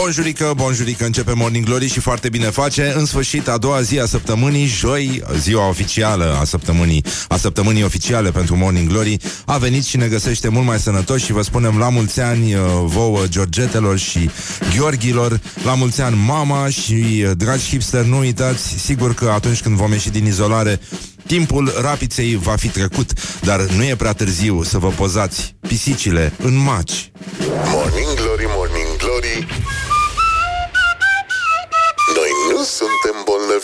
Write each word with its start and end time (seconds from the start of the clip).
Bonjurică, 0.00 0.52
bonjurică, 0.56 1.04
începe 1.04 1.32
Morning 1.32 1.64
Glory 1.64 1.86
și 1.86 2.00
foarte 2.00 2.28
bine 2.28 2.44
face. 2.44 2.92
În 2.96 3.04
sfârșit, 3.04 3.48
a 3.48 3.58
doua 3.58 3.80
zi 3.80 3.98
a 3.98 4.06
săptămânii, 4.06 4.66
joi, 4.66 5.22
ziua 5.38 5.68
oficială 5.68 6.36
a 6.40 6.44
săptămânii, 6.44 7.04
a 7.28 7.36
săptămânii 7.36 7.84
oficiale 7.84 8.30
pentru 8.30 8.56
Morning 8.56 8.88
Glory, 8.88 9.16
a 9.44 9.56
venit 9.56 9.84
și 9.84 9.96
ne 9.96 10.06
găsește 10.06 10.48
mult 10.48 10.66
mai 10.66 10.78
sănătoși 10.78 11.24
și 11.24 11.32
vă 11.32 11.42
spunem 11.42 11.78
la 11.78 11.88
mulți 11.88 12.20
ani 12.20 12.54
uh, 12.54 12.60
vouă 12.84 13.26
Georgetelor 13.26 13.98
și 13.98 14.30
Gheorghilor, 14.76 15.40
la 15.64 15.74
mulți 15.74 16.00
ani 16.00 16.16
mama 16.26 16.68
și 16.68 17.24
uh, 17.24 17.30
dragi 17.36 17.68
hipster, 17.68 18.04
nu 18.04 18.18
uitați, 18.18 18.62
sigur 18.62 19.14
că 19.14 19.30
atunci 19.34 19.60
când 19.60 19.76
vom 19.76 19.92
ieși 19.92 20.10
din 20.10 20.26
izolare, 20.26 20.80
Timpul 21.26 21.72
rapiței 21.80 22.36
va 22.36 22.56
fi 22.56 22.68
trecut, 22.68 23.12
dar 23.40 23.60
nu 23.60 23.84
e 23.84 23.94
prea 23.96 24.12
târziu 24.12 24.62
să 24.62 24.78
vă 24.78 24.88
pozați 24.88 25.54
pisicile 25.60 26.32
în 26.38 26.56
maci. 26.56 27.10
Morning 27.48 27.66
Glory, 27.66 27.74
Morning 27.74 28.17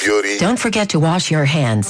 suntem 0.05 0.15
bolnăviorii. 0.15 0.39
Don't 0.39 0.59
forget 0.59 0.87
to 0.87 0.99
wash 0.99 1.29
your 1.29 1.47
hands. 1.47 1.89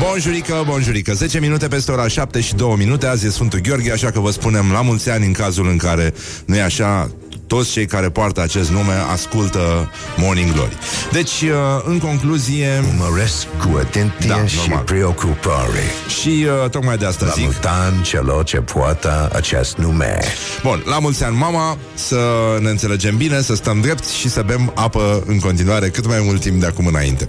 Bonjurică, 0.00 0.62
bonjurică 0.66 1.12
10 1.12 1.40
minute 1.40 1.68
peste 1.68 1.90
ora 1.90 2.08
7 2.08 2.40
și 2.40 2.54
2 2.54 2.74
minute 2.78 3.06
Azi 3.06 3.26
e 3.26 3.30
Sfântul 3.30 3.58
Gheorghe, 3.58 3.92
așa 3.92 4.10
că 4.10 4.20
vă 4.20 4.30
spunem 4.30 4.70
la 4.72 4.80
mulți 4.80 5.10
ani 5.10 5.26
În 5.26 5.32
cazul 5.32 5.68
în 5.68 5.76
care 5.76 6.14
nu 6.44 6.56
e 6.56 6.62
așa 6.62 7.10
toți 7.46 7.70
cei 7.70 7.86
care 7.86 8.08
poartă 8.10 8.40
acest 8.42 8.70
nume 8.70 8.92
ascultă 9.12 9.90
Morning 10.16 10.52
Glory. 10.52 10.76
Deci, 11.12 11.40
uh, 11.42 11.48
în 11.84 11.98
concluzie... 11.98 12.68
Urmăresc 12.98 13.46
cu 13.62 13.76
atenție 13.80 14.28
Da, 14.28 14.46
și 14.46 14.56
normal. 14.56 14.84
preocupare. 14.84 15.82
Și 16.20 16.46
uh, 16.64 16.70
tocmai 16.70 16.96
de 16.96 17.06
asta 17.06 17.24
La 17.24 17.30
zic. 17.30 17.42
mult 17.42 17.64
an 17.64 18.02
celor 18.02 18.44
ce 18.44 18.56
poartă 18.56 19.30
acest 19.34 19.76
nume. 19.76 20.18
Bun, 20.62 20.82
la 20.86 20.98
mulți 20.98 21.24
ani, 21.24 21.36
mama, 21.36 21.78
să 21.94 22.18
ne 22.60 22.70
înțelegem 22.70 23.16
bine, 23.16 23.40
să 23.42 23.54
stăm 23.54 23.80
drept 23.80 24.04
și 24.08 24.28
să 24.28 24.42
bem 24.46 24.72
apă 24.74 25.22
în 25.26 25.38
continuare 25.38 25.88
cât 25.88 26.06
mai 26.06 26.20
mult 26.24 26.40
timp 26.40 26.60
de 26.60 26.66
acum 26.66 26.86
înainte. 26.86 27.28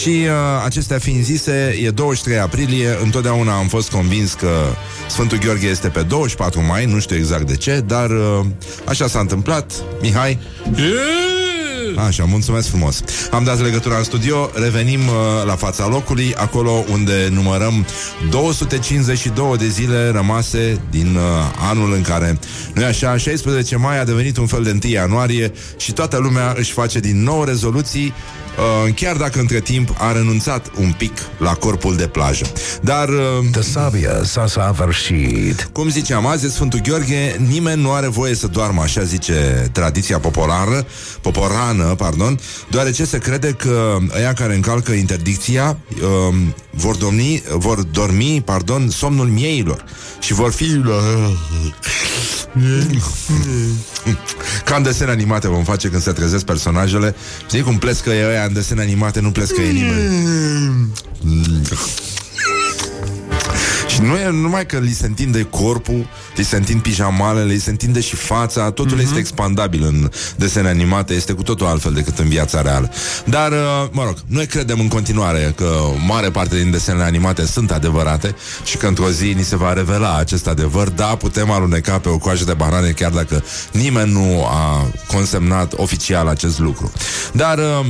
Și 0.00 0.08
uh, 0.08 0.30
acestea 0.64 0.98
fiind 0.98 1.24
zise, 1.24 1.78
e 1.82 1.90
23 1.90 2.38
aprilie, 2.38 2.98
întotdeauna 3.02 3.56
am 3.56 3.66
fost 3.68 3.90
convins 3.90 4.32
că 4.32 4.48
Sfântul 5.08 5.38
Gheorghe 5.38 5.66
este 5.66 5.88
pe 5.88 6.00
24 6.02 6.62
mai, 6.62 6.84
nu 6.84 6.98
știu 6.98 7.16
exact 7.16 7.46
de 7.46 7.56
ce, 7.56 7.82
dar 7.86 8.10
uh, 8.10 8.40
așa 8.84 9.06
s-a 9.06 9.18
întâmplat. 9.18 9.52
Mihai? 10.00 10.38
Așa, 12.06 12.24
mulțumesc 12.24 12.68
frumos. 12.68 13.02
Am 13.30 13.44
dat 13.44 13.60
legătura 13.60 13.96
în 13.96 14.04
studio, 14.04 14.50
revenim 14.54 15.00
uh, 15.00 15.14
la 15.46 15.56
fața 15.56 15.86
locului, 15.86 16.34
acolo 16.34 16.84
unde 16.92 17.28
numărăm 17.30 17.86
252 18.30 19.56
de 19.56 19.68
zile 19.68 20.10
rămase 20.10 20.80
din 20.90 21.16
uh, 21.16 21.22
anul 21.70 21.92
în 21.92 22.02
care, 22.02 22.38
nu 22.74 22.82
e 22.82 22.84
așa, 22.84 23.16
16 23.16 23.76
mai 23.76 24.00
a 24.00 24.04
devenit 24.04 24.36
un 24.36 24.46
fel 24.46 24.62
de 24.62 24.78
1 24.84 24.92
ianuarie 24.92 25.52
și 25.76 25.92
toată 25.92 26.18
lumea 26.18 26.54
își 26.56 26.72
face 26.72 27.00
din 27.00 27.22
nou 27.22 27.44
rezoluții, 27.44 28.14
uh, 28.58 28.94
chiar 28.94 29.16
dacă 29.16 29.38
între 29.38 29.60
timp 29.60 29.94
a 29.98 30.12
renunțat 30.12 30.70
un 30.80 30.94
pic 30.98 31.12
la 31.38 31.52
corpul 31.54 31.96
de 31.96 32.06
plajă. 32.06 32.46
Dar... 32.80 33.08
Uh, 33.08 33.16
De 33.52 33.60
sabia 33.60 34.22
s-a 34.24 34.46
săvârșit. 34.46 35.68
cum 35.72 35.88
ziceam, 35.88 36.26
azi 36.26 36.46
e 36.46 36.48
Sfântul 36.48 36.80
Gheorghe, 36.80 37.36
nimeni 37.48 37.82
nu 37.82 37.92
are 37.92 38.08
voie 38.08 38.34
să 38.34 38.46
doarmă, 38.46 38.82
așa 38.82 39.02
zice 39.02 39.68
tradiția 39.72 40.18
populară, 40.18 40.86
poporană, 41.20 41.84
pardon, 41.84 42.40
deoarece 42.70 43.04
se 43.04 43.18
crede 43.18 43.50
că 43.52 43.96
ăia 44.16 44.32
care 44.32 44.54
încalcă 44.54 44.92
interdicția 44.92 45.76
um, 46.02 46.54
vor, 46.70 46.96
domni, 46.96 47.42
vor 47.52 47.82
dormi, 47.82 48.42
pardon, 48.44 48.90
somnul 48.90 49.26
mieilor 49.26 49.84
și 50.20 50.32
vor 50.32 50.52
fi 50.52 50.64
ca 54.64 54.76
în 54.76 54.82
desene 54.82 55.10
animate 55.10 55.48
vom 55.48 55.64
face 55.64 55.88
când 55.88 56.02
se 56.02 56.12
trezesc 56.12 56.44
personajele. 56.44 57.14
Știi 57.46 57.62
cum 57.62 57.78
plescă 57.78 58.10
e 58.10 58.26
ăia 58.26 58.44
în 58.44 58.52
desene 58.52 58.80
animate, 58.80 59.20
nu 59.20 59.30
plescă 59.30 59.60
e 59.60 59.70
nimeni. 59.70 60.92
și 61.66 62.13
nu 64.04 64.16
e 64.16 64.30
numai 64.30 64.66
că 64.66 64.78
li 64.78 64.92
se 64.92 65.06
întinde 65.06 65.42
corpul, 65.42 66.06
li 66.36 66.44
se 66.44 66.56
întind 66.56 66.80
pijamalele, 66.80 67.52
li 67.52 67.58
se 67.58 67.70
întinde 67.70 68.00
și 68.00 68.16
fața, 68.16 68.70
totul 68.70 69.00
este 69.00 69.18
expandabil 69.18 69.82
în 69.84 70.10
desene 70.36 70.68
animate, 70.68 71.14
este 71.14 71.32
cu 71.32 71.42
totul 71.42 71.66
altfel 71.66 71.92
decât 71.92 72.18
în 72.18 72.28
viața 72.28 72.62
reală. 72.62 72.90
Dar, 73.24 73.52
uh, 73.52 73.88
mă 73.90 74.04
rog, 74.04 74.16
noi 74.26 74.46
credem 74.46 74.80
în 74.80 74.88
continuare 74.88 75.52
că 75.56 75.80
mare 76.06 76.30
parte 76.30 76.56
din 76.56 76.70
desenele 76.70 77.04
animate 77.04 77.46
sunt 77.46 77.70
adevărate 77.70 78.34
și 78.64 78.76
că 78.76 78.86
într-o 78.86 79.10
zi 79.10 79.32
ni 79.32 79.42
se 79.42 79.56
va 79.56 79.72
revela 79.72 80.16
acest 80.16 80.46
adevăr. 80.46 80.88
Da, 80.88 81.04
putem 81.04 81.50
aluneca 81.50 81.98
pe 81.98 82.08
o 82.08 82.18
coajă 82.18 82.44
de 82.44 82.54
banane 82.54 82.90
chiar 82.90 83.10
dacă 83.10 83.44
nimeni 83.72 84.12
nu 84.12 84.44
a 84.46 84.90
consemnat 85.06 85.72
oficial 85.76 86.28
acest 86.28 86.58
lucru. 86.58 86.92
Dar... 87.32 87.58
uh, 87.58 87.86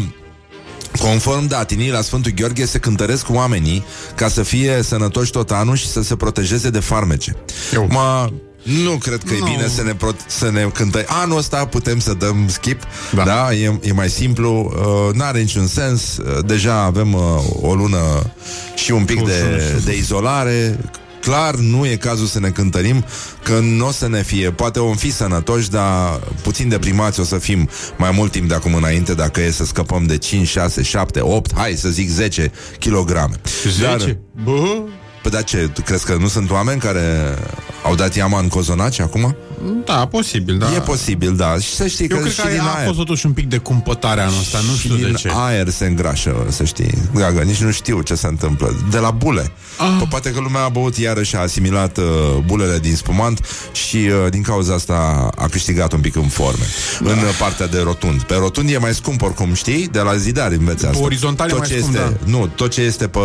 Conform 0.99 1.47
datinii, 1.47 1.91
la 1.91 2.01
Sfântul 2.01 2.33
Gheorghe 2.35 2.67
se 2.67 2.79
cântăresc 2.79 3.27
oamenii 3.31 3.85
ca 4.15 4.29
să 4.29 4.43
fie 4.43 4.83
sănătoși 4.83 5.31
tot 5.31 5.51
anul 5.51 5.77
și 5.77 5.87
să 5.89 6.03
se 6.03 6.17
protejeze 6.17 6.71
de 6.71 6.81
farmece. 6.81 7.37
Eu. 7.73 7.87
Ma, 7.91 8.33
nu 8.63 8.91
cred 8.91 9.23
că 9.27 9.33
Nu. 9.39 9.47
e 9.47 9.51
bine 9.51 9.69
să 9.69 9.83
ne, 9.83 9.95
pro- 9.95 10.17
să 10.27 10.51
ne 10.51 10.63
cântăm. 10.75 11.03
Anul 11.07 11.39
ăsta 11.39 11.67
putem 11.67 11.99
să 11.99 12.13
dăm 12.15 12.49
skip, 12.49 12.83
da, 13.15 13.23
Da. 13.25 13.35
da? 13.35 13.53
E, 13.55 13.79
e 13.83 13.93
mai 13.93 14.09
simplu, 14.11 14.73
uh, 15.09 15.15
n-are 15.15 15.39
niciun 15.41 15.67
sens. 15.67 16.17
Uh, 16.17 16.45
deja 16.47 16.75
avem 16.83 17.13
uh, 17.15 17.21
o 17.63 17.75
lună 17.75 18.31
și 18.75 18.91
un 18.93 19.05
pic 19.05 19.25
de, 19.25 19.73
de 19.85 19.97
izolare. 19.97 20.79
Clar, 21.25 21.55
nu 21.55 21.87
e 21.87 21.97
cazul 21.97 22.27
să 22.27 22.41
ne 22.41 22.51
cântărim 22.51 23.05
Că 23.43 23.59
nu 23.59 23.87
o 23.87 23.91
să 23.91 24.09
ne 24.09 24.23
fie 24.23 24.51
Poate 24.51 24.81
vom 24.81 24.97
fi 24.97 25.11
sănătoși, 25.13 25.71
dar 25.71 26.21
puțin 26.43 26.69
deprimați 26.69 27.21
O 27.21 27.25
să 27.25 27.39
fim 27.39 27.69
mai 27.97 28.11
mult 28.11 28.33
timp 28.33 28.49
de 28.49 28.55
acum 28.55 28.75
înainte 28.75 29.15
Dacă 29.15 29.41
e 29.41 29.51
să 29.51 29.65
scăpăm 29.65 30.05
de 30.07 30.19
5, 30.19 30.49
6, 30.49 30.83
7, 30.83 31.21
8 31.21 31.57
Hai 31.57 31.73
să 31.73 31.89
zic 31.89 32.09
10 32.09 32.53
kilograme 32.79 33.41
10? 33.69 34.21
Bă, 34.45 34.83
Păi 35.23 35.31
da 35.31 35.43
ce, 35.43 35.71
tu 35.75 35.83
crezi 35.83 36.05
că 36.05 36.15
nu 36.15 36.29
sunt 36.29 36.51
oameni 36.51 36.81
care 36.81 37.39
au 37.85 37.95
dat 37.95 38.15
iama 38.15 38.39
în 38.39 38.49
cozonaci 38.49 39.01
acum? 39.01 39.37
Da, 39.85 40.07
posibil, 40.07 40.59
da. 40.59 40.75
E 40.75 40.79
posibil, 40.81 41.37
da. 41.37 41.57
Și 41.59 41.75
să 41.75 41.87
știi 41.87 42.07
Eu 42.11 42.17
că 42.17 42.23
cred 42.23 42.35
și 42.35 42.41
că 42.41 42.49
din 42.49 42.61
a 42.61 42.75
aer, 42.75 42.87
fost 42.87 42.99
totuși 42.99 43.27
un 43.27 43.33
pic 43.33 43.49
de 43.49 43.57
cumpătare 43.57 44.21
anul 44.21 44.39
ăsta, 44.41 44.59
nu 44.69 44.73
și 44.75 44.79
știu 44.79 44.95
de 44.97 45.05
din 45.05 45.15
ce. 45.15 45.31
aer 45.35 45.69
se 45.69 45.87
îngrașă, 45.87 46.47
să 46.49 46.65
știi. 46.65 46.95
Dragă, 47.15 47.41
nici 47.43 47.63
nu 47.63 47.71
știu 47.71 48.01
ce 48.01 48.15
se 48.15 48.27
întâmplă. 48.27 48.77
De 48.91 48.99
la 48.99 49.11
bule. 49.11 49.53
Ah. 49.79 49.97
Pă, 49.99 50.07
poate 50.11 50.31
că 50.31 50.41
lumea 50.41 50.63
a 50.65 50.69
băut 50.69 50.97
iarăși 50.97 51.29
și 51.29 51.37
a 51.37 51.41
asimilat 51.41 51.97
uh, 51.97 52.05
bulele 52.47 52.79
din 52.79 52.97
spumant 52.97 53.47
și 53.73 53.97
uh, 53.97 54.31
din 54.31 54.43
cauza 54.43 54.75
asta 54.75 55.29
a 55.37 55.47
câștigat 55.49 55.93
un 55.93 56.01
pic 56.01 56.17
în 56.17 56.29
forme. 56.29 56.65
Da. 57.01 57.11
În 57.11 57.19
uh, 57.19 57.37
partea 57.39 57.67
de 57.67 57.81
rotund. 57.81 58.23
Pe 58.23 58.35
rotund 58.35 58.71
e 58.71 58.79
mai 58.79 58.95
scump 58.95 59.23
oricum, 59.23 59.55
știi? 59.55 59.89
De 59.93 60.01
la 60.01 60.17
zidar 60.17 60.51
înveți 60.53 60.87
asta. 60.87 61.03
orizontal 61.03 61.47
e 61.47 61.51
tot 61.51 61.59
mai 61.59 61.69
ce 61.69 61.79
scump, 61.79 61.95
este, 61.95 62.17
da. 62.25 62.31
Nu, 62.31 62.47
tot 62.47 62.71
ce 62.71 62.81
este 62.81 63.09
pe, 63.09 63.19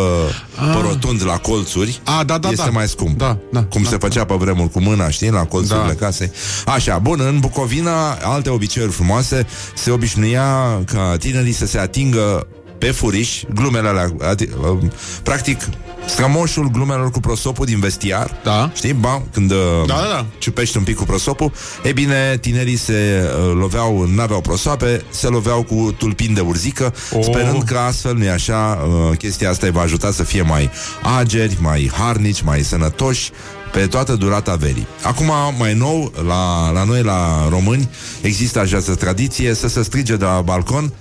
pe 0.56 0.78
rotund 0.82 1.26
la 1.26 1.38
colțuri 1.38 2.02
Ah, 2.04 2.26
da, 2.26 2.38
da, 2.38 2.50
este 2.50 2.64
da. 2.64 2.70
mai 2.72 2.88
scump. 2.88 3.18
Da, 3.18 3.38
da, 3.52 3.64
Cum 3.64 3.82
da, 3.84 3.90
se 3.90 3.98
făcea 3.98 4.26
pe 4.26 4.34
vremuri 4.38 4.70
cu 4.72 4.80
mâna, 4.82 5.10
știi? 5.10 5.30
La 5.32 5.46
colțurile 5.46 5.96
Da. 6.00 6.06
casei. 6.06 6.19
Așa, 6.66 6.98
bun, 6.98 7.20
în 7.20 7.40
Bucovina, 7.40 8.12
alte 8.12 8.50
obiceiuri 8.50 8.92
frumoase, 8.92 9.46
se 9.76 9.92
obișnuia 9.92 10.82
ca 10.86 11.16
tinerii 11.20 11.54
să 11.54 11.66
se 11.66 11.78
atingă 11.80 12.48
pe 12.78 12.92
furiș 12.92 13.42
glumele 13.54 13.88
alea, 13.88 14.14
ati, 14.22 14.44
uh, 14.44 14.78
practic, 15.24 15.62
strămoșul 16.06 16.70
glumelor 16.72 17.12
cu 17.12 17.20
prosopul 17.20 17.66
din 17.66 17.80
vestiar. 17.80 18.40
Da. 18.44 18.72
Știi, 18.74 18.94
ba, 18.94 19.22
când 19.34 19.52
uh, 19.52 19.58
Da, 19.88 19.94
da, 19.96 20.08
da. 20.12 20.26
ciupești 20.38 20.78
un 20.78 20.84
pic 20.84 20.96
cu 20.96 21.04
prosopul, 21.04 21.52
e 21.84 21.92
bine, 21.92 22.38
tinerii 22.42 22.76
se 22.76 23.24
uh, 23.48 23.54
loveau, 23.56 24.06
n-aveau 24.16 24.42
prosoape, 24.42 25.04
se 25.10 25.28
loveau 25.28 25.64
cu 25.64 25.96
tulpini 25.98 26.36
de 26.36 26.42
urzică, 26.42 26.94
Oh. 27.12 27.24
sperând 27.24 27.64
că 27.64 27.78
astfel, 27.78 28.16
nu 28.16 28.30
așa, 28.30 28.88
uh, 29.12 29.18
chestia 29.18 29.50
asta 29.50 29.66
îi 29.66 29.72
va 29.72 29.82
ajuta 29.82 30.12
să 30.12 30.24
fie 30.24 30.42
mai 30.42 30.70
ageri, 31.18 31.58
mai 31.62 31.92
harnici, 31.94 32.42
mai 32.42 32.62
sănătoși, 32.64 33.32
pe 33.72 33.88
toată 33.88 34.16
durata 34.16 34.56
verii. 34.56 34.88
Acum, 35.04 35.32
mai 35.58 35.74
nou, 35.74 36.14
la, 36.28 36.72
la 36.72 36.84
noi, 36.84 37.04
la 37.04 37.48
români, 37.50 37.90
există 38.22 38.60
această 38.60 38.96
tradiție 38.96 39.54
să 39.54 39.68
se 39.68 39.84
strige 39.84 40.16
de 40.16 40.26
la 40.26 40.42
balcon 40.42 40.94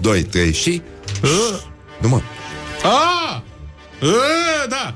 2, 0.00 0.22
3 0.22 0.52
și... 0.52 0.82
Nu 2.00 2.08
mă, 2.08 2.20
Ah! 2.82 3.40
Ah, 4.00 4.68
da! 4.68 4.94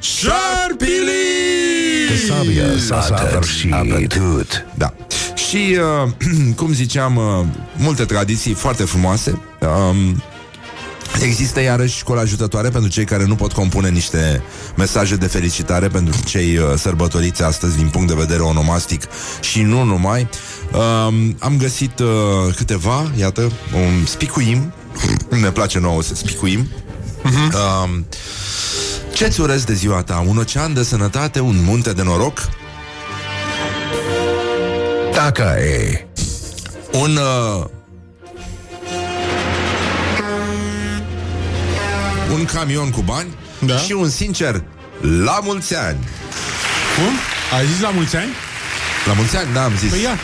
Șarpili! 0.00 1.10
Sabia 2.28 2.78
s-a 2.86 3.00
săvârșit. 3.00 3.72
A 3.72 3.82
bătut. 3.88 4.66
Da. 4.74 4.94
Și, 5.48 5.78
uh, 6.04 6.10
cum 6.56 6.72
ziceam, 6.72 7.16
uh, 7.16 7.44
multe 7.76 8.04
tradiții 8.04 8.52
foarte 8.52 8.84
frumoase. 8.84 9.40
Um, 9.60 10.22
Există 11.20 11.60
iarăși 11.60 11.96
școala 11.96 12.20
ajutătoare 12.20 12.68
pentru 12.68 12.90
cei 12.90 13.04
care 13.04 13.24
nu 13.24 13.34
pot 13.34 13.52
compune 13.52 13.88
niște 13.88 14.42
mesaje 14.76 15.16
de 15.16 15.26
felicitare 15.26 15.88
pentru 15.88 16.22
cei 16.24 16.56
uh, 16.56 16.64
sărbătoriți 16.76 17.42
astăzi 17.42 17.76
din 17.76 17.88
punct 17.88 18.08
de 18.08 18.14
vedere 18.14 18.42
onomastic 18.42 19.02
și 19.40 19.62
nu 19.62 19.82
numai. 19.82 20.28
Um, 20.72 21.36
am 21.38 21.56
găsit 21.58 21.98
uh, 21.98 22.08
câteva, 22.56 23.10
iată, 23.16 23.40
un 23.74 24.06
spicuim. 24.06 24.72
ne 25.40 25.50
place 25.50 25.78
nouă 25.78 26.02
să 26.02 26.14
spicuim. 26.14 26.68
Uh, 27.24 27.98
ce-ți 29.12 29.40
urez 29.40 29.64
de 29.64 29.74
ziua 29.74 30.02
ta? 30.02 30.24
Un 30.28 30.36
ocean 30.36 30.74
de 30.74 30.82
sănătate? 30.82 31.40
Un 31.40 31.64
munte 31.64 31.92
de 31.92 32.02
noroc? 32.02 32.48
Taka 35.12 35.60
e. 35.60 36.06
Un... 36.92 37.16
Uh, 37.16 37.64
un 42.32 42.44
camion 42.44 42.90
cu 42.90 43.00
bani 43.00 43.28
Da. 43.58 43.76
și 43.76 43.92
un 43.92 44.08
sincer 44.08 44.62
la 45.24 45.40
mulți 45.42 45.76
ani. 45.76 45.98
Cum? 46.96 47.12
Ai 47.58 47.66
zis 47.66 47.80
la 47.80 47.90
mulți 47.90 48.16
ani? 48.16 48.30
La 49.06 49.12
mulți 49.12 49.36
ani, 49.36 49.48
da, 49.52 49.64
am 49.64 49.72
zis. 49.78 49.90
Păi 49.90 50.02
ia. 50.02 50.18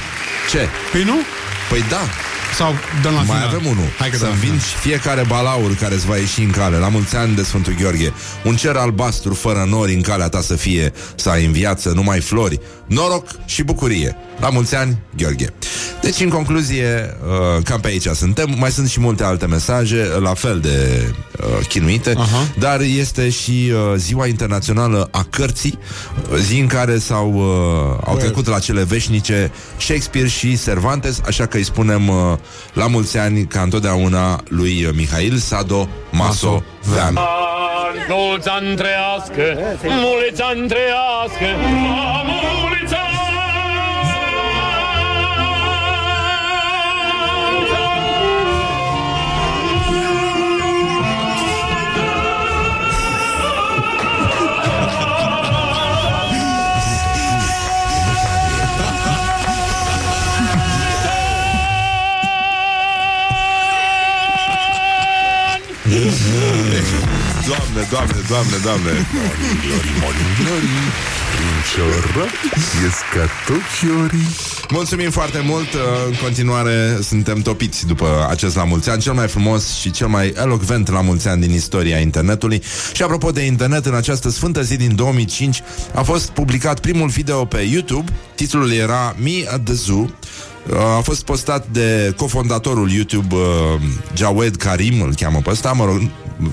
Ce? 0.51 0.69
Păi 0.93 1.03
nu? 1.03 1.15
Păi 1.71 1.85
da, 1.91 2.01
Sau 2.57 2.75
dăm 3.03 3.13
la 3.13 3.19
mai 3.23 3.37
final? 3.37 3.47
avem 3.55 3.67
unul. 3.67 3.85
Hai 3.99 4.11
că 4.11 4.17
Să 4.17 4.23
dăm 4.23 4.33
la 4.33 4.39
final. 4.39 4.51
învingi 4.55 4.75
fiecare 4.81 5.25
balaur 5.29 5.75
care 5.75 5.95
îți 5.95 6.07
va 6.07 6.17
ieși 6.17 6.41
în 6.43 6.51
cale. 6.51 6.77
La 6.77 6.89
mulți 6.89 7.17
ani 7.17 7.35
de 7.35 7.43
Sfântul 7.43 7.75
Gheorghe. 7.81 8.13
Un 8.45 8.57
cer 8.57 8.77
albastru 8.77 9.35
fără 9.35 9.67
nori 9.69 9.95
în 9.95 10.01
calea 10.03 10.29
ta 10.29 10.41
să 10.41 10.57
fie, 10.57 10.93
să 11.15 11.29
ai 11.31 11.45
în 11.45 11.53
viață 11.53 11.89
numai 11.95 12.21
flori, 12.21 12.61
noroc 12.89 13.27
și 13.45 13.63
bucurie. 13.63 14.17
La 14.41 14.49
mulți 14.49 14.75
ani, 14.75 14.99
Gheorghe. 15.17 15.53
Deci, 16.01 16.21
în 16.21 16.29
concluzie, 16.29 17.17
uh, 17.23 17.63
cam 17.63 17.81
pe 17.81 17.89
aici 17.89 18.07
suntem. 18.07 18.55
Mai 18.59 18.71
sunt 18.71 18.89
și 18.89 19.01
multe 19.01 19.25
alte 19.25 19.47
mesaje, 19.47 20.09
la 20.21 20.35
fel 20.35 20.59
de 20.61 21.09
uh, 21.41 21.67
chinuite, 21.69 22.15
Aha. 22.17 22.47
dar 22.59 22.81
este 22.81 23.31
și 23.31 23.73
uh, 23.73 23.95
Ziua 23.97 24.27
Internațională 24.27 25.09
a 25.11 25.27
Cărții, 25.31 25.79
uh, 26.31 26.37
zi 26.39 26.59
în 26.59 26.67
care 26.67 26.99
s-au 26.99 27.33
uh, 27.35 28.03
au 28.07 28.17
trecut 28.17 28.47
la 28.47 28.59
cele 28.59 28.83
veșnice 28.83 29.53
Shakespeare 29.77 30.29
și 30.29 30.59
Cervantes, 30.65 31.21
așa 31.27 31.47
că 31.47 31.57
îi 31.57 31.65
spunem 31.65 32.09
uh, 32.09 32.17
la 32.73 32.87
mulți 32.87 33.19
ani, 33.19 33.47
ca 33.47 33.61
întotdeauna, 33.61 34.41
lui 34.49 34.85
uh, 34.85 34.91
Mihail 34.95 35.37
Sado 35.37 35.89
Maso 36.11 36.63
Vean. 36.83 37.19
Mulți 38.09 38.49
ani 38.49 38.77
trăiască, 38.77 39.43
mulți 39.85 40.43
ani 40.43 40.69
trăiască, 40.69 41.47
Doamne, 67.91 68.15
doamne, 68.29 68.57
doamne, 68.63 68.91
doamne 68.91 69.07
Mulțumim 74.71 75.11
foarte 75.11 75.43
mult. 75.45 75.73
Uh, 75.75 75.81
În 76.07 76.15
continuare 76.23 76.99
suntem 77.03 77.41
topiți 77.41 77.87
După 77.87 78.27
acest 78.31 78.57
la 78.57 78.65
mulți 78.65 78.91
ani 78.91 79.01
Cel 79.01 79.13
mai 79.13 79.29
frumos 79.29 79.75
și 79.75 79.91
cel 79.91 80.07
mai 80.07 80.33
elocvent 80.37 80.91
la 80.91 81.01
mulți 81.01 81.29
ani 81.29 81.41
Din 81.41 81.53
istoria 81.53 81.99
internetului. 81.99 82.63
Și 82.93 83.03
apropo 83.03 83.31
de 83.31 83.41
internet 83.41 83.87
În 83.87 83.95
această 83.95 84.31
sfântă 84.31 84.63
zi 84.63 84.77
din 84.77 84.95
2005 84.95 85.63
A 85.95 86.03
fost 86.03 86.29
publicat 86.31 86.81
primul 86.81 87.09
video 87.09 87.45
pe 87.45 87.59
YouTube. 87.61 88.13
Titlul 88.35 88.73
era 88.73 89.15
Me 89.23 89.53
at 89.53 89.65
the 89.65 89.75
Zoo 89.75 90.07
Uh, 90.71 90.77
a 90.77 91.01
fost 91.01 91.25
postat 91.25 91.67
de 91.73 92.15
cofondatorul 92.17 92.91
YouTube 92.91 93.35
uh, 93.35 93.43
Jawed 94.15 94.57
Karim, 94.57 95.01
îl 95.01 95.15
cheamă 95.15 95.41
pe 95.45 95.51
ăsta, 95.51 95.73
mă 95.73 95.85
rog, 95.85 96.01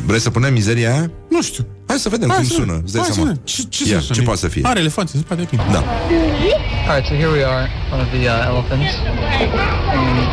vrei 0.06 0.20
să 0.20 0.30
punem 0.30 0.54
mizeria 0.54 0.92
aia? 0.92 1.12
Nu 1.30 1.42
știu. 1.42 1.66
Hai 1.88 1.98
să 1.98 2.10
vedem 2.10 2.30
Hai 2.30 2.38
cum 2.38 2.48
să 2.48 2.54
sună, 2.54 2.82
îți 2.84 2.94
dai 2.94 3.02
Hai 3.02 3.10
să 3.10 3.14
seama. 3.16 3.30
vedem. 3.30 3.42
Ce, 3.44 3.62
ce, 3.70 3.84
Ia, 3.92 4.00
să 4.00 4.06
ce 4.06 4.14
sune? 4.14 4.26
poate 4.26 4.40
să 4.40 4.48
fie? 4.48 4.62
Are 4.66 4.80
elefanți, 4.80 5.12
se 5.12 5.18
spate 5.18 5.48
bine. 5.50 5.64
Da. 5.72 5.84
All 6.88 6.96
right, 6.96 7.06
so 7.10 7.14
here 7.22 7.32
we 7.38 7.44
are, 7.56 7.64
one 7.94 8.02
of 8.06 8.10
the 8.16 8.24
uh, 8.30 8.50
elephants. 8.52 8.92
And 9.96 10.06
the 10.20 10.26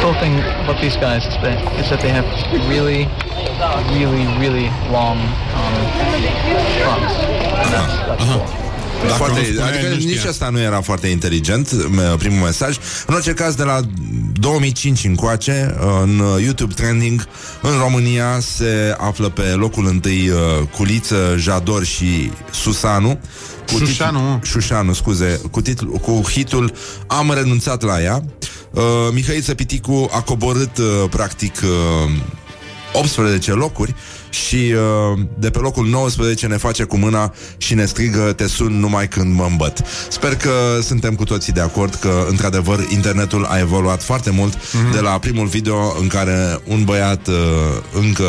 cool 0.00 0.14
thing 0.22 0.34
about 0.64 0.78
these 0.84 0.96
guys 1.06 1.22
is 1.30 1.36
that, 1.44 1.56
is 1.80 1.86
that 1.90 2.00
they 2.04 2.12
have 2.18 2.26
really, 2.74 3.00
really, 3.98 4.24
really 4.42 4.66
long 4.96 5.18
um, 5.58 5.74
trunks. 6.80 7.14
And 7.62 7.68
that's, 7.74 7.94
that's 8.08 8.24
cool. 8.32 8.65
Da, 9.08 9.14
foarte, 9.14 9.38
nu 9.40 9.44
spuneai, 9.46 9.68
adică 9.68 9.88
nu 9.88 9.94
știam. 10.00 10.10
nici 10.14 10.24
asta 10.24 10.48
nu 10.48 10.60
era 10.60 10.80
foarte 10.80 11.06
inteligent 11.06 11.68
m- 11.68 12.18
Primul 12.18 12.44
mesaj. 12.44 12.76
În 13.06 13.14
orice 13.14 13.32
caz, 13.32 13.54
de 13.54 13.62
la 13.62 13.80
2005 14.32 15.04
încoace 15.04 15.74
În 16.02 16.18
uh, 16.18 16.42
YouTube 16.42 16.74
Trending 16.74 17.26
În 17.62 17.70
România 17.78 18.38
se 18.40 18.94
află 18.98 19.28
pe 19.28 19.42
locul 19.42 19.86
întâi 19.86 20.28
uh, 20.28 20.38
Culiță, 20.76 21.34
Jador 21.38 21.84
și 21.84 22.30
Susanu. 22.52 23.18
Cu 23.72 23.78
Șușanu, 23.78 24.18
mă. 24.20 24.38
titlu- 24.40 24.60
Șușanu, 24.60 24.92
scuze. 24.92 25.40
Cu, 25.50 25.60
titlu, 25.60 25.90
cu 25.90 26.22
hitul 26.30 26.72
Am 27.06 27.32
renunțat 27.34 27.82
la 27.82 28.02
ea. 28.02 28.24
Uh, 28.70 28.82
Mihaiță 29.12 29.54
Piticu 29.54 30.08
a 30.12 30.20
coborât 30.20 30.78
uh, 30.78 30.84
Practic 31.10 31.54
uh, 31.62 32.10
18 32.92 33.52
locuri 33.52 33.94
și 34.30 34.74
uh, 35.12 35.18
de 35.38 35.50
pe 35.50 35.58
locul 35.58 35.86
19 35.86 36.46
ne 36.46 36.56
face 36.56 36.82
cu 36.84 36.96
mâna 36.96 37.34
și 37.56 37.74
ne 37.74 37.84
strigă 37.84 38.32
te 38.32 38.46
sun 38.46 38.78
numai 38.80 39.08
când 39.08 39.34
mă 39.34 39.46
îmbăt. 39.50 39.82
Sper 40.08 40.36
că 40.36 40.50
suntem 40.82 41.14
cu 41.14 41.24
toții 41.24 41.52
de 41.52 41.60
acord 41.60 41.94
că, 41.94 42.26
într-adevăr, 42.28 42.86
internetul 42.88 43.44
a 43.44 43.58
evoluat 43.58 44.02
foarte 44.02 44.30
mult 44.30 44.56
mm-hmm. 44.56 44.92
de 44.92 45.00
la 45.00 45.18
primul 45.18 45.46
video 45.46 45.96
în 46.00 46.06
care 46.06 46.60
un 46.64 46.84
băiat 46.84 47.26
uh, 47.26 47.34
încă 47.92 48.24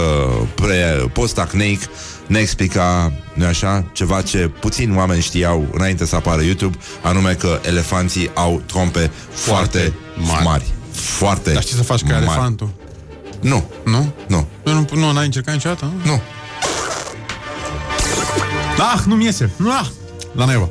pre, 0.55 1.09
post-acneic 1.13 1.81
ne 2.27 2.39
explica, 2.39 3.13
nu 3.33 3.45
așa, 3.45 3.85
ceva 3.91 4.21
ce 4.21 4.51
puțini 4.59 4.95
oameni 4.95 5.21
știau 5.21 5.67
înainte 5.73 6.05
să 6.05 6.15
apară 6.15 6.43
YouTube, 6.43 6.77
anume 7.01 7.33
că 7.33 7.59
elefanții 7.65 8.31
au 8.33 8.61
trompe 8.65 9.11
foarte, 9.31 9.77
Foarte 9.77 9.93
mari. 10.15 10.29
mari. 10.29 10.43
mari. 10.43 10.65
Foarte 10.91 11.51
Dar 11.53 11.61
știi 11.61 11.75
să 11.75 11.83
faci 11.83 12.01
ca 12.01 12.13
mari. 12.13 12.23
elefantul? 12.25 12.69
Nu, 13.41 13.69
Nu? 13.83 14.13
nu, 14.27 14.47
Nu, 14.63 14.87
nu, 14.93 15.11
n-ai 15.11 15.25
încercat 15.25 15.53
niciodată? 15.53 15.91
nu? 16.03 16.11
nu. 16.11 16.21
Ah, 18.93 18.99
nu-mi 19.05 19.23
iese. 19.23 19.51
Ah, 19.67 19.85
la 20.31 20.45
naiba. 20.45 20.69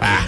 Ah. 0.00 0.26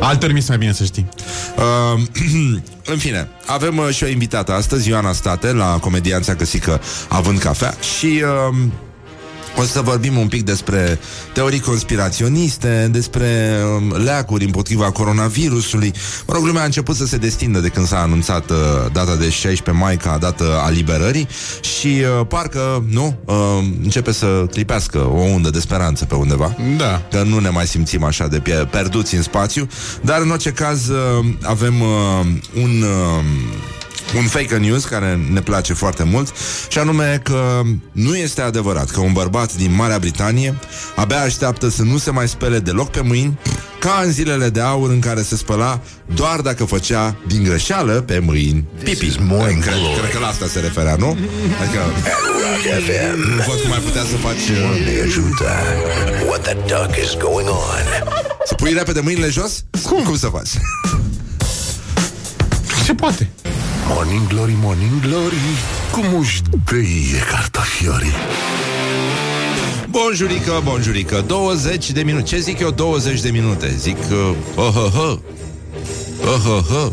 Alteri 0.00 0.32
mi 0.32 0.44
mai 0.48 0.58
bine 0.58 0.72
să 0.72 0.84
știi. 0.84 1.08
Uh, 1.56 2.00
în 2.92 2.98
fine, 2.98 3.28
avem 3.46 3.76
uh, 3.76 3.88
și 3.90 4.04
o 4.04 4.06
invitată 4.06 4.52
astăzi, 4.52 4.88
Ioana 4.88 5.12
State, 5.12 5.52
la 5.52 5.78
Comedianța 5.78 6.34
Căsică 6.34 6.80
Având 7.08 7.38
Cafea 7.38 7.74
și 7.98 8.22
uh, 8.50 8.56
o 9.56 9.62
să 9.62 9.80
vorbim 9.80 10.16
un 10.16 10.28
pic 10.28 10.44
despre 10.44 10.98
teorii 11.32 11.60
conspiraționiste, 11.60 12.88
despre 12.92 13.58
um, 13.76 14.02
leacuri 14.02 14.44
împotriva 14.44 14.90
coronavirusului. 14.90 15.92
Mă 16.26 16.34
rog, 16.34 16.44
lumea 16.44 16.62
a 16.62 16.64
început 16.64 16.96
să 16.96 17.06
se 17.06 17.16
destindă 17.16 17.58
de 17.58 17.68
când 17.68 17.86
s-a 17.86 18.00
anunțat 18.00 18.50
uh, 18.50 18.56
data 18.92 19.16
de 19.16 19.28
16 19.30 19.84
mai 19.84 19.96
ca 19.96 20.18
dată 20.20 20.60
a 20.64 20.70
liberării 20.70 21.28
și 21.60 21.86
uh, 21.86 22.26
parcă, 22.28 22.84
nu, 22.88 23.18
uh, 23.24 23.34
începe 23.82 24.12
să 24.12 24.26
clipească 24.50 24.98
o 24.98 25.20
undă 25.20 25.50
de 25.50 25.60
speranță 25.60 26.04
pe 26.04 26.14
undeva 26.14 26.56
Da. 26.76 27.02
că 27.10 27.22
nu 27.22 27.38
ne 27.38 27.48
mai 27.48 27.66
simțim 27.66 28.04
așa 28.04 28.26
de 28.26 28.38
pie- 28.38 28.68
perduți 28.70 29.14
în 29.14 29.22
spațiu, 29.22 29.68
dar 30.02 30.20
în 30.20 30.30
orice 30.30 30.50
caz 30.50 30.88
uh, 30.88 30.96
avem 31.42 31.80
uh, 31.80 32.26
un 32.62 32.82
uh, 32.82 33.24
un 34.16 34.22
fake 34.26 34.56
news 34.56 34.84
care 34.84 35.18
ne 35.32 35.40
place 35.40 35.72
foarte 35.74 36.02
mult 36.02 36.32
și 36.68 36.78
anume 36.78 37.20
că 37.22 37.60
nu 37.92 38.16
este 38.16 38.40
adevărat 38.40 38.90
că 38.90 39.00
un 39.00 39.12
bărbat 39.12 39.54
din 39.54 39.74
Marea 39.74 39.98
Britanie 39.98 40.58
abia 40.96 41.20
așteaptă 41.20 41.68
să 41.68 41.82
nu 41.82 41.98
se 41.98 42.10
mai 42.10 42.28
spele 42.28 42.58
deloc 42.58 42.90
pe 42.90 43.00
mâini 43.00 43.38
ca 43.78 44.02
în 44.04 44.12
zilele 44.12 44.48
de 44.48 44.60
aur 44.60 44.90
în 44.90 44.98
care 45.00 45.22
se 45.22 45.36
spăla 45.36 45.80
doar 46.14 46.40
dacă 46.40 46.64
făcea 46.64 47.16
din 47.26 47.42
greșeală 47.42 47.92
pe 47.92 48.18
mâini 48.18 48.64
pipi. 48.84 49.06
is 49.06 49.16
Morning 49.16 49.62
cred, 49.62 49.74
Glory. 49.74 49.98
cred 49.98 50.10
că 50.12 50.18
la 50.18 50.26
asta 50.26 50.46
se 50.46 50.60
referea, 50.60 50.94
nu? 50.98 51.16
Adică 51.62 51.80
Rock 52.42 52.82
FM. 52.84 53.18
nu 53.36 53.42
văd 53.48 53.60
cum 53.62 53.72
ai 53.72 53.78
putea 53.78 54.02
să 54.02 54.16
faci 54.16 54.48
uh, 54.48 54.84
Ne 54.84 55.00
ajută. 55.04 55.50
What 56.28 56.42
the 56.42 56.54
duck 56.54 56.96
is 57.04 57.16
going 57.22 57.48
on? 57.48 57.84
Să 58.46 58.54
pui 58.54 58.72
repede 58.72 59.00
mâinile 59.00 59.28
jos? 59.28 59.64
Cum? 59.88 60.02
Cum 60.02 60.16
să 60.16 60.26
faci? 60.26 60.48
Ce 62.84 62.94
poate? 62.94 63.30
Morning 63.88 64.26
Glory, 64.28 64.56
Morning 64.60 65.00
Glory. 65.00 65.34
Cum 65.92 66.20
își 66.20 66.42
dăie 66.64 67.18
cartofiorii? 67.30 68.12
Bonjurică, 69.88 70.60
bonjurică 70.64 71.24
20 71.26 71.90
de 71.90 72.02
minute 72.02 72.22
Ce 72.22 72.38
zic 72.38 72.58
eu 72.60 72.70
20 72.70 73.20
de 73.20 73.30
minute? 73.30 73.74
Zic 73.76 73.96
uh, 74.10 74.34
oh, 74.56 74.76
oh, 74.76 74.94
oh. 74.96 75.18
Oh, 76.24 76.46
oh, 76.46 76.64
oh. 76.84 76.92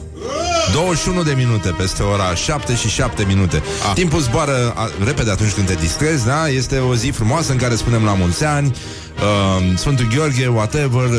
21 0.74 1.24
de 1.24 1.34
minute 1.38 1.70
peste 1.70 2.04
ora 2.04 2.36
7 2.36 2.76
și 2.76 2.90
7 2.90 3.24
minute. 3.28 3.64
Ah. 3.88 3.94
Timpul 3.94 4.20
zboară 4.20 4.74
a, 4.76 4.90
repede 5.06 5.32
atunci 5.32 5.52
când 5.52 5.68
te 5.68 5.74
distrezi, 5.74 6.26
da? 6.26 6.48
Este 6.48 6.78
o 6.78 6.96
zi 6.96 7.10
frumoasă 7.10 7.52
în 7.52 7.58
care 7.58 7.76
spunem 7.76 8.04
la 8.04 8.14
mulți 8.14 8.44
ani, 8.46 8.68
uh, 8.68 9.78
Sfântul 9.78 10.08
Gheorghe, 10.16 10.48
whatever, 10.48 11.04
uh, 11.04 11.10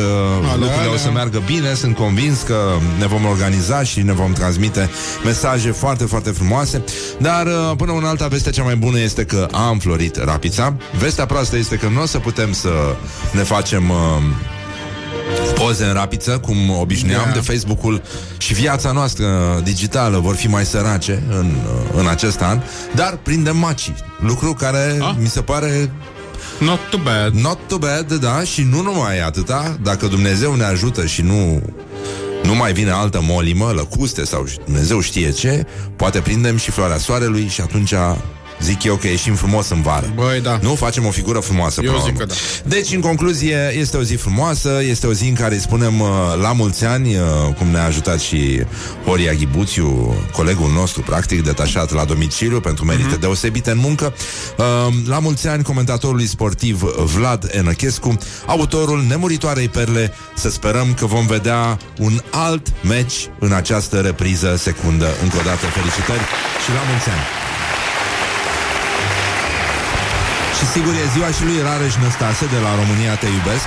lucrurile 0.43 0.79
alea. 0.79 0.93
o 0.93 0.97
să 0.97 1.11
meargă 1.11 1.43
bine, 1.47 1.75
sunt 1.75 1.97
convins 1.97 2.43
că 2.43 2.57
ne 2.99 3.07
vom 3.07 3.25
organiza 3.25 3.83
și 3.83 4.03
ne 4.03 4.13
vom 4.13 4.33
transmite 4.33 4.91
mesaje 5.25 5.71
foarte, 5.71 6.05
foarte 6.05 6.31
frumoase. 6.31 6.85
Dar 7.19 7.47
uh, 7.47 7.77
până 7.77 7.93
una 7.93 8.09
alta, 8.09 8.27
vestea 8.27 8.53
cea 8.53 8.63
mai 8.63 8.77
bună 8.77 9.01
este 9.01 9.25
că 9.25 9.49
a 9.51 9.69
înflorit 9.69 10.17
rapița. 10.17 10.75
Vestea 10.99 11.27
proastă 11.27 11.57
este 11.57 11.77
că 11.77 11.89
nu 11.89 12.03
o 12.03 12.07
să 12.07 12.19
putem 12.19 12.53
să 12.53 12.71
ne 13.33 13.43
facem... 13.43 13.91
Uh, 13.91 14.57
poze 15.55 15.85
în 15.85 15.93
rapiță, 15.93 16.39
cum 16.39 16.57
obișnuiam, 16.81 17.23
Da. 17.27 17.33
de 17.33 17.39
Facebook-ul 17.53 18.03
și 18.39 18.55
viața 18.55 18.93
noastră 18.93 19.61
digitală 19.65 20.19
vor 20.19 20.35
fi 20.35 20.49
mai 20.49 20.65
sărace 20.65 21.23
în, 21.31 21.51
în 21.97 22.07
acest 22.09 22.41
an, 22.43 22.61
dar 22.95 23.19
prindem 23.23 23.57
macii, 23.57 23.95
lucru 24.21 24.53
care 24.55 24.99
Ah. 25.01 25.15
mi 25.19 25.29
se 25.29 25.41
pare 25.43 25.91
Not 26.59 26.79
too 26.91 27.01
bad. 27.03 27.35
not 27.35 27.59
too 27.69 27.79
bad, 27.79 28.13
da, 28.13 28.43
și 28.43 28.63
nu 28.71 28.83
numai 28.83 29.21
atâta, 29.21 29.79
dacă 29.83 30.07
Dumnezeu 30.07 30.55
ne 30.55 30.65
ajută 30.65 31.07
și 31.07 31.23
nu 31.23 31.63
nu 32.43 32.55
mai 32.55 32.73
vine 32.73 32.91
altă 32.91 33.21
molimă, 33.23 33.73
lăcuste 33.75 34.25
sau 34.25 34.47
Dumnezeu 34.65 35.01
știe 35.01 35.31
ce, 35.31 35.67
poate 35.97 36.19
prindem 36.21 36.57
și 36.57 36.71
floarea 36.71 36.99
soarelui 36.99 37.47
și 37.49 37.61
atunci 37.61 37.93
zic 38.63 38.83
eu 38.83 38.95
că 38.95 39.07
ieșim 39.07 39.35
frumos 39.35 39.69
în 39.69 39.83
vară. 39.83 40.13
Băi, 40.15 40.41
da. 40.41 40.59
Nu 40.63 40.75
facem 40.75 41.07
o 41.07 41.11
figură 41.11 41.39
frumoasă. 41.39 41.81
Eu 41.85 41.91
până 41.91 42.03
la 42.03 42.09
zic 42.09 42.21
urmă. 42.21 42.35
că 42.35 42.35
da. 42.65 42.69
Deci, 42.77 42.93
în 42.95 43.01
concluzie, 43.01 43.75
este 43.79 43.97
o 43.97 44.03
zi 44.03 44.15
frumoasă, 44.15 44.81
este 44.83 45.07
o 45.07 45.13
zi 45.13 45.29
în 45.29 45.35
care 45.35 45.55
îi 45.55 45.61
spunem 45.61 46.01
uh, 46.01 46.09
la 46.41 46.53
mulți 46.53 46.85
ani, 46.85 47.15
uh, 47.17 47.23
cum 47.59 47.67
ne-a 47.67 47.85
ajutat 47.85 48.21
și 48.21 48.63
Horia 49.05 49.33
Ghibuțiu, 49.33 50.15
colegul 50.33 50.71
nostru, 50.73 51.01
practic, 51.03 51.45
detașat 51.45 51.93
la 51.93 52.05
domiciliu 52.05 52.61
pentru 52.61 52.85
merite 52.85 53.07
Mhm. 53.09 53.21
deosebite 53.21 53.71
în 53.71 53.79
muncă. 53.79 54.15
Uh, 54.59 54.65
la 55.07 55.19
mulți 55.19 55.49
ani, 55.49 55.63
comentatorului 55.63 56.27
sportiv 56.27 56.83
Vlad 57.15 57.49
Enăchescu, 57.53 58.17
autorul 58.47 59.05
nemuritoarei 59.09 59.69
perle, 59.69 60.13
să 60.37 60.51
sperăm 60.51 60.95
că 60.95 61.07
vom 61.07 61.27
vedea 61.27 61.79
un 61.99 62.21
alt 62.31 62.67
meci 62.83 63.15
în 63.39 63.53
această 63.53 63.97
repriză 64.01 64.57
secundă. 64.59 65.07
Încă 65.23 65.37
o 65.37 65.43
dată, 65.45 65.67
felicitări 65.67 66.23
și 66.65 66.71
la 66.71 66.81
mulți 66.91 67.09
ani! 67.09 67.48
Și 70.59 70.67
sigur 70.67 70.93
e 71.03 71.07
ziua 71.15 71.31
și 71.37 71.43
lui 71.49 71.59
Rareș 71.67 71.95
Năstase 72.03 72.45
de 72.55 72.59
la 72.67 72.73
România 72.81 73.15
Te 73.23 73.29
Iubesc 73.37 73.67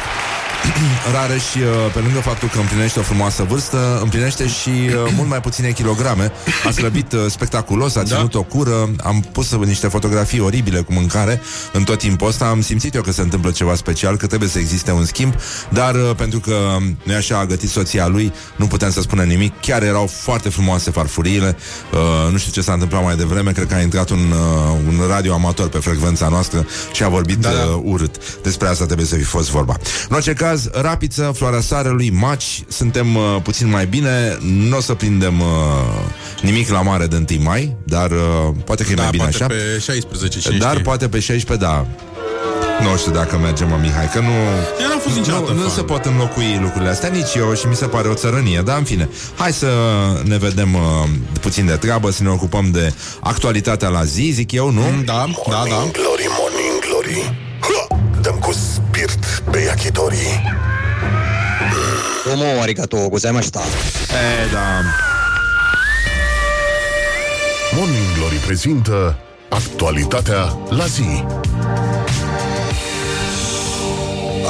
Rareș, 1.14 1.54
uh, 1.56 1.62
pe 1.94 2.00
lângă 2.00 2.20
faptul 2.20 2.50
că 2.50 2.60
împlinește 2.60 3.00
o 3.00 3.02
frumoasă 3.02 3.44
vârstă, 3.44 4.00
împlinește 4.02 4.48
și 4.48 4.70
uh, 4.70 5.14
mult 5.16 5.30
mai 5.30 5.42
puține 5.42 5.72
kilograme. 5.72 6.32
A 6.68 6.72
slăbit 6.72 7.12
uh, 7.12 7.20
spectaculos, 7.30 7.96
a 7.96 8.04
ținut 8.04 8.36
o 8.36 8.44
cură, 8.44 8.90
am 9.04 9.26
pus 9.32 9.56
niște 9.56 9.88
fotografii 9.88 10.40
oribile 10.40 10.80
cu 10.80 10.94
mâncare 10.94 11.42
în 11.74 11.84
tot 11.84 11.98
timpul 11.98 12.28
ăsta. 12.28 12.46
Am 12.46 12.62
simțit 12.62 12.94
eu 12.94 13.02
că 13.02 13.12
se 13.12 13.22
întâmplă 13.22 13.52
ceva 13.52 13.76
special, 13.76 14.18
că 14.18 14.28
trebuie 14.28 14.50
să 14.50 14.60
existe 14.60 14.92
un 14.92 15.06
schimb, 15.06 15.34
dar 15.70 15.96
uh, 15.96 16.12
pentru 16.18 16.40
că 16.40 16.78
nu 17.04 17.14
așa 17.14 17.38
a 17.38 17.46
gătit 17.46 17.70
soția 17.70 18.08
lui, 18.08 18.34
nu 18.56 18.68
putem 18.68 18.92
să 18.92 19.02
spunem 19.02 19.28
nimic. 19.28 19.60
Chiar 19.60 19.84
erau 19.84 20.08
foarte 20.08 20.50
frumoase 20.50 20.92
farfuriile. 20.92 21.58
Uh, 21.94 22.32
nu 22.32 22.38
știu 22.38 22.52
ce 22.52 22.62
s-a 22.62 22.74
întâmplat 22.74 23.04
mai 23.04 23.16
devreme, 23.16 23.52
cred 23.52 23.68
că 23.68 23.74
a 23.74 23.82
intrat 23.82 24.10
un, 24.10 24.32
uh, 24.32 24.78
un 24.88 25.08
radio 25.08 25.34
amator 25.34 25.70
pe 25.70 25.78
frecvența 25.78 26.28
noastră 26.28 26.66
și 26.94 27.04
a 27.04 27.08
vorbit 27.10 27.38
da, 27.38 27.50
da. 27.50 27.64
Uh, 27.64 27.82
urât. 27.84 28.42
Despre 28.44 28.68
asta 28.68 28.86
trebuie 28.86 29.06
să 29.06 29.16
fi 29.16 29.24
fost 29.24 29.50
vorba. 29.50 29.76
În 30.10 30.16
orice 30.16 30.34
caz, 30.34 30.51
rapiță, 30.74 31.32
floarea 31.36 31.62
sarelui, 31.62 32.10
maci, 32.10 32.64
suntem 32.68 33.16
uh, 33.16 33.24
puțin 33.44 33.70
mai 33.70 33.86
bine, 33.86 34.38
nu 34.42 34.78
o 34.78 34.82
să 34.82 34.94
prindem 34.94 35.40
uh, 35.40 35.48
nimic 36.42 36.70
la 36.70 36.82
mare 36.82 37.06
de 37.08 37.26
1 37.32 37.44
mai, 37.44 37.76
dar 37.84 38.12
uh, 38.12 38.18
poate 38.66 38.84
că 38.84 38.92
e 38.92 38.96
Da, 38.96 39.02
mai 39.02 39.12
bine 39.12 39.24
poate 39.24 39.36
așa. 39.44 39.48
pe 39.48 39.80
16, 39.80 40.40
cine 40.40 40.58
Dar 40.58 40.70
știe. 40.72 40.82
poate 40.84 41.10
pe 41.10 41.20
16, 41.20 41.66
da. 41.66 41.86
Nu 42.82 42.98
știu 42.98 43.12
dacă 43.12 43.38
mergem, 43.38 43.68
mă, 43.70 43.78
Mihai, 43.82 44.10
că 44.14 44.20
nu... 44.20 44.32
Eu 44.82 44.88
n-am 44.88 45.00
fost 45.00 45.16
niciodată 45.16 45.52
Nu, 45.52 45.56
nu 45.58 45.62
fan. 45.62 45.70
se 45.76 45.82
pot 45.84 46.06
înlocui 46.06 46.60
lucrurile 46.62 46.90
astea, 46.90 47.10
nici 47.10 47.34
eu 47.36 47.54
și 47.54 47.68
mi 47.68 47.76
se 47.76 47.86
pare 47.86 48.08
o 48.08 48.14
țărănie, 48.14 48.62
dar 48.66 48.78
în 48.78 48.84
fine. 48.84 49.10
Hai 49.38 49.54
să 49.54 49.68
ne 50.24 50.38
vedem 50.38 50.74
uh, 50.74 50.82
puțin 51.42 51.66
de 51.66 51.72
treabă, 51.76 52.12
să 52.12 52.24
ne 52.24 52.30
ocupăm 52.30 52.70
de 52.72 52.94
actualitatea 53.20 53.88
la 53.90 54.04
zi, 54.04 54.32
zic 54.34 54.52
eu, 54.52 54.72
nu? 54.72 54.82
Da, 55.06 55.14
da, 55.14 55.52
da. 55.52 55.58
Morning 55.58 55.92
glory, 55.92 56.28
morning 56.40 56.80
glory 56.88 57.24
Ha! 57.26 57.36
dăm 58.22 58.40
cu 58.40 58.52
spirit 58.52 59.44
pe 59.52 59.60
yakitori. 59.60 60.42
Domo 62.26 62.62
arigato 62.62 63.08
gozaimashita. 63.10 63.60
E, 63.60 64.52
da. 64.52 64.82
Morning 67.76 68.18
Glory 68.18 68.36
prezintă 68.36 69.18
actualitatea 69.50 70.58
la 70.70 70.86
zi. 70.86 71.24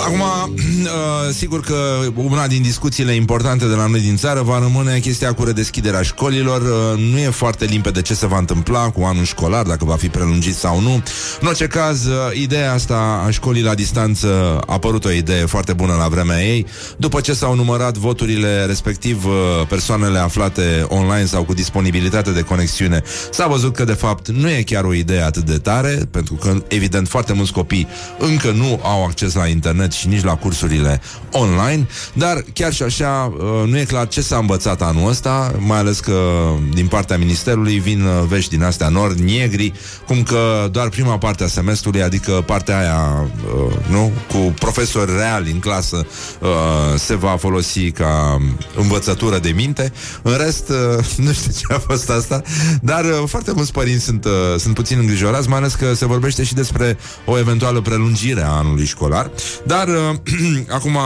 Acum, 0.05 0.22
uh, 0.22 1.34
sigur 1.34 1.60
că 1.60 1.75
una 2.15 2.48
din 2.48 2.62
discuțiile 2.62 3.13
importante 3.13 3.65
de 3.67 3.74
la 3.74 3.86
noi 3.86 4.00
din 4.00 4.15
țară 4.15 4.41
va 4.41 4.60
rămâne 4.60 5.00
chestia 5.00 5.34
cu 5.34 5.43
redeschiderea 5.43 6.01
școlilor. 6.01 6.62
Uh, 6.62 7.00
nu 7.12 7.17
e 7.17 7.29
foarte 7.29 7.65
limpede 7.65 8.01
ce 8.01 8.13
se 8.13 8.27
va 8.27 8.38
întâmpla 8.38 8.89
cu 8.89 9.03
anul 9.03 9.24
școlar, 9.24 9.65
dacă 9.65 9.86
va 9.86 9.96
fi 9.96 10.08
prelungit 10.08 10.55
sau 10.55 10.79
nu. 10.79 11.03
În 11.41 11.48
orice 11.48 11.67
caz, 11.67 12.05
uh, 12.05 12.13
ideea 12.34 12.74
asta 12.74 13.24
a 13.25 13.29
școlii 13.29 13.63
la 13.63 13.74
distanță 13.74 14.60
a 14.67 14.77
părut 14.77 15.05
o 15.05 15.12
idee 15.12 15.46
foarte 15.46 15.74
bună 15.74 15.93
la 15.93 16.08
vremea 16.08 16.43
ei. 16.43 16.65
După 16.98 17.22
ce 17.22 17.34
s-au 17.34 17.55
numărat 17.55 17.98
voturile, 17.98 18.65
respectiv 18.65 19.25
uh, 19.25 19.34
persoanele 19.67 20.20
aflate 20.20 20.86
online 20.88 21.25
sau 21.25 21.43
cu 21.43 21.53
disponibilitate 21.53 22.31
de 22.31 22.41
conexiune, 22.41 23.03
s-a 23.31 23.48
văzut 23.48 23.75
că 23.75 23.84
de 23.84 23.93
fapt 23.93 24.27
nu 24.29 24.50
e 24.50 24.62
chiar 24.62 24.84
o 24.84 24.93
idee 24.93 25.22
atât 25.24 25.43
de 25.43 25.58
tare, 25.58 26.08
pentru 26.12 26.34
că 26.34 26.63
evident 26.67 27.08
foarte 27.08 27.34
mulți 27.34 27.51
copii 27.51 27.88
încă 28.20 28.51
nu 28.51 28.79
au 28.84 29.03
acces 29.03 29.34
la 29.34 29.48
internet 29.48 29.90
și 29.93 30.07
nici 30.07 30.24
la 30.24 30.36
cursurile 30.36 31.01
online, 31.31 31.88
dar 32.13 32.43
chiar 32.53 32.74
și 32.74 32.83
așa 32.83 33.33
uh, 33.38 33.69
nu 33.69 33.77
e 33.77 33.83
clar 33.83 34.07
ce 34.07 34.21
s-a 34.21 34.38
învățat 34.38 34.81
anul 34.81 35.10
ăsta, 35.10 35.53
mai 35.57 35.77
ales 35.77 36.00
că 36.00 36.19
din 36.74 36.88
partea 36.88 37.17
ministerului 37.17 37.79
vin 37.79 38.01
uh, 38.01 38.27
vești 38.27 38.50
din 38.50 38.63
astea 38.63 38.89
nord, 38.89 39.19
negri, 39.19 39.74
cum 40.07 40.24
că 40.24 40.67
doar 40.71 40.89
prima 40.89 41.17
parte 41.17 41.43
a 41.43 41.48
semestrului, 41.48 42.03
adică 42.03 42.31
partea 42.45 42.79
aia, 42.79 43.29
uh, 43.55 43.74
nu, 43.89 44.12
cu 44.27 44.53
profesori 44.60 45.12
reali 45.15 45.51
în 45.51 45.60
clasă, 45.60 46.05
uh, 46.39 46.50
se 46.98 47.15
va 47.15 47.36
folosi 47.39 47.91
ca 47.91 48.38
învățătură 48.75 49.39
de 49.39 49.50
minte. 49.50 49.93
În 50.21 50.38
rest, 50.38 50.69
uh, 50.69 51.05
nu 51.25 51.31
știu 51.31 51.51
ce 51.51 51.74
a 51.74 51.79
fost 51.79 52.10
asta, 52.10 52.41
dar 52.81 53.05
uh, 53.05 53.24
foarte 53.25 53.51
mulți 53.51 53.71
părinți 53.71 54.03
sunt, 54.03 54.25
uh, 54.25 54.31
sunt 54.57 54.74
puțin 54.74 54.98
îngrijorați, 55.00 55.50
mai 55.50 55.57
ales 55.57 55.74
că 55.74 55.93
se 55.93 56.05
vorbește 56.05 56.43
și 56.43 56.53
despre 56.53 56.98
o 57.25 57.38
eventuală 57.38 57.81
prelungire 57.81 58.41
a 58.41 58.50
anului 58.50 58.86
școlar. 58.86 59.31
Dar, 59.65 59.81
uh, 59.88 60.16
acum, 60.78 60.98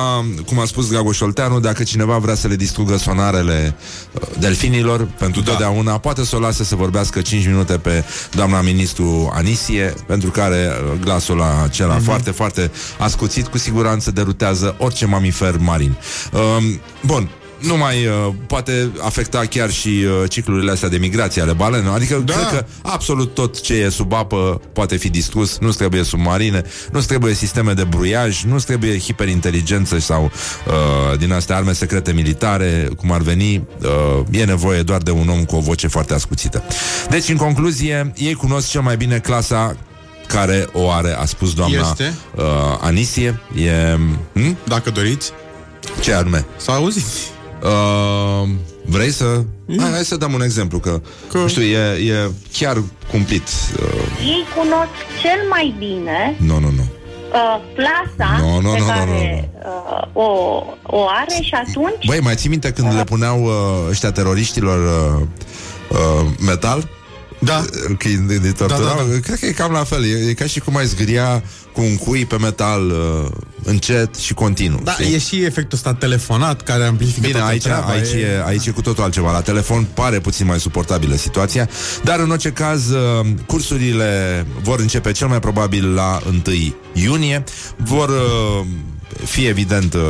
cum 0.46 0.60
a 0.60 0.66
spus 0.66 0.92
Gagoș 0.92 1.16
Șolteanu, 1.16 1.60
dacă 1.60 1.84
cineva 1.84 2.18
vrea 2.18 2.36
să 2.36 2.48
le 2.48 2.56
distrugă 2.56 2.98
sonarele 2.98 3.76
uh, 4.12 4.22
delfinilor 4.40 5.08
pentru 5.18 5.42
da. 5.42 5.52
totdeauna, 5.52 5.98
poate 5.98 6.26
să 6.26 6.36
o 6.36 6.40
lase 6.40 6.64
să 6.64 6.76
vorbească 6.76 7.22
5 7.22 7.46
minute 7.46 7.78
pe 7.78 8.04
doamna 8.32 8.62
ministru 8.62 9.32
Anisie, 9.34 9.94
pentru 10.08 10.30
care 10.30 10.68
uh, 10.68 11.00
glasul 11.02 11.42
acela 11.64 11.98
mm-hmm. 11.98 12.04
foarte, 12.04 12.32
foarte 12.32 12.72
ascuțit, 13.00 13.48
cu 13.48 13.58
siguranță 13.58 14.12
derutează 14.12 14.76
orice 14.78 15.06
mamifer 15.06 15.58
marin. 15.58 15.98
Uh, 16.32 16.40
bun, 17.06 17.30
nu 17.60 17.78
mai 17.78 18.06
uh, 18.06 18.34
poate 18.48 18.92
afecta 19.02 19.40
chiar 19.40 19.72
și 19.72 19.88
uh, 19.90 20.30
ciclurile 20.30 20.72
astea 20.72 20.90
de 20.90 20.98
migrație 20.98 21.42
ale 21.42 21.54
balenelor. 21.54 21.96
Adică 21.96 22.16
da. 22.26 22.34
cred 22.34 22.60
că 22.60 22.66
absolut 22.82 23.34
tot 23.34 23.62
ce 23.62 23.74
e 23.74 23.90
sub 23.90 24.14
apă 24.14 24.62
poate 24.74 24.96
fi 24.98 25.10
distrus, 25.10 25.58
nu 25.58 25.70
trebuie 25.72 26.04
submarine, 26.04 26.64
nu 26.92 27.00
trebuie 27.00 27.34
sisteme 27.34 27.74
de 27.74 27.84
bruiaj, 27.84 28.44
nu 28.44 28.58
trebuie 28.58 29.00
hiperinteligență 29.00 30.00
sau 30.00 30.32
uh, 30.68 31.18
din 31.18 31.32
astea 31.32 31.56
arme 31.56 31.74
secrete 31.74 32.12
militare, 32.12 32.90
cum 32.98 33.12
ar 33.12 33.22
veni, 33.22 33.68
uh, 33.82 34.40
e 34.40 34.44
nevoie 34.46 34.82
doar 34.82 35.02
de 35.02 35.12
un 35.12 35.30
om 35.30 35.46
cu 35.46 35.56
o 35.56 35.60
voce 35.60 35.88
foarte 35.88 36.14
ascuțită. 36.14 36.64
Deci, 37.10 37.30
în 37.30 37.38
concluzie, 37.38 38.14
ei 38.16 38.34
cunosc 38.34 38.70
cel 38.70 38.82
mai 38.82 38.98
bine 38.98 39.20
clasa 39.20 39.76
care 40.28 40.68
o 40.74 40.92
are, 40.92 41.18
a 41.20 41.26
spus 41.26 41.54
doamna 41.54 41.90
Este? 41.90 42.14
uh, 42.36 42.44
Anisie. 42.82 43.40
E... 43.56 43.98
Hm? 44.34 44.58
Dacă 44.64 44.90
doriți, 44.90 45.32
Ce 46.02 46.14
anume? 46.14 46.46
să 46.58 46.72
auziți. 46.72 47.35
Uh, 47.66 48.50
vrei 48.86 49.12
să... 49.12 49.26
Hai, 49.80 49.92
hai 49.92 50.04
să 50.04 50.16
dăm 50.16 50.34
un 50.34 50.42
exemplu, 50.42 50.80
că, 50.80 51.02
că... 51.32 51.38
nu 51.38 51.48
știu, 51.48 51.62
e, 51.62 52.12
e 52.12 52.32
chiar 52.52 52.84
cumplit. 53.12 53.48
Uh, 53.82 54.26
Ei 54.26 54.46
cunosc 54.56 54.96
cel 55.22 55.50
mai 55.50 55.76
bine 55.78 56.36
nu, 56.38 56.60
nu, 56.60 56.72
nu. 56.72 56.86
uh, 57.32 57.62
plasa 57.76 58.38
Nu, 58.38 58.62
nu, 58.62 58.72
pe 58.72 58.80
nu, 58.80 58.86
nu, 58.86 58.92
care 58.92 59.50
Uh, 59.66 60.02
o, 60.14 60.64
o 60.84 61.08
are 61.10 61.42
și 61.42 61.54
atunci 61.54 62.06
Băi, 62.06 62.20
mai 62.20 62.36
ții 62.36 62.50
minte 62.50 62.72
când 62.72 62.94
le 62.94 63.04
puneau 63.04 63.44
uh, 63.44 63.90
ăștia 63.90 64.12
teroriștilor 64.12 64.80
uh, 64.80 65.28
uh, 65.90 66.28
metal? 66.46 66.90
Da. 67.40 67.66
Când 67.98 68.30
îi 68.30 68.54
torturau? 68.54 68.84
Da, 68.84 69.04
da, 69.04 69.12
da. 69.12 69.20
Cred 69.20 69.40
că 69.40 69.46
e 69.46 69.52
cam 69.52 69.72
la 69.72 69.84
fel. 69.84 70.06
E, 70.06 70.30
e 70.30 70.34
ca 70.34 70.46
și 70.46 70.60
cum 70.60 70.76
ai 70.76 70.86
zgâria 70.86 71.44
cu 71.76 71.82
un 71.82 71.98
cui 71.98 72.26
pe 72.26 72.38
metal 72.38 72.90
uh, 72.90 73.32
încet 73.64 74.16
și 74.16 74.34
continuu. 74.34 74.80
Da, 74.84 74.92
știi? 74.92 75.14
e 75.14 75.18
și 75.18 75.44
efectul 75.44 75.78
ăsta 75.78 75.94
telefonat 75.94 76.62
care 76.62 76.84
amplifică 76.84 77.20
Bine, 77.20 77.32
toată 77.32 77.48
aici, 77.48 77.62
treaba, 77.62 77.86
aici, 77.86 78.14
e, 78.14 78.44
aici 78.46 78.66
e 78.66 78.72
cu 78.72 78.82
totul 78.82 79.04
altceva. 79.04 79.32
La 79.32 79.42
telefon 79.42 79.88
pare 79.94 80.20
puțin 80.20 80.46
mai 80.46 80.60
suportabilă 80.60 81.16
situația, 81.16 81.70
dar 82.04 82.20
în 82.20 82.30
orice 82.30 82.50
caz, 82.52 82.90
uh, 82.90 83.26
cursurile 83.46 84.46
vor 84.62 84.80
începe 84.80 85.12
cel 85.12 85.28
mai 85.28 85.40
probabil 85.40 85.94
la 85.94 86.22
1 86.28 86.42
iunie. 86.94 87.44
Vor 87.78 88.10
uh, 88.10 88.66
fi 89.26 89.46
evident 89.46 89.94
uh, 89.94 90.02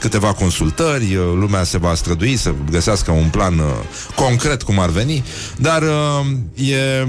câteva 0.00 0.32
consultări, 0.32 1.14
uh, 1.14 1.24
lumea 1.34 1.64
se 1.64 1.78
va 1.78 1.94
strădui 1.94 2.36
să 2.36 2.54
găsească 2.70 3.10
un 3.10 3.28
plan 3.28 3.58
uh, 3.58 3.64
concret 4.14 4.62
cum 4.62 4.78
ar 4.78 4.90
veni, 4.90 5.24
dar 5.56 5.82
uh, 5.82 6.26
e 6.68 7.06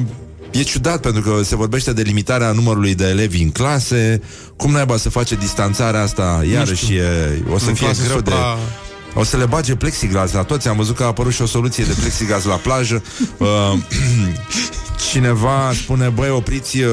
E 0.59 0.63
ciudat 0.63 0.99
pentru 1.01 1.21
că 1.21 1.43
se 1.43 1.55
vorbește 1.55 1.93
de 1.93 2.01
limitarea 2.01 2.51
numărului 2.51 2.95
de 2.95 3.07
elevi 3.07 3.41
în 3.43 3.49
clase. 3.51 4.21
Cum 4.55 4.71
naiba 4.71 4.97
să 4.97 5.09
face 5.09 5.35
distanțarea 5.35 6.01
asta? 6.01 6.43
Iarăși 6.51 6.93
e, 6.95 7.03
o 7.51 7.57
să 7.57 7.67
În 7.69 7.73
fie 7.73 7.85
clase 7.85 8.01
greu 8.07 8.19
de... 8.21 8.31
supra- 8.31 8.57
O 9.13 9.23
să 9.23 9.37
le 9.37 9.45
bage 9.45 9.75
plexiglas 9.75 10.31
la 10.31 10.43
toți. 10.43 10.67
Am 10.67 10.75
văzut 10.77 10.95
că 10.95 11.03
a 11.03 11.05
apărut 11.05 11.33
și 11.33 11.41
o 11.41 11.45
soluție 11.45 11.83
de 11.83 11.93
plexiglas 11.99 12.43
la 12.43 12.55
plajă. 12.55 13.03
Uh, 13.37 13.47
cineva 15.09 15.71
spune, 15.73 16.07
băi, 16.07 16.29
opriți 16.29 16.79
uh, 16.79 16.89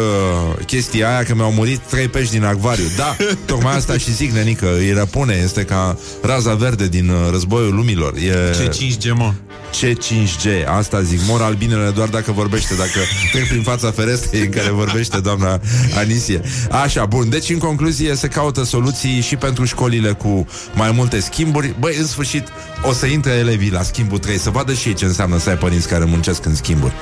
chestia 0.66 1.09
aia 1.09 1.23
că 1.23 1.35
mi-au 1.35 1.52
murit 1.52 1.78
trei 1.78 2.09
pești 2.09 2.33
din 2.33 2.45
acvariu. 2.45 2.85
Da, 2.97 3.16
tocmai 3.47 3.76
asta 3.76 3.99
și 3.99 4.12
zic, 4.12 4.31
nenică, 4.31 4.76
îi 4.76 4.92
răpune. 4.92 5.40
Este 5.45 5.64
ca 5.64 5.99
raza 6.23 6.54
verde 6.54 6.88
din 6.88 7.09
uh, 7.09 7.31
războiul 7.31 7.75
lumilor. 7.75 8.14
E... 8.14 8.52
Ce 8.54 8.69
5G, 8.69 9.14
mă? 9.14 9.33
C5G, 9.73 10.66
asta 10.66 11.02
zic, 11.02 11.21
mor 11.26 11.42
albinele 11.42 11.90
doar 11.90 12.09
dacă 12.09 12.33
vorbește, 12.33 12.75
dacă 12.75 12.99
trec 13.33 13.49
prin 13.49 13.62
fața 13.62 13.90
ferestrei 13.90 14.40
în 14.40 14.50
care 14.50 14.71
vorbește 14.71 15.21
doamna 15.21 15.61
Anisie. 15.97 16.40
Așa, 16.71 17.04
bun, 17.04 17.28
deci 17.28 17.50
în 17.50 17.59
concluzie 17.59 18.14
se 18.14 18.28
caută 18.28 18.64
soluții 18.64 19.21
și 19.21 19.37
pentru 19.37 19.64
școlile 19.64 20.11
cu 20.11 20.47
mai 20.75 20.90
multe 20.90 21.21
schimburi. 21.21 21.75
Băi, 21.78 21.97
în 21.99 22.07
sfârșit, 22.07 22.49
o 22.83 22.92
să 22.92 23.07
intre 23.07 23.33
elevii 23.33 23.71
la 23.71 23.83
schimbul 23.83 24.19
3, 24.19 24.38
să 24.38 24.50
vadă 24.50 24.73
și 24.73 24.88
ei 24.88 24.95
ce 24.95 25.04
înseamnă 25.04 25.38
să 25.38 25.49
ai 25.49 25.57
părinți 25.57 25.88
care 25.88 26.04
muncesc 26.04 26.45
în 26.45 26.54
schimburi. 26.54 26.92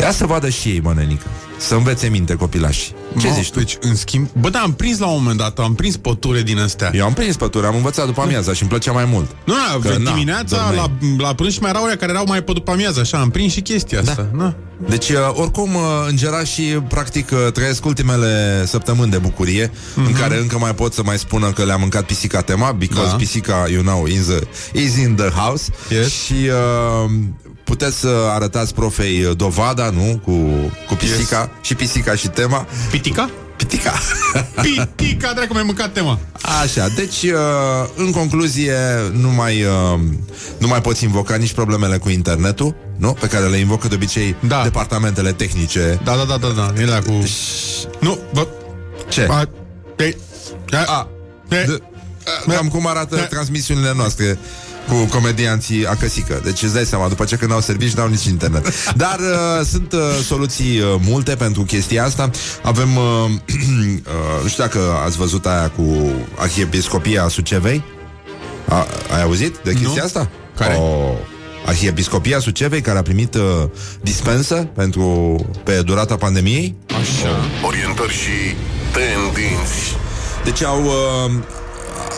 Ia 0.00 0.12
să 0.12 0.26
vadă 0.26 0.48
și 0.48 0.68
ei, 0.68 0.80
mă, 0.80 0.92
nenică. 0.96 1.26
Să 1.58 1.74
învețe 1.74 2.08
minte 2.08 2.34
copilașii. 2.34 2.94
Ce 3.20 3.26
Mă, 3.28 3.34
zici 3.34 3.50
tu? 3.50 3.58
Deci, 3.58 3.76
în 3.80 3.94
schimb... 3.94 4.28
Bă, 4.40 4.48
da, 4.48 4.58
am 4.58 4.72
prins 4.72 4.98
la 4.98 5.06
un 5.06 5.14
moment 5.16 5.38
dat, 5.38 5.58
am 5.58 5.74
prins 5.74 5.96
păture 5.96 6.42
din 6.42 6.58
astea. 6.58 6.90
Eu 6.94 7.04
am 7.04 7.12
prins 7.12 7.36
pături, 7.36 7.66
am 7.66 7.74
învățat 7.76 8.06
după 8.06 8.20
amiaza 8.20 8.52
și 8.52 8.60
îmi 8.60 8.70
plăcea 8.70 8.92
mai 8.92 9.04
mult. 9.04 9.30
Nu, 9.44 9.54
na, 9.54 9.78
Că, 9.90 9.98
na, 9.98 10.12
dimineața, 10.12 10.56
dormeai. 10.56 10.90
la, 11.18 11.26
la 11.26 11.34
prânz 11.34 11.52
și 11.52 11.58
mai 11.60 11.70
erau 11.70 11.82
alea 11.82 11.96
care 11.96 12.12
erau 12.12 12.24
mai 12.28 12.42
pe 12.42 12.52
după 12.52 12.70
amiază, 12.70 13.00
așa, 13.00 13.18
am 13.18 13.30
prins 13.30 13.52
și 13.52 13.60
chestia 13.60 14.00
asta. 14.00 14.28
Na. 14.32 14.54
Deci, 14.88 15.08
uh, 15.08 15.16
oricum, 15.32 15.74
uh, 15.74 15.82
îngerașii, 16.08 16.72
practic, 16.88 17.30
uh, 17.30 17.52
trăiesc 17.52 17.84
ultimele 17.84 18.62
săptămâni 18.66 19.10
de 19.10 19.18
bucurie, 19.18 19.70
în 19.94 20.12
care 20.12 20.38
încă 20.38 20.58
mai 20.58 20.74
pot 20.74 20.92
să 20.92 21.02
mai 21.04 21.18
spună 21.18 21.50
că 21.52 21.64
le-a 21.64 21.76
mâncat 21.76 22.02
pisica 22.02 22.40
tema, 22.40 22.72
because 22.72 23.08
Da. 23.10 23.16
pisica, 23.16 23.64
you 23.70 23.82
know, 23.82 24.06
is, 24.06 24.24
the, 24.26 24.38
is 24.82 24.96
in 24.96 25.14
the 25.14 25.28
house. 25.28 25.70
Yes. 25.90 26.12
Și 26.12 26.34
uh, 27.04 27.10
puteți 27.64 27.96
să 27.98 28.08
arătați 28.30 28.74
profei 28.74 29.24
uh, 29.24 29.36
dovada, 29.36 29.90
nu? 29.90 30.20
Cu, 30.24 30.32
cu 30.88 30.94
pisica, 30.94 31.38
Yes. 31.38 31.66
și 31.66 31.74
pisica 31.74 32.14
și 32.14 32.28
tema. 32.28 32.66
Pitica? 32.90 33.30
Pitica. 33.56 33.92
Pitica, 34.62 35.32
dracu, 35.32 35.52
mi-ai 35.52 35.64
mâncat 35.64 35.92
tema. 35.92 36.18
Așa, 36.62 36.88
deci, 36.96 37.22
uh, 37.22 37.38
în 37.96 38.10
concluzie, 38.10 38.74
nu 39.12 39.28
mai, 39.28 39.62
uh, 39.62 40.00
nu 40.58 40.66
mai 40.66 40.80
poți 40.80 41.04
invoca 41.04 41.36
nici 41.36 41.52
problemele 41.52 41.96
cu 41.98 42.08
internetul, 42.08 42.74
nu? 42.96 43.12
Pe 43.12 43.26
care 43.26 43.46
le 43.46 43.56
invocă 43.56 43.88
de 43.88 43.94
obicei 43.94 44.36
Da. 44.40 44.62
departamentele 44.62 45.32
tehnice. 45.32 46.00
Da, 46.04 46.16
da, 46.16 46.24
da, 46.24 46.36
da, 46.36 46.48
da, 46.48 46.80
e 46.82 46.84
la 46.86 46.98
cu... 46.98 47.22
Nu, 48.00 48.18
bă... 48.34 48.46
Ce? 49.08 49.26
A, 49.30 49.48
e, 49.96 50.16
a, 50.70 50.84
A, 50.86 51.08
e, 51.48 51.64
de, 51.64 51.82
cam 52.46 52.68
cum 52.68 52.86
arată 52.86 53.16
Da. 53.16 53.22
transmisiunile 53.22 53.92
noastre 53.96 54.38
cu 54.88 54.94
comedianții 55.10 55.86
acăsică. 55.86 56.40
Deci 56.44 56.62
îți 56.62 56.74
dai 56.74 56.84
seama, 56.84 57.08
după 57.08 57.24
ce 57.24 57.36
când 57.36 57.52
au 57.52 57.60
servici, 57.60 57.92
n-au 57.92 58.08
nici 58.08 58.24
internet. 58.24 58.92
Dar 58.94 59.18
uh, 59.18 59.66
sunt 59.66 59.92
uh, 59.92 60.00
soluții 60.24 60.78
uh, 60.78 60.86
multe 61.06 61.34
pentru 61.34 61.62
chestia 61.62 62.04
asta. 62.04 62.30
Avem, 62.62 62.96
uh, 62.96 63.02
uh, 63.30 64.42
nu 64.42 64.48
știu 64.48 64.62
dacă 64.62 64.78
ați 65.04 65.16
văzut 65.16 65.46
aia 65.46 65.70
cu 65.76 66.12
Arhiepiscopia 66.36 67.28
Sucevei. 67.28 67.82
A, 68.68 68.86
ai 69.14 69.22
auzit 69.22 69.56
de 69.56 69.70
chestia 69.72 69.90
Nu. 69.94 70.04
asta? 70.04 70.30
Care? 70.56 70.74
O, 70.74 71.14
Arhiepiscopia 71.66 72.38
Sucevei, 72.38 72.80
care 72.80 72.98
a 72.98 73.02
primit 73.02 73.34
uh, 73.34 73.42
dispensă 74.02 74.54
pentru, 74.74 75.36
pe 75.64 75.82
durata 75.84 76.16
pandemiei. 76.16 76.74
Așa. 76.88 77.66
Orientări 77.66 78.12
și 78.12 78.54
tendinți. 78.92 79.96
Deci 80.44 80.62
au 80.62 80.84
uh, 80.84 81.32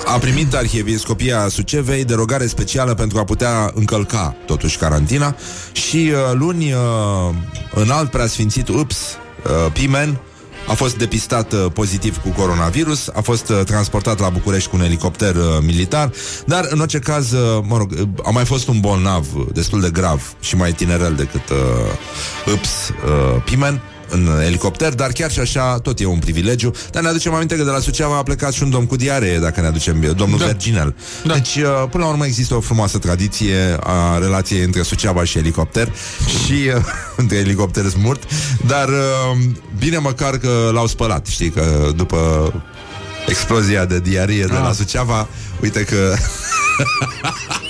a 0.06 0.18
primit 0.18 0.54
Arhiepiscopia 0.54 1.48
Sucevei 1.48 2.04
derogare 2.04 2.46
specială 2.46 2.94
pentru 2.94 3.18
a 3.18 3.24
putea 3.24 3.70
încălca 3.74 4.36
totuși 4.46 4.76
carantina 4.76 5.36
și 5.72 6.12
uh, 6.12 6.34
luni 6.34 6.72
uh, 6.72 6.78
în 7.74 7.90
alt 7.90 8.10
preasfințit 8.10 8.68
Ups 8.68 8.96
uh, 8.96 9.72
Pimen 9.72 10.20
a 10.66 10.72
fost 10.72 10.96
depistat 10.96 11.52
uh, 11.52 11.66
pozitiv 11.72 12.16
cu 12.22 12.28
coronavirus, 12.28 13.10
a 13.14 13.20
fost 13.20 13.48
uh, 13.48 13.60
transportat 13.64 14.18
la 14.18 14.28
București 14.28 14.70
cu 14.70 14.76
un 14.76 14.82
elicopter 14.82 15.34
uh, 15.34 15.42
militar, 15.60 16.10
dar 16.46 16.66
în 16.68 16.80
orice 16.80 16.98
caz, 16.98 17.32
uh, 17.32 17.64
mă 17.68 17.76
rog, 17.76 17.90
uh, 17.92 18.08
a 18.24 18.30
mai 18.30 18.44
fost 18.44 18.68
un 18.68 18.80
bolnav 18.80 19.26
uh, 19.36 19.46
destul 19.52 19.80
de 19.80 19.90
grav 19.90 20.34
și 20.40 20.56
mai 20.56 20.72
tinerel 20.72 21.14
decât 21.14 21.48
uh, 21.48 22.52
Ups 22.52 22.88
uh, 22.88 23.42
Pimen 23.44 23.80
în 24.09 24.40
elicopter, 24.45 24.95
dar 24.95 25.12
chiar 25.12 25.31
și 25.31 25.40
așa 25.40 25.79
tot 25.79 26.01
e 26.01 26.05
un 26.05 26.19
privilegiu. 26.19 26.71
Dar 26.90 27.03
ne 27.03 27.09
aducem 27.09 27.35
aminte 27.35 27.57
că 27.57 27.62
de 27.62 27.71
la 27.71 27.79
Suceava 27.79 28.16
a 28.16 28.23
plecat 28.23 28.53
și 28.53 28.62
un 28.62 28.71
domn 28.71 28.87
cu 28.87 28.97
diaree, 28.97 29.38
dacă 29.38 29.61
ne 29.61 29.66
aducem 29.66 29.99
bine, 29.99 30.12
domnul 30.12 30.38
da. 30.38 30.45
Da. 30.45 30.51
Verginel. 30.51 30.95
Da. 31.23 31.29
Da. 31.29 31.35
Deci, 31.35 31.55
uh, 31.57 31.88
până 31.90 32.05
la 32.05 32.11
urmă, 32.11 32.27
există 32.27 32.55
o 32.55 32.61
frumoasă 32.61 32.99
tradiție 32.99 33.77
a 33.81 34.19
relației 34.19 34.62
între 34.62 34.83
Suceava 34.83 35.25
și 35.25 35.38
elicopter 35.38 35.92
și 36.45 36.53
uh, 36.53 36.83
între 37.23 37.37
elicopter 37.37 37.85
smurt, 37.85 38.23
dar 38.66 38.88
uh, 38.88 39.38
bine 39.79 39.99
măcar 39.99 40.37
că 40.38 40.71
l-au 40.73 40.87
spălat, 40.87 41.27
știi, 41.27 41.51
că 41.51 41.90
după 41.97 42.53
explozia 43.29 43.85
de 43.85 44.01
diarie 44.01 44.45
de 44.45 44.53
la 44.53 44.69
Ah. 44.69 44.75
Suceava, 44.75 45.29
uite 45.62 45.85
că 45.85 46.14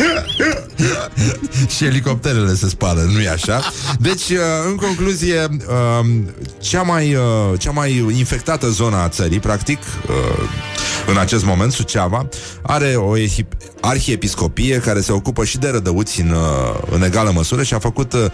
și 1.76 1.84
elicopterele 1.84 2.54
se 2.54 2.68
spală, 2.68 3.00
nu 3.12 3.20
e 3.20 3.28
așa? 3.28 3.60
Deci, 3.98 4.28
uh, 4.30 4.38
în 4.68 4.76
concluzie, 4.76 5.46
um, 5.48 6.34
cea 6.60 6.82
mai, 6.82 7.14
uh, 7.14 7.58
cea 7.58 7.70
mai 7.70 7.96
infectată 8.16 8.68
zona 8.68 9.02
a 9.02 9.08
țării, 9.08 9.40
practic, 9.40 9.78
uh, 10.08 10.48
în 11.06 11.16
acest 11.18 11.44
moment, 11.44 11.72
Suceava, 11.72 12.28
are 12.62 12.94
o 12.94 13.18
ehip- 13.18 13.61
arhiepiscopie 13.82 14.78
care 14.78 15.00
se 15.00 15.12
ocupă 15.12 15.44
și 15.44 15.58
de 15.58 15.68
rădăuți 15.68 16.20
în, 16.20 16.30
uh, 16.30 16.38
în 16.90 17.02
egală 17.02 17.30
măsură 17.34 17.62
și 17.62 17.74
a 17.74 17.78
făcut 17.78 18.12
uh, 18.12 18.24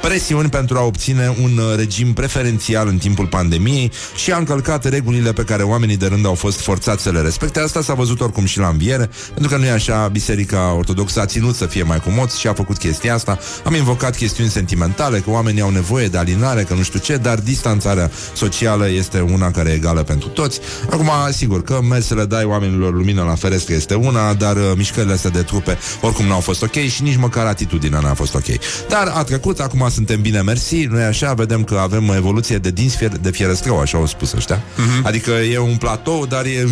presiuni 0.00 0.48
pentru 0.48 0.78
a 0.78 0.82
obține 0.82 1.34
un 1.42 1.58
uh, 1.58 1.76
regim 1.76 2.12
preferențial 2.12 2.88
în 2.88 2.98
timpul 2.98 3.26
pandemiei 3.26 3.92
și 4.16 4.32
a 4.32 4.36
încălcat 4.36 4.84
regulile 4.84 5.32
pe 5.32 5.42
care 5.42 5.62
oamenii 5.62 5.96
de 5.96 6.06
rând 6.06 6.26
au 6.26 6.34
fost 6.34 6.60
forțați 6.60 7.02
să 7.02 7.10
le 7.10 7.20
respecte. 7.20 7.60
Asta 7.60 7.82
s-a 7.82 7.94
văzut 7.94 8.20
oricum 8.20 8.44
și 8.44 8.58
la 8.58 8.68
înviere, 8.68 9.10
pentru 9.34 9.52
că 9.52 9.56
nu 9.56 9.64
e 9.64 9.70
așa, 9.70 10.08
Biserica 10.12 10.74
Ortodoxă 10.76 11.20
a 11.20 11.26
ținut 11.26 11.54
să 11.54 11.66
fie 11.66 11.82
mai 11.82 12.00
comoți 12.00 12.40
și 12.40 12.46
a 12.46 12.52
făcut 12.52 12.78
chestia 12.78 13.14
asta. 13.14 13.38
Am 13.64 13.74
invocat 13.74 14.16
chestiuni 14.16 14.50
sentimentale, 14.50 15.18
că 15.18 15.30
oamenii 15.30 15.60
au 15.60 15.70
nevoie 15.70 16.06
de 16.08 16.18
alinare, 16.18 16.62
că 16.62 16.74
nu 16.74 16.82
știu 16.82 16.98
ce, 16.98 17.16
dar 17.16 17.38
distanțarea 17.38 18.10
socială 18.34 18.88
este 18.90 19.20
una 19.20 19.50
care 19.50 19.70
e 19.70 19.74
egală 19.74 20.02
pentru 20.02 20.28
toți. 20.28 20.60
Acum, 20.90 21.10
sigur 21.30 21.62
că 21.62 21.80
mergi 21.88 22.06
să 22.06 22.14
le 22.14 22.24
dai 22.24 22.44
oamenilor 22.44 22.94
lumină 22.94 23.22
la 23.22 23.34
ferestre 23.34 23.74
este 23.74 23.94
una, 23.94 24.34
dar 24.34 24.56
uh, 24.56 24.72
mișcările 24.98 25.12
astea 25.12 25.30
de 25.30 25.42
trupe 25.42 25.78
oricum 26.00 26.26
n-au 26.26 26.40
fost 26.40 26.62
ok 26.62 26.72
și 26.76 27.02
nici 27.02 27.16
măcar 27.16 27.46
atitudinea 27.46 27.98
n-a 28.00 28.14
fost 28.14 28.34
ok. 28.34 28.44
Dar 28.88 29.12
a 29.14 29.22
trecut, 29.24 29.58
acum 29.58 29.88
suntem 29.90 30.20
bine 30.20 30.40
mersi, 30.42 30.84
nu 30.84 30.98
e 30.98 31.04
așa? 31.04 31.32
Vedem 31.34 31.64
că 31.64 31.78
avem 31.82 32.08
o 32.08 32.14
evoluție 32.14 32.58
de 32.58 32.70
dinți 32.70 32.96
fier- 32.96 33.20
de 33.20 33.30
fierăstrău, 33.30 33.80
așa 33.80 33.98
au 33.98 34.06
spus 34.06 34.32
ăștia. 34.32 34.62
Adică 35.02 35.30
e 35.30 35.58
un 35.58 35.76
platou, 35.76 36.26
dar 36.26 36.44
e 36.44 36.68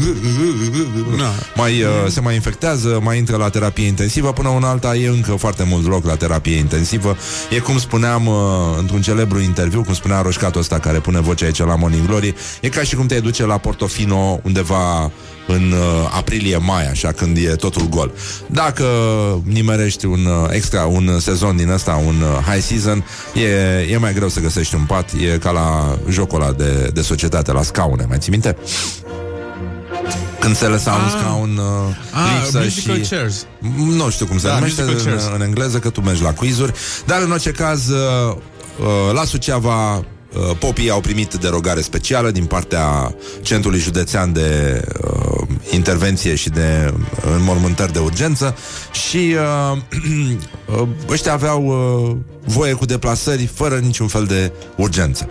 Da. 1.19 1.33
mai, 1.55 1.83
uh, 1.83 1.89
se 2.09 2.21
mai 2.21 2.35
infectează, 2.35 2.99
mai 3.03 3.19
intră 3.19 3.37
la 3.37 3.49
terapie 3.49 3.87
intensivă, 3.87 4.33
până 4.33 4.49
una 4.49 4.69
alta 4.69 4.97
e 4.97 5.09
încă 5.09 5.33
foarte 5.33 5.65
mult 5.69 5.87
loc 5.87 6.05
la 6.05 6.17
terapie 6.17 6.57
intensivă. 6.57 7.17
E 7.51 7.59
cum 7.59 7.79
spuneam 7.79 8.27
uh, 8.27 8.35
într-un 8.79 9.03
celebru 9.03 9.41
interviu, 9.41 9.83
cum 9.83 9.95
spunea 9.95 10.21
roșcatul 10.21 10.61
ăsta 10.61 10.79
care 10.79 10.99
pune 10.99 11.21
vocea 11.21 11.45
aici 11.45 11.59
la 11.59 11.77
Morning 11.77 12.07
Glory, 12.07 12.35
e 12.61 12.69
ca 12.69 12.83
și 12.83 12.95
cum 12.97 13.07
te 13.07 13.21
duce 13.21 13.45
la 13.47 13.59
Portofino 13.59 14.41
undeva 14.43 15.11
în 15.49 15.73
uh, 15.73 16.11
aprilie-mai, 16.17 16.91
așa, 16.91 17.13
când 17.13 17.37
e 17.37 17.41
totul 17.41 17.89
gol. 17.89 18.13
Dacă 18.47 18.85
nimerești 19.45 20.07
un 20.07 20.25
uh, 20.25 20.49
extra, 20.51 20.85
un 20.85 21.19
sezon 21.21 21.57
din 21.57 21.71
ăsta, 21.71 22.03
un 22.07 22.15
uh, 22.21 22.45
high 22.53 22.63
season, 22.63 23.05
e, 23.35 23.49
e 23.93 23.97
mai 23.97 24.15
greu 24.15 24.29
să 24.29 24.41
găsești 24.41 24.75
un 24.75 24.85
pat, 24.85 25.11
e 25.35 25.39
ca 25.39 25.51
la 25.51 25.99
jocul 26.11 26.43
ăla 26.43 26.53
de, 26.53 26.91
de 26.95 27.01
societate, 27.03 27.53
la 27.53 27.63
scaune, 27.63 28.05
mai 28.09 28.19
ții 28.19 28.31
minte? 28.31 28.57
Când 30.41 30.57
se 30.57 30.67
lăsa 30.67 30.91
un 30.93 31.01
Ah. 31.05 31.15
scaun 31.21 31.57
uh, 31.57 31.97
Ah, 32.13 32.41
lipsă 32.43 32.59
musical 32.59 33.03
și... 33.03 33.09
chairs. 33.11 33.47
Nu 33.87 34.11
știu 34.11 34.27
cum 34.27 34.39
se 34.39 34.47
Da, 34.47 34.55
numește 34.55 34.83
musical 34.83 35.05
în, 35.13 35.19
chairs. 35.19 35.35
în 35.35 35.43
engleză, 35.43 35.79
că 35.79 35.91
tu 35.91 36.01
mergi 36.01 36.23
la 36.23 36.33
quizuri. 36.33 36.73
Dar 37.07 37.23
în 37.23 37.31
orice 37.31 37.51
caz, 37.51 37.89
uh, 37.89 38.35
uh, 38.81 39.13
la 39.15 39.25
Suceava 39.25 39.97
uh, 39.97 40.03
popii 40.59 40.91
au 40.91 41.01
primit 41.01 41.35
derogare 41.35 41.81
specială 41.81 42.31
din 42.31 42.45
partea 42.45 43.15
Centrului 43.43 43.79
Județean 43.79 44.33
de 44.33 44.81
uh, 45.05 45.47
Intervenție 45.71 46.35
și 46.35 46.49
de 46.49 46.93
uh, 46.95 47.33
înmormântări 47.37 47.93
de 47.93 47.99
urgență 47.99 48.57
și 48.93 49.35
uh, 49.73 49.79
uh, 50.81 50.89
ăștia 51.09 51.33
aveau 51.33 51.65
uh, 51.65 52.17
voie 52.49 52.73
cu 52.73 52.85
deplasări 52.85 53.47
fără 53.47 53.77
niciun 53.77 54.07
fel 54.07 54.25
de 54.25 54.53
urgență. 54.77 55.29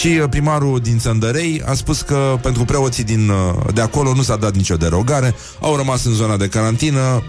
Și 0.00 0.06
uh, 0.22 0.28
primarul 0.30 0.80
din 0.80 0.98
Țăndărei 0.98 1.62
a 1.66 1.74
spus 1.74 2.00
că 2.00 2.38
pentru 2.42 2.64
preoții 2.64 3.04
din, 3.04 3.28
uh, 3.28 3.74
de 3.74 3.80
acolo 3.80 4.14
nu 4.14 4.22
s-a 4.22 4.36
dat 4.36 4.54
nicio 4.54 4.76
derogare, 4.76 5.34
au 5.60 5.76
rămas 5.76 6.04
în 6.04 6.12
zona 6.12 6.36
de 6.36 6.48
carantină, 6.48 7.22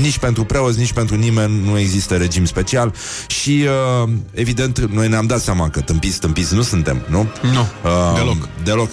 nici 0.00 0.18
pentru 0.18 0.44
preoți, 0.44 0.78
nici 0.78 0.92
pentru 0.92 1.16
nimeni 1.16 1.64
nu 1.64 1.78
există 1.78 2.16
regim 2.16 2.44
special 2.44 2.94
și 3.26 3.64
uh, 4.04 4.10
evident 4.32 4.78
noi 4.78 5.08
ne-am 5.08 5.26
dat 5.26 5.40
seama 5.40 5.68
că 5.68 5.80
tâmpiți, 5.80 6.20
tâmpiți 6.20 6.54
nu 6.54 6.62
suntem, 6.62 7.02
nu? 7.08 7.28
Nu, 7.52 7.66
Uh, 7.84 8.14
deloc. 8.14 8.48
Deloc. 8.64 8.90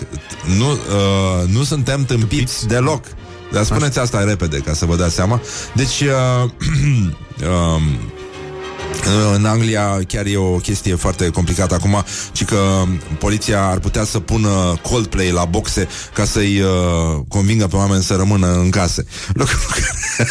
Nu, 0.57 0.71
uh, 0.71 1.49
nu 1.49 1.63
suntem 1.63 2.05
tâmpiți, 2.05 2.27
tâmpiți. 2.35 2.67
deloc. 2.67 3.05
Dar 3.51 3.63
spuneți 3.63 3.99
asta 3.99 4.23
repede 4.23 4.57
ca 4.57 4.73
să 4.73 4.85
vă 4.85 4.95
dați 4.95 5.13
seama. 5.13 5.41
Deci, 5.73 6.01
uh, 6.01 6.49
um, 7.49 7.81
în 9.35 9.45
Anglia 9.45 9.99
chiar 10.07 10.25
e 10.25 10.37
o 10.37 10.55
chestie 10.55 10.95
foarte 10.95 11.29
complicată 11.29 11.73
acum, 11.73 12.03
ci 12.31 12.45
că 12.45 12.83
poliția 13.19 13.65
ar 13.65 13.79
putea 13.79 14.03
să 14.03 14.19
pună 14.19 14.79
Coldplay 14.81 15.31
la 15.31 15.45
boxe 15.45 15.87
ca 16.13 16.25
să-i 16.25 16.61
uh, 16.61 17.19
convingă 17.27 17.67
pe 17.67 17.75
oameni 17.75 18.03
să 18.03 18.15
rămână 18.15 18.53
în 18.53 18.69
case. 18.69 19.05
Lucru 19.33 19.57
care... 19.73 20.27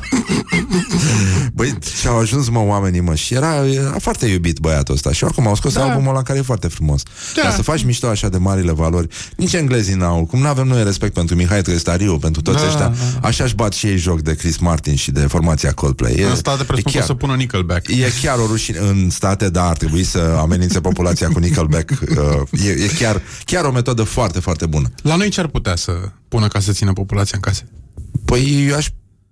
Băi, 1.52 1.74
și-au 2.00 2.18
ajuns, 2.18 2.48
mă, 2.48 2.58
oamenii, 2.58 3.00
mă, 3.00 3.14
și 3.14 3.34
era, 3.34 3.66
era 3.66 3.96
foarte 3.98 4.26
iubit 4.26 4.58
băiatul 4.58 4.94
ăsta. 4.94 5.12
Și 5.12 5.24
acum 5.24 5.46
au 5.46 5.54
scos 5.54 5.72
da. 5.72 5.82
albumul 5.84 6.10
ăla 6.10 6.22
care 6.22 6.38
e 6.38 6.42
foarte 6.42 6.68
frumos. 6.68 7.02
Da. 7.34 7.42
Ca 7.42 7.50
să 7.50 7.62
faci 7.62 7.84
mișto 7.84 8.06
așa 8.06 8.28
de 8.28 8.36
marile 8.38 8.72
valori. 8.72 9.06
Nici 9.36 9.52
englezii 9.52 9.94
n-au. 9.94 10.24
Cum 10.24 10.40
n-avem 10.40 10.66
noi 10.66 10.84
respect 10.84 11.14
pentru 11.14 11.34
Mihai 11.36 11.62
Trestariu, 11.62 12.18
pentru 12.18 12.42
toți 12.42 12.58
Da, 12.58 12.66
ăștia, 12.66 12.88
da. 13.20 13.28
așa 13.28 13.44
își 13.44 13.54
bat 13.54 13.72
și 13.72 13.86
ei 13.86 13.96
joc 13.96 14.20
de 14.20 14.34
Chris 14.34 14.56
Martin 14.58 14.94
și 14.94 15.10
de 15.10 15.20
formația 15.20 15.72
Coldplay. 15.72 16.12
E, 16.14 16.26
Asta 16.30 16.56
de 16.56 16.62
presupun 16.64 16.82
că 16.92 16.98
o 16.98 17.00
chiar- 17.00 17.06
să 17.08 17.14
pună 17.14 17.34
Nickelback. 17.34 17.88
E 17.88 18.12
chiar 18.22 18.38
o 18.38 18.46
rușine 18.46 18.78
în 18.78 19.10
state, 19.10 19.48
da, 19.50 19.68
ar 19.68 19.76
trebui 19.76 20.04
să 20.04 20.36
amenințe 20.40 20.80
populația 20.80 21.28
cu 21.28 21.38
Nickelback. 21.38 21.92
Uh, 22.14 22.64
e, 22.66 22.70
e 22.70 22.86
chiar, 22.98 23.22
chiar 23.44 23.64
o 23.64 23.70
metodă 23.70 24.02
foarte, 24.02 24.40
foarte 24.40 24.66
bună. 24.66 24.88
La 25.02 25.16
noi 25.16 25.28
ce 25.28 25.40
ar 25.40 25.46
putea 25.46 25.76
să 25.76 25.92
pună 26.28 26.48
ca 26.48 26.60
să 26.60 26.72
țină 26.72 26.92
populația 26.92 27.32
în 27.36 27.40
case? 27.40 27.68
Păi 28.24 28.66
eu 28.68 28.76
aș 28.76 28.88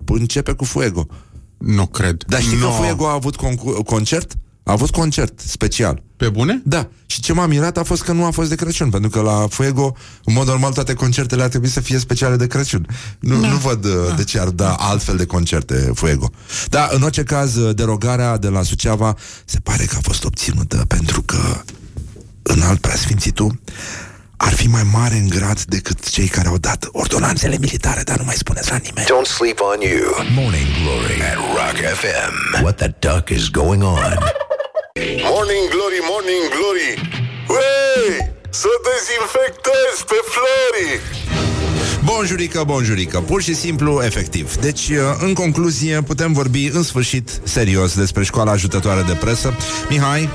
începe 0.06 0.52
cu 0.52 0.64
Fuego. 0.64 1.06
Nu 1.58 1.86
cred. 1.86 2.24
Dar 2.26 2.40
știi 2.40 2.56
no. 2.58 2.66
că 2.68 2.72
Fuego 2.72 3.06
a 3.08 3.12
avut 3.12 3.36
concu- 3.36 3.82
concert? 3.82 4.32
A 4.64 4.72
avut 4.72 4.90
concert 4.90 5.40
special. 5.46 6.02
Pe 6.16 6.28
bune? 6.28 6.62
Da. 6.64 6.88
Și 7.06 7.20
ce 7.20 7.32
m-a 7.32 7.46
mirat 7.46 7.76
a 7.78 7.82
fost 7.82 8.02
că 8.02 8.12
nu 8.12 8.24
a 8.24 8.30
fost 8.30 8.48
de 8.48 8.54
Crăciun, 8.54 8.90
pentru 8.90 9.10
că 9.10 9.20
la 9.20 9.46
Fuego, 9.50 9.96
în 10.24 10.32
mod 10.34 10.46
normal, 10.46 10.72
toate 10.72 10.94
concertele 10.94 11.42
ar 11.42 11.48
trebui 11.48 11.68
să 11.68 11.80
fie 11.80 11.98
speciale 11.98 12.36
de 12.36 12.46
Crăciun. 12.46 12.86
Nu, 13.20 13.40
Da. 13.40 13.48
nu 13.48 13.56
văd 13.56 13.84
uh, 13.84 13.92
de 14.16 14.24
ce 14.24 14.38
ar 14.40 14.48
da 14.48 14.74
altfel 14.74 15.16
de 15.16 15.24
concerte 15.24 15.90
Fuego. 15.94 16.30
Dar, 16.68 16.88
în 16.92 17.02
orice 17.02 17.22
caz, 17.22 17.56
uh, 17.56 17.74
derogarea 17.74 18.38
de 18.38 18.48
la 18.48 18.62
Suceava 18.62 19.14
se 19.44 19.58
pare 19.62 19.84
că 19.84 19.94
a 19.96 20.00
fost 20.02 20.24
obținută 20.24 20.84
pentru 20.88 21.22
că 21.22 21.62
în 22.42 22.60
alt 22.62 22.80
preasfințitul 22.80 23.60
ar 24.46 24.54
fi 24.54 24.66
mai 24.66 24.82
mare 24.92 25.14
în 25.14 25.28
grad 25.28 25.60
decât 25.62 26.08
cei 26.08 26.28
care 26.28 26.48
au 26.48 26.58
dat 26.58 26.88
ordonanțele 26.92 27.56
militare, 27.60 28.02
dar 28.02 28.16
nu 28.18 28.24
mai 28.24 28.34
spuneți 28.34 28.70
la 28.70 28.78
nimeni. 28.86 29.06
Don't 29.06 29.30
sleep 29.38 29.58
on 29.72 29.80
you. 29.90 30.02
Morning 30.40 30.68
Glory 30.80 31.16
at 31.30 31.38
Rock 31.58 31.76
FM. 32.00 32.34
What 32.64 32.76
the 32.76 32.90
duck 33.06 33.28
is 33.28 33.44
going 33.60 33.82
on? 33.82 34.12
Morning 35.34 35.64
Glory, 35.74 36.00
Morning 36.12 36.44
Glory. 36.56 36.90
Wey, 37.56 38.08
să 38.50 38.70
dezinfectezi 38.88 40.00
pe 40.10 40.18
Flori. 40.32 40.90
Bonjurică, 42.04 42.62
bonjurică, 42.66 43.18
pur 43.20 43.42
și 43.42 43.54
simplu, 43.54 44.02
efectiv. 44.04 44.56
Deci, 44.56 44.88
uh, 44.88 44.96
în 45.20 45.32
concluzie, 45.34 46.02
putem 46.06 46.32
vorbi 46.32 46.70
în 46.72 46.82
sfârșit 46.82 47.40
serios 47.42 47.96
despre 47.96 48.24
școala 48.24 48.50
ajutătoare 48.50 49.02
de 49.02 49.12
presă. 49.12 49.54
Mihai? 49.88 50.28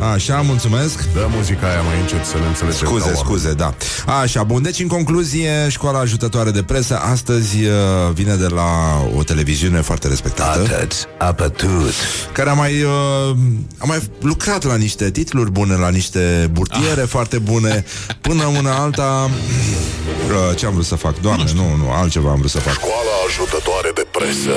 Așa, 0.00 0.40
mulțumesc. 0.40 1.12
Dă 1.14 1.26
muzica 1.30 1.68
aia 1.68 1.80
mai 1.82 2.00
încet 2.00 2.24
să 2.24 2.36
ne 2.38 2.46
înțelegem. 2.46 2.86
Scuze, 2.86 2.98
ca 2.98 3.04
oameni. 3.04 3.24
scuze, 3.24 3.52
da. 3.52 3.74
Așa, 4.20 4.42
bun. 4.42 4.62
Deci, 4.62 4.80
în 4.80 4.86
concluzie, 4.86 5.66
școala 5.68 5.98
ajutătoare 5.98 6.50
de 6.50 6.62
presă 6.62 6.98
astăzi 6.98 7.64
uh, 7.64 7.72
vine 8.12 8.34
de 8.34 8.46
la 8.46 8.68
o 9.16 9.22
televiziune 9.22 9.80
foarte 9.80 10.08
respectată. 10.08 10.60
Atât, 10.60 11.08
apătut. 11.18 11.92
care 12.32 12.50
a 12.50 12.52
mai, 12.52 12.82
uh, 12.82 13.36
a 13.78 13.84
mai 13.84 14.02
lucrat 14.20 14.64
la 14.64 14.76
niște 14.76 15.10
titluri 15.10 15.50
bune, 15.50 15.74
la 15.74 15.88
niște 15.88 16.48
burtiere 16.52 17.00
ah. 17.00 17.08
foarte 17.08 17.38
bune, 17.38 17.84
până 18.20 18.44
una 18.44 18.74
alta... 18.74 19.30
Uh, 20.28 20.56
ce 20.56 20.66
am 20.66 20.72
vrut 20.72 20.84
să 20.84 20.94
fac? 20.94 21.20
Doamne, 21.20 21.44
nu, 21.54 21.76
nu, 21.76 21.90
altceva 21.92 22.30
am 22.30 22.38
vrut 22.38 22.50
să 22.50 22.58
fac. 22.58 22.72
Școala 22.72 23.14
ajutătoare 23.26 23.90
de 23.94 24.06
presă. 24.10 24.56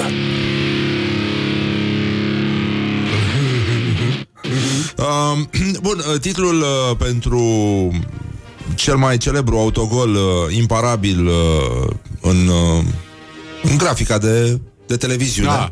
Uh, 5.02 5.40
bun, 5.82 6.04
uh, 6.14 6.20
titlul 6.20 6.62
uh, 6.62 6.98
pentru 6.98 7.42
cel 8.76 8.96
mai 8.96 9.18
celebru 9.18 9.58
autogol 9.58 10.16
uh, 10.16 10.56
imparabil 10.56 11.28
uh, 11.28 11.88
în, 12.22 12.48
uh, 12.48 12.84
în 13.64 13.78
grafica 13.78 14.18
de, 14.18 14.60
de 14.88 14.98
televiziune. 14.98 15.50
Da. 15.50 15.72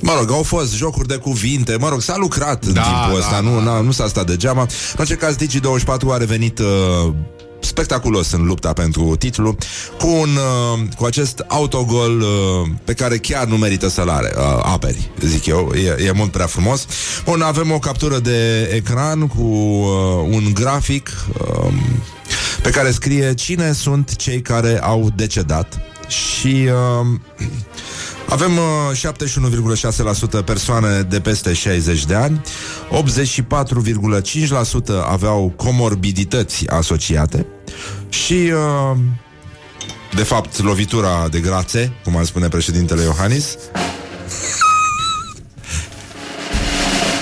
Mă 0.00 0.14
rog, 0.18 0.30
au 0.30 0.42
fost 0.42 0.74
jocuri 0.74 1.08
de 1.08 1.16
cuvinte, 1.16 1.76
mă 1.76 1.88
rog, 1.88 2.00
s-a 2.00 2.16
lucrat 2.16 2.64
în 2.64 2.72
Da, 2.72 2.82
timpul 2.82 3.12
da, 3.12 3.18
ăsta, 3.18 3.30
da, 3.30 3.40
nu, 3.40 3.56
da. 3.56 3.62
na, 3.62 3.80
nu 3.80 3.90
s-a 3.90 4.06
stat 4.06 4.26
degeaba. 4.26 4.60
În 4.60 4.68
orice 4.98 5.14
caz, 5.14 5.36
Digi24 5.36 6.08
a 6.10 6.16
revenit 6.16 6.58
uh, 6.58 7.12
spectaculos 7.60 8.32
în 8.32 8.46
lupta 8.46 8.72
pentru 8.72 9.16
titlu 9.16 9.56
cu, 9.98 10.06
un, 10.06 10.28
uh, 10.36 10.88
cu 10.96 11.04
acest 11.04 11.44
autogol 11.46 12.20
uh, 12.20 12.68
pe 12.84 12.94
care 12.94 13.18
chiar 13.18 13.46
nu 13.46 13.56
merită 13.56 13.88
să-l 13.88 14.08
are, 14.08 14.32
uh, 14.36 14.42
aperi, 14.62 15.10
zic 15.20 15.46
eu, 15.46 15.72
e, 15.74 16.04
e 16.06 16.12
mult 16.12 16.30
prea 16.30 16.46
frumos. 16.46 16.86
Bun, 17.24 17.40
avem 17.40 17.72
o 17.72 17.78
captură 17.78 18.18
de 18.18 18.70
ecran 18.74 19.26
cu 19.26 19.42
uh, 19.42 20.28
un 20.30 20.50
grafic 20.54 21.10
uh, 21.40 21.72
pe 22.62 22.70
care 22.70 22.90
scrie 22.90 23.34
cine 23.34 23.72
sunt 23.72 24.16
cei 24.16 24.42
care 24.42 24.80
au 24.82 25.10
decedat 25.14 25.80
și 26.08 26.68
uh, 26.68 27.06
avem 28.28 28.56
uh, 28.56 28.62
71,6% 30.40 30.44
persoane 30.44 31.02
de 31.02 31.20
peste 31.20 31.52
60 31.52 32.04
de 32.04 32.14
ani, 32.14 32.40
84,5% 32.90 32.94
aveau 35.08 35.52
comorbidități 35.56 36.68
asociate 36.68 37.46
și, 38.08 38.32
uh, 38.32 38.96
de 40.14 40.22
fapt, 40.22 40.62
lovitura 40.62 41.28
de 41.30 41.40
grațe, 41.40 41.92
cum 42.04 42.16
ar 42.16 42.24
spune 42.24 42.48
președintele 42.48 43.02
Iohannis. 43.02 43.56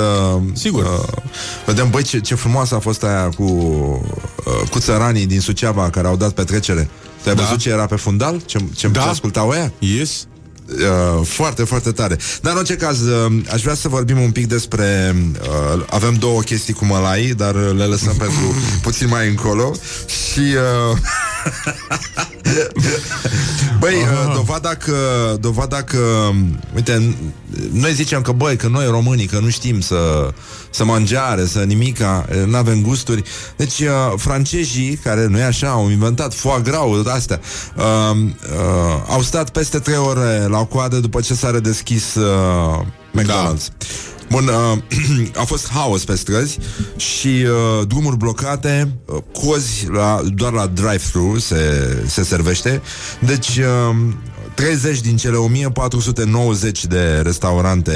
Sigur. 0.52 0.82
uh, 0.84 1.22
Vedem, 1.66 1.90
băi, 1.90 2.02
ce, 2.02 2.18
ce 2.20 2.34
frumoasă 2.34 2.74
a 2.74 2.78
fost 2.78 3.02
aia 3.02 3.28
Cu, 3.36 3.42
uh, 3.42 4.68
cu 4.70 4.78
țăranii 4.78 5.26
din 5.26 5.40
Suceava 5.40 5.90
Care 5.90 6.06
au 6.06 6.16
dat 6.16 6.30
petrecere 6.32 6.88
Tu 7.22 7.28
ai 7.28 7.34
Da. 7.34 7.42
văzut 7.42 7.58
ce 7.58 7.68
era 7.70 7.86
pe 7.86 7.96
fundal? 7.96 8.40
Ce, 8.44 8.58
ce, 8.74 8.88
Da. 8.88 9.00
ce 9.02 9.08
ascultau 9.08 9.48
aia? 9.50 9.72
Yes. 9.78 10.26
Uh, 10.68 11.26
foarte, 11.26 11.64
foarte 11.64 11.90
tare. 11.92 12.18
Dar 12.42 12.52
în 12.52 12.58
orice 12.58 12.74
caz, 12.76 13.00
uh, 13.00 13.32
aș 13.52 13.62
vrea 13.62 13.74
să 13.74 13.88
vorbim 13.88 14.20
un 14.20 14.30
pic 14.30 14.46
despre... 14.46 15.16
Uh, 15.42 15.82
avem 15.90 16.14
două 16.14 16.40
chestii 16.40 16.74
cu 16.74 16.84
mălai, 16.84 17.32
dar 17.36 17.54
le 17.54 17.84
lăsăm 17.84 18.14
pentru 18.24 18.54
puțin 18.82 19.08
mai 19.08 19.28
încolo. 19.28 19.72
Și... 20.06 20.40
Uh, 20.40 20.98
Băi, 23.78 23.94
uh, 23.94 24.34
dovada 24.34 24.74
că, 24.74 24.96
dovada 25.40 25.82
că, 25.82 26.30
uite, 26.74 27.16
noi 27.72 27.92
zicem 27.92 28.22
că, 28.22 28.32
băi, 28.32 28.56
că 28.56 28.68
noi 28.68 28.86
românii, 28.86 29.26
că 29.26 29.38
nu 29.38 29.48
știm 29.48 29.80
să, 29.80 30.30
să 30.70 30.84
mangiare, 30.84 31.46
să 31.46 31.58
nimica, 31.58 32.26
nu 32.46 32.56
avem 32.56 32.82
gusturi. 32.82 33.22
Deci, 33.56 33.78
uh, 33.80 34.12
francezii, 34.16 34.96
care 34.96 35.26
nu 35.26 35.38
e 35.38 35.44
așa, 35.44 35.68
au 35.68 35.90
inventat 35.90 36.34
foie 36.34 36.60
gras, 36.62 37.06
astea, 37.14 37.40
uh, 37.76 38.16
uh, 38.16 39.02
au 39.08 39.22
stat 39.22 39.50
peste 39.50 39.78
trei 39.78 39.96
ore 39.96 40.46
la 40.48 40.64
coadă 40.64 40.96
după 40.96 41.20
ce 41.20 41.34
s-a 41.34 41.50
redeschis 41.50 42.14
uh, 42.14 42.86
McDonald's. 43.12 43.68
Da. 43.68 43.86
Bun, 44.30 44.48
uh, 44.48 44.78
a 45.42 45.44
fost 45.44 45.70
haos 45.70 46.04
pe 46.04 46.14
străzi 46.16 46.58
și 46.96 47.28
uh, 47.28 47.86
drumuri 47.86 48.16
blocate, 48.16 48.96
uh, 49.06 49.22
cozi 49.32 49.86
la, 49.90 50.20
doar 50.34 50.52
la 50.52 50.66
drive-thru 50.66 51.38
se, 51.38 52.04
se 52.06 52.22
servește. 52.22 52.82
Deci, 53.20 53.56
uh, 53.56 53.96
30 54.54 55.00
din 55.00 55.16
cele 55.16 55.36
1490 55.36 56.84
de 56.84 57.20
restaurante 57.22 57.92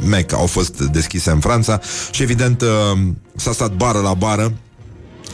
Mac 0.00 0.32
au 0.32 0.46
fost 0.46 0.80
deschise 0.80 1.30
în 1.30 1.40
Franța 1.40 1.80
și 2.10 2.22
evident 2.22 2.62
uh, 2.62 2.98
s-a 3.36 3.52
stat 3.52 3.72
bară 3.72 3.98
la 3.98 4.14
bară 4.14 4.52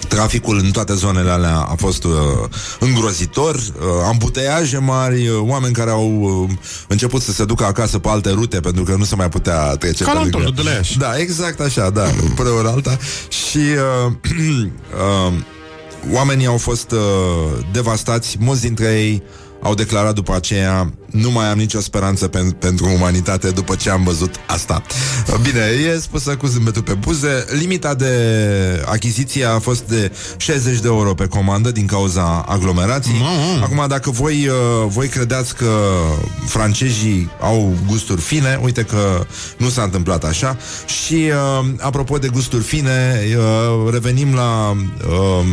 Traficul 0.08 0.58
în 0.64 0.70
toate 0.70 0.94
zonele 0.94 1.30
alea 1.30 1.56
a 1.58 1.74
fost 1.76 2.04
uh, 2.04 2.12
îngrozitor, 2.80 3.54
uh, 3.54 3.62
ambuteiaje 4.06 4.78
mari, 4.78 5.28
uh, 5.28 5.38
oameni 5.40 5.74
care 5.74 5.90
au 5.90 6.20
uh, 6.20 6.50
început 6.88 7.22
să 7.22 7.32
se 7.32 7.44
ducă 7.44 7.64
acasă 7.64 7.98
pe 7.98 8.08
alte 8.08 8.30
rute 8.30 8.60
pentru 8.60 8.82
că 8.84 8.94
nu 8.96 9.04
se 9.04 9.14
mai 9.16 9.28
putea 9.28 9.74
trece 9.74 10.04
Ca 10.04 10.10
pe 10.10 10.16
la 10.16 10.22
lângă. 10.22 10.36
întorsul 10.38 10.64
de 10.64 10.70
la 10.70 10.76
Iași. 10.76 10.98
Da, 10.98 11.16
exact 11.18 11.60
așa, 11.60 11.90
da, 11.90 12.02
până 12.36 12.48
ori 12.50 12.68
alta. 12.68 12.98
Și 13.28 13.58
uh, 14.06 14.12
uh, 15.26 15.32
oamenii 16.12 16.46
au 16.46 16.56
fost 16.56 16.90
uh, 16.90 16.98
devastați, 17.72 18.36
mulți 18.40 18.60
dintre 18.62 18.86
ei 18.86 19.22
au 19.62 19.74
declarat 19.74 20.14
după 20.14 20.34
aceea 20.34 20.92
nu 21.16 21.30
mai 21.30 21.46
am 21.46 21.58
nicio 21.58 21.80
speranță 21.80 22.28
pen- 22.28 22.58
pentru 22.58 22.90
umanitate 22.94 23.50
după 23.50 23.74
ce 23.74 23.90
am 23.90 24.04
văzut 24.04 24.34
asta. 24.46 24.82
Bine, 25.42 25.60
e 25.60 25.98
spusă 26.00 26.36
cu 26.36 26.46
zâmbetul 26.46 26.82
pe 26.82 26.94
buze. 26.94 27.44
Limita 27.58 27.94
de 27.94 28.12
achiziție 28.84 29.44
a 29.44 29.58
fost 29.58 29.82
de 29.82 30.12
60 30.36 30.78
de 30.78 30.88
euro 30.88 31.14
pe 31.14 31.26
comandă 31.26 31.70
din 31.70 31.86
cauza 31.86 32.44
aglomerației. 32.48 33.18
Mamă. 33.20 33.62
Acum, 33.64 33.84
dacă 33.88 34.10
voi, 34.10 34.48
uh, 34.48 34.54
voi 34.88 35.08
credeți 35.08 35.54
că 35.54 35.70
francezii 36.46 37.30
au 37.40 37.74
gusturi 37.86 38.20
fine, 38.20 38.60
uite 38.62 38.82
că 38.82 39.26
nu 39.56 39.68
s-a 39.68 39.82
întâmplat 39.82 40.24
așa. 40.24 40.56
Și, 40.86 41.14
uh, 41.14 41.66
apropo 41.78 42.18
de 42.18 42.28
gusturi 42.28 42.62
fine, 42.62 43.20
uh, 43.36 43.92
revenim 43.92 44.34
la 44.34 44.76
uh, 45.08 45.46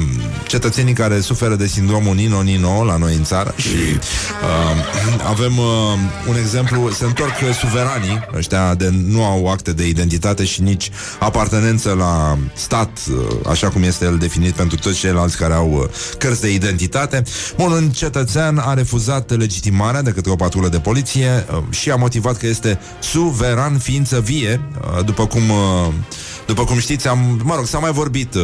cetățenii 0.48 0.94
care 0.94 1.20
suferă 1.20 1.56
de 1.56 1.68
sindromul 1.68 2.16
Nino-Nino 2.16 2.84
la 2.86 2.98
noi 2.98 3.16
în 3.16 3.24
țară 3.24 3.54
și 3.58 3.68
uh, 3.68 5.30
avem 5.54 5.66
uh, 5.66 6.30
un 6.30 6.36
exemplu, 6.38 6.92
se 6.92 7.06
întorc 7.06 7.34
suveranii, 7.60 8.26
ăștia 8.36 8.76
de, 8.76 8.90
nu 9.08 9.24
au 9.24 9.48
acte 9.48 9.72
de 9.74 9.88
identitate 9.88 10.46
și 10.46 10.62
nici 10.62 10.90
apartenență 11.20 11.94
la 11.94 12.38
stat, 12.54 13.00
uh, 13.10 13.50
așa 13.50 13.70
cum 13.70 13.84
este 13.84 14.06
el 14.06 14.18
definit 14.18 14.54
pentru 14.54 14.78
toți 14.78 15.00
ceilalți 15.00 15.38
care 15.38 15.54
au 15.54 15.72
uh, 15.72 16.16
cărți 16.18 16.42
de 16.42 16.54
identitate. 16.54 17.24
Bun, 17.56 17.72
un 17.72 17.90
cetățean 17.90 18.58
a 18.58 18.74
refuzat 18.74 19.38
legitimarea 19.38 20.02
de 20.02 20.12
către 20.12 20.32
o 20.32 20.36
patrulă 20.36 20.68
de 20.68 20.80
poliție 20.80 21.46
uh, 21.52 21.64
și 21.70 21.92
a 21.92 21.96
motivat 21.96 22.38
că 22.38 22.48
este 22.48 22.80
suveran 23.00 23.78
ființă 23.78 24.20
vie, 24.20 24.62
uh, 24.98 25.06
după 25.06 25.28
cum 25.28 25.50
uh, 25.50 25.94
după 26.46 26.64
cum 26.64 26.80
știți, 26.80 27.08
am, 27.08 27.42
mă 27.44 27.56
rog, 27.56 27.66
s-a 27.66 27.80
mai 27.80 27.92
vorbit 27.92 28.34
uh, 28.34 28.42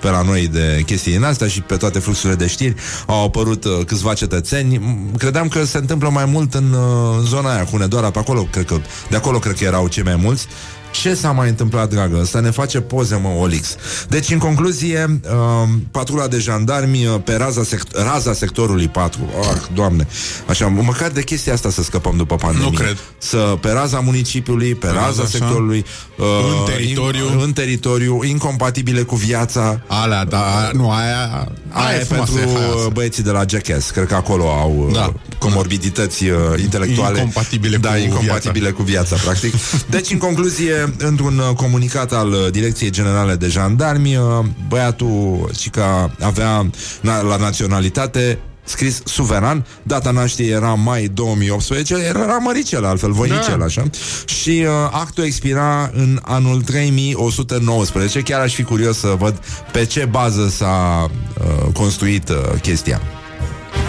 pe 0.00 0.08
la 0.08 0.22
noi 0.22 0.48
de 0.48 0.82
chestii 0.86 1.12
din 1.12 1.24
astea 1.24 1.48
și 1.48 1.60
pe 1.60 1.76
toate 1.76 1.98
fluxurile 1.98 2.38
de 2.38 2.46
știri 2.46 2.74
au 3.06 3.24
apărut 3.24 3.64
uh, 3.64 3.84
câțiva 3.86 4.14
cetățeni. 4.14 4.78
M- 4.78 5.18
Credeam 5.18 5.48
că 5.48 5.64
se 5.64 5.78
întâmplă 5.78 6.08
mai 6.08 6.24
mult 6.24 6.54
în 6.54 6.72
uh, 6.72 7.24
zona 7.24 7.54
aia 7.54 7.64
cu 7.64 7.70
Hunedoara, 7.70 8.10
pe 8.10 8.18
acolo, 8.18 8.42
cred 8.50 8.64
că, 8.64 8.76
de 9.10 9.16
acolo 9.16 9.38
cred 9.38 9.56
că 9.56 9.64
erau 9.64 9.88
cei 9.88 10.02
mai 10.02 10.16
mulți. 10.16 10.46
Ce 10.92 11.14
s-a 11.14 11.30
mai 11.30 11.48
întâmplat, 11.48 11.90
dragă? 11.90 12.18
Ăsta 12.20 12.40
ne 12.40 12.50
face 12.50 12.80
poze, 12.80 13.14
mă, 13.22 13.28
Olix. 13.28 13.76
Deci, 14.08 14.30
în 14.30 14.38
concluzie, 14.38 15.20
uh, 15.24 15.68
patrula 15.90 16.26
de 16.26 16.38
jandarmi 16.38 17.06
uh, 17.06 17.14
pe 17.24 17.34
raza, 17.34 17.62
sect- 17.62 17.92
raza 18.12 18.32
sectorului 18.32 18.88
4. 18.88 19.20
Ah, 19.40 19.56
doamne. 19.74 20.06
Așa, 20.48 20.66
măcar 20.66 21.10
de 21.10 21.22
chestia 21.22 21.52
asta 21.52 21.70
să 21.70 21.82
scăpăm 21.82 22.16
după 22.16 22.34
pandemie. 22.34 22.68
Nu 22.70 22.76
cred. 22.76 22.96
Să, 23.18 23.36
pe 23.60 23.70
raza 23.70 24.00
municipiului, 24.00 24.74
pe, 24.74 24.86
Pe 24.86 24.92
raza, 24.92 25.06
raza, 25.06 25.20
așa. 25.22 25.30
sectorului, 25.30 25.84
uh, 26.18 26.26
În 26.58 26.72
teritoriu. 26.74 27.24
in, 27.32 27.40
în 27.42 27.52
teritoriu, 27.52 28.20
incompatibile 28.24 29.00
cu 29.02 29.16
viața. 29.16 29.80
Alea, 29.86 30.24
da, 30.24 30.70
nu, 30.72 30.90
aia... 30.90 31.48
Aia 31.68 31.98
e 31.98 32.04
frumoasă, 32.04 32.32
pentru 32.32 32.58
e 32.58 32.60
haioasă. 32.60 32.88
băieții 32.92 33.22
de 33.22 33.30
la 33.30 33.44
Jackass. 33.48 33.90
Cred 33.90 34.06
că 34.06 34.14
acolo 34.14 34.50
au 34.50 34.84
uh, 34.88 34.94
Da. 34.94 35.12
comorbidități 35.38 36.24
uh, 36.24 36.36
intelectuale. 36.62 37.16
Incompatibile 37.18 37.76
da, 37.76 37.90
cu 37.90 37.96
incompatibile 37.98 38.70
cu 38.70 38.82
viața, 38.82 39.16
practic. 39.24 39.54
Deci, 39.90 40.10
în 40.10 40.18
concluzie, 40.18 40.81
într-un 40.98 41.38
uh, 41.38 41.56
comunicat 41.56 42.12
al 42.12 42.28
uh, 42.32 42.50
Direcției 42.50 42.90
Generale 42.90 43.34
de 43.34 43.48
Jandarmi, 43.48 44.16
uh, 44.16 44.24
băiatul 44.68 45.50
și 45.58 45.70
că 45.70 45.84
avea 46.20 46.70
na- 47.00 47.20
la 47.28 47.36
naționalitate 47.36 48.38
scris 48.64 49.02
suveran, 49.04 49.66
data 49.82 50.10
nașterii 50.10 50.50
era 50.50 50.74
mai 50.74 51.06
2018, 51.14 51.94
era 51.94 52.36
măricel, 52.36 52.84
altfel 52.84 53.12
voinicel, 53.12 53.58
Da. 53.58 53.64
așa. 53.64 53.84
Și 54.24 54.64
uh, 54.66 54.68
actul 54.90 55.24
expira 55.24 55.90
în 55.94 56.18
anul 56.22 56.62
3119. 56.62 58.20
Chiar 58.20 58.40
aș 58.40 58.54
fi 58.54 58.62
curios 58.62 58.98
să 58.98 59.14
văd 59.18 59.40
pe 59.72 59.84
ce 59.84 60.04
bază 60.04 60.48
s-a 60.48 61.10
uh, 61.40 61.72
construit 61.72 62.28
uh, 62.28 62.36
chestia. 62.60 63.00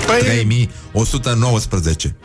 Păi, 0.07 0.19
3119. 0.19 2.15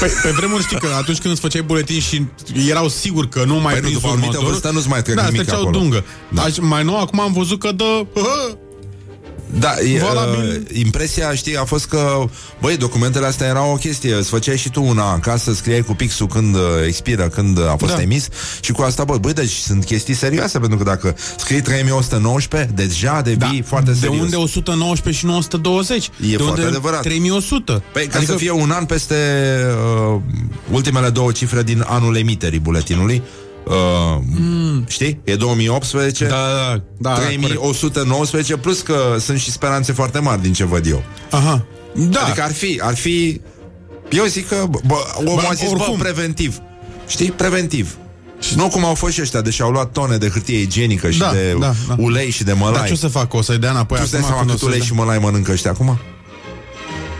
Pe, 0.00 0.12
pe 0.22 0.30
vremuri 0.30 0.62
știi 0.62 0.78
că 0.78 0.86
atunci 0.98 1.18
când 1.18 1.32
îți 1.32 1.42
făceai 1.42 1.62
buletin 1.62 2.00
și 2.00 2.26
erau 2.68 2.88
sigur 2.88 3.28
că 3.28 3.44
nu 3.44 3.54
mai 3.54 3.72
Păi 3.72 3.74
nu, 3.74 3.86
prins 3.86 3.94
după 3.94 4.06
o 4.06 4.10
anumită 4.10 4.26
următorul, 4.30 4.50
vârstă 4.50 4.70
nu-ți 4.70 4.88
mai 4.88 5.02
trec 5.02 5.16
da, 5.16 5.24
nimic 5.24 5.40
stăceau 5.40 5.60
acolo. 5.60 5.78
dungă. 5.78 6.04
Da. 6.28 6.42
Aș, 6.42 6.56
mai 6.60 6.84
nou, 6.84 7.00
acum 7.00 7.20
am 7.20 7.32
văzut 7.32 7.58
că 7.58 7.72
dă... 7.72 8.06
Hă, 9.54 9.58
Da, 9.60 9.74
e, 9.94 9.98
Valabil. 9.98 10.64
uh, 10.70 10.78
impresia, 10.78 11.34
știi, 11.34 11.56
a 11.56 11.64
fost 11.64 11.86
că, 11.86 12.24
băi, 12.60 12.76
documentele 12.76 13.26
astea 13.26 13.46
erau 13.46 13.70
o 13.72 13.74
chestie, 13.74 14.14
îți 14.14 14.28
făceai 14.28 14.56
și 14.56 14.70
tu 14.70 14.82
una 14.82 15.10
acasă, 15.10 15.52
scriai 15.54 15.80
cu 15.80 15.94
pixul 15.94 16.26
când 16.26 16.54
uh, 16.54 16.60
expiră, 16.86 17.28
când 17.28 17.58
uh, 17.58 17.70
a 17.70 17.76
fost 17.76 17.94
Da. 17.94 18.02
emis 18.02 18.28
și 18.60 18.72
cu 18.72 18.82
asta, 18.82 19.04
băi, 19.04 19.18
băi, 19.18 19.32
deci 19.32 19.50
sunt 19.52 19.84
chestii 19.84 20.14
serioase, 20.14 20.58
pentru 20.58 20.78
că 20.78 20.84
dacă 20.84 21.16
scrii 21.36 21.60
3119, 21.60 22.70
deja 22.74 23.20
devii 23.20 23.62
foarte 23.66 23.90
de 23.90 23.96
serios. 23.98 24.20
unde 24.20 24.36
119 24.36 25.20
și 25.24 25.26
nu 25.30 25.36
120? 25.36 26.04
E 26.04 26.08
de 26.30 26.36
foarte 26.36 26.50
unde 26.60 26.66
adevărat. 26.76 27.00
3100? 27.02 27.82
Păi, 27.92 28.06
ca 28.06 28.16
adică... 28.16 28.32
să 28.32 28.38
fie 28.38 28.50
un 28.50 28.70
an 28.70 28.84
peste 28.84 29.14
uh, 30.14 30.20
ultimele 30.70 31.08
două 31.08 31.32
cifre 31.32 31.62
din 31.62 31.84
anul 31.88 32.16
emiterii 32.16 32.58
buletinului, 32.58 33.22
uh, 33.64 34.18
mm. 34.38 34.84
știi? 34.88 35.20
E 35.24 35.34
2018, 35.34 36.24
Da, 36.24 36.34
da, 36.36 36.82
da, 36.98 37.10
da, 37.10 37.14
3119, 37.14 38.56
plus 38.56 38.80
că 38.80 39.16
sunt 39.20 39.38
și 39.38 39.50
speranțe 39.50 39.92
foarte 39.92 40.18
mari 40.18 40.42
din 40.42 40.52
ce 40.52 40.64
văd 40.64 40.86
eu. 40.86 41.02
Aha. 41.30 41.64
Da. 41.94 42.20
Adică 42.20 42.42
ar 42.42 42.52
fi, 42.52 42.80
ar 42.82 42.94
fi... 42.94 43.40
Eu 44.10 44.24
zic 44.24 44.48
că, 44.48 44.64
bă, 44.86 44.94
omul 45.14 45.34
Bă, 45.34 45.46
a 45.50 45.52
zis, 45.52 45.70
oricum. 45.70 45.96
bă, 45.96 46.02
preventiv. 46.02 46.58
Știi? 47.06 47.30
Preventiv. 47.30 47.96
Nu 48.54 48.68
cum 48.68 48.84
au 48.84 48.94
fost 48.94 49.12
și 49.12 49.20
ăștia, 49.20 49.40
deși 49.40 49.62
au 49.62 49.70
luat 49.70 49.92
tone 49.92 50.16
de 50.16 50.28
hârtie 50.28 50.60
igienică 50.60 51.10
și 51.10 51.18
Da, 51.18 51.32
de 51.32 51.56
da, 51.60 51.72
da. 51.88 51.94
ulei 51.98 52.30
și 52.30 52.44
de 52.44 52.52
mălai. 52.52 52.72
Dar 52.72 52.86
ce 52.86 52.92
o 52.92 52.96
să 52.96 53.08
facă? 53.08 53.36
O 53.36 53.42
să-i 53.42 53.58
dea 53.58 53.70
înapoi 53.70 53.96
tu 53.98 54.02
îți 54.04 54.12
dai 54.12 54.20
acum 54.20 54.32
seama 54.34 54.46
când 54.46 54.58
cât 54.58 54.68
o 54.68 54.70
să 54.70 54.74
ulei 54.74 54.86
și 54.86 54.94
mălai 54.94 55.18
mănâncă 55.18 55.52
ăștia 55.52 55.70
acum? 55.70 55.98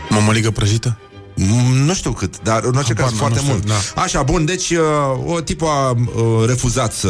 Mămăligă 0.09 0.51
prăjită? 0.51 0.99
Mm, 1.35 1.73
Nu 1.85 1.93
știu 1.93 2.11
cât, 2.11 2.33
dar 2.43 2.63
în 2.63 2.75
orice 2.75 2.93
Habar 2.95 3.03
caz 3.03 3.09
n-am, 3.09 3.19
foarte 3.19 3.35
nu 3.35 3.41
știu, 3.41 3.53
mult. 3.53 3.65
da. 3.95 4.01
Așa, 4.01 4.23
bun, 4.23 4.45
deci 4.45 4.69
uh, 4.69 5.33
o 5.33 5.39
tipă 5.39 5.65
a 5.65 5.89
uh, 5.91 6.47
refuzat 6.47 6.93
să, 6.93 7.09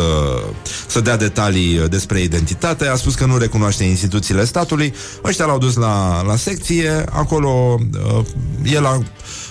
să 0.87 1.01
dea 1.01 1.17
detalii 1.17 1.77
uh, 1.77 1.89
despre 1.89 2.21
identitate, 2.21 2.87
a 2.87 2.95
spus 2.95 3.15
că 3.15 3.25
nu 3.25 3.37
recunoaște 3.37 3.83
instituțiile 3.83 4.45
statului. 4.45 4.93
Ăștia 5.23 5.45
l-au 5.45 5.57
dus 5.57 5.75
la, 5.75 6.21
la 6.21 6.35
secție, 6.35 7.03
acolo 7.11 7.79
uh, 8.17 8.25
el 8.63 8.85
a 8.85 9.03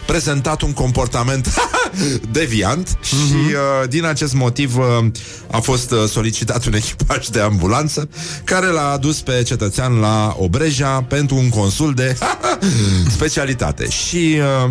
prezentat 0.07 0.63
un 0.63 0.73
comportament 0.73 1.55
deviant 2.30 2.98
și 3.02 3.14
uh, 3.35 3.88
din 3.88 4.04
acest 4.04 4.35
motiv 4.35 4.76
uh, 4.76 4.85
a 5.50 5.59
fost 5.59 5.90
uh, 5.90 5.98
solicitat 6.09 6.64
un 6.66 6.74
echipaj 6.74 7.26
de 7.26 7.40
ambulanță 7.40 8.09
care 8.44 8.66
l-a 8.66 8.90
adus 8.90 9.20
pe 9.20 9.42
cetățean 9.42 9.98
la 10.00 10.35
Obreja 10.38 11.02
pentru 11.09 11.37
un 11.37 11.48
consul 11.48 11.94
de 11.94 12.18
specialitate. 13.16 13.88
Și 13.88 14.38
uh, 14.64 14.70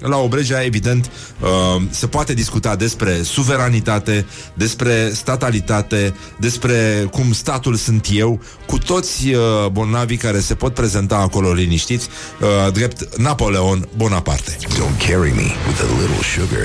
la 0.12 0.16
Obreja, 0.16 0.64
evident, 0.64 1.10
uh, 1.40 1.82
se 1.90 2.06
poate 2.06 2.34
discuta 2.34 2.76
despre 2.76 3.22
suveranitate, 3.22 4.26
despre 4.54 5.10
statalitate, 5.14 6.14
despre 6.38 7.08
cum 7.10 7.32
statul 7.32 7.74
sunt 7.74 8.06
eu, 8.12 8.40
cu 8.66 8.78
toți 8.78 9.28
uh, 9.28 9.40
bolnavii 9.72 10.16
care 10.16 10.40
se 10.40 10.54
pot 10.54 10.74
prezenta 10.74 11.16
acolo 11.16 11.52
liniștiți, 11.52 12.08
uh, 12.40 12.72
drept 12.72 13.16
Napoleon 13.16 13.88
Bonaparte. 13.96 14.56
Don't 14.62 15.06
carry 15.08 15.32
me 15.34 15.48
with 15.68 15.80
a 15.80 16.00
little 16.00 16.22
sugar. 16.22 16.59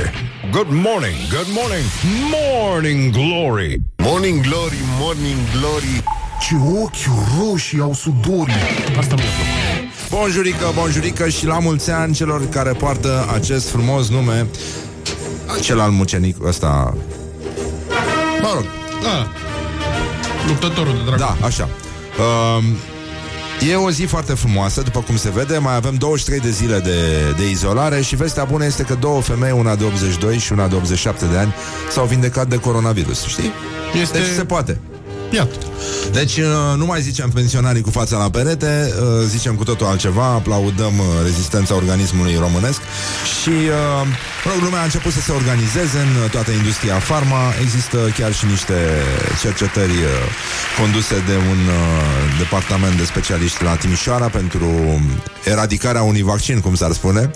Good 0.52 0.68
morning, 0.70 1.18
good 1.30 1.50
morning, 1.60 1.86
morning 2.32 3.12
glory. 3.12 3.82
Morning 3.98 4.42
glory, 4.42 4.82
morning 5.00 5.38
glory. 5.60 6.04
Ce 6.42 6.56
ochi 6.82 7.26
roșii 7.40 7.80
au 7.80 7.94
sudorii 7.94 8.54
Asta 9.00 9.16
mă 9.16 9.22
Bonjurică, 10.10 10.72
bonjurică 10.76 11.30
și 11.30 11.46
la 11.46 11.60
mulți 11.60 11.92
ani 11.92 12.14
celor 12.14 12.50
care 12.50 12.72
poartă 12.72 13.30
acest 13.34 13.70
frumos 13.70 14.10
nume 14.10 14.48
Cel 15.62 15.80
al 15.80 15.92
mucenic 15.92 16.46
ăsta 16.48 16.98
Mă 18.42 18.52
rog 18.54 18.66
Da. 19.04 19.28
Luptătorul 20.48 20.94
de 20.94 21.00
dragul. 21.06 21.18
Da, 21.40 21.46
așa 21.46 21.70
um, 22.58 22.64
E 23.70 23.76
o 23.76 23.90
zi 23.92 24.04
foarte 24.06 24.34
frumoasă, 24.34 24.82
după 24.82 25.00
cum 25.00 25.18
se 25.18 25.30
vede 25.30 25.58
Mai 25.58 25.76
avem 25.76 25.96
23 25.96 26.40
de 26.40 26.50
zile 26.50 26.80
de, 26.80 26.92
de 27.38 27.50
izolare 27.50 28.02
Și 28.02 28.16
vestea 28.16 28.44
bună 28.44 28.66
este 28.66 28.84
că 28.84 28.96
două 29.00 29.22
femei 29.22 29.52
Una 29.52 29.76
de 29.76 29.84
82 29.84 30.38
și 30.38 30.52
una 30.52 30.68
de 30.68 30.76
87 30.76 31.26
de 31.26 31.38
ani 31.38 31.54
S-au 31.90 32.06
vindecat 32.06 32.48
de 32.48 32.60
coronavirus, 32.60 33.26
știi? 33.26 33.52
Este- 34.02 34.18
Deci 34.18 34.28
se 34.36 34.46
poate 34.46 34.80
Iată. 35.32 35.56
deci 36.12 36.38
uh, 36.38 36.46
nu 36.78 36.86
mai 36.86 37.02
zicem 37.02 37.30
pensionarii 37.30 37.82
cu 37.82 37.90
fața 37.90 38.18
la 38.18 38.30
perete, 38.30 38.94
uh, 39.00 39.06
zicem 39.28 39.56
cu 39.56 39.64
totul 39.64 39.86
altceva, 39.86 40.26
aplaudăm 40.26 41.00
uh, 41.00 41.06
rezistența 41.24 41.76
organismului 41.76 42.36
românesc 42.40 42.82
și 43.42 43.50
uh, 43.50 44.08
mă 44.46 44.52
rog, 44.54 44.64
lumea 44.64 44.82
a 44.82 44.84
început 44.84 45.12
să 45.12 45.20
se 45.20 45.32
organizeze 45.32 45.98
în 45.98 46.30
toată 46.30 46.52
industria 46.52 47.00
farma. 47.00 47.54
Există 47.62 47.98
chiar 48.18 48.34
și 48.34 48.46
niște 48.46 48.74
cercetări 49.42 49.92
uh, 49.92 50.08
conduse 50.80 51.16
de 51.28 51.36
un 51.36 51.60
uh, 51.68 51.74
departament 52.38 52.98
de 52.98 53.04
specialiști 53.04 53.64
la 53.64 53.76
Timișoara 53.76 54.28
pentru 54.28 55.00
eradicarea 55.44 56.02
unui 56.02 56.22
vaccin, 56.22 56.60
cum 56.60 56.76
s-ar 56.76 56.92
spune. 56.92 57.32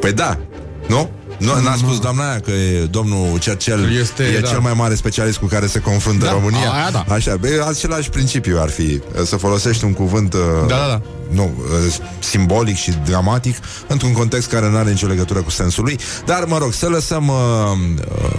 păi 0.00 0.12
da, 0.12 0.38
nu? 0.86 1.10
Nu, 1.42 1.60
n-a 1.60 1.74
spus 1.76 1.98
doamna 1.98 2.28
aia 2.30 2.40
că 2.40 2.50
e 2.50 2.84
domnul 2.90 3.38
Cercel 3.38 3.96
Este, 4.00 4.22
e 4.22 4.38
da. 4.40 4.48
cel 4.48 4.58
mai 4.60 4.72
mare 4.76 4.94
specialist 4.94 5.38
cu 5.38 5.46
care 5.46 5.66
se 5.66 5.78
confruntă 5.78 6.24
Da, 6.24 6.30
România. 6.30 6.70
aia 6.70 6.90
da. 6.90 7.04
Așa, 7.14 7.36
bă, 7.36 7.66
același 7.68 8.08
principiu 8.10 8.58
ar 8.60 8.68
fi 8.70 8.82
uh, 9.16 9.22
să 9.24 9.36
folosești 9.36 9.84
un 9.84 9.92
cuvânt 9.92 10.34
uh, 10.34 10.40
Da, 10.66 10.76
da, 10.76 10.86
da. 10.86 11.00
nu, 11.30 11.52
uh, 11.86 11.94
simbolic 12.18 12.76
și 12.76 12.90
dramatic 13.04 13.56
într-un 13.86 14.12
context 14.12 14.48
care 14.50 14.68
nu 14.68 14.76
are 14.76 14.90
nicio 14.90 15.06
legătură 15.06 15.40
cu 15.42 15.50
sensul 15.50 15.84
lui. 15.84 15.98
Dar, 16.26 16.44
mă 16.44 16.58
rog, 16.58 16.72
să 16.72 16.88
lăsăm 16.88 17.28
uh, 17.28 17.34
uh, 18.22 18.30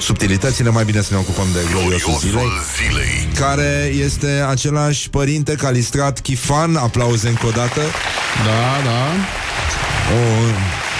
subtilitățile, 0.00 0.70
mai 0.70 0.84
bine 0.84 1.00
să 1.02 1.08
ne 1.12 1.18
ocupăm 1.18 1.46
de 1.52 1.58
gloriosul 1.72 2.16
zilei, 2.18 2.32
Gloriosul 2.32 2.64
zilei. 2.88 3.28
care 3.34 3.92
este 4.04 4.44
același 4.48 5.10
părinte 5.10 5.52
calistrat 5.54 6.20
Chifan, 6.20 6.76
aplauze 6.76 7.28
încă 7.28 7.46
o 7.46 7.50
dată, 7.50 7.80
Da, 8.44 8.88
da. 8.90 9.00
o 10.14 10.20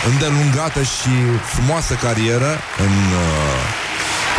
îndelungată 0.07 0.83
și 0.83 1.15
frumoasă 1.45 1.95
carieră 1.95 2.59
în 2.79 2.95
uh, 3.23 3.78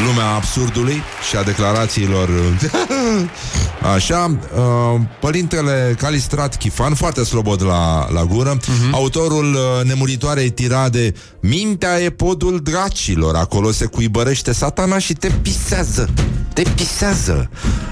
lumea 0.06 0.28
absurdului 0.28 1.02
și 1.30 1.36
a 1.36 1.44
declarațiilor. 1.44 2.30
Așa, 3.96 4.38
uh, 4.56 5.02
părintele 5.20 5.96
Calistrat 5.98 6.58
Chifan, 6.58 6.94
foarte 6.94 7.24
slobod 7.24 7.64
la, 7.64 8.12
la 8.12 8.26
gură, 8.26 8.58
uh-huh. 8.58 8.92
autorul 8.92 9.54
uh, 9.54 9.86
nemuritoarei 9.86 10.50
tirade 10.50 11.14
Mintea 11.42 12.00
e 12.02 12.10
podul 12.10 12.60
dracilor, 12.60 13.36
acolo 13.36 13.72
se 13.72 13.86
cuibărește 13.86 14.52
satana 14.52 14.98
și 14.98 15.14
te 15.14 15.30
pisează. 15.42 16.10
Te 16.54 16.62
pisează. 16.76 17.50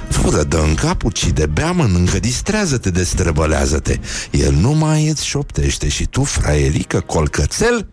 Fură 0.10 0.44
dă 0.44 0.58
în 0.58 0.76
cap, 0.76 1.04
ucide, 1.04 1.46
bea, 1.46 1.72
mănâncă, 1.72 2.20
distrează-te, 2.20 2.90
destrăbălează-te. 2.90 4.00
El 4.32 4.54
nu 4.54 4.72
mai 4.72 5.08
îți 5.08 5.26
șoptește 5.26 5.88
și 5.88 6.06
tu, 6.06 6.24
fraierică, 6.24 7.00
colcățel, 7.00 7.88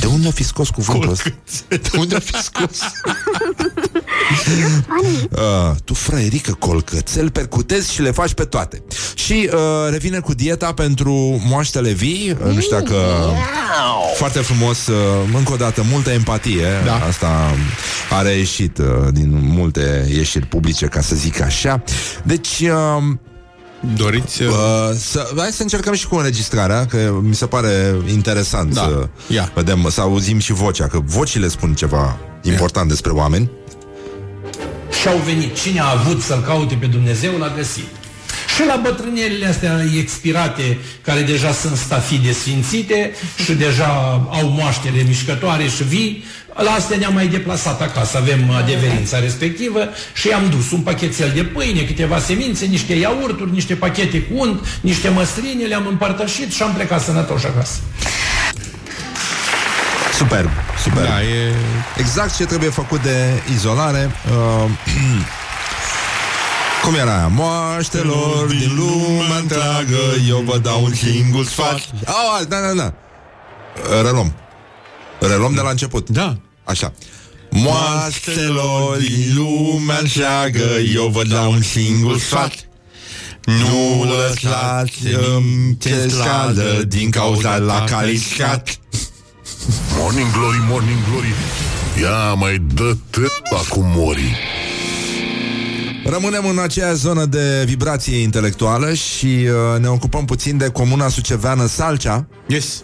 de 0.00 0.06
unde 0.06 0.28
a 0.28 0.30
fi 0.30 0.44
scos 0.44 0.68
cuvântul 0.68 1.10
ăsta? 1.10 1.30
De 1.68 1.90
unde 1.98 2.16
a 2.16 2.18
fi 2.18 2.42
scos? 2.42 2.80
uh, 5.30 5.76
tu, 5.84 5.94
fraierică, 5.94 6.52
colcățel, 6.52 7.30
percutezi 7.30 7.92
și 7.92 8.02
le 8.02 8.10
faci 8.10 8.32
pe 8.32 8.44
toate. 8.44 8.82
Și 9.14 9.50
uh, 9.52 9.58
revine 9.90 10.18
cu 10.18 10.34
dieta 10.34 10.72
pentru 10.72 11.42
moaștele 11.46 11.90
vii. 11.90 12.36
Uh, 12.46 12.54
nu 12.54 12.60
știu 12.60 12.76
dacă... 12.76 12.94
Foarte 14.16 14.38
frumos, 14.38 14.86
uh, 14.86 14.96
încă 15.34 15.52
o 15.52 15.56
dată, 15.56 15.82
multă 15.90 16.10
empatie. 16.10 16.66
Da. 16.84 16.94
Asta 16.94 17.54
a 18.10 18.22
reieșit 18.22 18.78
uh, 18.78 18.86
din 19.12 19.30
multe 19.42 20.06
ieșiri 20.16 20.46
publice, 20.46 20.86
ca 20.86 21.00
să 21.00 21.14
zic 21.16 21.40
așa. 21.40 21.82
Deci... 22.22 22.60
Uh, 22.60 23.02
Doriți... 23.96 24.42
Uh... 24.42 24.48
Uh, 24.48 24.96
să, 24.98 25.32
hai 25.36 25.50
să 25.50 25.62
încercăm 25.62 25.94
și 25.94 26.06
cu 26.06 26.16
înregistrarea, 26.16 26.86
că 26.86 27.14
mi 27.22 27.34
se 27.34 27.46
pare 27.46 27.94
interesant 28.08 28.74
Da. 28.74 28.80
să 28.80 29.08
Ia. 29.28 29.50
vedem, 29.54 29.86
să 29.90 30.00
auzim 30.00 30.38
și 30.38 30.52
vocea, 30.52 30.86
că 30.86 30.98
vocile 31.04 31.48
spun 31.48 31.74
ceva 31.74 32.16
important 32.42 32.88
despre 32.88 33.10
oameni. 33.10 33.50
și-au 35.00 35.16
venit. 35.24 35.60
Cine 35.60 35.80
a 35.80 35.90
avut 35.90 36.20
să-L 36.22 36.42
caute 36.46 36.74
pe 36.74 36.86
Dumnezeu, 36.86 37.36
l-a 37.38 37.52
găsit. 37.56 37.86
Și 38.54 38.66
la 38.66 38.76
bătrânerile 38.76 39.46
astea 39.46 39.80
expirate, 39.98 40.78
care 41.02 41.20
deja 41.20 41.52
sunt 41.52 41.76
stafide 41.76 42.32
sfințite 42.32 43.12
și 43.44 43.52
deja 43.52 43.86
au 44.30 44.48
moaștere 44.48 45.04
mișcătoare 45.06 45.68
și 45.68 45.84
vii, 45.84 46.24
la 46.54 46.70
astea 46.70 46.96
ne-am 46.96 47.14
mai 47.14 47.26
deplasat 47.26 47.80
acasă, 47.80 48.16
avem 48.16 48.50
adeverința 48.50 49.18
respectivă 49.18 49.88
și 50.14 50.28
i-am 50.28 50.48
dus 50.50 50.70
un 50.70 50.80
pachetel 50.80 51.30
de 51.34 51.42
pâine, 51.42 51.80
câteva 51.80 52.18
semințe, 52.18 52.64
niște 52.64 52.94
iaurturi, 52.94 53.52
niște 53.52 53.74
pachete 53.74 54.20
cu 54.20 54.38
unt, 54.38 54.66
niște 54.80 55.08
măsline, 55.08 55.64
le-am 55.64 55.86
împărtășit 55.86 56.52
și 56.52 56.62
am 56.62 56.72
plecat 56.74 57.02
sănătoși 57.02 57.46
acasă. 57.46 57.78
Superb, 60.16 60.50
superb. 60.82 61.06
Da, 61.06 61.22
e... 61.22 61.52
Exact 61.96 62.36
ce 62.36 62.44
trebuie 62.44 62.70
făcut 62.70 63.02
de 63.02 63.42
izolare. 63.54 64.10
Uh, 64.30 64.70
cum 66.84 66.94
era 66.94 67.16
aia? 67.16 67.26
Moaștelor 67.28 68.46
din 68.46 68.72
lumea 68.76 69.36
întreagă 69.36 69.98
Eu 70.28 70.42
vă 70.46 70.58
dau 70.58 70.84
un 70.84 70.94
singur 70.94 71.44
sfat. 71.44 71.80
oh, 72.06 72.46
Da, 72.48 72.60
da, 72.60 72.72
da. 72.72 72.94
Reluăm. 74.02 74.32
Reluăm 75.20 75.54
de 75.54 75.60
la 75.60 75.70
început. 75.70 76.08
Da. 76.08 76.36
Așa. 76.64 76.92
Moaștelor 77.50 78.96
din 78.96 79.32
lumea 79.34 79.98
întreagă 79.98 80.66
Eu 80.94 81.06
vă 81.06 81.24
dau 81.24 81.52
un 81.52 81.62
singur 81.62 82.18
sfat. 82.18 82.52
Nu 83.44 84.04
lăsați 84.04 85.00
um, 85.14 85.72
ce 85.72 86.08
scală 86.08 86.82
Din 86.88 87.10
cauza 87.10 87.56
la 87.56 87.84
caliscat 87.84 88.78
Morning 89.98 90.32
Glory, 90.32 90.58
Morning 90.68 90.98
Glory. 91.10 91.34
Ia 92.02 92.34
mai 92.34 92.62
dă 92.74 92.96
acum 93.50 93.84
mori 93.96 94.36
Rămânem 96.04 96.46
în 96.46 96.58
aceeași 96.58 96.96
zonă 96.96 97.24
de 97.24 97.64
vibrație 97.66 98.16
intelectuală 98.16 98.94
și 98.94 99.26
uh, 99.26 99.80
ne 99.80 99.88
ocupăm 99.88 100.24
puțin 100.24 100.56
de 100.56 100.68
comuna 100.68 101.08
suceveană 101.08 101.66
Salcea. 101.66 102.26
Yes. 102.46 102.82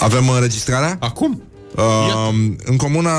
Avem 0.00 0.28
înregistrarea? 0.28 0.96
Acum? 1.00 1.42
Uh, 1.76 2.34
în 2.64 2.76
comuna 2.76 3.10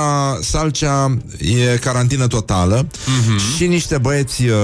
Salcea 0.42 1.18
e 1.38 1.78
carantină 1.78 2.28
totală 2.28 2.88
uh-huh. 2.88 3.56
și 3.56 3.68
niște 3.68 3.98
băieți 3.98 4.46
uh, 4.46 4.56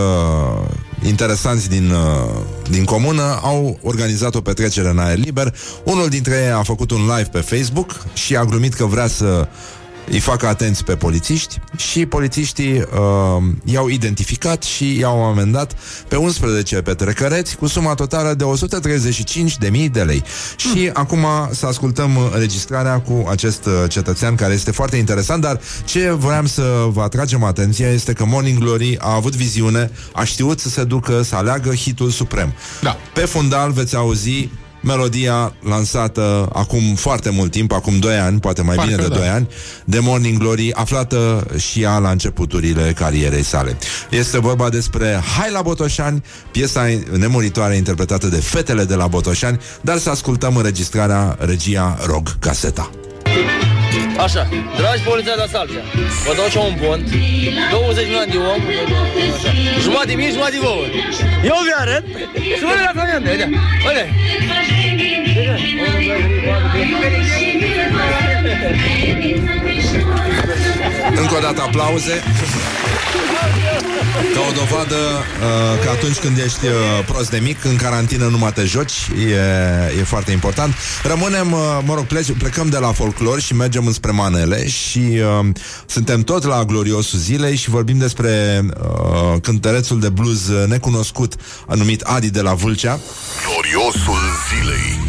interesanți 1.06 1.70
din, 1.70 1.92
uh, 1.92 2.42
din 2.70 2.84
comună 2.84 3.40
au 3.42 3.80
organizat 3.82 4.36
o 4.36 4.42
petrecere 4.42 4.90
în 4.90 5.00
aer 5.00 5.18
liber. 5.18 5.56
Unul 5.84 6.08
dintre 6.08 6.44
ei 6.46 6.52
a 6.52 6.64
făcut 6.64 6.92
un 6.92 7.02
live 7.02 7.30
pe 7.32 7.40
Facebook 7.40 8.06
și 8.14 8.36
a 8.36 8.46
glumit 8.46 8.74
că 8.74 8.86
vrea 8.86 9.08
să 9.08 9.48
îi 10.10 10.20
facă 10.20 10.48
atenți 10.48 10.84
pe 10.84 10.96
polițiști 10.96 11.60
și 11.76 12.06
polițiștii 12.06 12.74
uh, 12.74 13.44
i-au 13.64 13.88
identificat 13.88 14.64
și 14.64 15.00
i-au 15.00 15.24
amendat 15.24 15.76
pe 16.08 16.16
11 16.16 16.82
petrecăreți 16.82 17.56
cu 17.56 17.68
suma 17.68 17.94
totală 17.94 18.34
de 18.34 18.44
135.000 19.72 19.92
de 19.92 20.02
lei. 20.02 20.24
Și 20.56 20.90
acum 20.94 21.26
să 21.52 21.66
ascultăm 21.66 22.18
înregistrarea 22.34 23.00
cu 23.00 23.26
acest 23.30 23.66
uh, 23.66 23.74
cetățean 23.90 24.36
care 24.36 24.54
este 24.54 24.72
foarte 24.72 24.98
interesant, 24.98 25.42
dar 25.42 25.60
ce 25.86 26.12
voiam 26.12 26.46
să 26.46 26.86
vă 26.90 27.02
atragem 27.02 27.44
atenția 27.44 27.90
este 27.90 28.14
că 28.14 28.26
Morning 28.26 28.60
Glory 28.60 28.98
a 29.00 29.14
avut 29.14 29.36
viziune, 29.36 29.92
a 30.14 30.24
știut 30.24 30.60
să 30.60 30.70
se 30.70 30.84
ducă, 30.84 31.22
să 31.22 31.36
aleagă 31.36 31.76
hitul 31.76 32.10
suprem. 32.10 32.54
Da. 32.82 32.98
Pe 33.14 33.22
fundal 33.22 33.72
veți 33.72 33.96
auzi 33.96 34.50
melodia 34.82 35.54
lansată 35.64 36.50
acum 36.54 36.96
foarte 36.96 37.30
mult 37.30 37.52
timp, 37.52 37.72
acum 37.72 38.00
2 38.00 38.18
ani, 38.18 38.40
poate 38.40 38.62
mai 38.62 38.76
Parcă 38.76 38.92
bine 38.92 39.02
de 39.02 39.14
da. 39.14 39.16
2 39.16 39.28
ani, 39.28 39.48
de 39.86 40.00
Morning 40.00 40.38
Glory, 40.38 40.74
aflată 40.74 41.46
și 41.58 41.82
ea 41.82 41.98
la 41.98 42.10
începuturile 42.10 42.94
carierei 42.96 43.44
sale. 43.44 43.78
Este 44.10 44.40
vorba 44.40 44.70
despre 44.70 45.22
Hai 45.38 45.52
la 45.52 45.62
Botoșani, 45.62 46.24
piesa 46.52 46.86
nemuritoare 47.12 47.76
interpretată 47.76 48.28
de 48.28 48.40
fetele 48.40 48.84
de 48.84 48.96
la 48.96 49.08
Botoșani, 49.08 49.60
dar 49.82 49.98
să 49.98 50.10
ascultăm 50.10 50.56
înregistrarea 50.56 51.36
regia 51.40 51.98
Rog 52.06 52.40
Caseta. 52.40 52.90
Așa, 54.26 54.50
dragi 54.78 55.02
poliția 55.10 55.34
de 55.36 55.42
la 55.46 55.48
Salcea, 55.54 55.84
vă 56.26 56.34
dau 56.38 56.48
ce 56.54 56.58
un 56.58 56.76
pont, 56.84 57.06
20 57.72 58.06
milioane 58.06 58.32
de 58.32 58.38
om, 58.38 58.62
așa. 59.36 59.50
jumătate 59.84 60.14
mie, 60.14 60.30
jumătate 60.30 60.58
vouă. 60.66 60.86
Eu 61.50 61.58
vi 61.68 61.74
arăt 61.84 62.06
și 62.58 62.64
vă 62.68 62.74
la 62.90 62.94
camion, 63.00 63.24
uite, 63.32 63.50
uite. 63.88 64.04
Încă 71.16 71.34
o 71.34 71.38
o 71.38 71.40
dată 71.40 71.62
aplauze. 71.62 72.24
Ca 74.34 74.40
o 74.50 74.52
dovadă 74.52 74.96
uh, 74.96 75.84
Că 75.84 75.90
atunci 75.90 76.18
când 76.18 76.38
ești 76.38 76.66
uh, 76.66 76.74
prost 77.06 77.30
de 77.30 77.38
mic 77.38 77.64
În 77.64 77.76
carantină 77.76 78.26
nu 78.26 78.38
mă 78.38 78.52
te 78.52 78.64
joci. 78.64 78.94
E, 79.30 80.00
e 80.00 80.04
foarte 80.04 80.32
important. 80.32 80.74
Rămânem, 81.04 81.52
uh, 81.52 81.80
mă 81.86 81.94
rog, 81.94 82.06
plec, 82.06 82.26
plecăm 82.26 82.70
de 82.70 82.78
la 82.78 82.92
folclor 82.92 83.42
Și 83.42 83.54
mergem 83.54 83.86
înspre 83.86 84.12
manele 84.12 84.68
Și 84.68 85.00
uh, 85.00 85.46
suntem 85.86 86.22
tot 86.22 86.44
la 86.44 86.64
gloriosul 86.64 87.20
zilei 87.20 87.56
Și 87.56 87.70
vorbim 87.70 87.98
despre 87.98 88.62
uh, 88.82 89.42
cântărețul 89.42 90.00
de 90.00 90.10
blues 90.10 90.50
necunoscut 90.68 91.34
Anumit 91.68 92.02
Adi 92.02 92.30
de 92.30 92.42
la 92.42 92.54
Vâlcea. 92.54 93.00
Gloriosul 93.46 94.20
zilei 94.50 95.07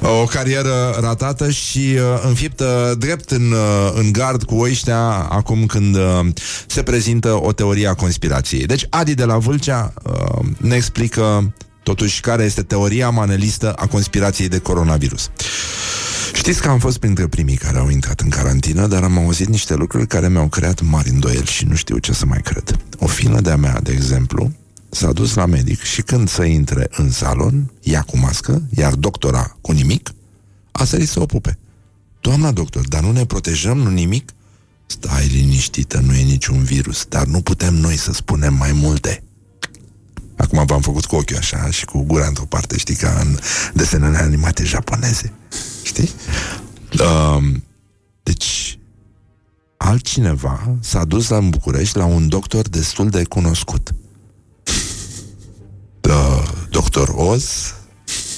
o 0.00 0.24
carieră 0.24 0.96
ratată 1.00 1.50
și 1.50 1.78
uh, 1.78 2.22
înfiptă 2.26 2.94
drept 2.98 3.30
în, 3.30 3.52
uh, 3.52 3.92
în 3.94 4.12
gard 4.12 4.42
cu 4.42 4.54
oiștea 4.54 5.00
acum 5.30 5.66
când 5.66 5.96
uh, 5.96 6.26
se 6.66 6.82
prezintă 6.82 7.42
o 7.42 7.52
teorie 7.52 7.88
a 7.88 7.94
conspirației. 7.94 8.66
Deci 8.66 8.86
Adi 8.90 9.14
de 9.14 9.24
la 9.24 9.38
Vâlcea 9.38 9.92
uh, 10.02 10.46
ne 10.56 10.74
explică 10.74 11.52
totuși 11.82 12.20
care 12.20 12.42
este 12.42 12.62
teoria 12.62 13.10
manelistă 13.10 13.72
a 13.72 13.86
conspirației 13.86 14.48
de 14.48 14.58
coronavirus. 14.58 15.30
Știți 16.32 16.60
că 16.60 16.68
am 16.68 16.78
fost 16.78 16.98
printre 16.98 17.26
primii 17.26 17.56
care 17.56 17.78
au 17.78 17.88
intrat 17.88 18.20
în 18.20 18.28
carantină, 18.28 18.86
dar 18.86 19.02
am 19.02 19.18
auzit 19.18 19.48
niște 19.48 19.74
lucruri 19.74 20.06
care 20.06 20.28
mi-au 20.28 20.48
creat 20.48 20.80
mari 20.80 21.08
îndoieli 21.08 21.46
și 21.46 21.64
nu 21.64 21.74
știu 21.74 21.98
ce 21.98 22.12
să 22.12 22.26
mai 22.26 22.40
cred. 22.40 22.76
O 22.98 23.06
fină 23.06 23.40
de-a 23.40 23.56
mea, 23.56 23.80
de 23.82 23.92
exemplu, 23.92 24.52
s-a 24.90 25.12
dus 25.12 25.34
la 25.34 25.46
medic 25.46 25.82
și 25.82 26.02
când 26.02 26.28
să 26.28 26.42
intre 26.42 26.88
în 26.90 27.10
salon, 27.10 27.72
ea 27.80 28.02
cu 28.02 28.18
mască, 28.18 28.62
iar 28.76 28.94
doctora 28.94 29.56
cu 29.60 29.72
nimic, 29.72 30.12
a 30.72 30.84
sărit 30.84 31.08
să 31.08 31.20
o 31.20 31.26
pupe. 31.26 31.58
Doamna 32.20 32.50
doctor, 32.50 32.88
dar 32.88 33.02
nu 33.02 33.12
ne 33.12 33.26
protejăm, 33.26 33.78
nu 33.78 33.90
nimic? 33.90 34.32
Stai 34.86 35.26
liniștită, 35.26 36.00
nu 36.00 36.14
e 36.14 36.22
niciun 36.22 36.62
virus, 36.62 37.04
dar 37.08 37.26
nu 37.26 37.40
putem 37.40 37.74
noi 37.74 37.96
să 37.96 38.12
spunem 38.12 38.54
mai 38.54 38.72
multe. 38.72 39.22
Acum 40.36 40.64
v-am 40.66 40.80
făcut 40.80 41.04
cu 41.04 41.16
ochiul 41.16 41.36
așa 41.36 41.70
și 41.70 41.84
cu 41.84 42.02
gura 42.02 42.26
într-o 42.26 42.44
parte, 42.44 42.78
știi, 42.78 42.94
ca 42.94 43.18
în 43.20 43.38
desenele 43.74 44.16
animate 44.16 44.64
japoneze. 44.64 45.32
Știi? 45.82 46.10
Uh, 47.00 47.54
deci, 48.22 48.78
altcineva 49.76 50.76
s-a 50.80 51.04
dus 51.04 51.28
la 51.28 51.40
București 51.40 51.96
la 51.96 52.04
un 52.04 52.28
doctor 52.28 52.68
destul 52.68 53.08
de 53.10 53.24
cunoscut. 53.24 53.94
Uh, 56.08 56.42
Doctor 56.70 57.08
Oz, 57.14 57.74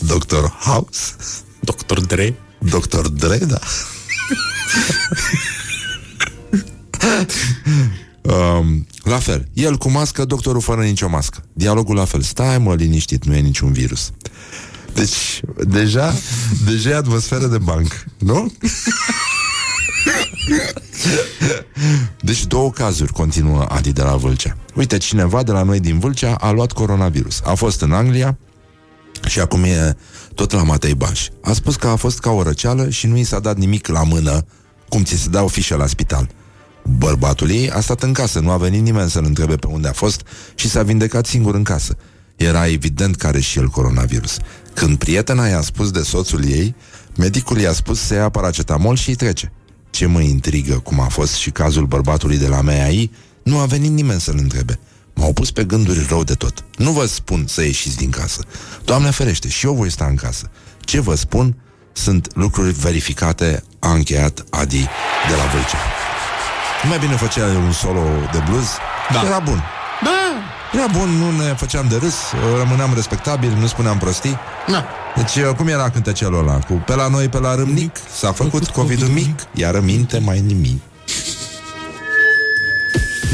Doctor 0.00 0.56
House, 0.60 1.14
Doctor 1.60 2.00
Dre, 2.00 2.34
Doctor 2.58 3.08
Dre, 3.08 3.36
da. 3.36 3.58
um, 8.22 8.86
la 9.02 9.18
fel, 9.18 9.48
el 9.52 9.76
cu 9.76 9.90
mască, 9.90 10.24
doctorul 10.24 10.60
fără 10.60 10.82
nicio 10.82 11.08
mască. 11.08 11.44
Dialogul 11.52 11.94
la 11.94 12.04
fel. 12.04 12.22
Stai 12.22 12.58
mă 12.58 12.74
liniștit, 12.74 13.24
nu 13.24 13.34
e 13.34 13.40
niciun 13.40 13.72
virus. 13.72 14.10
Deci, 14.94 15.40
deja, 15.66 16.14
deja 16.64 16.90
e 16.90 16.94
atmosferă 16.94 17.46
de 17.46 17.58
banc, 17.58 18.04
nu? 18.18 18.52
Deci 22.20 22.46
două 22.46 22.70
cazuri, 22.70 23.12
continuă 23.12 23.66
Adi 23.68 23.92
de 23.92 24.02
la 24.02 24.16
Vâlcea. 24.16 24.56
Uite, 24.74 24.98
cineva 24.98 25.42
de 25.42 25.52
la 25.52 25.62
noi 25.62 25.80
din 25.80 25.98
Vâlcea 25.98 26.34
a 26.34 26.50
luat 26.50 26.72
coronavirus. 26.72 27.40
A 27.44 27.54
fost 27.54 27.80
în 27.80 27.92
Anglia 27.92 28.38
și 29.26 29.40
acum 29.40 29.64
e 29.64 29.96
tot 30.34 30.52
la 30.52 30.62
Matei 30.62 30.94
Baș. 30.94 31.28
A 31.42 31.52
spus 31.52 31.76
că 31.76 31.86
a 31.86 31.96
fost 31.96 32.18
ca 32.18 32.30
o 32.30 32.42
răceală 32.42 32.88
și 32.88 33.06
nu 33.06 33.16
i 33.16 33.22
s-a 33.22 33.38
dat 33.38 33.56
nimic 33.56 33.86
la 33.86 34.02
mână, 34.02 34.46
cum 34.88 35.04
ți 35.04 35.16
se 35.16 35.28
dau 35.28 35.48
fișă 35.48 35.76
la 35.76 35.86
spital. 35.86 36.28
Bărbatul 36.98 37.50
ei 37.50 37.70
a 37.70 37.80
stat 37.80 38.02
în 38.02 38.12
casă, 38.12 38.40
nu 38.40 38.50
a 38.50 38.56
venit 38.56 38.82
nimeni 38.82 39.10
să-l 39.10 39.24
întrebe 39.24 39.56
pe 39.56 39.66
unde 39.66 39.88
a 39.88 39.92
fost 39.92 40.22
și 40.54 40.68
s-a 40.68 40.82
vindecat 40.82 41.26
singur 41.26 41.54
în 41.54 41.62
casă. 41.62 41.96
Era 42.36 42.66
evident 42.66 43.16
că 43.16 43.26
are 43.26 43.40
și 43.40 43.58
el 43.58 43.68
coronavirus. 43.68 44.36
Când 44.74 44.98
prietena 44.98 45.46
i-a 45.46 45.60
spus 45.60 45.90
de 45.90 46.02
soțul 46.02 46.44
ei, 46.44 46.74
medicul 47.16 47.58
i-a 47.58 47.72
spus 47.72 48.00
să 48.00 48.14
ia 48.14 48.28
paracetamol 48.28 48.96
și 48.96 49.08
îi 49.08 49.14
trece. 49.14 49.52
Ce 49.90 50.06
mă 50.06 50.20
intrigă, 50.20 50.74
cum 50.74 51.00
a 51.00 51.08
fost 51.08 51.34
și 51.34 51.50
cazul 51.50 51.86
bărbatului 51.86 52.38
de 52.38 52.46
la 52.46 52.60
MEAI, 52.60 53.10
nu 53.42 53.58
a 53.58 53.66
venit 53.66 53.90
nimeni 53.90 54.20
să-l 54.20 54.38
întrebe. 54.38 54.78
M-au 55.14 55.32
pus 55.32 55.50
pe 55.50 55.64
gânduri 55.64 56.06
rău 56.08 56.24
de 56.24 56.34
tot. 56.34 56.64
Nu 56.76 56.90
vă 56.90 57.06
spun 57.06 57.44
să 57.46 57.62
ieșiți 57.62 57.96
din 57.96 58.10
casă. 58.10 58.44
Doamne 58.84 59.10
ferește, 59.10 59.48
și 59.48 59.66
eu 59.66 59.74
voi 59.74 59.90
sta 59.90 60.04
în 60.04 60.14
casă. 60.14 60.50
Ce 60.80 61.00
vă 61.00 61.14
spun 61.14 61.56
sunt 61.92 62.28
lucruri 62.34 62.72
verificate, 62.72 63.62
a 63.78 63.92
încheiat 63.92 64.44
Adi 64.50 64.88
de 65.28 65.34
la 65.36 65.44
Vâlcea. 65.52 65.78
Nu 66.82 66.88
mai 66.88 66.98
bine 66.98 67.16
făcea 67.16 67.46
un 67.46 67.72
solo 67.72 68.02
de 68.32 68.42
blues? 68.48 68.68
Da. 69.12 69.22
Era 69.24 69.38
bun. 69.38 69.62
Da. 70.72 70.78
Era 70.78 70.86
bun, 70.98 71.08
nu 71.08 71.44
ne 71.44 71.54
făceam 71.54 71.86
de 71.88 71.96
râs, 71.96 72.14
rămâneam 72.58 72.94
respectabili, 72.94 73.54
nu 73.60 73.66
spuneam 73.66 73.98
prostii. 73.98 74.38
Da. 74.68 74.84
Deci, 75.16 75.44
cum 75.56 75.68
era 75.68 75.90
cântecelul 75.90 76.38
ăla? 76.38 76.58
Cu 76.58 76.72
pe 76.86 76.94
la 76.94 77.08
noi, 77.08 77.28
pe 77.28 77.38
la 77.38 77.54
râmnic, 77.54 77.96
s-a 78.18 78.32
făcut 78.32 78.68
COVID-ul 78.68 79.08
mic, 79.08 79.40
iar 79.54 79.80
minte 79.80 80.18
mai 80.18 80.40
nimic. 80.40 80.80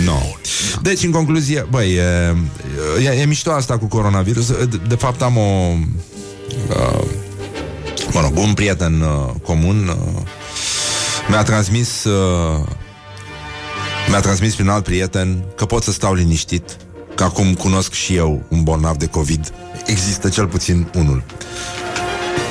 No. 0.05 0.19
Deci, 0.83 1.03
în 1.03 1.11
concluzie, 1.11 1.67
băi, 1.71 1.93
e, 1.93 2.37
e, 3.03 3.21
e 3.21 3.25
mișto 3.25 3.53
asta 3.53 3.79
cu 3.79 3.87
coronavirus. 3.87 4.47
De, 4.47 4.81
de 4.89 4.95
fapt, 4.95 5.23
am 5.23 5.37
o... 5.37 5.73
Uh, 6.69 7.05
mă 8.13 8.21
rog, 8.21 8.37
un 8.37 8.55
prieten 8.55 9.01
uh, 9.01 9.35
comun 9.43 9.89
uh, 9.89 10.23
mi-a 11.29 11.43
transmis 11.43 12.05
uh, 12.05 12.67
mi-a 14.09 14.21
transmis 14.21 14.55
prin 14.55 14.69
alt 14.69 14.85
prieten 14.85 15.45
că 15.57 15.65
pot 15.65 15.83
să 15.83 15.93
stau 15.93 16.15
liniștit, 16.15 16.77
că 17.17 17.25
acum 17.25 17.55
cunosc 17.55 17.93
și 17.93 18.15
eu 18.15 18.43
un 18.49 18.63
bolnav 18.63 18.97
de 18.97 19.07
COVID. 19.07 19.53
Există 19.87 20.29
cel 20.29 20.47
puțin 20.47 20.87
unul. 20.95 21.23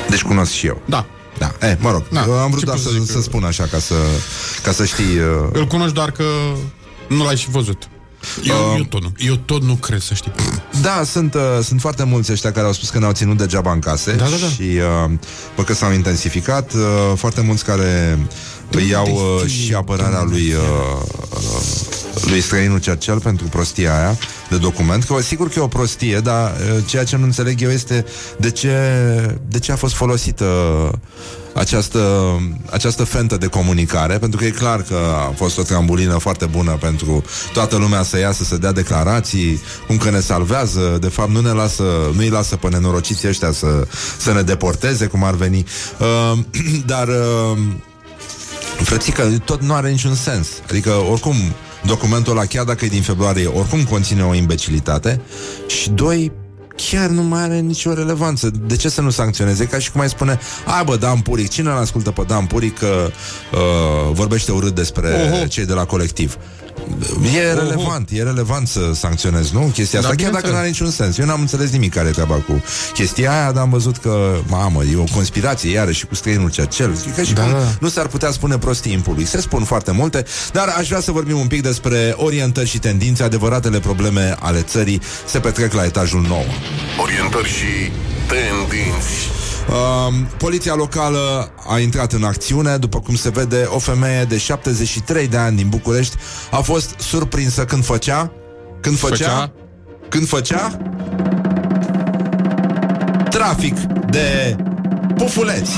Deci 0.10 0.22
cunosc 0.22 0.52
și 0.52 0.66
eu. 0.68 0.82
Da. 0.86 1.06
Da, 1.38 1.68
e, 1.68 1.78
mă 1.80 1.92
rog, 1.92 2.04
Da, 2.12 2.20
am 2.22 2.48
vrut 2.50 2.60
ce 2.60 2.66
doar 2.66 2.78
pot 2.78 2.86
să, 2.86 2.92
să 2.92 2.98
zic 3.00 3.08
să 3.08 3.14
că- 3.18 3.22
spun 3.22 3.44
așa 3.44 3.64
ca 3.72 3.80
să, 3.80 3.94
ca 4.64 4.72
să 4.72 4.86
știi 4.86 5.04
uh, 5.18 5.50
Îl 5.52 5.68
cunoști 5.68 5.94
doar 5.94 6.12
că 6.12 6.24
nu 7.10 7.24
l-ai 7.24 7.36
și 7.38 7.50
văzut. 7.50 7.88
Eu, 8.44 8.56
Um, 8.70 8.76
eu, 8.78 8.84
tot 8.84 9.02
nu, 9.02 9.12
eu 9.18 9.36
tot 9.36 9.62
nu 9.64 9.74
cred, 9.74 10.02
să 10.02 10.14
știi. 10.14 10.32
Da, 10.82 11.02
sunt, 11.06 11.34
uh, 11.34 11.42
sunt 11.64 11.82
foarte 11.82 12.04
mulți 12.04 12.32
ăștia 12.32 12.52
care 12.52 12.66
au 12.66 12.74
spus 12.74 12.90
că 12.90 13.00
ne-au 13.00 13.12
ținut 13.12 13.38
degeaba 13.38 13.72
în 13.72 13.80
case 13.80 14.12
Da, 14.12 14.24
da, 14.24 14.36
da. 14.42 14.48
și 14.48 14.62
uh, 14.62 15.12
bă, 15.56 15.64
că 15.64 15.74
s-au 15.74 15.92
intensificat. 15.92 16.74
Uh, 16.74 16.82
foarte 17.16 17.42
mulți 17.42 17.64
care 17.66 18.20
îi 18.72 18.90
iau 18.90 19.08
uh, 19.08 19.50
și 19.50 19.74
apărarea 19.74 20.24
lui 20.24 20.54
uh, 20.54 21.02
uh, 21.34 22.30
lui 22.30 22.42
străinul 22.42 22.80
Cercel 22.80 23.20
pentru 23.20 23.48
prostia 23.48 23.98
aia 23.98 24.18
de 24.50 24.58
document, 24.58 25.04
că 25.04 25.22
sigur 25.22 25.50
că 25.50 25.60
e 25.60 25.62
o 25.62 25.68
prostie, 25.68 26.20
dar 26.20 26.52
uh, 26.52 26.84
ceea 26.86 27.04
ce 27.04 27.18
nu 27.18 27.24
înțeleg 27.24 27.62
eu 27.62 27.70
este 27.70 28.06
de 28.38 28.52
ce, 28.52 28.78
de 29.48 29.60
ce 29.60 29.72
a 29.72 29.76
fost 29.76 29.94
folosită 29.94 30.46
această, 31.56 32.02
această 32.72 33.04
fentă 33.04 33.38
de 33.38 33.48
comunicare, 33.48 34.18
pentru 34.18 34.40
că 34.40 34.46
e 34.46 34.50
clar 34.50 34.82
că 34.82 34.96
a 35.28 35.34
fost 35.36 35.58
o 35.58 35.62
trambulină 35.62 36.18
foarte 36.18 36.46
bună 36.46 36.72
pentru 36.72 37.24
toată 37.54 37.76
lumea 37.78 38.04
să 38.04 38.20
iasă, 38.20 38.44
să 38.44 38.58
dea 38.58 38.72
declarații, 38.72 39.62
cum 39.88 39.98
că 39.98 40.10
ne 40.10 40.20
salvează, 40.20 40.98
de 41.02 41.08
fapt 41.08 41.30
nu 41.30 41.40
ne 41.40 41.52
lasă, 41.52 41.84
nu 42.14 42.20
îi 42.20 42.30
lasă 42.30 42.56
pe 42.56 42.70
nenorociții 42.70 43.28
ăștia 43.28 43.52
să, 43.52 43.88
să 44.18 44.34
ne 44.34 44.42
deporteze, 44.42 45.06
cum 45.06 45.24
ar 45.24 45.34
veni. 45.34 45.66
Uh, 46.00 46.40
dar 46.92 47.08
uh, 47.08 47.58
frățică, 48.84 49.32
tot 49.46 49.62
nu 49.62 49.74
are 49.74 49.90
niciun 49.90 50.16
sens. 50.16 50.48
Adică, 50.70 50.90
oricum, 50.90 51.36
documentul 51.86 52.32
ăla, 52.32 52.46
chiar 52.46 52.64
dacă 52.64 52.86
e 52.86 52.88
din 52.88 53.02
februarie, 53.02 53.48
oricum 53.48 53.84
conține 53.84 54.24
o 54.24 54.34
imbecilitate 54.34 55.22
și 55.68 55.90
doi, 55.90 56.32
chiar 56.92 57.10
nu 57.10 57.22
mai 57.22 57.42
are 57.42 57.60
nicio 57.60 57.94
relevanță. 57.94 58.52
De 58.68 58.76
ce 58.76 58.90
să 58.90 59.02
nu 59.02 59.10
sancționeze? 59.10 59.66
Ca 59.66 59.80
și 59.80 59.92
cum 59.92 60.02
ai 60.02 60.10
spune, 60.10 60.40
ai 60.66 60.84
bă, 60.84 60.96
Dan 60.96 61.20
Puric, 61.20 61.50
cine 61.50 61.70
îl 61.70 61.78
ascultă 61.78 62.12
pe 62.12 62.24
Dan 62.28 62.46
Puric 62.46 62.78
că 62.78 63.10
uh, 63.52 63.60
vorbește 64.12 64.52
urât 64.52 64.76
despre 64.76 65.32
Oho. 65.34 65.48
cei 65.48 65.66
de 65.66 65.74
la 65.74 65.86
colectiv? 65.86 66.38
E 67.36 67.54
relevant, 67.54 68.10
e 68.12 68.24
relevant 68.24 68.68
să 68.68 68.80
sancționezi, 68.94 69.54
nu? 69.54 69.60
Chestia 69.74 70.02
Da, 70.02 70.08
asta, 70.08 70.22
chiar 70.24 70.32
dacă 70.32 70.46
bineînțeles. 70.48 70.52
nu 70.52 70.58
are 70.58 70.68
niciun 70.68 70.90
sens. 70.92 71.18
Eu 71.18 71.26
n-am 71.26 71.40
înțeles 71.40 71.72
nimic 71.72 71.94
care 71.94 72.08
e 72.08 72.12
treaba 72.12 72.36
cu 72.36 72.64
chestia 72.94 73.32
aia, 73.32 73.52
dar 73.52 73.62
am 73.64 73.70
văzut 73.70 73.98
că, 73.98 74.36
mamă, 74.48 74.84
e 74.84 74.96
o 74.98 75.04
conspirație, 75.14 75.72
iarăși 75.72 76.06
cu 76.06 76.16
străinul 76.16 76.50
Cercel. 76.52 76.92
E 77.08 77.10
ca 77.16 77.24
și 77.24 77.34
Da, 77.34 77.42
cum 77.42 77.52
da. 77.52 77.58
nu 77.80 77.90
s-ar 77.90 78.08
putea 78.08 78.32
spune 78.32 78.58
prostii 78.58 78.94
impului. 78.94 79.26
Se 79.26 79.42
spun 79.42 79.64
foarte 79.64 79.92
multe, 79.92 80.26
dar 80.52 80.74
aș 80.78 80.88
vrea 80.88 81.00
să 81.00 81.12
vorbim 81.12 81.40
un 81.40 81.48
pic 81.48 81.62
despre 81.62 82.14
orientări 82.18 82.68
și 82.70 82.80
tendințe, 82.80 83.24
adevăratele 83.24 83.80
probleme 83.80 84.36
ale 84.40 84.62
țării 84.62 85.02
se 85.28 85.40
petrec 85.40 85.74
la 85.74 85.84
etajul 85.84 86.22
9. 86.28 86.42
Orientări 87.02 87.48
și 87.48 87.92
tendinți. 88.28 89.35
Uh, 89.70 90.14
poliția 90.38 90.74
locală 90.76 91.52
a 91.68 91.80
intrat 91.80 92.12
în 92.12 92.24
acțiune, 92.24 92.78
după 92.78 93.00
cum 93.00 93.16
se 93.16 93.30
vede, 93.30 93.68
o 93.70 93.80
femeie 93.80 94.24
de 94.24 94.38
73 94.38 95.28
de 95.28 95.38
ani 95.38 95.58
din 95.58 95.70
București 95.70 96.16
a 96.52 96.58
fost 96.62 96.96
surprinsă. 96.98 97.66
Când 97.66 97.86
făcea? 97.86 98.32
Când 98.82 98.98
făcea, 98.98 99.30
Făcea? 99.30 99.52
când 100.10 100.28
făcea? 100.28 100.78
Trafic 103.30 103.78
de 104.10 104.56
pufuleți. 105.16 105.72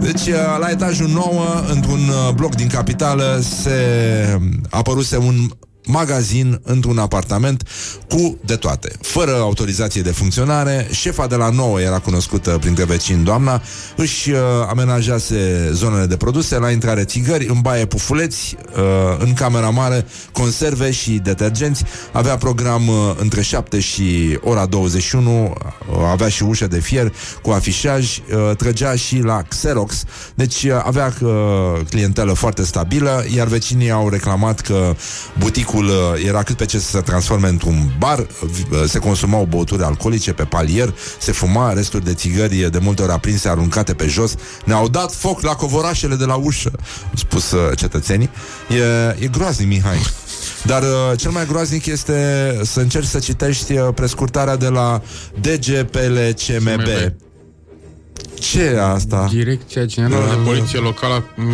Deci 0.00 0.10
Deci, 0.24 0.34
uh, 0.34 0.58
la 0.58 0.70
etajul 0.70 1.08
9, 1.08 1.64
într-un 1.68 2.00
uh, 2.08 2.34
bloc 2.34 2.54
din 2.54 2.68
capitală, 2.68 3.42
se 3.62 3.76
apăruse 4.70 5.16
un 5.16 5.50
magazin 5.86 6.60
într-un 6.64 6.98
apartament 6.98 7.68
cu 8.08 8.38
de 8.44 8.56
toate. 8.56 8.92
Fără 9.00 9.30
autorizație 9.30 10.02
de 10.02 10.10
funcționare, 10.10 10.88
șefa 10.90 11.26
de 11.26 11.34
la 11.34 11.50
9 11.50 11.80
era 11.80 11.98
cunoscută 11.98 12.56
printre 12.60 12.84
vecini, 12.84 13.24
doamna, 13.24 13.62
își 13.96 14.30
uh, 14.30 14.38
amenajase 14.68 15.70
zonele 15.72 16.06
de 16.06 16.16
produse, 16.16 16.58
la 16.58 16.70
intrare 16.70 17.04
țigări, 17.04 17.46
în 17.46 17.60
baie 17.60 17.86
pufuleți, 17.86 18.56
uh, 18.76 18.82
în 19.18 19.32
camera 19.32 19.70
mare, 19.70 20.06
conserve 20.32 20.90
și 20.90 21.10
detergenți, 21.10 21.84
avea 22.12 22.36
program 22.36 22.88
uh, 22.88 22.94
între 23.20 23.42
7 23.42 23.80
și 23.80 24.38
ora 24.40 24.66
21, 24.66 25.42
uh, 25.42 25.96
avea 26.10 26.28
și 26.28 26.42
ușă 26.42 26.66
de 26.66 26.78
fier 26.78 27.12
cu 27.42 27.50
afișaj, 27.50 28.18
uh, 28.18 28.56
trăgea 28.56 28.94
și 28.94 29.18
la 29.18 29.42
Xerox, 29.48 30.04
deci 30.34 30.62
uh, 30.62 30.72
avea 30.84 31.14
uh, 31.20 31.30
clientelă 31.88 32.32
foarte 32.32 32.64
stabilă, 32.64 33.24
iar 33.34 33.46
vecinii 33.46 33.90
au 33.90 34.08
reclamat 34.08 34.60
că 34.60 34.94
buticul 35.38 35.71
uh, 35.78 36.24
era 36.26 36.42
cât 36.42 36.56
pe 36.56 36.64
ce 36.64 36.78
să 36.78 36.90
se 36.90 37.00
transforme 37.00 37.48
într-un 37.48 37.94
bar, 37.98 38.18
uh, 38.18 38.82
se 38.86 38.98
consumau 38.98 39.44
băuturi 39.44 39.82
alcoolice 39.82 40.32
pe 40.32 40.44
palier, 40.44 40.94
se 41.18 41.32
fuma 41.32 41.72
resturi 41.72 42.04
de 42.04 42.14
țigări 42.14 42.70
de 42.70 42.78
multe 42.78 43.02
ori 43.02 43.12
aprinse, 43.12 43.48
aruncate 43.48 43.94
pe 43.94 44.06
jos, 44.06 44.34
ne-au 44.64 44.88
dat 44.88 45.14
foc 45.14 45.40
la 45.40 45.54
covorașele 45.54 46.14
de 46.14 46.24
la 46.24 46.34
ușă, 46.34 46.70
au 47.04 47.14
spus 47.14 47.50
uh, 47.50 47.76
cetățenii. 47.76 48.30
E, 48.68 49.24
e 49.24 49.26
groaznic, 49.26 49.68
Mihai. 49.68 49.98
Dar 50.64 50.82
uh, 50.82 51.18
cel 51.18 51.30
mai 51.30 51.46
groaznic 51.46 51.86
este 51.86 52.58
să 52.62 52.80
încerci 52.80 53.06
să 53.06 53.18
citești 53.18 53.72
uh, 53.72 53.88
prescurtarea 53.94 54.56
de 54.56 54.68
la 54.68 55.02
DGPLCMB. 55.40 56.88
CMB. 58.42 58.50
Ce 58.50 58.62
e 58.62 58.82
asta? 58.82 59.28
Direcția 59.30 59.84
Generală 59.84 60.26
de 60.28 60.36
Poliție 60.44 60.78
Locală 60.78 61.24
uh, 61.38 61.44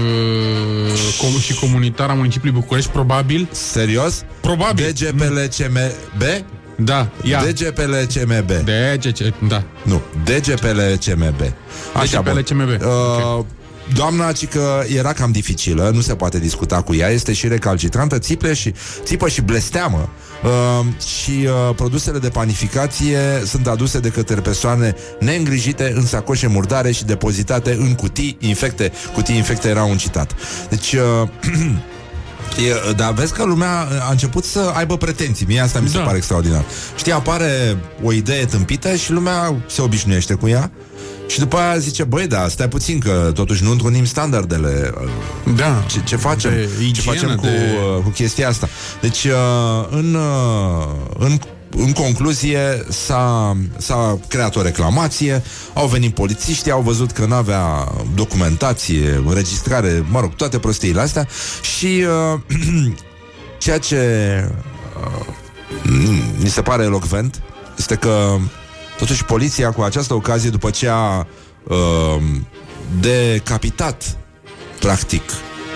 com- 1.18 1.42
și 1.42 1.54
Comunitară 1.60 2.12
a 2.12 2.14
Municipiului 2.14 2.60
București, 2.60 2.90
probabil. 2.90 3.48
Serios? 3.50 4.24
Probabil. 4.40 4.92
DGPLCMB? 4.92 6.22
Da, 6.76 7.08
ia. 7.22 7.44
DGPLCMB. 7.44 8.50
DGC, 8.50 9.48
da. 9.48 9.62
Nu, 9.82 10.02
DGPLCMB. 10.24 11.40
Așa, 11.94 12.20
bun. 12.20 12.32
DGPLCMB. 12.32 12.68
Uh, 13.38 13.44
Doamna, 13.94 14.32
ci 14.32 14.46
că 14.46 14.82
era 14.96 15.12
cam 15.12 15.30
dificilă, 15.30 15.90
nu 15.94 16.00
se 16.00 16.14
poate 16.14 16.38
discuta 16.38 16.82
cu 16.82 16.94
ea, 16.94 17.08
este 17.08 17.32
și 17.32 17.48
recalcitrantă, 17.48 18.18
țiple 18.18 18.54
și, 18.54 18.74
țipă 19.02 19.28
și 19.28 19.40
blesteamă. 19.40 20.08
Uh, 20.44 20.86
și 21.06 21.30
uh, 21.30 21.74
produsele 21.74 22.18
de 22.18 22.28
panificație 22.28 23.18
sunt 23.46 23.66
aduse 23.66 23.98
de 23.98 24.08
către 24.08 24.34
persoane 24.40 24.94
neîngrijite 25.20 25.92
în 25.96 26.06
sacoșe 26.06 26.46
murdare 26.46 26.90
și 26.90 27.04
depozitate 27.04 27.72
în 27.72 27.94
cutii 27.94 28.36
infecte. 28.40 28.92
Cutii 29.14 29.36
infecte 29.36 29.68
era 29.68 29.84
un 29.84 29.96
citat. 29.96 30.34
Deci... 30.68 30.92
Uh, 30.92 31.28
E, 32.88 32.92
dar 32.92 33.12
vezi 33.12 33.32
că 33.32 33.44
lumea 33.44 33.88
a 34.08 34.10
început 34.10 34.44
să 34.44 34.72
aibă 34.74 34.96
pretenții. 34.96 35.46
Mie 35.48 35.60
asta 35.60 35.80
mi 35.80 35.88
se 35.88 35.98
Da. 35.98 36.04
pare 36.04 36.16
extraordinar. 36.16 36.64
Știi, 36.96 37.12
apare 37.12 37.76
o 38.02 38.12
idee 38.12 38.44
tâmpită 38.44 38.94
și 38.94 39.12
lumea 39.12 39.54
se 39.66 39.82
obișnuiește 39.82 40.34
cu 40.34 40.48
ea 40.48 40.70
și 41.28 41.38
după 41.38 41.56
aia 41.56 41.78
zice, 41.78 42.04
băi, 42.04 42.26
da, 42.26 42.48
stai 42.48 42.68
puțin 42.68 42.98
că 42.98 43.30
totuși 43.34 43.62
nu 43.62 43.70
întrunim 43.70 44.04
standardele. 44.04 44.92
Da. 45.56 45.84
Ce, 45.86 46.00
ce 46.04 46.16
facem? 46.16 46.50
De 46.50 46.68
ce 46.78 46.84
igienă, 46.84 47.12
facem 47.12 47.36
cu, 47.36 47.42
de- 47.42 47.76
uh, 47.96 48.02
cu 48.02 48.08
chestia 48.08 48.48
asta? 48.48 48.68
Deci, 49.00 49.24
uh, 49.24 49.86
în, 49.90 50.14
uh, 50.14 50.86
în 51.18 51.38
în 51.76 51.92
concluzie, 51.92 52.84
s-a, 52.88 53.56
s-a 53.76 54.18
creat 54.28 54.56
o 54.56 54.62
reclamație, 54.62 55.42
au 55.74 55.86
venit 55.86 56.14
polițiștii, 56.14 56.70
au 56.70 56.80
văzut 56.80 57.10
că 57.10 57.24
n-avea 57.26 57.92
documentație, 58.14 59.22
înregistrare, 59.26 60.04
mă 60.10 60.20
rog, 60.20 60.34
toate 60.34 60.58
prostiile 60.58 61.00
astea 61.00 61.26
și 61.76 62.04
uh, 62.34 62.40
ceea 63.62 63.78
ce 63.78 63.96
uh, 65.02 65.34
mi 66.42 66.48
se 66.48 66.62
pare 66.62 66.82
elocvent 66.82 67.42
este 67.78 67.94
că 67.94 68.36
totuși 68.98 69.24
poliția 69.24 69.72
cu 69.72 69.80
această 69.80 70.14
ocazie, 70.14 70.50
după 70.50 70.70
ce 70.70 70.88
a 70.88 71.26
uh, 71.64 72.22
decapitat 73.00 74.16
practic 74.80 75.22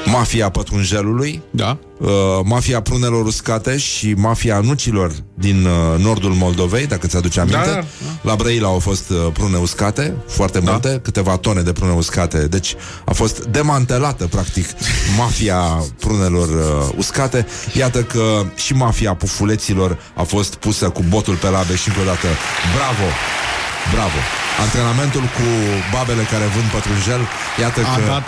mafia 0.07 0.49
pătrunjelului, 0.49 1.43
Da. 1.51 1.77
uh, 1.99 2.09
mafia 2.45 2.81
prunelor 2.81 3.27
uscate 3.27 3.77
și 3.77 4.15
mafia 4.17 4.61
nucilor 4.61 5.13
din 5.35 5.65
uh, 5.65 6.03
nordul 6.05 6.31
Moldovei, 6.31 6.87
dacă 6.87 7.07
ți-aduce 7.07 7.41
aminte. 7.41 7.67
Da, 7.67 7.73
da, 7.75 7.81
La 8.23 8.35
Brăila 8.35 8.69
au 8.69 8.79
fost 8.79 9.11
uh, 9.11 9.17
prune 9.33 9.57
uscate, 9.57 10.15
foarte 10.29 10.61
Da. 10.61 10.71
multe, 10.71 11.01
câteva 11.03 11.37
tone 11.37 11.61
de 11.61 11.73
prune 11.73 11.93
uscate. 11.93 12.39
Deci 12.47 12.75
a 13.05 13.13
fost 13.13 13.39
demantelată, 13.45 14.27
practic, 14.27 14.67
mafia 15.19 15.59
prunelor 16.01 16.49
uh, 16.49 16.89
uscate. 16.97 17.47
Iată 17.73 18.03
că 18.03 18.45
și 18.55 18.73
mafia 18.75 19.15
pufuleților 19.15 19.99
a 20.15 20.23
fost 20.23 20.55
pusă 20.55 20.89
cu 20.89 21.05
botul 21.09 21.35
pe 21.35 21.49
labe 21.49 21.77
și 21.77 21.89
încă 21.89 22.01
o 22.01 22.05
dată, 22.05 22.27
bravo! 22.77 23.07
Bravo! 23.95 24.19
Antrenamentul 24.61 25.21
cu 25.21 25.47
babele 25.93 26.23
care 26.33 26.45
vând 26.55 26.69
pătrunjel, 26.77 27.21
iată 27.61 27.81
A 27.81 27.95
că 27.97 28.03
dat 28.07 28.25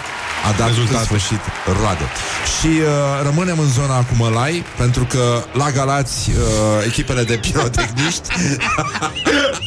a 0.48 0.52
dat 0.58 0.66
rezultate. 0.66 0.96
în 0.96 1.04
sfârșit 1.04 1.40
roade. 1.80 2.06
Și 2.58 2.66
uh, 2.66 3.22
rămânem 3.22 3.58
în 3.58 3.68
zona 3.68 3.96
cu 3.96 4.14
Mălai, 4.16 4.64
pentru 4.76 5.04
că 5.04 5.44
la 5.52 5.70
Galați 5.70 6.30
uh, 6.30 6.36
echipele 6.86 7.22
de 7.22 7.36
pirotehniști 7.36 8.28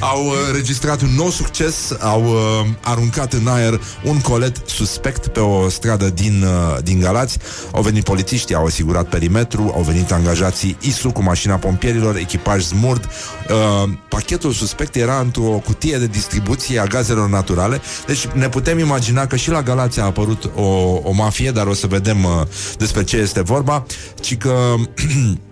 au 0.00 0.26
uh, 0.26 0.32
registrat 0.52 1.02
un 1.02 1.14
nou 1.16 1.30
succes, 1.30 1.92
au 2.00 2.24
uh, 2.24 2.66
aruncat 2.82 3.32
în 3.32 3.46
aer 3.46 3.80
un 4.04 4.20
colet 4.20 4.62
suspect 4.66 5.26
pe 5.26 5.40
o 5.40 5.68
stradă 5.68 6.10
din, 6.10 6.42
uh, 6.42 6.82
din 6.82 7.00
Galați. 7.00 7.38
Au 7.72 7.82
venit 7.82 8.04
polițiștii, 8.04 8.54
au 8.54 8.64
asigurat 8.64 9.08
perimetru, 9.08 9.72
au 9.74 9.82
venit 9.82 10.12
angajații 10.12 10.76
ISU 10.80 11.10
cu 11.10 11.22
mașina 11.22 11.54
pompierilor, 11.54 12.16
echipaj 12.16 12.62
smurd. 12.62 13.04
Uh, 13.04 13.90
pachetul 14.08 14.52
suspect 14.52 14.94
era 14.94 15.18
într-o 15.18 15.42
cutie 15.42 15.98
de 15.98 16.06
distribuție 16.06 16.78
a 16.78 16.84
gazelor 16.84 17.28
naturale, 17.28 17.80
deci 18.06 18.26
ne 18.26 18.48
putem 18.48 18.78
imagina 18.78 19.26
că 19.26 19.36
și 19.36 19.50
la 19.50 19.62
Galați 19.62 20.00
a 20.00 20.04
apărut 20.04 20.50
o, 20.54 20.62
o 21.02 21.12
mafie, 21.12 21.50
dar 21.50 21.66
o 21.66 21.74
să 21.74 21.86
vedem 21.86 22.24
uh, 22.24 22.30
despre 22.78 23.04
ce 23.04 23.16
este 23.16 23.42
vorba, 23.42 23.86
ci 24.20 24.36
că 24.36 24.74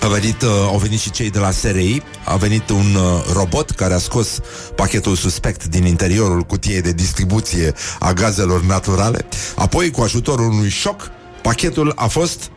A 0.00 0.06
venit, 0.06 0.42
uh, 0.42 0.48
au 0.48 0.78
venit 0.78 1.00
și 1.00 1.10
cei 1.10 1.30
de 1.30 1.38
la 1.38 1.50
SRI 1.50 2.02
A 2.24 2.36
venit 2.36 2.68
un 2.70 2.94
uh, 2.94 3.24
robot 3.32 3.70
care 3.70 3.94
a 3.94 3.98
scos 3.98 4.40
pachetul 4.74 5.16
suspect 5.16 5.64
din 5.64 5.84
interiorul 5.84 6.42
cutiei 6.42 6.80
de 6.80 6.92
distribuție 6.92 7.74
a 7.98 8.12
gazelor 8.12 8.62
naturale 8.62 9.26
Apoi, 9.56 9.90
cu 9.90 10.00
ajutorul 10.00 10.50
unui 10.50 10.68
șoc, 10.68 11.10
pachetul 11.42 11.92
a 11.96 12.06
fost 12.06 12.50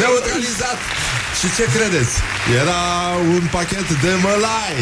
neutralizat 0.00 0.78
Și 1.40 1.54
ce 1.56 1.64
credeți? 1.78 2.14
Era 2.60 2.82
un 3.34 3.48
pachet 3.50 3.88
de 4.02 4.10
mălai 4.22 4.76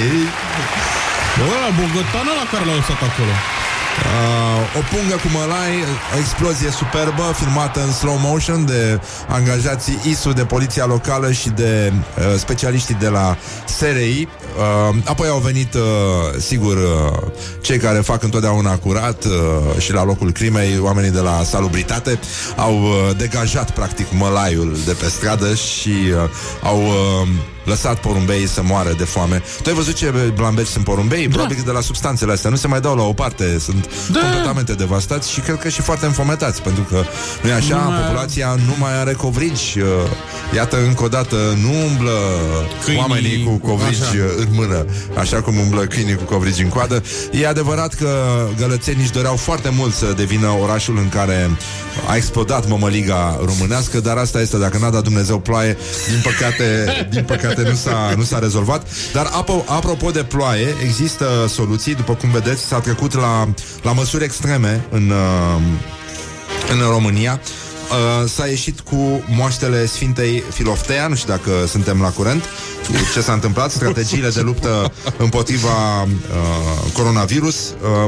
Bă, 1.39 1.55
Bogotana 1.81 2.33
la 2.41 2.47
care 2.51 2.65
l-au 2.65 2.75
lăsat 2.75 3.03
acolo. 3.03 3.62
Uh, 3.93 4.79
o 4.79 4.81
pungă 4.91 5.15
cu 5.15 5.29
mălai, 5.33 5.75
o 6.15 6.19
explozie 6.19 6.71
superbă 6.71 7.33
filmată 7.35 7.81
în 7.83 7.93
slow 7.93 8.19
motion 8.21 8.67
de 8.67 9.01
angajații 9.29 9.99
ISU, 10.05 10.33
de 10.33 10.45
poliția 10.45 10.87
locală 10.87 11.33
și 11.33 11.49
de 11.49 11.93
uh, 11.93 12.25
specialiștii 12.39 12.95
de 12.95 13.09
la 13.09 13.37
SRI. 13.67 14.29
Uh, 14.59 14.97
apoi 15.05 15.29
au 15.29 15.39
venit, 15.39 15.75
uh, 15.75 15.81
sigur, 16.39 16.77
uh, 16.77 17.31
cei 17.61 17.79
care 17.79 17.99
fac 17.99 18.23
întotdeauna 18.23 18.77
curat 18.79 19.25
uh, 19.25 19.81
și 19.81 19.93
la 19.93 20.05
locul 20.05 20.33
crimei, 20.33 20.79
oamenii 20.81 21.11
de 21.11 21.21
la 21.21 21.43
salubritate, 21.43 22.19
au 22.57 22.83
uh, 22.83 23.17
degajat 23.17 23.71
practic 23.71 24.07
mălaiul 24.11 24.77
de 24.87 24.93
pe 24.93 25.09
stradă 25.09 25.55
și 25.55 25.89
uh, 25.89 26.31
au 26.63 26.83
uh, 26.83 27.29
lăsat 27.65 28.01
porumbeii 28.01 28.47
să 28.49 28.63
moară 28.65 28.95
de 28.99 29.05
foame. 29.05 29.43
Tu 29.63 29.69
ai 29.69 29.75
văzut 29.75 29.95
ce 29.95 30.07
blambeci 30.35 30.67
sunt 30.67 30.85
porumbei? 30.85 31.23
Da. 31.23 31.29
Probabil 31.33 31.57
că 31.57 31.63
de 31.65 31.71
la 31.71 31.81
substanțele 31.81 32.33
astea 32.33 32.51
nu 32.51 32.57
se 32.57 32.67
mai 32.67 32.81
dau 32.81 32.97
la 32.97 33.03
o 33.03 33.13
parte, 33.13 33.59
sunt 33.61 33.89
da. 34.13 34.19
completamente 34.21 34.73
devastați 34.73 35.31
și 35.33 35.41
cred 35.41 35.59
că 35.59 35.69
și 35.69 35.81
foarte 35.81 36.07
înfometați, 36.07 36.63
pentru 36.63 36.83
că 36.83 37.03
nu 37.43 37.49
e 37.49 37.53
așa, 37.53 37.77
Nu 37.85 37.91
mai- 37.91 38.01
populația 38.01 38.49
nu 38.67 38.75
mai 38.79 38.99
are 39.01 39.13
covrigi. 39.13 39.79
Uh, 39.79 39.87
Iată, 40.55 40.77
încă 40.87 41.05
o 41.05 41.09
dată, 41.09 41.37
nu 41.37 41.71
umblă 41.87 42.13
Câinii 42.85 43.01
oamenii 43.01 43.43
cu 43.45 43.51
cu- 43.51 43.67
covrigi 43.69 44.03
așa. 44.03 44.13
uh, 44.15 44.35
în 44.37 44.47
mână, 44.53 44.87
așa 45.19 45.41
cum 45.43 45.59
umblă 45.59 45.81
câinii 45.81 46.15
cu 46.15 46.23
covrigi 46.25 46.63
în 46.63 46.69
coadă. 46.69 47.03
E 47.31 47.47
adevărat 47.49 47.95
că 47.95 48.11
gălățenii 48.59 49.03
își 49.03 49.13
doreau 49.13 49.37
foarte 49.37 49.69
mult 49.77 49.95
să 49.95 50.13
devină 50.17 50.47
orașul 50.63 50.97
în 50.97 51.09
care 51.09 51.51
a 52.09 52.17
explodat 52.17 52.69
mămăliga 52.69 53.41
românească, 53.45 54.01
dar 54.01 54.17
asta 54.17 54.41
este, 54.41 54.57
dacă 54.59 54.79
n-a 54.79 54.91
dat 54.91 55.03
Dumnezeu 55.03 55.39
ploaie, 55.39 55.77
din 56.09 56.21
păcate, 56.23 56.85
din 57.15 57.25
păcate 57.25 57.52
nu 57.61 57.75
s-a, 57.75 58.15
nu 58.17 58.23
s-a 58.23 58.39
rezolvat. 58.39 58.87
Dar 59.13 59.29
apo, 59.33 59.65
apropo 59.67 60.11
de 60.11 60.23
ploaie, 60.23 60.75
există 60.83 61.27
soluții, 61.49 61.95
după 61.95 62.15
cum 62.15 62.31
vedeți, 62.31 62.63
s-a 62.63 62.81
trecut 62.81 63.15
la, 63.15 63.49
la 63.83 63.93
măsuri 63.93 64.25
extreme 64.25 64.85
în, 64.91 65.11
uh, 65.11 65.63
în 66.73 66.89
România. 66.91 67.41
Uh, 67.93 68.29
s-a 68.29 68.47
ieșit 68.47 68.81
cu 68.81 69.25
moaștele 69.37 69.87
Sfintei 69.87 70.43
Filoftea, 70.53 71.07
nu 71.07 71.15
știu 71.15 71.33
dacă 71.33 71.67
suntem 71.67 72.01
la 72.01 72.09
curent, 72.09 72.45
ce 73.13 73.21
s-a 73.21 73.33
întâmplat, 73.33 73.71
strategiile 73.71 74.29
de 74.29 74.41
luptă 74.41 74.93
împotriva 75.17 76.03
uh, 76.03 76.09
coronavirus. 76.93 77.57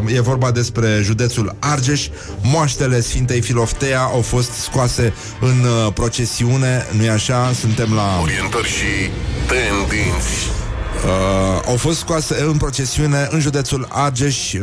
Uh, 0.05 0.15
e 0.15 0.21
vorba 0.21 0.51
despre 0.51 1.01
județul 1.03 1.57
Argeș. 1.59 2.09
Moaștele 2.43 3.01
Sfintei 3.01 3.41
Filoftea 3.41 4.01
au 4.01 4.21
fost 4.21 4.51
scoase 4.51 5.13
în 5.41 5.65
uh, 5.65 5.93
procesiune, 5.93 6.87
nu-i 6.91 7.09
așa? 7.09 7.53
Suntem 7.61 7.93
la... 7.95 8.19
Orientări 8.23 8.69
și 8.69 9.11
tendinți. 9.47 10.55
Uh, 11.05 11.61
au 11.67 11.77
fost 11.77 11.99
scoase 11.99 12.43
în 12.43 12.57
procesiune 12.57 13.29
în 13.31 13.41
județul 13.41 13.89
Argeș. 13.91 14.53
Uh, 14.53 14.61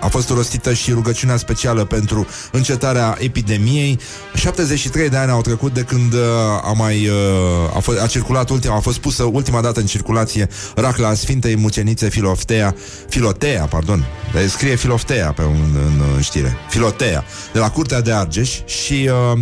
a 0.00 0.06
fost 0.06 0.28
rostită 0.28 0.72
și 0.72 0.92
rugăciunea 0.92 1.36
specială 1.36 1.84
pentru 1.84 2.26
încetarea 2.52 3.16
epidemiei. 3.18 3.98
73 4.34 5.08
de 5.08 5.16
ani 5.16 5.30
au 5.30 5.40
trecut 5.40 5.74
de 5.74 5.80
când 5.80 6.12
uh, 6.12 6.20
a 6.62 6.72
mai 6.76 7.08
uh, 7.08 7.76
a, 7.76 7.78
fost, 7.78 8.00
a 8.00 8.06
circulat 8.06 8.50
ultima, 8.50 8.76
a 8.76 8.80
fost 8.80 8.98
pusă 8.98 9.22
ultima 9.22 9.60
dată 9.60 9.80
în 9.80 9.86
circulație 9.86 10.48
racla 10.74 11.14
Sfintei 11.14 11.56
Mucenițe 11.56 12.08
Filoftea, 12.08 12.74
Filotea, 13.08 13.64
pardon. 13.64 14.06
Scrie 14.48 14.74
Filoftea 14.74 15.32
pe 15.32 15.42
un, 15.42 15.74
în, 15.74 16.02
în 16.14 16.20
știre. 16.20 16.56
Filotea, 16.68 17.24
de 17.52 17.58
la 17.58 17.70
Curtea 17.70 18.00
de 18.00 18.12
Argeș 18.12 18.60
și 18.64 19.10
uh, 19.32 19.40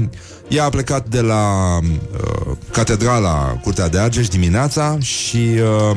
ea 0.49 0.65
a 0.65 0.69
plecat 0.69 1.07
de 1.09 1.21
la 1.21 1.79
uh, 1.83 2.57
catedrala 2.73 3.59
Curtea 3.63 3.89
de 3.89 3.99
Argeș 3.99 4.29
dimineața 4.29 4.97
și 5.01 5.61
uh, 5.61 5.97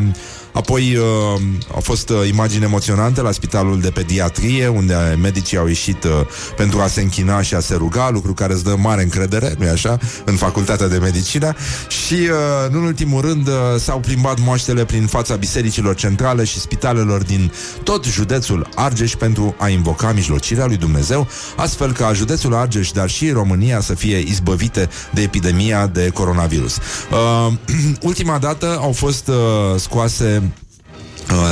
apoi 0.52 0.96
uh, 0.96 1.42
a 1.76 1.80
fost 1.80 2.10
uh, 2.10 2.28
imagini 2.28 2.64
emoționante 2.64 3.22
la 3.22 3.32
spitalul 3.32 3.80
de 3.80 3.90
pediatrie, 3.90 4.68
unde 4.68 5.18
medicii 5.22 5.58
au 5.58 5.68
ieșit 5.68 6.04
uh, 6.04 6.12
pentru 6.56 6.80
a 6.80 6.88
se 6.88 7.02
închina 7.02 7.42
și 7.42 7.56
a 7.56 7.60
se 7.60 7.76
ruga, 7.76 8.10
lucru 8.10 8.34
care 8.34 8.54
îți 8.54 8.64
dă 8.64 8.76
mare 8.78 9.02
încredere, 9.02 9.56
nu 9.58 9.70
așa, 9.70 9.98
în 10.26 10.36
facultatea 10.36 10.88
de 10.88 10.98
medicină. 10.98 11.54
Și, 11.88 12.14
uh, 12.14 12.30
în 12.70 12.84
ultimul 12.84 13.22
rând, 13.22 13.48
uh, 13.48 13.54
s-au 13.80 14.00
plimbat 14.00 14.40
moaștele 14.40 14.86
prin 14.86 15.06
fața 15.06 15.36
bisericilor 15.36 15.96
centrale 15.96 16.44
și 16.44 16.60
spitalelor 16.60 17.24
din 17.24 17.52
tot 17.84 18.06
județul 18.06 18.70
Argeș 18.76 19.16
pentru 19.16 19.56
a 19.58 19.68
invoca 19.68 20.12
mijlocirea 20.12 20.66
lui 20.66 20.78
Dumnezeu, 20.78 21.28
astfel 21.56 21.92
ca 21.92 22.14
județul 22.14 22.56
Argeș, 22.56 22.92
dar 22.92 23.10
și 23.10 23.30
România 23.30 23.82
să 23.82 23.94
fie 23.94 24.18
izbăvite 24.18 24.90
de 25.14 25.22
epidemia 25.22 25.88
de 25.88 26.10
coronavirus. 26.14 26.78
Uh, 26.78 27.54
ultima 28.10 28.38
dată 28.38 28.78
au 28.82 28.92
fost 28.92 29.28
uh, 29.28 29.36
scoase 29.78 30.40
Uh, 30.40 30.49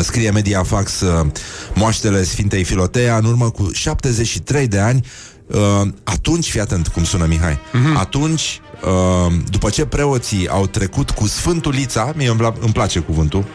scrie 0.01 0.31
Mediafax 0.31 1.01
uh, 1.01 1.25
moaștele 1.73 2.23
Sfintei 2.23 2.63
Filotea 2.63 3.17
în 3.17 3.25
urmă 3.25 3.49
cu 3.49 3.69
73 3.73 4.67
de 4.67 4.79
ani. 4.79 5.05
Uh, 5.47 5.87
atunci, 6.03 6.49
fii 6.49 6.59
atent 6.59 6.87
cum 6.87 7.03
sună 7.03 7.25
Mihai. 7.25 7.53
Uh-huh. 7.53 7.97
atunci, 7.97 8.61
uh, 8.83 9.33
după 9.49 9.69
ce 9.69 9.85
preoții 9.85 10.47
au 10.47 10.67
trecut 10.67 11.09
cu 11.11 11.27
Sfântulița 11.27 12.13
mie 12.15 12.29
îmi, 12.29 12.53
îmi 12.59 12.73
place 12.73 12.99
cuvântul 12.99 13.45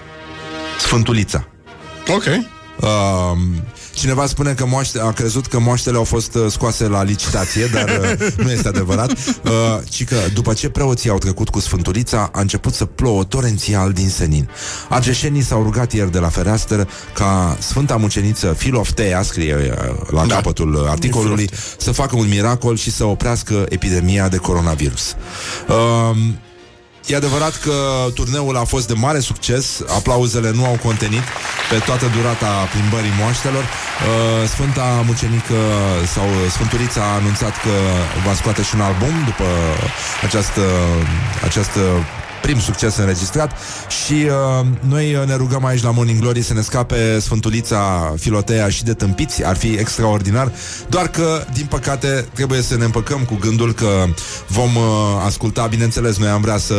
Sfântulița. 0.79 1.47
Ok. 2.09 2.25
Uh, 2.81 2.89
Cineva 3.93 4.27
spune 4.27 4.53
că 4.53 4.67
moaște, 4.67 5.01
a 5.01 5.13
crezut 5.13 5.47
că 5.47 5.61
moaștele 5.61 5.97
au 5.97 6.05
fost 6.05 6.35
uh, 6.35 6.51
scoase 6.51 6.89
la 6.89 7.03
licitație, 7.03 7.67
dar 7.67 7.89
uh, 7.89 8.27
nu 8.45 8.51
este 8.51 8.69
adevărat. 8.69 9.11
Uh, 9.11 9.51
ci 9.89 10.05
că 10.05 10.17
după 10.35 10.53
ce 10.53 10.69
preoții 10.69 11.11
au 11.11 11.19
trecut 11.19 11.49
cu 11.49 11.61
Sfânturița, 11.61 12.31
a 12.33 12.41
început 12.41 12.75
să 12.75 12.85
plouă 12.85 13.25
torențial 13.25 13.93
din 13.93 14.09
senin. 14.09 14.49
Argeșenii 14.89 15.43
s-au 15.43 15.63
rugat 15.63 15.93
ieri 15.93 16.13
de 16.13 16.19
la 16.19 16.29
fereastră 16.29 16.89
ca 17.15 17.57
Sfânta 17.61 17.97
Muceniță 17.97 18.55
Filoftea, 18.57 19.23
scrie 19.23 19.55
uh, 19.55 20.11
la 20.11 20.27
da. 20.27 20.35
capătul 20.35 20.87
articolului, 20.89 21.51
să 21.79 21.93
facă 21.93 22.17
un 22.17 22.29
miracol 22.29 22.77
și 22.77 22.91
să 22.91 23.05
oprească 23.05 23.67
epidemia 23.69 24.29
de 24.29 24.37
coronavirus. 24.37 25.15
Uh, 25.69 26.17
E 27.07 27.17
adevărat 27.17 27.55
că 27.57 27.75
turneul 28.15 28.57
a 28.57 28.65
fost 28.65 28.87
de 28.87 28.95
mare 28.95 29.19
succes, 29.19 29.83
aplauzele 29.97 30.51
nu 30.51 30.65
au 30.65 30.79
contenit 30.83 31.23
pe 31.71 31.79
toată 31.87 32.07
durata 32.17 32.69
plimbării 32.73 33.19
moaștelor. 33.21 33.63
Uh, 33.63 34.49
Sfânta 34.49 35.03
Mucenică 35.07 35.59
sau 36.15 36.27
Sfânturița 36.51 37.03
a 37.03 37.15
anunțat 37.21 37.55
că 37.65 37.75
va 38.27 38.35
scoate 38.35 38.63
și 38.63 38.75
un 38.75 38.81
album 38.81 39.15
după 39.25 39.49
această, 40.23 40.65
această 41.45 41.81
prim 42.43 42.61
succes 42.61 42.97
înregistrat 42.97 43.53
și 44.05 44.13
uh, 44.13 44.67
noi 44.81 45.25
ne 45.27 45.35
rugăm 45.35 45.65
aici 45.65 45.83
la 45.83 45.91
Morning 45.91 46.21
Glory 46.21 46.43
să 46.43 46.55
ne 46.55 46.61
scape 46.61 47.19
Sfântulița 47.19 48.15
Filotea 48.19 48.69
și 48.69 48.85
de 48.85 48.95
tâmpiți, 48.95 49.45
ar 49.45 49.57
fi 49.57 49.73
extraordinar, 49.73 50.53
doar 50.89 51.09
că, 51.09 51.45
din 51.53 51.67
păcate, 51.67 52.27
trebuie 52.35 52.63
să 52.63 52.77
ne 52.77 52.85
împăcăm 52.85 53.25
cu 53.25 53.39
gândul 53.41 53.73
că 53.73 54.05
vom 54.47 54.77
uh, 54.77 54.83
asculta, 55.25 55.67
bineînțeles, 55.67 56.19
noi 56.19 56.29
am 56.29 56.41
vrea 56.41 56.59
să 56.59 56.75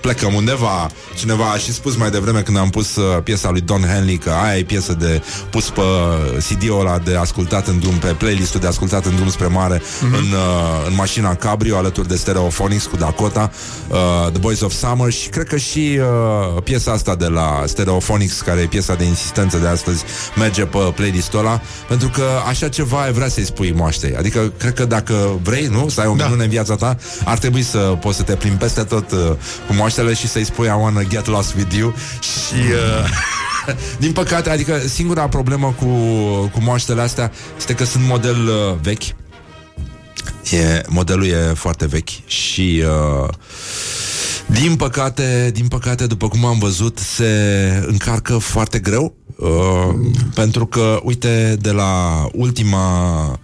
plecăm 0.00 0.34
undeva. 0.34 0.86
Cineva 1.16 1.44
a 1.44 1.56
și 1.56 1.72
spus 1.72 1.96
mai 1.96 2.10
devreme 2.10 2.40
când 2.40 2.56
am 2.56 2.70
pus 2.70 2.96
uh, 2.96 3.22
piesa 3.22 3.50
lui 3.50 3.60
Don 3.60 3.82
Henley 3.82 4.16
că 4.16 4.30
aia 4.30 4.58
e 4.58 4.62
piesă 4.62 4.92
de 4.92 5.22
pus 5.50 5.70
pe 5.70 5.80
CD-ul 6.48 6.80
ăla 6.80 6.98
de 6.98 7.16
ascultat 7.16 7.66
în 7.66 7.78
drum, 7.78 7.98
pe 7.98 8.06
playlistul 8.06 8.60
de 8.60 8.66
ascultat 8.66 9.04
în 9.04 9.14
drum 9.14 9.30
spre 9.30 9.46
mare, 9.46 9.78
mm-hmm. 9.78 10.02
în, 10.02 10.32
uh, 10.32 10.86
în 10.86 10.94
mașina 10.94 11.34
Cabrio, 11.34 11.76
alături 11.76 12.08
de 12.08 12.16
Stereophonics 12.16 12.86
cu 12.86 12.96
Dakota, 12.96 13.50
uh, 13.88 13.96
The 14.30 14.40
Boys 14.40 14.60
of 14.60 14.72
Summer 14.72 15.12
și 15.12 15.28
cred 15.28 15.46
că 15.46 15.56
și 15.56 15.98
uh, 16.00 16.62
piesa 16.62 16.92
asta 16.92 17.14
de 17.14 17.26
la 17.26 17.62
Stereophonics, 17.66 18.40
care 18.40 18.60
e 18.60 18.66
piesa 18.66 18.94
de 18.94 19.04
insistență 19.04 19.56
de 19.58 19.66
astăzi, 19.66 20.04
merge 20.36 20.64
pe 20.64 20.78
playlistul 20.94 21.38
ăla, 21.38 21.60
pentru 21.88 22.08
că 22.08 22.24
așa 22.48 22.68
ceva 22.68 23.02
ai 23.02 23.12
vrea 23.12 23.28
să-i 23.28 23.44
spui 23.44 23.72
moaștei. 23.72 24.16
Adică, 24.16 24.52
cred 24.58 24.74
că 24.74 24.84
dacă 24.84 25.38
vrei, 25.42 25.66
nu, 25.66 25.88
să 25.88 26.00
ai 26.00 26.06
o 26.06 26.14
da. 26.14 26.24
minune 26.24 26.44
în 26.44 26.50
viața 26.50 26.74
ta, 26.74 26.96
ar 27.24 27.38
trebui 27.38 27.62
să 27.62 27.78
poți 27.78 28.16
să 28.16 28.22
te 28.22 28.34
plimbi 28.34 28.58
peste 28.58 28.82
tot 28.82 29.10
uh, 29.10 29.18
cu 29.66 29.74
moaște 29.74 29.89
moaștele 29.90 30.14
și 30.14 30.28
să-i 30.28 30.44
spui 30.44 30.66
I 30.66 30.70
wanna 30.70 31.02
get 31.02 31.26
lost 31.26 31.54
with 31.54 31.76
you. 31.76 31.94
Și... 32.20 32.54
Uh, 32.54 33.08
din 34.04 34.12
păcate, 34.12 34.50
adică 34.50 34.78
singura 34.78 35.28
problemă 35.28 35.74
cu, 35.78 35.86
cu 36.52 36.60
moaștele 36.60 37.00
astea 37.00 37.32
este 37.56 37.74
că 37.74 37.84
sunt 37.84 38.04
model 38.04 38.46
uh, 38.46 38.76
vechi. 38.82 39.02
E, 40.50 40.82
modelul 40.88 41.26
e 41.26 41.52
foarte 41.54 41.86
vechi 41.86 42.26
și 42.26 42.82
uh, 43.22 43.28
din 44.46 44.76
păcate, 44.76 45.50
din 45.54 45.68
păcate, 45.68 46.06
după 46.06 46.28
cum 46.28 46.44
am 46.44 46.58
văzut, 46.58 46.98
se 46.98 47.32
încarcă 47.86 48.38
foarte 48.38 48.78
greu 48.78 49.14
Uh, 49.40 49.94
pentru 50.34 50.66
că, 50.66 51.00
uite, 51.02 51.56
de 51.60 51.70
la 51.70 52.26
ultima 52.32 53.38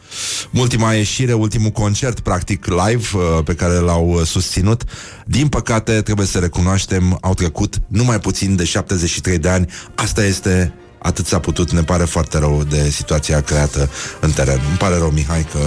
ultima 0.52 0.92
ieșire, 0.92 1.32
ultimul 1.32 1.70
concert, 1.70 2.20
practic, 2.20 2.66
live, 2.66 3.06
uh, 3.14 3.44
pe 3.44 3.54
care 3.54 3.74
l-au 3.74 4.08
uh, 4.08 4.22
susținut, 4.22 4.84
din 5.26 5.48
păcate, 5.48 6.00
trebuie 6.02 6.26
să 6.26 6.38
recunoaștem, 6.38 7.18
au 7.20 7.34
trecut 7.34 7.76
numai 7.86 8.20
puțin 8.20 8.56
de 8.56 8.64
73 8.64 9.38
de 9.38 9.48
ani. 9.48 9.66
Asta 9.94 10.24
este 10.24 10.74
atât 10.98 11.26
s-a 11.26 11.38
putut, 11.38 11.72
ne 11.72 11.82
pare 11.82 12.04
foarte 12.04 12.38
rău 12.38 12.64
de 12.68 12.90
situația 12.90 13.40
creată 13.40 13.90
în 14.20 14.30
teren. 14.30 14.60
Îmi 14.68 14.76
pare 14.78 14.96
rău, 14.96 15.10
Mihai, 15.10 15.46
că 15.52 15.58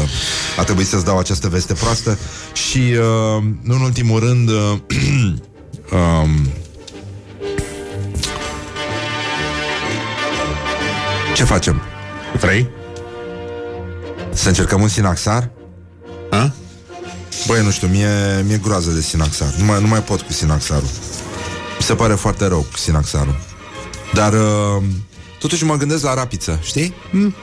a 0.58 0.64
trebuit 0.64 0.88
să-ți 0.88 1.06
dau 1.06 1.18
această 1.18 1.48
veste 1.48 1.74
proastă 1.74 2.18
și, 2.54 2.78
uh, 2.78 3.44
nu 3.62 3.76
în 3.76 3.82
ultimul 3.82 4.20
rând, 4.20 4.50
uh, 4.50 4.78
um, 6.24 6.30
Ce 11.36 11.44
facem? 11.44 11.82
Vrei? 12.40 12.70
Să 14.34 14.48
încercăm 14.48 14.82
un 14.82 14.88
sinaxar? 14.88 15.50
A? 16.30 16.52
Băi, 17.48 17.64
nu 17.64 17.72
știu, 17.72 17.88
mie, 17.88 18.42
mie 18.46 18.58
groază 18.58 18.90
de 18.90 19.02
sinaxar. 19.02 19.54
Nu 19.58 19.66
mai, 19.66 19.82
nu 19.82 19.88
mai 19.88 20.04
pot 20.04 20.22
cu 20.22 20.34
sinaxarul. 20.34 20.90
Mi 21.78 21.86
se 21.86 21.96
pare 21.96 22.14
foarte 22.14 22.48
rău 22.48 22.60
cu 22.72 22.78
sinaxarul. 22.78 23.40
Dar 24.14 24.34
uh, 24.34 24.84
totuși 25.40 25.64
mă 25.64 25.76
gândesc 25.76 26.04
la 26.04 26.14
rapiță, 26.14 26.60
știi? 26.62 26.94
Mm. 27.12 27.36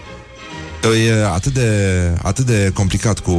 E 1.06 1.24
atât 1.24 1.52
de, 1.52 1.70
atât 2.22 2.44
de 2.44 2.70
complicat 2.74 3.18
cu... 3.18 3.30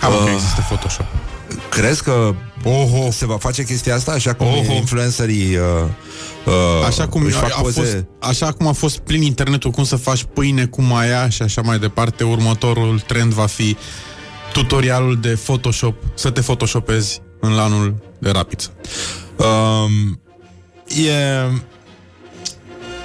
Am 0.00 0.12
uh, 0.12 0.22
că 0.24 0.30
există 0.34 0.60
Photoshop. 0.60 1.06
Crezi 1.68 2.02
că 2.02 2.34
Oho. 2.64 3.10
se 3.10 3.26
va 3.26 3.36
face 3.36 3.64
chestia 3.64 3.94
asta 3.94 4.12
așa 4.12 4.34
cum 4.34 4.46
Oho. 4.46 4.72
influencerii 4.72 5.56
uh, 5.56 5.64
Uh, 6.46 6.86
așa, 6.86 7.08
cum 7.08 7.26
a, 7.34 7.46
a 7.58 7.62
fost, 7.62 8.06
așa 8.18 8.52
cum 8.52 8.66
a 8.66 8.72
fost 8.72 8.98
plin 8.98 9.22
internetul 9.22 9.70
cum 9.70 9.84
să 9.84 9.96
faci 9.96 10.24
pâine 10.24 10.66
cu 10.66 10.82
maia 10.82 11.28
și 11.28 11.42
așa 11.42 11.60
mai 11.60 11.78
departe, 11.78 12.24
următorul 12.24 13.00
trend 13.00 13.32
va 13.32 13.46
fi 13.46 13.76
tutorialul 14.52 15.18
de 15.20 15.38
Photoshop, 15.44 15.94
să 16.14 16.30
te 16.30 16.40
photoshopezi 16.40 17.20
în 17.40 17.54
lanul 17.54 17.94
de 18.18 18.30
rapiță. 18.30 18.70
Um, 19.36 20.20
e... 20.86 21.12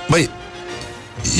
Băi, 0.09 0.29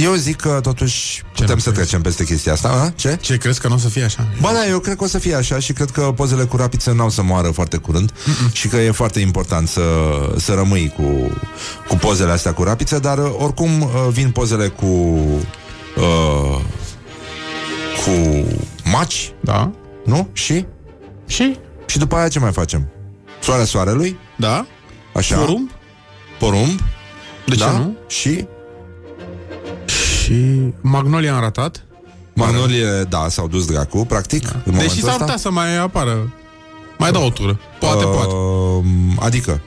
eu 0.02 0.14
zic 0.14 0.36
că 0.36 0.60
totuși 0.62 1.24
Ce 1.34 1.42
putem 1.42 1.58
să 1.58 1.72
trecem 1.72 2.02
peste 2.02 2.24
chestia 2.24 2.52
asta 2.52 2.68
a? 2.70 2.90
Ce? 2.96 3.18
Ce, 3.22 3.38
crezi 3.38 3.60
că 3.60 3.68
nu 3.68 3.74
o 3.76 3.78
să 3.78 3.90
fie 3.90 4.04
așa? 4.04 4.28
Ba 4.42 4.52
da, 4.54 4.68
eu 4.68 4.80
cred 4.80 4.96
că 4.96 5.04
o 5.04 5.08
să 5.08 5.18
fie 5.20 5.36
așa 5.36 5.60
și 5.60 5.74
cred 5.74 5.90
că 5.90 6.02
pozele 6.02 6.44
cu 6.44 6.56
rapiță 6.58 6.92
n-au 6.92 7.10
să 7.10 7.24
moară 7.24 7.50
foarte 7.52 7.78
curând 7.78 8.12
Mm-mm. 8.12 8.52
și 8.52 8.68
că 8.68 8.78
e 8.78 8.92
foarte 8.92 9.20
important 9.20 9.68
să, 9.68 9.82
să 10.38 10.54
rămâi 10.54 10.94
cu, 10.96 11.38
cu 11.88 11.96
pozele 11.96 12.32
astea 12.32 12.54
cu 12.54 12.64
rapiță, 12.64 13.00
dar 13.00 13.18
uh, 13.18 13.32
oricum 13.38 13.82
uh, 13.82 13.90
vin 14.12 14.32
pozele 14.32 14.68
cu 14.68 14.86
uh, 15.96 16.62
cu 18.06 18.46
maci, 18.84 19.34
da. 19.42 19.72
nu? 20.06 20.30
Și? 20.34 20.66
Și? 21.28 21.58
Și 21.86 21.98
după 21.98 22.16
aia 22.16 22.28
ce 22.28 22.40
mai 22.40 22.52
facem? 22.52 22.88
Soarea 23.42 23.66
soarelui? 23.66 24.18
Da. 24.38 24.66
Așa. 25.14 25.38
Porumb? 25.38 25.70
Porumb. 26.40 26.80
De 27.46 27.56
da? 27.56 27.66
ce 27.66 27.72
nu? 27.72 27.98
Și? 28.08 28.48
Și 30.30 30.74
Magnolia 30.82 31.34
în 31.36 31.40
ratat. 31.42 31.84
Magnolie, 32.34 33.04
da, 33.10 33.26
s-au 33.30 33.48
dus 33.48 33.66
dracu, 33.66 34.06
practic, 34.06 34.44
da. 34.44 34.52
în 34.56 34.62
Deși 34.64 34.76
momentul 34.76 34.98
s-ar 35.00 35.10
ăsta. 35.10 35.24
putea 35.24 35.38
să 35.38 35.52
mai 35.52 35.78
apară. 35.78 36.34
Mai 36.98 37.12
dau 37.12 37.26
o 37.26 37.30
tură. 37.30 37.60
Poate, 37.80 38.04
Uh, 38.04 38.12
poate. 38.14 38.34
Adică? 39.20 39.62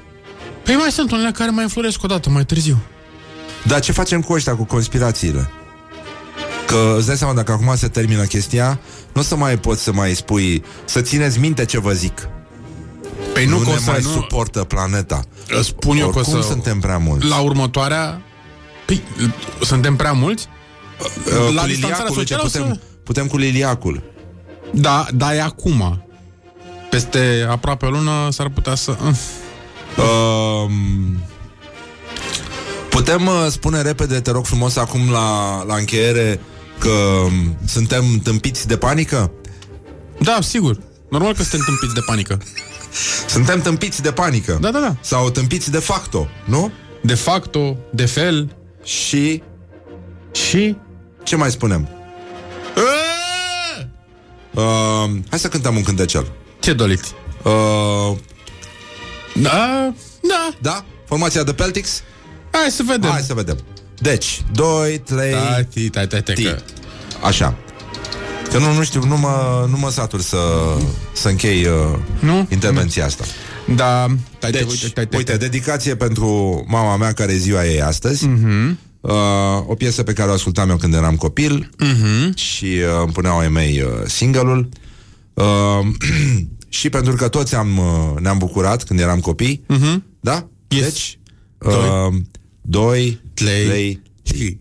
Păi 0.64 0.74
mai 0.74 0.90
sunt 0.90 1.10
unele 1.12 1.30
care 1.30 1.50
mai 1.50 1.62
înfloresc 1.62 2.02
o 2.02 2.06
dată, 2.06 2.30
mai 2.30 2.44
târziu. 2.44 2.76
Dar 3.66 3.80
ce 3.80 3.92
facem 3.92 4.20
cu 4.20 4.32
ăștia, 4.32 4.54
cu 4.54 4.64
conspirațiile? 4.64 5.50
Că 6.66 6.94
îți 6.96 7.06
dai 7.06 7.16
seama, 7.16 7.32
dacă 7.34 7.52
acum 7.52 7.72
se 7.76 7.88
termină 7.88 8.22
chestia, 8.22 8.78
nu 9.14 9.20
o 9.20 9.24
să 9.24 9.36
mai 9.36 9.58
poți 9.58 9.82
să 9.82 9.92
mai 9.92 10.14
spui, 10.14 10.62
să 10.84 11.00
țineți 11.00 11.38
minte 11.38 11.64
ce 11.64 11.80
vă 11.80 11.92
zic. 11.92 12.28
Păi 13.32 13.44
nu, 13.44 13.58
nu 13.58 13.62
că 13.62 13.68
o 13.68 13.72
ne 13.72 13.78
să- 13.78 13.90
mai 13.90 14.00
nu- 14.02 14.08
suportă 14.10 14.64
planeta. 14.64 15.20
Îți 15.48 15.66
Spun 15.66 15.96
eu 15.96 16.08
că 16.08 16.16
o 16.16 16.20
Oricum 16.20 16.40
să... 16.40 16.46
suntem 16.48 16.80
prea 16.80 16.98
mulți. 16.98 17.26
La 17.26 17.38
următoarea... 17.40 18.20
Păi, 18.87 19.03
suntem 19.61 19.97
prea 19.97 20.12
mulți? 20.12 20.49
Uh, 21.26 21.55
la 21.55 21.61
cu 21.61 21.66
distanțarea 21.66 22.05
liliacul, 22.05 22.09
uite, 22.09 22.20
socială 22.20 22.43
o 22.43 22.47
putem, 22.47 22.72
să... 22.72 22.78
putem 23.05 23.26
cu 23.26 23.37
liliacul. 23.37 24.03
Da, 24.72 25.07
da, 25.14 25.35
e 25.35 25.43
acum. 25.43 26.07
Peste 26.91 27.47
aproape 27.51 27.87
o 27.87 27.91
lună 27.91 28.28
s-ar 28.30 28.49
putea 28.49 28.74
să... 28.74 28.97
Um, 29.97 31.18
putem 32.91 33.26
uh, 33.26 33.47
spune 33.51 33.83
repede, 33.83 34.20
te 34.20 34.30
rog 34.30 34.45
frumos, 34.47 34.76
acum 34.76 35.11
la, 35.11 35.62
la 35.66 35.74
încheiere 35.74 36.41
că 36.78 36.89
um, 37.24 37.57
suntem 37.66 38.18
tâmpiți 38.22 38.66
de 38.66 38.76
panică? 38.76 39.30
Da, 40.18 40.39
sigur. 40.41 40.78
Normal 41.11 41.35
că 41.35 41.43
suntem 41.43 41.64
tâmpiți 41.66 41.95
de 41.95 42.01
panică. 42.07 42.39
Suntem 43.26 43.61
tâmpiți 43.61 44.03
de 44.03 44.12
panică. 44.12 44.59
Da, 44.61 44.70
da, 44.70 44.80
da. 44.80 44.97
Sau 45.01 45.30
tâmpiți 45.30 45.70
de 45.70 45.78
facto, 45.78 46.28
nu? 46.45 46.72
De 47.03 47.14
facto, 47.14 47.76
de 47.93 48.05
fel. 48.05 48.57
Și... 48.85 49.43
Și? 50.33 50.76
Ce 51.22 51.37
mai 51.37 51.51
spunem? 51.51 51.89
Uh, 54.55 55.11
hai 55.30 55.39
să 55.39 55.49
cântăm 55.49 55.76
un 55.76 55.83
cântecel. 55.83 56.33
Ce 56.61 56.72
doliți? 56.72 57.12
Uh, 57.43 58.16
da, 59.35 59.93
da. 60.22 60.49
Da? 60.61 60.85
Formația 61.07 61.43
de 61.43 61.53
Peltics? 61.53 62.03
Hai 62.53 62.70
să 62.70 62.83
vedem. 62.87 63.11
Hai 63.11 63.20
să 63.20 63.35
vedem. 63.35 63.59
Deci, 63.99 64.43
2, 64.53 64.99
3... 64.99 65.33
Da, 65.33 65.62
ti, 65.62 65.89
tai, 65.89 66.07
tai, 66.07 66.22
tai, 66.22 66.35
ti. 66.35 66.43
că... 66.43 66.59
Așa. 67.22 67.55
Că 68.51 68.59
nu, 68.59 68.72
nu 68.72 68.83
știu, 68.83 69.05
nu 69.05 69.16
mă, 69.16 69.66
nu 69.70 69.78
mă 69.78 69.91
satur 69.91 70.20
să, 70.20 70.39
să 71.12 71.28
închei 71.28 71.64
uh, 71.66 71.99
nu? 72.20 72.47
intervenția 72.51 73.05
asta. 73.05 73.24
Da, 73.76 74.06
tai, 74.38 74.50
Deci, 74.50 74.62
tai, 74.62 74.70
uite, 74.70 74.88
tai, 74.88 75.06
tai, 75.06 75.18
uite, 75.18 75.36
dedicație 75.36 75.94
pentru 75.96 76.64
mama 76.68 76.96
mea 76.96 77.12
care 77.12 77.32
e 77.32 77.36
ziua 77.36 77.66
ei 77.66 77.82
astăzi. 77.82 78.26
Mhm. 78.26 78.78
Uh, 79.00 79.12
o 79.66 79.74
piesă 79.74 80.02
pe 80.02 80.12
care 80.12 80.30
o 80.30 80.32
ascultam 80.32 80.70
eu 80.70 80.76
când 80.76 80.94
eram 80.94 81.16
copil 81.16 81.70
Mhm. 81.78 82.36
și 82.36 82.64
uh, 82.64 83.02
îmi 83.04 83.12
puneau 83.12 83.38
ai 83.38 83.48
mei 83.48 83.80
uh, 83.80 83.88
single-ul. 84.06 84.68
Uh, 85.34 85.86
și 86.68 86.88
pentru 86.90 87.14
că 87.14 87.28
toți 87.28 87.54
am, 87.54 87.78
uh, 87.78 88.20
ne-am 88.20 88.38
bucurat 88.38 88.84
când 88.84 89.00
eram 89.00 89.20
copii. 89.20 89.64
Mhm. 89.68 90.04
Da? 90.20 90.48
Yes. 90.68 90.82
Deci, 90.82 91.18
uh, 91.58 92.14
2, 92.60 93.20
Trei. 93.34 94.00
3, 94.22 94.60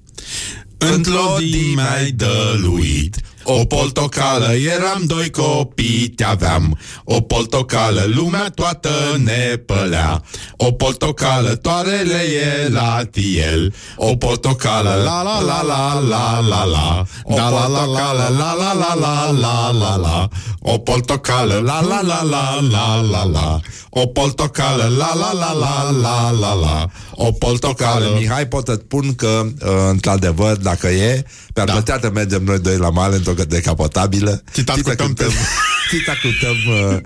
Într-o 0.78 1.38
zi 1.40 1.72
mai 1.76 2.12
dăluit 2.12 3.18
O 3.44 3.66
poltocală, 3.66 4.54
eram 4.76 5.04
doi 5.06 5.30
copii 5.30 6.08
te 6.16 6.24
aveam 6.24 6.78
O 7.04 7.22
poltocală, 7.22 8.04
lumea 8.16 8.52
toată 8.56 8.90
ne 9.24 9.56
pălea 9.66 10.22
O 10.58 10.72
poltocală, 10.72 11.56
toarele 11.56 12.22
e 12.66 12.70
la 12.70 13.02
tiel 13.12 13.74
O 13.96 14.16
poltocală, 14.16 15.02
la 15.04 15.22
la 15.22 15.40
la 15.42 15.62
la 15.62 16.00
la 16.10 16.40
la 16.50 16.64
la 16.66 17.04
Da 17.36 17.50
la 17.50 17.68
la 17.68 17.86
la 17.86 18.14
la 18.14 18.30
la 18.30 18.54
la 18.54 18.74
la 18.74 18.96
la 19.00 19.32
la 19.32 19.72
la 19.72 19.96
la 19.96 20.28
O 20.60 20.78
poltocală, 20.78 21.62
la 21.66 21.82
la 21.82 22.02
la 22.02 22.24
la 22.24 22.60
la 22.72 23.02
la 23.12 23.24
la 23.24 23.60
O 23.90 24.06
poltocală, 24.08 24.94
la 24.98 25.14
la 25.14 25.32
la 25.34 25.54
la 25.54 25.92
la 26.02 26.32
la 26.32 26.54
la 26.54 26.86
O 27.12 27.32
poltocală 27.32 28.06
Mihai, 28.20 28.48
pot 28.48 28.68
să 28.68 28.74
spun 28.74 29.16
că, 29.16 29.42
uh, 29.44 29.70
într-adevăr, 29.90 30.56
dacă 30.56 30.88
e, 30.88 31.24
pe 31.54 31.64
da. 31.64 31.72
plătea 31.72 32.00
să 32.02 32.10
mergem 32.10 32.44
noi 32.44 32.60
doi 32.60 32.78
la 32.78 32.90
mare 32.90 33.16
într-o 33.16 33.34
decapotabilă. 33.34 34.44
Țita 34.52 34.74
Țita 34.74 34.96
cântăm 34.96 35.06
cântăm, 35.06 35.32
țita 35.92 36.14
cântăm 36.22 36.56
uh, 36.94 37.00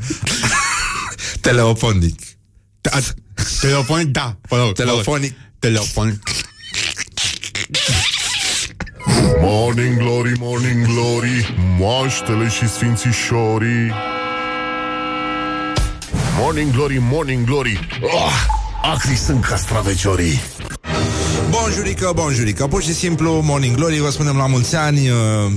telefonic. 1.48 2.20
Telefonic, 3.62 4.08
da. 4.08 4.38
Vă 4.50 4.58
rog, 4.58 4.74
Telefonic. 4.74 5.34
Telefonic. 5.60 6.22
Morning 9.42 9.98
glory, 9.98 10.34
morning 10.40 10.86
glory 10.86 11.56
Moaștele 11.80 12.50
și 12.50 12.70
sfințișorii 12.70 13.94
Morning 16.38 16.72
glory, 16.72 16.98
morning 17.02 17.46
glory 17.46 17.80
oh, 18.02 18.34
Acri 18.94 19.16
sunt 19.16 19.46
castraveciorii 19.46 20.42
Bonjurică, 21.50 22.12
bonjurică 22.16 22.68
Pur 22.68 22.82
și 22.82 22.94
simplu, 22.94 23.42
Morning 23.44 23.76
Glory 23.76 24.00
Vă 24.00 24.10
spunem 24.10 24.38
la 24.38 24.48
mulți 24.48 24.76
ani 24.76 25.10
uh, 25.10 25.16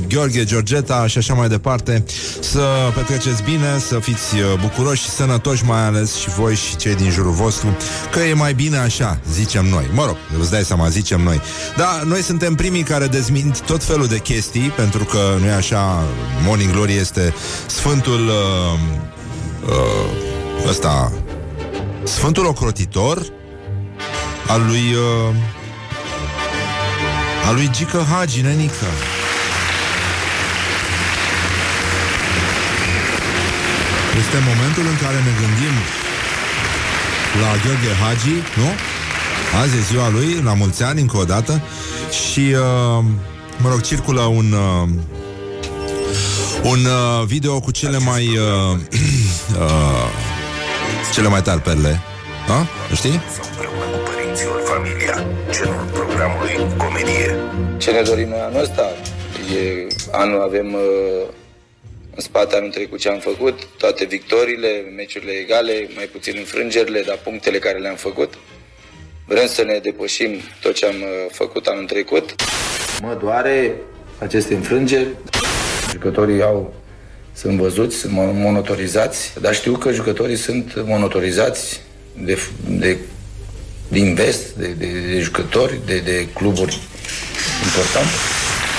Gheorghe, 0.08 0.44
Georgeta 0.44 1.06
și 1.06 1.18
așa 1.18 1.34
mai 1.34 1.48
departe. 1.48 2.04
Să 2.40 2.60
petreceți 2.94 3.42
bine, 3.42 3.78
să 3.78 3.98
fiți 3.98 4.34
uh, 4.34 4.60
bucuroși 4.60 5.02
și 5.02 5.08
sănătoși 5.08 5.64
Mai 5.64 5.84
ales 5.84 6.14
și 6.16 6.28
voi 6.28 6.54
și 6.54 6.76
cei 6.76 6.94
din 6.94 7.10
jurul 7.10 7.32
vostru 7.32 7.76
Că 8.10 8.20
e 8.20 8.32
mai 8.32 8.54
bine 8.54 8.76
așa, 8.76 9.20
zicem 9.30 9.66
noi. 9.66 9.90
Mă 9.92 10.04
rog, 10.04 10.16
îți 10.40 10.50
dai 10.50 10.64
seama, 10.64 10.88
zicem 10.88 11.20
noi. 11.20 11.40
Da, 11.76 12.00
noi 12.04 12.22
suntem 12.22 12.54
primii 12.54 12.82
care 12.82 13.06
dezmint 13.06 13.60
tot 13.60 13.84
felul 13.84 14.06
de 14.06 14.18
chestii 14.18 14.72
Pentru 14.76 15.04
că 15.04 15.18
nu 15.40 15.46
e 15.46 15.52
așa 15.52 16.04
Morning 16.44 16.72
Glory 16.72 16.96
este 16.96 17.34
Sfântul 17.66 18.26
uh, 18.26 18.78
uh, 19.68 20.68
Ăsta 20.68 21.12
Sfântul 22.02 22.46
ocrotitor 22.46 23.22
al 24.46 24.66
lui 24.66 24.94
uh, 24.94 25.34
al 27.48 27.54
lui 27.54 27.70
Gică 27.70 28.06
Hagi, 28.10 28.40
nenică. 28.40 28.86
Este 34.18 34.36
momentul 34.46 34.82
în 34.86 34.96
care 35.02 35.16
ne 35.16 35.32
gândim 35.40 35.74
la 37.40 37.50
Gheorghe 37.64 37.92
Hagi, 38.02 38.34
nu? 38.56 38.68
Azi 39.60 39.76
e 39.76 39.80
ziua 39.80 40.08
lui, 40.08 40.40
la 40.44 40.54
mulți 40.54 40.82
ani, 40.82 41.00
încă 41.00 41.16
o 41.16 41.24
dată 41.24 41.62
Și, 42.30 42.40
uh, 42.40 43.04
mă 43.56 43.68
rog, 43.68 43.80
circulă 43.80 44.20
un 44.20 44.52
uh, 44.52 44.88
Un 46.62 46.84
uh, 46.84 47.26
video 47.26 47.60
cu 47.60 47.70
cele 47.70 47.98
mai 47.98 48.26
uh, 48.26 48.78
uh, 49.62 50.08
Cele 51.12 51.28
mai 51.28 51.42
tari 51.42 51.60
perle 51.60 52.00
da? 52.48 52.66
Știi? 52.94 53.20
Părinților, 54.78 55.14
familia 55.14 55.26
Genul 55.50 55.88
programului 55.92 56.76
comedie 56.76 57.36
Ce 57.78 57.90
ne 57.90 58.02
dorim 58.02 58.28
noi 58.28 58.38
anul 58.38 58.60
ăsta? 58.60 58.82
E, 59.56 59.86
anul 60.10 60.40
avem 60.40 60.72
uh, 60.74 61.26
în 62.14 62.20
spate 62.22 62.56
anul 62.56 62.70
trecut 62.70 62.98
ce 62.98 63.08
am 63.08 63.18
făcut, 63.18 63.66
toate 63.78 64.04
victoriile, 64.04 64.68
meciurile 64.96 65.32
egale, 65.32 65.88
mai 65.94 66.04
puțin 66.12 66.34
înfrângerile, 66.36 67.02
dar 67.06 67.18
punctele 67.24 67.58
care 67.58 67.78
le-am 67.78 67.94
făcut. 67.94 68.34
Vrem 69.26 69.46
să 69.46 69.62
ne 69.62 69.78
depășim 69.82 70.30
tot 70.60 70.74
ce 70.74 70.86
am 70.86 71.00
uh, 71.00 71.30
făcut 71.30 71.66
anul 71.66 71.84
trecut. 71.84 72.34
Mă 73.02 73.16
doare 73.20 73.74
aceste 74.18 74.54
înfrângeri. 74.54 75.08
Jucătorii 75.90 76.42
au, 76.42 76.74
sunt 77.32 77.58
văzuți, 77.58 77.96
sunt 77.96 78.12
mon- 78.12 78.34
monitorizați, 78.34 79.32
dar 79.40 79.54
știu 79.54 79.72
că 79.72 79.92
jucătorii 79.92 80.36
sunt 80.36 80.82
monitorizați 80.86 81.80
de, 82.24 82.38
de 82.68 82.96
din 83.88 84.14
vest, 84.14 84.44
de, 84.60 84.66
de, 84.66 84.86
de 85.12 85.20
jucători, 85.20 85.80
de, 85.86 85.98
de 85.98 86.28
cluburi 86.34 86.78
importante. 87.66 88.16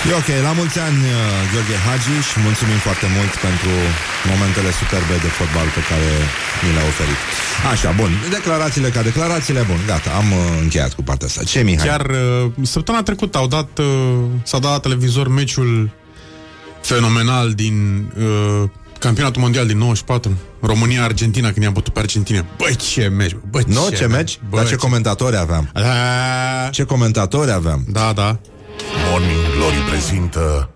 E 0.09 0.13
ok, 0.21 0.29
la 0.47 0.53
mulți 0.59 0.79
ani, 0.87 0.97
uh, 0.97 1.17
Gheorghe 1.51 1.77
Hagi 1.85 2.15
și 2.29 2.37
mulțumim 2.47 2.79
foarte 2.87 3.07
mult 3.17 3.33
pentru 3.47 3.71
momentele 4.31 4.71
superbe 4.79 5.15
de 5.25 5.31
fotbal 5.39 5.67
pe 5.77 5.83
care 5.89 6.09
ni 6.63 6.69
le-a 6.75 6.85
oferit. 6.91 7.19
Așa, 7.71 7.89
bun, 7.99 8.11
declarațiile 8.37 8.89
ca 8.95 9.01
declarațiile, 9.09 9.61
bun, 9.71 9.81
gata, 9.91 10.09
am 10.21 10.27
uh, 10.31 10.43
încheiat 10.63 10.91
cu 10.97 11.03
partea 11.09 11.27
asta. 11.27 11.41
Ce, 11.51 11.59
Mihai? 11.67 11.87
Chiar 11.87 12.05
uh, 12.09 12.51
săptămâna 12.75 13.03
trecută 13.03 13.35
au 13.37 13.47
dat, 13.57 13.69
uh, 13.77 13.85
s-a 14.49 14.59
dat 14.59 14.71
la 14.71 14.79
televizor 14.79 15.27
meciul 15.39 15.71
fenomenal 16.81 17.47
din 17.63 17.75
uh, 18.17 18.69
campionatul 18.99 19.41
mondial 19.41 19.67
din 19.67 19.77
94, 19.77 20.37
România-Argentina, 20.61 21.51
când 21.51 21.63
i-am 21.63 21.73
bătut 21.73 21.93
pe 21.93 21.99
Argentina. 21.99 22.45
Băi, 22.57 22.75
ce 22.75 23.07
meci, 23.07 23.31
bă, 23.31 23.39
bă, 23.49 23.61
Nu, 23.67 23.89
ce 23.89 24.05
meci? 24.05 24.39
Bă, 24.49 24.57
Dar 24.57 24.67
ce 24.67 24.75
comentatori 24.75 25.37
aveam? 25.37 25.71
Ce 26.71 26.83
comentatori 26.83 27.51
aveam? 27.51 27.85
Da, 27.87 28.13
da. 28.13 28.39
Morning 29.09 29.39
Glory 29.55 29.75
prezintă 29.89 30.69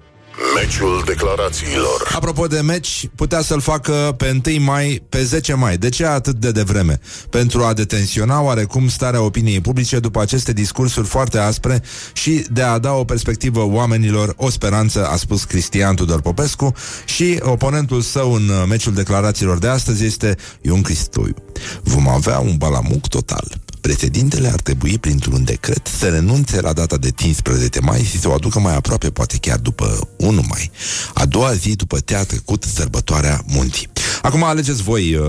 Meciul 0.56 1.04
declarațiilor. 1.06 2.08
Apropo 2.16 2.48
de 2.48 2.62
meci, 2.62 3.10
putea 3.16 3.42
să-l 3.42 3.60
facă 3.60 4.16
pe 4.18 4.42
1 4.46 4.64
mai, 4.64 5.04
pe 5.10 5.24
10 5.24 5.54
mai. 5.54 5.78
De 5.78 5.90
ce 5.90 6.06
atât 6.06 6.36
de 6.36 6.52
devreme? 6.52 7.00
Pentru 7.30 7.64
a 7.64 7.74
detensiona 7.74 8.42
oarecum 8.42 8.88
starea 8.88 9.22
opiniei 9.22 9.62
publice 9.62 10.00
După 10.00 10.22
aceste 10.22 10.54
discursuri 10.54 11.08
foarte 11.08 11.38
aspre 11.38 11.82
Și 12.14 12.46
de 12.52 12.62
a 12.62 12.78
da 12.78 12.92
o 12.92 13.04
perspectivă 13.04 13.64
oamenilor 13.66 14.34
O 14.38 14.50
speranță, 14.50 15.08
a 15.08 15.16
spus 15.16 15.44
Cristian 15.44 15.96
Tudor 15.96 16.22
Popescu. 16.22 16.74
Și 17.06 17.40
oponentul 17.42 18.02
său 18.02 18.34
în 18.34 18.52
meciul 18.68 18.94
declarațiilor 18.94 19.58
de 19.58 19.68
astăzi 19.68 20.06
Este 20.06 20.36
Ion 20.62 20.82
Cristoiu. 20.82 21.36
Vom 21.84 22.08
avea 22.08 22.40
un 22.40 22.58
balamuc 22.58 23.08
total 23.08 23.63
Președintele 23.84 24.48
ar 24.48 24.60
trebui, 24.62 24.98
printr-un 24.98 25.44
decret, 25.44 25.88
să 25.98 26.10
renunțe 26.10 26.62
la 26.62 26.74
data 26.74 26.98
de 26.98 27.12
15 27.12 27.80
mai 27.80 28.04
și 28.04 28.20
să 28.20 28.30
o 28.30 28.34
aducă 28.34 28.60
mai 28.60 28.76
aproape, 28.76 29.10
poate 29.10 29.38
chiar 29.38 29.58
după 29.58 30.10
1 30.18 30.44
mai. 30.50 30.72
A 31.14 31.26
doua 31.26 31.54
zi 31.54 31.76
după 31.76 32.00
ce 32.00 32.16
a 32.16 32.24
trecut 32.24 32.64
sărbătoarea 32.64 33.44
munții. 33.48 33.88
Acum 34.22 34.44
alegeți 34.44 34.82
voi 34.82 35.16
uh, 35.16 35.26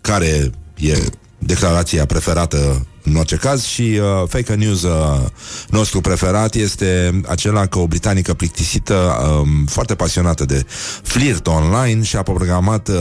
care 0.00 0.50
e 0.76 0.98
declarația 1.38 2.06
preferată 2.06 2.86
în 3.08 3.16
orice 3.16 3.36
caz 3.36 3.64
și 3.64 3.82
uh, 3.82 4.28
fake 4.28 4.54
news 4.54 4.82
uh, 4.82 5.20
nostru 5.68 6.00
preferat 6.00 6.54
este 6.54 7.20
acela 7.26 7.66
că 7.66 7.78
o 7.78 7.86
britanică 7.86 8.34
plictisită 8.34 8.94
um, 8.94 9.64
foarte 9.64 9.94
pasionată 9.94 10.44
de 10.44 10.64
flirt 11.02 11.46
online 11.46 12.02
și-a 12.02 12.22
programat 12.22 12.88
uh, 12.88 12.94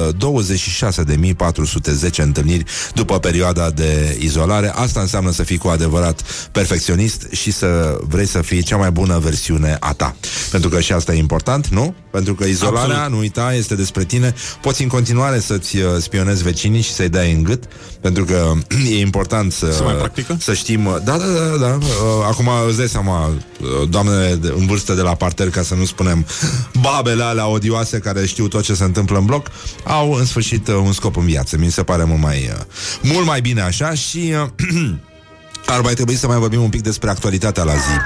26.410 2.10 2.16
întâlniri 2.16 2.64
după 2.93 3.20
perioada 3.20 3.70
de 3.70 4.18
izolare. 4.20 4.72
Asta 4.76 4.99
înseamnă 4.99 5.32
să 5.32 5.43
fii 5.43 5.58
cu 5.58 5.68
adevărat 5.68 6.22
perfecționist 6.51 7.28
și 7.32 7.51
să 7.51 7.97
vrei 8.01 8.26
să 8.26 8.41
fii 8.41 8.62
cea 8.62 8.78
mai 8.78 8.91
bună 8.91 9.20
versiune 9.20 9.78
a 9.80 9.93
ta. 9.93 10.16
Pentru 10.51 10.70
că 10.70 10.80
și 10.80 10.91
asta 10.91 11.14
e 11.14 11.18
important, 11.18 11.68
nu? 11.68 11.95
Pentru 12.12 12.36
că 12.36 12.43
izolarea, 12.43 12.95
Absolut. 12.95 13.12
nu 13.12 13.18
uita, 13.18 13.53
este 13.53 13.76
despre 13.76 14.03
tine. 14.03 14.34
Poți 14.62 14.82
în 14.82 14.88
continuare 14.88 15.39
să-ți 15.39 15.78
uh, 15.78 15.84
spionezi 15.99 16.43
vecinii 16.43 16.82
și 16.82 16.93
să-i 16.93 17.10
dai 17.10 17.32
în 17.32 17.43
gât, 17.43 17.64
pentru 18.01 18.26
că 18.26 18.53
e 18.95 18.99
important 18.99 19.51
să, 19.51 19.72
să, 19.72 19.84
mai 19.84 19.96
practică? 19.97 20.37
să 20.39 20.53
știm... 20.53 20.83
Da, 20.83 21.17
da, 21.17 21.25
da, 21.25 21.57
da. 21.59 21.77
Uh, 21.77 22.25
acum 22.29 22.49
îți 22.67 22.77
dai 22.77 22.87
seama, 22.87 23.27
uh, 23.27 23.89
doamnele 23.89 24.39
în 24.41 24.65
vârstă 24.65 24.93
de 24.93 25.01
la 25.01 25.15
parter, 25.15 25.49
ca 25.49 25.61
să 25.61 25.75
nu 25.75 25.85
spunem 25.85 26.25
babele 26.81 27.23
alea 27.23 27.47
odioase 27.47 27.99
care 27.99 28.25
știu 28.25 28.47
tot 28.47 28.63
ce 28.63 28.73
se 28.73 28.83
întâmplă 28.83 29.17
în 29.17 29.25
bloc, 29.25 29.47
au 29.83 30.11
în 30.13 30.25
sfârșit 30.25 30.67
un 30.67 30.91
scop 30.91 31.17
în 31.17 31.25
viață. 31.25 31.57
Mi 31.57 31.71
se 31.71 31.83
pare 31.83 32.03
mult 32.03 32.21
mai, 32.21 32.51
mult 33.01 33.25
mai 33.25 33.41
bine 33.41 33.61
așa 33.61 33.93
și 33.93 34.33
ar 35.65 35.81
mai 35.81 35.93
trebui 35.93 36.15
să 36.15 36.27
mai 36.27 36.37
vorbim 36.37 36.61
un 36.61 36.69
pic 36.69 36.81
despre 36.81 37.09
actualitatea 37.09 37.63
la 37.63 37.73
zi. 37.73 37.97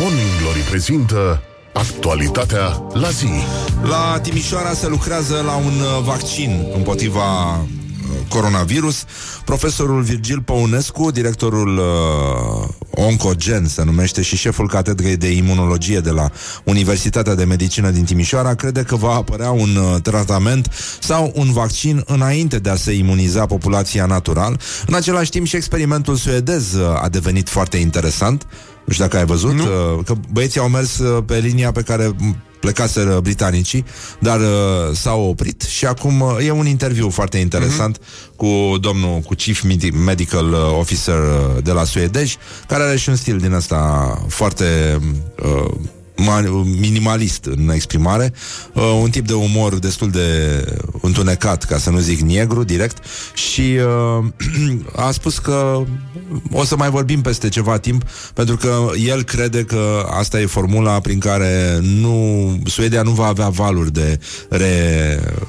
Morning 0.00 0.28
Glory 0.40 0.60
prezintă 0.60 1.42
actualitatea 1.72 2.82
la 2.92 3.08
zi. 3.08 3.28
La 3.82 4.18
Timișoara 4.22 4.72
se 4.72 4.88
lucrează 4.88 5.42
la 5.46 5.56
un 5.56 6.02
vaccin 6.04 6.66
împotriva 6.74 7.58
coronavirus. 8.28 9.04
Profesorul 9.44 10.02
Virgil 10.02 10.40
Păunescu, 10.40 11.10
directorul 11.10 11.78
uh, 11.78 12.68
Oncogen 12.90 13.66
se 13.66 13.84
numește 13.84 14.22
și 14.22 14.36
șeful 14.36 14.68
catedrei 14.68 15.16
de 15.16 15.30
imunologie 15.30 16.00
de 16.00 16.10
la 16.10 16.30
Universitatea 16.64 17.34
de 17.34 17.44
Medicină 17.44 17.90
din 17.90 18.04
Timișoara, 18.04 18.54
crede 18.54 18.82
că 18.82 18.96
va 18.96 19.14
apărea 19.14 19.50
un 19.50 19.76
uh, 19.76 20.00
tratament 20.02 20.70
sau 21.00 21.32
un 21.34 21.52
vaccin 21.52 22.02
înainte 22.06 22.58
de 22.58 22.70
a 22.70 22.76
se 22.76 22.92
imuniza 22.92 23.46
populația 23.46 24.06
natural. 24.06 24.60
În 24.86 24.94
același 24.94 25.30
timp 25.30 25.46
și 25.46 25.56
experimentul 25.56 26.16
suedez 26.16 26.72
uh, 26.72 27.02
a 27.02 27.08
devenit 27.08 27.48
foarte 27.48 27.76
interesant. 27.76 28.46
Nu 28.88 28.94
știu 28.94 29.04
dacă 29.04 29.16
ai 29.16 29.24
văzut 29.24 29.52
nu. 29.52 29.62
Uh, 29.62 30.04
că 30.04 30.14
băieții 30.32 30.60
au 30.60 30.68
mers 30.68 30.98
uh, 30.98 31.22
pe 31.26 31.38
linia 31.38 31.72
pe 31.72 31.82
care 31.82 32.14
plecaseră 32.60 33.20
britanicii, 33.20 33.84
dar 34.18 34.40
uh, 34.40 34.46
s-au 34.94 35.28
oprit 35.28 35.62
și 35.62 35.86
acum 35.86 36.20
uh, 36.20 36.46
e 36.46 36.50
un 36.50 36.66
interviu 36.66 37.10
foarte 37.10 37.38
interesant 37.38 37.98
uh-huh. 37.98 38.36
cu 38.36 38.78
domnul, 38.80 39.18
cu 39.18 39.34
Chief 39.34 39.62
Medical 40.04 40.52
Officer 40.52 41.18
uh, 41.18 41.62
de 41.62 41.72
la 41.72 41.84
suedej, 41.84 42.34
care 42.66 42.82
are 42.82 42.96
și 42.96 43.08
un 43.08 43.16
stil 43.16 43.38
din 43.38 43.52
ăsta 43.52 44.22
foarte 44.28 44.98
uh, 45.42 45.74
minimalist 46.80 47.44
în 47.44 47.70
exprimare, 47.70 48.32
uh, 48.72 48.98
un 49.02 49.10
tip 49.10 49.26
de 49.26 49.32
umor 49.32 49.78
destul 49.78 50.10
de 50.10 50.64
întunecat, 51.00 51.64
ca 51.64 51.78
să 51.78 51.90
nu 51.90 51.98
zic 51.98 52.20
negru, 52.20 52.64
direct, 52.64 53.04
și 53.34 53.78
uh, 54.18 54.24
a 55.06 55.10
spus 55.10 55.38
că 55.38 55.82
o 56.52 56.64
să 56.64 56.76
mai 56.76 56.90
vorbim 56.90 57.20
peste 57.20 57.48
ceva 57.48 57.78
timp, 57.78 58.02
pentru 58.34 58.56
că 58.56 58.86
el 59.06 59.22
crede 59.22 59.64
că 59.64 60.06
asta 60.10 60.40
e 60.40 60.46
formula 60.46 61.00
prin 61.00 61.18
care 61.18 61.78
nu 61.80 62.58
Suedia 62.64 63.02
nu 63.02 63.10
va 63.10 63.26
avea 63.26 63.48
valuri 63.48 63.92
de 63.92 64.20
re, 64.48 65.20
uh, 65.40 65.46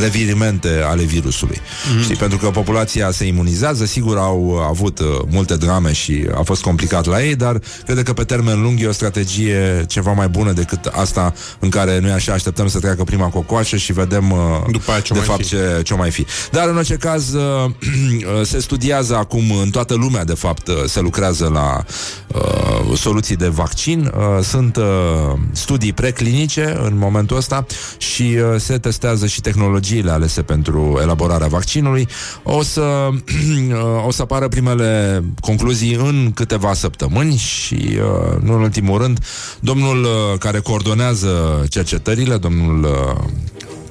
revirimente 0.00 0.82
ale 0.86 1.02
virusului. 1.02 1.60
Mm. 1.94 2.02
Știi, 2.02 2.16
pentru 2.16 2.38
că 2.38 2.46
populația 2.50 3.10
se 3.10 3.24
imunizează, 3.26 3.84
sigur 3.84 4.18
au 4.18 4.56
avut 4.68 4.98
uh, 4.98 5.06
multe 5.30 5.56
drame 5.56 5.92
și 5.92 6.26
a 6.34 6.42
fost 6.42 6.62
complicat 6.62 7.06
la 7.06 7.22
ei, 7.22 7.34
dar 7.36 7.60
crede 7.84 8.02
că 8.02 8.12
pe 8.12 8.24
termen 8.24 8.62
lung 8.62 8.80
e 8.80 8.86
o 8.86 8.92
strategie 8.92 9.84
ceva 9.88 10.12
mai 10.12 10.28
bună 10.28 10.52
decât 10.52 10.84
asta 10.84 11.34
în 11.58 11.68
care 11.68 11.98
noi 11.98 12.10
așa 12.10 12.32
așteptăm 12.32 12.68
să 12.68 12.78
treacă 12.78 13.04
prima 13.04 13.26
cocoașă 13.28 13.76
și 13.76 13.92
vedem 13.92 14.30
uh, 14.30 14.38
După 14.70 14.90
aia 14.90 15.00
ce 15.00 15.12
de 15.12 15.18
mai 15.18 15.28
fapt 15.28 15.40
fi. 15.40 15.48
ce, 15.48 15.80
ce 15.84 15.94
mai 15.94 16.10
fi. 16.10 16.26
Dar 16.50 16.68
în 16.68 16.76
orice 16.76 16.94
caz 16.94 17.32
uh, 17.34 17.40
se 18.42 18.60
studiază 18.60 19.16
acum 19.16 19.50
în 19.62 19.70
toată 19.70 19.94
lumea, 19.94 20.24
de 20.24 20.34
fapt, 20.34 20.68
uh, 20.68 20.74
se 20.86 21.00
lucrează 21.00 21.50
la 21.52 21.84
uh, 22.26 22.98
soluții 22.98 23.36
de 23.36 23.48
vaccin. 23.48 24.12
Uh, 24.16 24.44
sunt 24.44 24.76
uh, 24.76 24.84
studii 25.52 25.92
preclinice 25.92 26.78
în 26.82 26.98
momentul 26.98 27.36
ăsta 27.36 27.66
și 27.98 28.22
uh, 28.22 28.60
se 28.60 28.78
testează 28.78 29.26
și 29.26 29.40
tehnologiile 29.44 30.10
alese 30.10 30.42
pentru 30.42 30.98
elaborarea 31.02 31.46
vaccinului. 31.46 32.08
O 32.42 32.62
să, 32.62 33.08
uh, 33.10 34.06
o 34.08 34.10
să 34.10 34.22
apară 34.22 34.48
primele 34.48 35.22
concluzii 35.40 35.94
în 35.94 36.30
câteva 36.34 36.72
săptămâni 36.74 37.36
și, 37.36 37.74
uh, 37.74 38.40
nu 38.40 38.54
în 38.54 38.60
ultimul 38.60 38.98
rând, 38.98 39.18
domnul 39.60 40.02
uh, 40.02 40.38
care 40.38 40.58
coordonează 40.58 41.64
cercetările, 41.68 42.36
domnul 42.36 42.84
uh, 42.84 43.24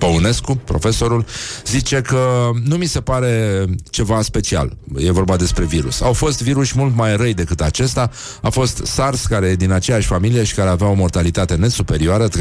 Păunescu, 0.04 0.56
profesorul, 0.56 1.26
zice 1.66 2.02
că 2.02 2.50
nu 2.64 2.76
mi 2.76 2.86
se 2.86 3.02
pare 3.02 3.66
ceva 3.90 4.22
special. 4.22 4.78
E 4.98 5.12
vorba 5.12 5.36
despre 5.36 5.64
virus. 5.64 6.02
Au 6.02 6.14
fost 6.14 6.42
virus 6.42 6.72
mult 6.72 6.96
mai 6.96 7.16
răi 7.16 7.34
decât 7.34 7.62
acesta. 7.62 8.12
A 8.42 8.50
fost 8.50 8.82
SARS, 8.86 9.26
care 9.26 9.48
e 9.48 9.56
din 9.56 9.72
aceeași 9.72 10.08
familie 10.08 10.44
și 10.44 10.54
care 10.54 10.70
avea 10.70 10.88
o 10.88 10.94
mortalitate 10.94 11.56
net 11.56 11.72
superioară, 11.72 12.28
30%. 12.28 12.32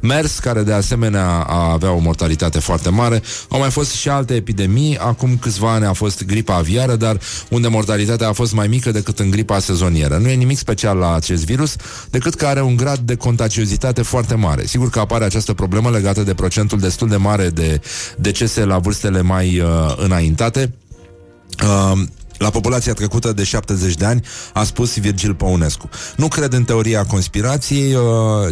MERS, 0.00 0.38
care 0.38 0.62
de 0.62 0.72
asemenea 0.72 1.26
a 1.28 1.72
avea 1.72 1.90
o 1.92 1.98
mortalitate 1.98 2.58
foarte 2.58 2.88
mare. 2.88 3.22
Au 3.48 3.58
mai 3.58 3.70
fost 3.70 3.90
și 3.90 4.08
alte 4.08 4.34
epidemii. 4.34 4.98
Acum 4.98 5.36
câțiva 5.36 5.72
ani 5.72 5.84
a 5.84 5.92
fost 5.92 6.24
gripa 6.24 6.54
aviară, 6.54 6.96
dar 6.96 7.18
unde 7.48 7.68
mortalitatea 7.68 8.28
a 8.28 8.32
fost 8.32 8.52
mai 8.52 8.66
mică 8.66 8.90
decât 8.90 9.18
în 9.18 9.30
gripa 9.30 9.58
sezonieră. 9.58 10.16
Nu 10.16 10.28
e 10.28 10.34
nimic 10.34 10.58
special 10.58 10.96
la 10.96 11.14
acest 11.14 11.44
virus, 11.44 11.76
decât 12.10 12.34
că 12.34 12.46
are 12.46 12.62
un 12.62 12.76
grad 12.76 12.98
de 12.98 13.14
contagiozitate 13.14 14.02
foarte 14.02 14.34
mare. 14.34 14.66
Sigur 14.66 14.90
că 14.90 14.98
apare 14.98 15.24
această 15.24 15.52
problemă 15.52 15.90
legată 15.90 16.22
de 16.22 16.34
procentul 16.52 16.78
destul 16.78 17.08
de 17.08 17.16
mare 17.16 17.48
de 17.48 17.80
decese 18.16 18.64
la 18.64 18.78
vârstele 18.78 19.20
mai 19.20 19.60
uh, 19.60 19.94
înaintate. 19.96 20.74
Uh, 21.64 22.00
la 22.42 22.50
populația 22.50 22.92
trecută 22.92 23.32
de 23.32 23.44
70 23.44 23.94
de 23.94 24.04
ani, 24.04 24.24
a 24.52 24.64
spus 24.64 24.98
Virgil 24.98 25.34
Păunescu. 25.34 25.88
Nu 26.16 26.28
cred 26.28 26.52
în 26.52 26.64
teoria 26.64 27.04
conspirației, 27.04 27.94
uh, 27.94 28.02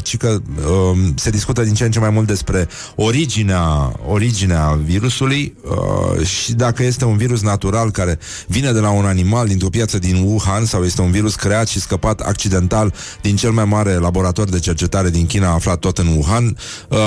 ci 0.03 0.17
că 0.17 0.29
uh, 0.29 0.99
se 1.15 1.31
discută 1.31 1.63
din 1.63 1.75
ce 1.75 1.85
în 1.85 1.91
ce 1.91 1.99
mai 1.99 2.11
mult 2.11 2.27
despre 2.27 2.69
originea, 2.95 3.93
originea 4.07 4.79
virusului 4.85 5.57
uh, 5.63 6.27
și 6.27 6.53
dacă 6.53 6.83
este 6.83 7.05
un 7.05 7.17
virus 7.17 7.43
natural 7.43 7.91
care 7.91 8.19
vine 8.47 8.73
de 8.73 8.81
la 8.81 8.91
un 8.91 9.05
animal 9.05 9.47
dintr-o 9.47 9.69
piață 9.69 9.99
din 9.99 10.17
Wuhan 10.25 10.65
sau 10.65 10.85
este 10.85 11.01
un 11.01 11.11
virus 11.11 11.35
creat 11.35 11.69
și 11.69 11.81
scăpat 11.81 12.21
accidental 12.21 12.95
din 13.21 13.37
cel 13.37 13.51
mai 13.51 13.65
mare 13.65 13.95
laborator 13.95 14.49
de 14.49 14.59
cercetare 14.59 15.11
din 15.11 15.27
China 15.27 15.53
aflat 15.53 15.79
tot 15.79 15.99
în 15.99 16.07
Wuhan, 16.07 16.57
uh, 16.89 16.99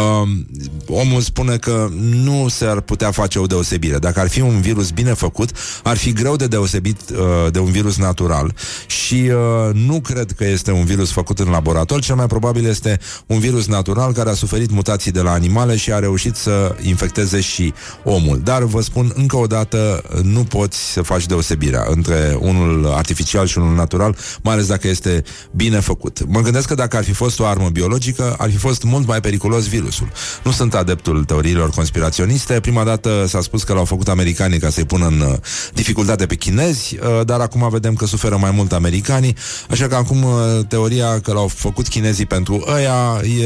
omul 0.87 1.21
spune 1.21 1.57
că 1.57 1.89
nu 2.09 2.47
s-ar 2.47 2.81
putea 2.81 3.11
face 3.11 3.39
o 3.39 3.45
deosebire. 3.45 3.97
Dacă 3.97 4.19
ar 4.19 4.29
fi 4.29 4.41
un 4.41 4.61
virus 4.61 4.91
bine 4.91 5.13
făcut, 5.13 5.49
ar 5.83 5.97
fi 5.97 6.13
greu 6.13 6.35
de 6.35 6.47
deosebit 6.47 6.71
uh, 6.83 7.51
de 7.51 7.59
un 7.59 7.71
virus 7.71 7.97
natural 7.97 8.55
și 8.87 9.13
uh, 9.13 9.73
nu 9.73 9.99
cred 9.99 10.31
că 10.31 10.45
este 10.45 10.71
un 10.71 10.85
virus 10.85 11.11
făcut 11.11 11.39
în 11.39 11.49
laborator, 11.49 12.01
cel 12.01 12.15
mai 12.15 12.27
probabil 12.27 12.65
este 12.65 12.99
un 13.25 13.39
virus 13.39 13.67
natural 13.67 14.13
care 14.13 14.29
a 14.29 14.33
suferit 14.33 14.71
mutații 14.71 15.11
de 15.11 15.21
la 15.21 15.31
animale 15.31 15.75
și 15.75 15.93
a 15.93 15.99
reușit 15.99 16.35
să 16.35 16.75
infecteze 16.81 17.41
și 17.41 17.73
omul. 18.03 18.39
Dar 18.43 18.63
vă 18.63 18.81
spun 18.81 19.11
încă 19.15 19.37
o 19.37 19.45
dată, 19.45 20.03
nu 20.23 20.43
poți 20.43 20.91
să 20.91 21.01
faci 21.01 21.25
deosebirea 21.25 21.85
între 21.89 22.37
unul 22.39 22.87
artificial 22.87 23.47
și 23.47 23.57
unul 23.57 23.75
natural, 23.75 24.15
mai 24.43 24.53
ales 24.53 24.67
dacă 24.67 24.87
este 24.87 25.23
bine 25.51 25.79
făcut. 25.79 26.25
Mă 26.27 26.41
gândesc 26.41 26.67
că 26.67 26.75
dacă 26.75 26.97
ar 26.97 27.03
fi 27.03 27.13
fost 27.13 27.39
o 27.39 27.45
armă 27.45 27.69
biologică, 27.69 28.35
ar 28.37 28.49
fi 28.49 28.57
fost 28.57 28.83
mult 28.83 29.07
mai 29.07 29.19
periculos 29.19 29.67
virusul. 29.67 30.11
Nu 30.43 30.51
sunt 30.51 30.73
adeptul 30.73 31.23
teoriilor 31.23 31.69
conspiraționiste. 31.69 32.59
Prima 32.59 32.83
dată 32.83 33.25
s-a 33.27 33.41
spus 33.41 33.63
că 33.63 33.73
l-au 33.73 33.85
făcut 33.85 34.07
americanii 34.07 34.59
ca 34.59 34.69
să-i 34.69 34.85
pună 34.85 35.05
în 35.05 35.19
uh, 35.19 35.33
dificultate 35.73 36.25
pe 36.25 36.35
chinezi 36.35 36.52
chinezi, 36.53 36.97
uh, 37.01 37.25
dar 37.25 37.39
acum 37.39 37.69
vedem 37.69 37.93
că 37.93 38.05
suferă 38.05 38.37
mai 38.37 38.51
mult 38.51 38.71
americanii, 38.71 39.35
așa 39.69 39.87
că 39.87 39.95
acum 39.95 40.23
uh, 40.23 40.31
teoria 40.67 41.19
că 41.19 41.33
l-au 41.33 41.47
făcut 41.47 41.87
chinezii 41.87 42.25
pentru 42.25 42.65
ăia 42.67 43.21
e, 43.39 43.45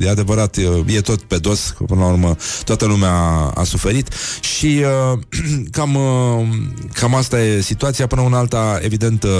e 0.00 0.10
adevărat, 0.10 0.56
e, 0.56 0.68
e 0.86 1.00
tot 1.00 1.22
pe 1.22 1.36
dos, 1.36 1.74
că 1.76 1.84
până 1.84 2.00
la 2.00 2.06
urmă 2.06 2.36
toată 2.64 2.84
lumea 2.84 3.12
a 3.54 3.64
suferit. 3.64 4.08
Și 4.40 4.82
uh, 5.12 5.18
cam, 5.76 5.94
uh, 5.94 6.46
cam 6.92 7.14
asta 7.14 7.40
e 7.40 7.60
situația. 7.60 8.06
Până 8.06 8.20
una 8.20 8.38
alta, 8.38 8.78
evident, 8.82 9.22
uh, 9.22 9.30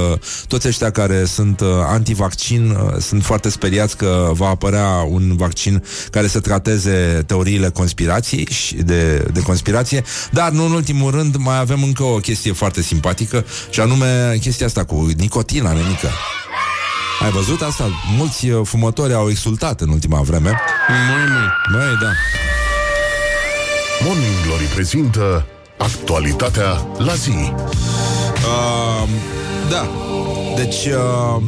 toți 0.48 0.68
ăștia 0.68 0.90
care 0.90 1.24
sunt 1.24 1.61
uh, 1.61 1.68
antivaccin 1.86 2.70
uh, 2.70 2.96
sunt 3.00 3.24
foarte 3.24 3.48
speriați 3.48 3.96
că 3.96 4.30
va 4.32 4.48
apărea 4.48 4.88
un 5.09 5.36
vaccin 5.36 5.82
care 6.11 6.26
să 6.26 6.40
trateze 6.40 7.22
teoriile 7.26 7.68
conspirației 7.68 8.46
și 8.50 8.74
de, 8.74 9.26
de 9.32 9.40
conspirație, 9.40 10.05
dar 10.30 10.50
nu 10.50 10.64
în 10.64 10.72
ultimul 10.72 11.11
rând 11.11 11.36
mai 11.36 11.59
avem 11.59 11.82
încă 11.82 12.02
o 12.02 12.16
chestie 12.16 12.52
foarte 12.52 12.82
simpatică 12.95 13.45
și 13.70 13.80
anume 13.80 14.36
chestia 14.40 14.66
asta 14.66 14.84
cu 14.84 15.11
nicotina, 15.16 15.72
nenică. 15.72 16.09
Ai 17.22 17.30
văzut 17.30 17.62
asta? 17.62 17.88
Mulți 18.16 18.49
uh, 18.49 18.66
fumători 18.66 19.14
au 19.14 19.30
exultat 19.30 19.80
în 19.80 19.88
ultima 19.88 20.20
vreme. 20.20 20.61
Măi, 20.88 21.78
Măi, 21.78 21.97
da. 22.03 22.11
Morning 24.05 24.34
Glory 24.47 24.64
prezintă 24.64 25.47
actualitatea 25.78 26.86
la 26.99 27.14
zi. 27.14 27.30
Uh, 27.30 29.09
da. 29.70 29.88
Deci, 30.57 30.86
uh, 30.86 31.42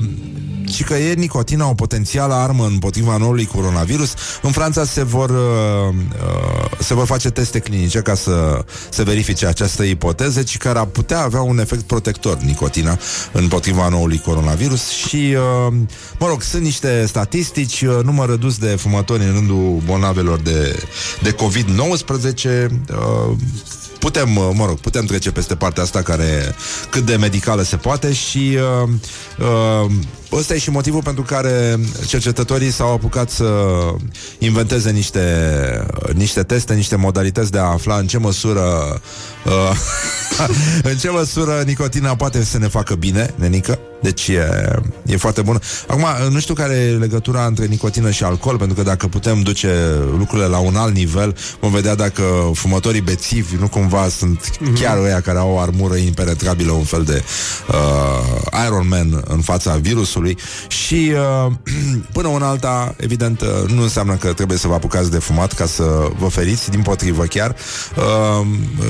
și 0.77 0.83
că 0.83 0.95
e 0.95 1.15
nicotina 1.15 1.69
o 1.69 1.75
potențială 1.75 2.35
armă 2.35 2.67
împotriva 2.67 3.17
noului 3.17 3.47
coronavirus. 3.47 4.15
În 4.43 4.51
Franța 4.51 4.85
se 4.85 5.05
vor, 5.05 5.31
uh, 5.31 5.95
uh, 5.95 6.79
se 6.79 6.95
vor 6.95 7.07
face 7.07 7.31
teste 7.31 7.59
clinice 7.59 8.01
ca 8.01 8.15
să 8.15 8.65
se 8.91 9.03
verifice 9.03 9.47
această 9.47 9.83
ipoteză, 9.83 10.43
ci 10.43 10.57
care 10.57 10.79
ar 10.79 10.85
putea 10.85 11.21
avea 11.21 11.41
un 11.41 11.59
efect 11.59 11.83
protector, 11.83 12.37
nicotina, 12.39 12.99
împotriva 13.33 13.89
noului 13.89 14.19
coronavirus 14.19 14.89
și, 14.89 15.37
uh, 15.37 15.75
mă 16.19 16.27
rog, 16.27 16.43
sunt 16.43 16.63
niște 16.63 17.05
statistici, 17.07 17.83
uh, 17.83 17.99
număr 18.03 18.29
redus 18.29 18.59
de 18.59 18.67
fumători 18.67 19.23
în 19.23 19.33
rândul 19.33 19.83
bolnavelor 19.85 20.41
de, 20.41 20.83
de 21.23 21.35
COVID-19, 21.35 22.71
uh, 22.91 23.37
putem, 23.99 24.37
uh, 24.37 24.51
mă 24.53 24.67
rog, 24.67 24.79
putem 24.79 25.05
trece 25.05 25.31
peste 25.31 25.55
partea 25.55 25.83
asta 25.83 26.03
care 26.03 26.55
cât 26.91 27.03
de 27.03 27.17
medicală 27.17 27.63
se 27.63 27.77
poate 27.77 28.13
și 28.13 28.59
uh, 28.83 28.89
uh, 29.39 29.91
ăsta 30.33 30.55
e 30.55 30.59
și 30.59 30.71
motivul 30.71 31.03
pentru 31.03 31.23
care 31.23 31.79
cercetătorii 32.07 32.71
s-au 32.71 32.93
apucat 32.93 33.31
să 33.31 33.55
inventeze 34.39 34.91
niște, 34.91 35.23
niște 36.15 36.43
teste, 36.43 36.75
niște 36.75 36.97
modalități 36.97 37.51
de 37.51 37.59
a 37.59 37.63
afla 37.63 37.97
în 37.97 38.07
ce 38.07 38.19
măsură 38.19 39.01
uh, 39.45 39.77
în 40.91 40.97
ce 40.97 41.09
măsură 41.09 41.63
nicotina 41.67 42.17
poate 42.17 42.45
să 42.45 42.59
ne 42.59 42.69
facă 42.69 42.95
bine, 42.95 43.35
nenică. 43.35 43.79
Deci 44.01 44.29
e, 44.29 44.73
e 45.07 45.17
foarte 45.17 45.43
bună. 45.43 45.59
Acum, 45.87 46.05
nu 46.31 46.39
știu 46.39 46.55
care 46.55 46.75
e 46.75 46.91
legătura 46.91 47.47
între 47.47 47.67
nicotină 47.67 48.11
și 48.11 48.25
alcool, 48.25 48.57
pentru 48.57 48.77
că 48.77 48.83
dacă 48.83 49.07
putem 49.07 49.41
duce 49.41 49.71
lucrurile 50.19 50.47
la 50.47 50.59
un 50.59 50.77
alt 50.77 50.95
nivel, 50.95 51.37
vom 51.61 51.71
vedea 51.71 51.95
dacă 51.95 52.23
fumătorii 52.55 53.01
bețivi 53.01 53.57
nu 53.57 53.69
cumva 53.69 54.09
sunt 54.09 54.41
mm-hmm. 54.41 54.81
chiar 54.81 54.99
ăia 54.99 55.21
care 55.21 55.39
au 55.39 55.51
o 55.51 55.59
armură 55.59 55.95
impenetrabilă, 55.95 56.73
un 56.73 56.85
fel 56.85 57.03
de 57.03 57.23
uh, 57.69 58.65
Iron 58.67 58.89
Man 58.89 59.23
în 59.29 59.41
fața 59.41 59.77
virusului 59.77 60.16
și 60.69 61.13
uh, 61.47 61.53
până 62.17 62.29
una 62.29 62.49
alta, 62.49 62.95
evident, 62.97 63.41
uh, 63.41 63.71
nu 63.71 63.83
înseamnă 63.83 64.15
că 64.15 64.33
trebuie 64.33 64.59
să 64.59 64.69
vă 64.69 64.75
apucați 64.75 65.11
de 65.11 65.19
fumat 65.19 65.53
ca 65.53 65.67
să 65.67 66.09
vă 66.19 66.29
feriți, 66.29 66.71
din 66.71 66.83
potrivă 66.83 67.25
chiar. 67.25 67.57
Uh, 67.97 68.47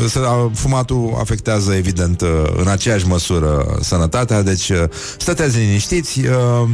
să, 0.08 0.48
fumatul 0.54 1.16
afectează, 1.18 1.74
evident, 1.74 2.20
uh, 2.20 2.28
în 2.56 2.68
aceeași 2.68 3.06
măsură 3.06 3.78
sănătatea, 3.80 4.42
deci 4.42 4.68
uh, 4.68 4.82
stăteți 5.18 5.58
liniștiți. 5.58 6.20
Uh, 6.20 6.68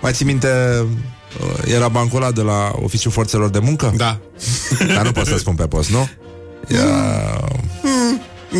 mai 0.00 0.12
ții 0.12 0.24
minte 0.24 0.48
uh, 1.40 1.72
era 1.74 1.88
bancul 1.88 2.22
ăla 2.22 2.30
de 2.30 2.42
la 2.42 2.72
Oficiul 2.82 3.12
Forțelor 3.12 3.48
de 3.48 3.58
Muncă? 3.58 3.92
Da. 3.96 4.18
Dar 4.94 5.04
nu 5.04 5.12
pot 5.12 5.26
să 5.26 5.38
spun 5.38 5.54
pe 5.54 5.66
post, 5.66 5.90
nu? 5.90 6.08
Ia... 6.68 6.84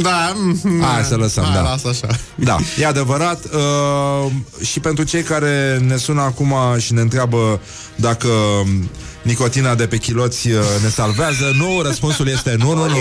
Da, 0.03 0.33
mm, 0.35 0.83
Hai 0.83 1.05
să 1.05 1.17
lăsăm, 1.17 1.45
hai, 1.45 1.55
da. 1.55 1.61
Lasă 1.61 1.89
așa. 1.89 2.07
Da, 2.35 2.57
e 2.81 2.87
adevărat 2.87 3.45
uh, 3.45 4.33
Și 4.65 4.81
pentru 4.81 5.05
cei 5.05 5.23
care 5.23 5.83
ne 5.87 5.97
sună 5.97 6.21
acum 6.21 6.55
Și 6.79 6.93
ne 6.93 7.01
întreabă 7.01 7.61
dacă 7.97 8.29
Nicotina 9.23 9.75
de 9.75 9.87
pe 9.87 9.97
chiloți 9.97 10.51
uh, 10.51 10.61
ne 10.83 10.89
salvează 10.89 11.53
Nu, 11.55 11.83
răspunsul 11.83 12.29
este 12.29 12.55
nu, 12.59 12.75
nu, 12.75 12.87
nu 12.87 12.97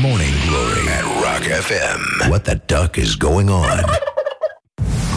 Morning 0.00 0.34
Glory 0.48 0.88
at 0.98 1.02
Rock 1.02 1.62
FM. 1.64 2.28
What 2.28 2.42
the 2.42 2.60
duck 2.66 2.96
is 2.96 3.14
going 3.16 3.50
on? 3.50 3.84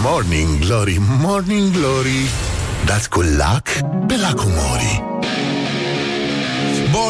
Morning 0.03 0.59
Glory, 0.59 1.01
Morning 1.19 1.71
Glory. 1.71 2.29
Dați 2.85 3.09
cu 3.09 3.21
lac 3.37 3.67
pe 4.07 4.15
lacul 4.21 4.51
Mori. 4.51 5.12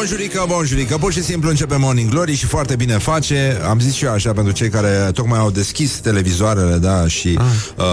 Bonjurică, 0.04 0.44
bonjurică 0.48 0.96
Pur 0.98 1.12
și 1.12 1.22
simplu 1.22 1.48
începe 1.48 1.76
Morning 1.76 2.10
Glory 2.10 2.34
și 2.34 2.46
foarte 2.46 2.76
bine 2.76 2.98
face 2.98 3.60
Am 3.68 3.80
zis 3.80 3.94
și 3.94 4.04
eu 4.04 4.12
așa 4.12 4.32
pentru 4.32 4.52
cei 4.52 4.68
care 4.68 5.10
tocmai 5.14 5.38
au 5.38 5.50
deschis 5.50 5.90
televizoarele 5.90 6.76
da, 6.76 7.08
Și 7.08 7.38
uh, 7.76 7.84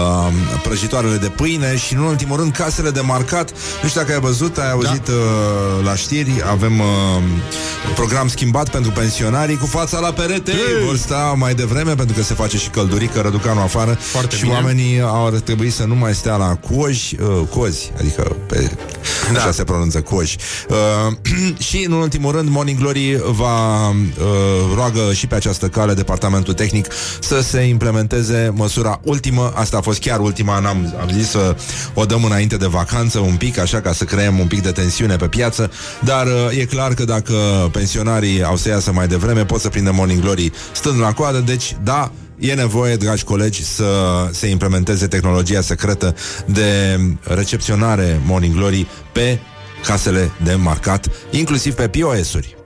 prăjitoarele 0.62 1.16
de 1.16 1.28
pâine 1.28 1.76
Și 1.76 1.94
în 1.94 2.00
ultimul 2.00 2.36
rând 2.36 2.52
casele 2.52 2.90
de 2.90 3.00
marcat 3.00 3.52
Nu 3.82 3.88
știu 3.88 4.00
dacă 4.00 4.12
ai 4.12 4.20
văzut, 4.20 4.58
ai 4.58 4.70
auzit 4.70 5.04
da. 5.04 5.12
uh, 5.12 5.84
la 5.84 5.94
știri 5.94 6.42
Avem 6.50 6.78
uh, 6.78 6.86
program 7.94 8.28
schimbat 8.28 8.68
pentru 8.68 8.90
pensionarii 8.90 9.56
Cu 9.56 9.66
fața 9.66 9.98
la 9.98 10.12
perete 10.12 10.50
Ei! 10.50 10.86
Vor 10.86 10.96
sta 10.96 11.34
mai 11.36 11.54
devreme 11.54 11.94
pentru 11.94 12.16
că 12.16 12.22
se 12.22 12.34
face 12.34 12.58
și 12.58 12.68
căldurică 12.68 13.20
Răducanul 13.20 13.62
afară 13.62 13.98
Foarte 14.00 14.36
Și 14.36 14.42
bine. 14.42 14.54
oamenii 14.54 15.00
au 15.00 15.30
trebui 15.30 15.70
să 15.70 15.84
nu 15.84 15.94
mai 15.94 16.14
stea 16.14 16.36
la 16.36 16.56
coji 16.56 17.16
uh, 17.20 17.46
Cozi, 17.50 17.92
adică 17.98 18.36
pe, 18.46 18.70
da. 19.32 19.38
așa 19.38 19.52
se 19.52 19.64
pronunță 19.64 20.00
coji 20.00 20.36
uh, 20.68 20.76
Și 21.68 21.84
în 21.88 21.92
ultimul 22.02 22.32
rând 22.32 22.48
Morning 22.48 22.78
Glory 22.78 23.16
va 23.30 23.88
uh, 23.88 23.96
roagă 24.74 25.12
și 25.12 25.26
pe 25.26 25.34
această 25.34 25.68
cale 25.68 25.94
Departamentul 25.94 26.54
Tehnic 26.54 26.86
să 27.20 27.40
se 27.40 27.60
implementeze 27.60 28.52
măsura 28.54 29.00
ultimă. 29.02 29.52
Asta 29.54 29.76
a 29.76 29.80
fost 29.80 30.00
chiar 30.00 30.20
ultima, 30.20 30.58
n-am, 30.58 30.94
am 31.00 31.08
zis 31.12 31.28
să 31.28 31.56
o 31.94 32.04
dăm 32.04 32.24
înainte 32.24 32.56
de 32.56 32.66
vacanță 32.66 33.18
un 33.18 33.36
pic 33.36 33.58
Așa 33.58 33.80
ca 33.80 33.92
să 33.92 34.04
creăm 34.04 34.38
un 34.38 34.46
pic 34.46 34.62
de 34.62 34.70
tensiune 34.70 35.16
pe 35.16 35.26
piață. 35.26 35.70
Dar 36.00 36.26
uh, 36.26 36.58
e 36.58 36.64
clar 36.64 36.94
că 36.94 37.04
dacă 37.04 37.34
pensionarii 37.72 38.42
au 38.44 38.56
să 38.56 38.68
iasă 38.68 38.92
mai 38.92 39.08
devreme 39.08 39.44
Pot 39.44 39.60
să 39.60 39.68
prindă 39.68 39.92
Morning 39.92 40.20
Glory 40.20 40.52
stând 40.72 41.00
la 41.00 41.12
coadă. 41.12 41.38
Deci 41.38 41.76
da, 41.82 42.12
E 42.42 42.54
nevoie, 42.54 42.96
dragi 42.96 43.24
colegi, 43.24 43.64
să 43.64 43.84
se 44.30 44.46
implementeze 44.46 45.06
tehnologia 45.06 45.60
secretă 45.60 46.14
de 46.46 47.00
recepționare 47.22 48.20
Morning 48.24 48.54
Glory 48.54 48.86
pe 49.12 49.38
casele 49.86 50.30
de 50.44 50.54
marcat, 50.54 51.10
inclusiv 51.30 51.74
pe 51.74 51.88
POS-uri. 51.88 52.61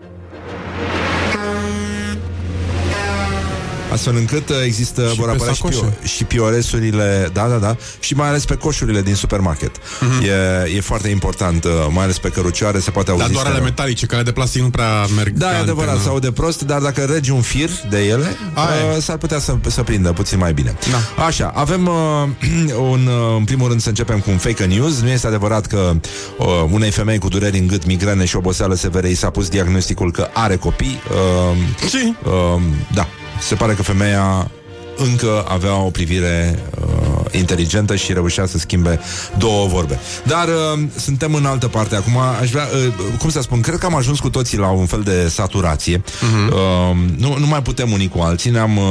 Astfel 3.97 4.17
încât 4.17 4.49
uh, 4.49 4.57
există, 4.65 5.09
Și 5.11 5.17
vor 5.17 5.27
pe 5.29 5.35
apărea 5.35 5.53
și, 5.53 5.61
sacoșe. 5.61 5.79
pio- 5.85 6.05
și 6.05 6.25
POS-urile, 6.25 7.31
da, 7.33 7.47
da, 7.47 7.57
da, 7.57 7.77
și 8.01 8.15
mai 8.15 8.29
ales 8.29 8.45
pe 8.45 8.55
coșurile 8.55 9.03
din 9.03 9.15
supermarket. 9.15 9.71
Mhm. 10.01 10.23
E, 10.25 10.71
e 10.77 10.81
foarte 10.81 11.09
important, 11.09 11.65
uh, 11.65 11.71
mai 11.91 12.05
ales 12.05 12.19
pe 12.19 12.29
cărucioare, 12.29 12.79
se 12.79 12.91
poate 12.91 13.11
auzi 13.11 13.23
Dar 13.23 13.33
doar 13.33 13.45
ale 13.45 13.55
stereo. 13.55 13.71
metalice, 13.71 14.07
care 14.07 14.23
de 14.23 14.33
plastic 14.33 14.63
nu 14.63 14.71
prea 14.71 15.07
merg 15.17 15.33
Da, 15.37 15.47
pe 15.47 15.55
e 15.55 15.59
adevărat, 15.59 15.89
antenă. 15.89 16.03
se 16.05 16.09
aude 16.09 16.33
prost, 16.33 16.63
dar 16.63 16.81
dacă 16.81 17.01
regi 17.05 17.31
un 17.31 17.41
fir 17.41 17.71
de 17.91 17.99
ele, 18.05 18.37
Aia 18.55 18.93
e. 18.93 18.97
uh, 18.97 19.03
s-ar 19.03 19.17
putea 19.17 19.39
să, 19.39 19.55
să 19.67 19.83
prindă 19.83 20.13
puțin 20.13 20.39
mai 20.39 20.53
bine. 20.53 20.77
Da. 21.17 21.25
Așa, 21.25 21.53
avem 21.55 21.87
uh, 21.87 22.75
un, 22.93 23.07
uh, 23.07 23.37
în 23.39 23.45
primul 23.45 23.69
rând 23.69 23.81
să 23.81 23.89
începem 23.89 24.19
cu 24.19 24.31
un 24.31 24.37
fake 24.39 24.65
news. 24.65 25.01
Nu 25.01 25.09
este 25.09 25.27
adevărat 25.27 25.67
că 25.67 25.93
uh, 26.39 26.47
unei 26.71 26.91
femei 26.91 27.19
cu 27.19 27.29
dureri 27.29 27.59
în 27.59 27.67
gât, 27.67 27.87
migrene 27.87 28.25
și 28.25 28.37
oboseală 28.37 28.75
severe 28.75 29.09
i 29.09 29.15
s-a 29.15 29.31
pus 29.31 29.49
diagnosticul 29.49 30.13
că 30.13 30.29
are 30.33 30.57
copii. 30.57 31.01
Uh, 31.11 31.89
Și? 31.89 32.15
uh, 32.25 32.61
da, 32.95 33.07
se 33.41 33.55
pare 33.55 33.73
că 33.73 33.83
femeia 33.83 34.51
încă 34.97 35.45
avea 35.49 35.77
o 35.77 35.91
privire 35.91 36.59
uh, 36.81 37.25
inteligentă 37.31 37.97
și 37.97 38.13
reușea 38.13 38.47
să 38.47 38.59
schimbe 38.59 39.01
două 39.39 39.67
vorbe. 39.67 39.99
Dar 40.25 40.49
uh, 40.49 40.83
suntem 40.97 41.35
în 41.35 41.45
altă 41.45 41.69
parte 41.69 41.97
acum. 41.97 42.17
Aș 42.41 42.51
vrea, 42.51 42.69
uh, 42.87 42.93
cum 43.19 43.31
să 43.31 43.41
spun, 43.41 43.61
cred 43.61 43.79
că 43.79 43.87
am 43.87 43.95
ajuns 43.95 44.19
cu 44.21 44.31
toții 44.31 44.59
la 44.59 44.69
un 44.69 44.87
fel 44.87 45.01
de 45.01 45.29
saturație. 45.29 45.99
Uh-huh. 45.99 46.51
Uh, 46.53 46.97
nu, 47.19 47.39
nu 47.39 47.47
mai 47.47 47.63
putem 47.63 47.93
unii 47.93 48.09
cu 48.09 48.21
alții. 48.21 48.51
Ne-am, 48.51 48.77
uh, 48.77 48.85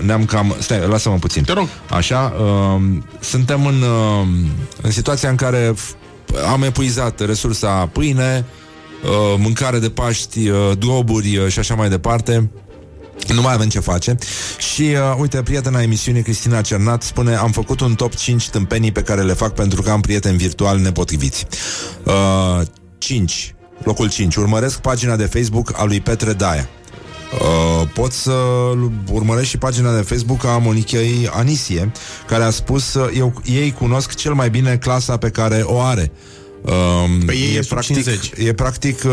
ne-am 0.00 0.24
cam... 0.24 0.56
Stai, 0.58 0.86
lasă-mă 0.88 1.16
puțin. 1.16 1.42
Te 1.42 1.52
rog. 1.52 1.68
Așa, 1.90 2.34
uh, 2.38 2.82
suntem 3.20 3.66
în, 3.66 3.82
uh, 3.82 4.26
în 4.82 4.90
situația 4.90 5.28
în 5.28 5.36
care 5.36 5.72
f- 5.72 5.96
am 6.52 6.62
epuizat 6.62 7.20
resursa 7.26 7.88
pâine, 7.92 8.44
uh, 9.04 9.34
mâncare 9.38 9.78
de 9.78 9.90
Paști, 9.90 10.48
uh, 10.48 10.70
globuri 10.78 11.36
uh, 11.36 11.48
și 11.48 11.58
așa 11.58 11.74
mai 11.74 11.88
departe. 11.88 12.50
Nu 13.34 13.42
mai 13.42 13.52
avem 13.52 13.68
ce 13.68 13.80
face. 13.80 14.16
Și 14.58 14.82
uh, 14.82 15.16
uite, 15.18 15.42
prietena 15.42 15.82
emisiunii 15.82 16.22
Cristina 16.22 16.60
Cernat 16.60 17.02
spune 17.02 17.34
Am 17.34 17.50
făcut 17.50 17.80
un 17.80 17.94
top 17.94 18.14
5 18.14 18.48
tâmpenii 18.48 18.92
pe 18.92 19.02
care 19.02 19.22
le 19.22 19.32
fac 19.32 19.54
Pentru 19.54 19.82
că 19.82 19.90
am 19.90 20.00
prieteni 20.00 20.36
virtuali 20.36 20.82
nepotriviți. 20.82 21.46
Uh, 22.04 22.66
5 22.98 23.54
Locul 23.82 24.10
5 24.10 24.36
Urmăresc 24.36 24.80
pagina 24.80 25.16
de 25.16 25.24
Facebook 25.24 25.72
a 25.76 25.84
lui 25.84 26.00
Petre 26.00 26.32
Daia. 26.32 26.68
Uh, 27.40 27.88
pot 27.94 28.12
să 28.12 28.32
urmăresc 29.12 29.48
și 29.48 29.58
pagina 29.58 29.96
de 29.96 30.02
Facebook 30.02 30.44
a 30.44 30.58
Monichei 30.58 31.28
Anisie, 31.32 31.92
care 32.26 32.42
a 32.42 32.50
spus 32.50 32.94
uh, 32.94 33.10
eu, 33.16 33.42
ei 33.44 33.72
cunosc 33.72 34.14
cel 34.14 34.32
mai 34.32 34.50
bine 34.50 34.76
clasa 34.76 35.16
pe 35.16 35.30
care 35.30 35.60
o 35.64 35.80
are. 35.80 36.12
Uh, 36.62 36.72
Păi 37.26 37.36
ei 37.36 37.54
e, 37.54 37.58
e 37.58 37.62
sub 37.62 37.70
practic, 37.70 38.04
50. 38.04 38.30
e 38.36 38.52
practic 38.52 39.02
uh, 39.04 39.12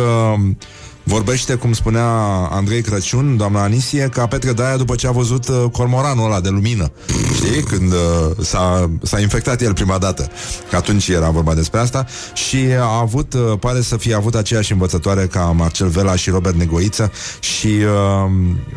Vorbește, 1.11 1.55
cum 1.55 1.73
spunea 1.73 2.07
Andrei 2.51 2.81
Crăciun, 2.81 3.37
doamna 3.37 3.63
Anisie, 3.63 4.09
ca 4.13 4.27
Petre 4.27 4.53
Daia 4.53 4.77
după 4.77 4.95
ce 4.95 5.07
a 5.07 5.11
văzut 5.11 5.47
uh, 5.47 5.63
cormoranul 5.71 6.25
ăla 6.25 6.39
de 6.39 6.49
lumină. 6.49 6.91
Știi? 7.35 7.63
Când 7.63 7.91
uh, 7.91 7.97
s-a, 8.41 8.89
s-a 9.01 9.19
infectat 9.19 9.61
el 9.61 9.73
prima 9.73 9.97
dată. 9.97 10.29
Că 10.69 10.75
atunci 10.75 11.07
era 11.07 11.29
vorba 11.29 11.53
despre 11.53 11.79
asta. 11.79 12.05
Și 12.33 12.57
a 12.79 12.99
avut, 12.99 13.33
uh, 13.33 13.59
pare 13.59 13.81
să 13.81 13.97
fie 13.97 14.15
avut 14.15 14.35
aceeași 14.35 14.71
învățătoare 14.71 15.25
ca 15.25 15.39
Marcel 15.39 15.87
Vela 15.87 16.15
și 16.15 16.29
Robert 16.29 16.55
Negoiță 16.55 17.11
și 17.39 17.67
uh, 17.67 18.31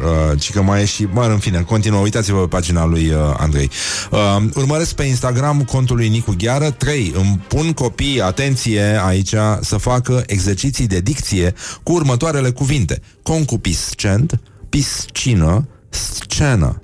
uh, 0.04 0.40
ci 0.40 0.52
că 0.52 0.62
mai 0.62 0.82
e 0.82 0.84
și... 0.84 1.06
Mă, 1.12 1.26
în 1.30 1.38
fine, 1.38 1.60
continuă, 1.60 2.00
uitați-vă 2.00 2.40
pe 2.40 2.46
pagina 2.46 2.84
lui 2.84 3.08
uh, 3.08 3.34
Andrei. 3.36 3.70
Uh, 4.10 4.42
urmăresc 4.54 4.94
pe 4.94 5.04
Instagram 5.04 5.62
contul 5.62 5.96
lui 5.96 6.08
Nicu 6.08 6.34
Gheară 6.38 6.70
3. 6.70 7.12
Îmi 7.16 7.40
pun 7.48 7.72
copiii, 7.72 8.20
atenție 8.20 9.00
aici, 9.06 9.34
să 9.60 9.76
facă 9.76 10.22
exerciții 10.26 10.86
de 10.86 11.00
dicție 11.00 11.54
cu 11.82 11.92
următoarele 12.24 12.50
cuvinte. 12.58 13.00
Concupiscent, 13.22 14.40
piscină, 14.68 15.68
scenă. 15.88 16.82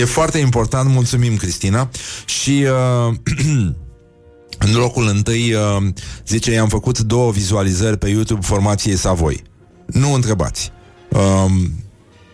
E 0.00 0.04
foarte 0.04 0.38
important, 0.38 0.90
mulțumim, 0.90 1.36
Cristina. 1.36 1.90
Și 2.24 2.64
uh, 3.08 3.14
în 4.66 4.74
locul 4.74 5.06
întâi, 5.08 5.54
uh, 5.54 5.86
zice, 6.26 6.52
i-am 6.52 6.68
făcut 6.68 6.98
două 6.98 7.30
vizualizări 7.30 7.98
pe 7.98 8.08
YouTube 8.08 8.40
formației 8.46 8.96
Savoi. 8.96 9.42
Nu 9.86 10.12
întrebați. 10.12 10.72
Uh, 11.08 11.52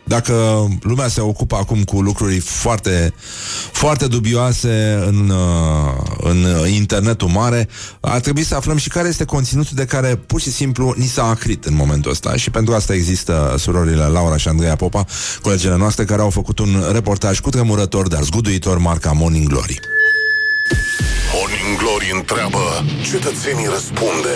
dacă 0.09 0.67
lumea 0.83 1.09
se 1.09 1.21
ocupă 1.21 1.57
acum 1.57 1.85
cu 1.85 2.01
lucruri 2.01 2.39
foarte, 2.39 3.15
foarte 3.73 4.07
dubioase 4.07 5.05
în, 5.07 5.29
uh, 5.29 5.93
în 6.21 6.69
internetul 6.69 7.29
mare, 7.29 7.69
ar 8.01 8.21
trebui 8.21 8.43
să 8.43 8.55
aflăm 8.55 8.77
și 8.77 8.89
care 8.89 9.09
este 9.09 9.25
conținutul 9.25 9.77
de 9.77 9.85
care 9.85 10.17
pur 10.17 10.41
și 10.41 10.51
simplu 10.51 10.95
ni 10.97 11.07
s-a 11.07 11.25
acrit 11.25 11.65
în 11.65 11.75
momentul 11.75 12.11
ăsta. 12.11 12.37
Și 12.37 12.51
pentru 12.51 12.75
asta 12.75 12.95
există 12.95 13.55
surorile 13.59 14.05
Laura 14.05 14.37
și 14.37 14.49
Andreea 14.49 14.77
Popa, 14.77 15.05
colegele 15.43 15.77
noastre, 15.77 16.05
care 16.05 16.23
au 16.23 16.31
făcut 16.31 16.59
un 16.59 16.85
reportaj 16.93 17.41
cu 17.41 17.51
tremurător, 17.51 18.09
dar 18.09 18.23
zguduitor, 18.23 18.79
marca 18.79 19.13
Morning 19.13 19.49
Glory. 19.49 19.81
Morning 21.35 21.79
Glory 21.79 22.11
întreabă, 22.15 22.85
cetățenii 23.11 23.67
răspunde. 23.73 24.35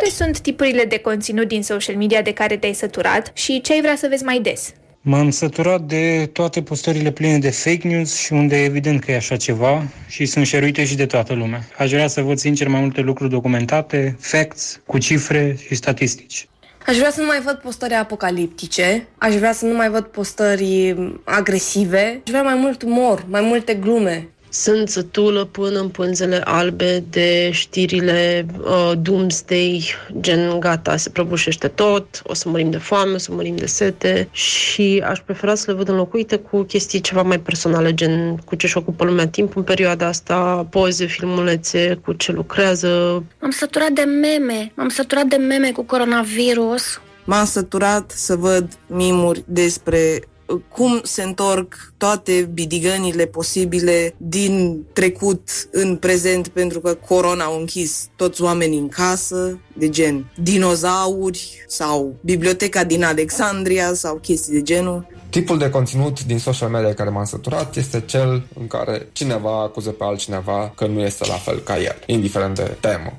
Care 0.00 0.12
sunt 0.12 0.40
tipurile 0.40 0.84
de 0.84 0.98
conținut 0.98 1.48
din 1.48 1.62
social 1.62 1.96
media 1.96 2.22
de 2.22 2.32
care 2.32 2.56
te-ai 2.56 2.72
săturat 2.72 3.30
și 3.34 3.60
ce 3.60 3.72
ai 3.72 3.80
vrea 3.80 3.96
să 3.96 4.06
vezi 4.10 4.24
mai 4.24 4.40
des? 4.40 4.72
M-am 5.00 5.30
săturat 5.30 5.80
de 5.80 6.30
toate 6.32 6.62
postările 6.62 7.10
pline 7.10 7.38
de 7.38 7.50
fake 7.50 7.88
news 7.88 8.16
și 8.18 8.32
unde 8.32 8.56
e 8.56 8.64
evident 8.64 9.04
că 9.04 9.10
e 9.10 9.16
așa 9.16 9.36
ceva 9.36 9.86
și 10.08 10.26
sunt 10.26 10.46
șeruite 10.46 10.84
și 10.84 10.96
de 10.96 11.06
toată 11.06 11.34
lumea. 11.34 11.60
Aș 11.78 11.90
vrea 11.90 12.06
să 12.06 12.20
văd 12.20 12.38
sincer 12.38 12.68
mai 12.68 12.80
multe 12.80 13.00
lucruri 13.00 13.30
documentate, 13.30 14.16
facts, 14.20 14.80
cu 14.86 14.98
cifre 14.98 15.56
și 15.66 15.74
statistici. 15.74 16.48
Aș 16.86 16.96
vrea 16.96 17.10
să 17.10 17.20
nu 17.20 17.26
mai 17.26 17.40
văd 17.40 17.54
postări 17.54 17.94
apocaliptice, 17.94 19.06
aș 19.18 19.34
vrea 19.34 19.52
să 19.52 19.64
nu 19.64 19.74
mai 19.74 19.90
văd 19.90 20.04
postări 20.04 20.96
agresive, 21.24 22.20
aș 22.24 22.30
vrea 22.30 22.42
mai 22.42 22.54
mult 22.54 22.82
umor, 22.82 23.24
mai 23.28 23.40
multe 23.40 23.74
glume. 23.74 24.28
Sunt 24.52 24.88
sătulă 24.88 25.44
până 25.44 25.80
în 25.80 25.88
pânzele 25.88 26.40
albe 26.44 27.04
de 27.10 27.50
știrile 27.52 28.46
uh, 28.60 28.92
Doomsday, 28.98 29.94
gen 30.20 30.60
gata, 30.60 30.96
se 30.96 31.10
prăbușește 31.10 31.68
tot, 31.68 32.22
o 32.24 32.34
să 32.34 32.48
murim 32.48 32.70
de 32.70 32.76
foame, 32.76 33.14
o 33.14 33.18
să 33.18 33.32
murim 33.32 33.56
de 33.56 33.66
sete 33.66 34.28
și 34.30 35.02
aș 35.06 35.18
prefera 35.18 35.54
să 35.54 35.70
le 35.70 35.76
văd 35.76 35.88
înlocuite 35.88 36.36
cu 36.36 36.62
chestii 36.62 37.00
ceva 37.00 37.22
mai 37.22 37.40
personale, 37.40 37.94
gen 37.94 38.36
cu 38.36 38.54
ce-și 38.54 38.76
ocupă 38.76 39.04
lumea 39.04 39.28
timp 39.28 39.56
în 39.56 39.62
perioada 39.62 40.06
asta, 40.06 40.66
poze, 40.70 41.06
filmulețe, 41.06 42.00
cu 42.04 42.12
ce 42.12 42.32
lucrează. 42.32 43.22
M-am 43.40 43.50
săturat 43.50 43.90
de 43.90 44.02
meme, 44.02 44.72
m-am 44.74 44.88
săturat 44.88 45.24
de 45.24 45.36
meme 45.36 45.72
cu 45.72 45.82
coronavirus. 45.82 47.00
M-am 47.24 47.44
săturat 47.44 48.10
să 48.10 48.36
văd 48.36 48.68
mimuri 48.86 49.44
despre 49.46 50.20
cum 50.68 51.00
se 51.04 51.22
întorc 51.22 51.92
toate 51.96 52.50
bidigănile 52.52 53.26
posibile 53.26 54.14
din 54.16 54.84
trecut 54.92 55.48
în 55.70 55.96
prezent 55.96 56.48
pentru 56.48 56.80
că 56.80 56.94
corona 56.94 57.44
au 57.44 57.58
închis 57.58 58.08
toți 58.16 58.42
oamenii 58.42 58.78
în 58.78 58.88
casă, 58.88 59.58
de 59.76 59.88
gen 59.88 60.32
dinozauri 60.42 61.64
sau 61.66 62.16
biblioteca 62.20 62.84
din 62.84 63.04
Alexandria 63.04 63.94
sau 63.94 64.16
chestii 64.16 64.52
de 64.52 64.62
genul. 64.62 65.06
Tipul 65.28 65.58
de 65.58 65.70
conținut 65.70 66.24
din 66.24 66.38
social 66.38 66.68
media 66.68 66.94
care 66.94 67.10
m-am 67.10 67.24
săturat 67.24 67.76
este 67.76 68.02
cel 68.06 68.46
în 68.58 68.66
care 68.66 69.08
cineva 69.12 69.62
acuză 69.62 69.90
pe 69.90 70.04
altcineva 70.04 70.72
că 70.76 70.86
nu 70.86 71.00
este 71.00 71.26
la 71.26 71.34
fel 71.34 71.58
ca 71.58 71.78
el, 71.78 71.96
indiferent 72.06 72.54
de 72.54 72.76
temă. 72.80 73.18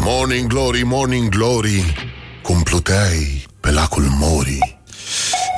Morning 0.00 0.46
Glory, 0.46 0.82
Morning 0.82 1.28
Glory, 1.28 1.94
cum 2.42 2.62
pluteai 2.62 3.46
pe 3.60 3.70
lacul 3.70 4.04
Mori. 4.18 4.77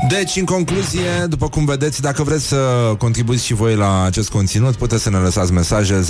Deci, 0.09 0.36
în 0.36 0.44
concluzie, 0.44 1.26
după 1.28 1.48
cum 1.48 1.64
vedeți, 1.64 2.01
dacă 2.01 2.22
vreți 2.22 2.46
să 2.46 2.57
contribuiți 2.98 3.44
și 3.44 3.55
voi 3.55 3.74
la 3.74 4.05
acest 4.05 4.30
conținut, 4.30 4.74
puteți 4.74 5.03
să 5.03 5.11
ne 5.11 5.16
lăsați 5.16 5.53
mesaje 5.53 6.01
0729001122, 6.01 6.05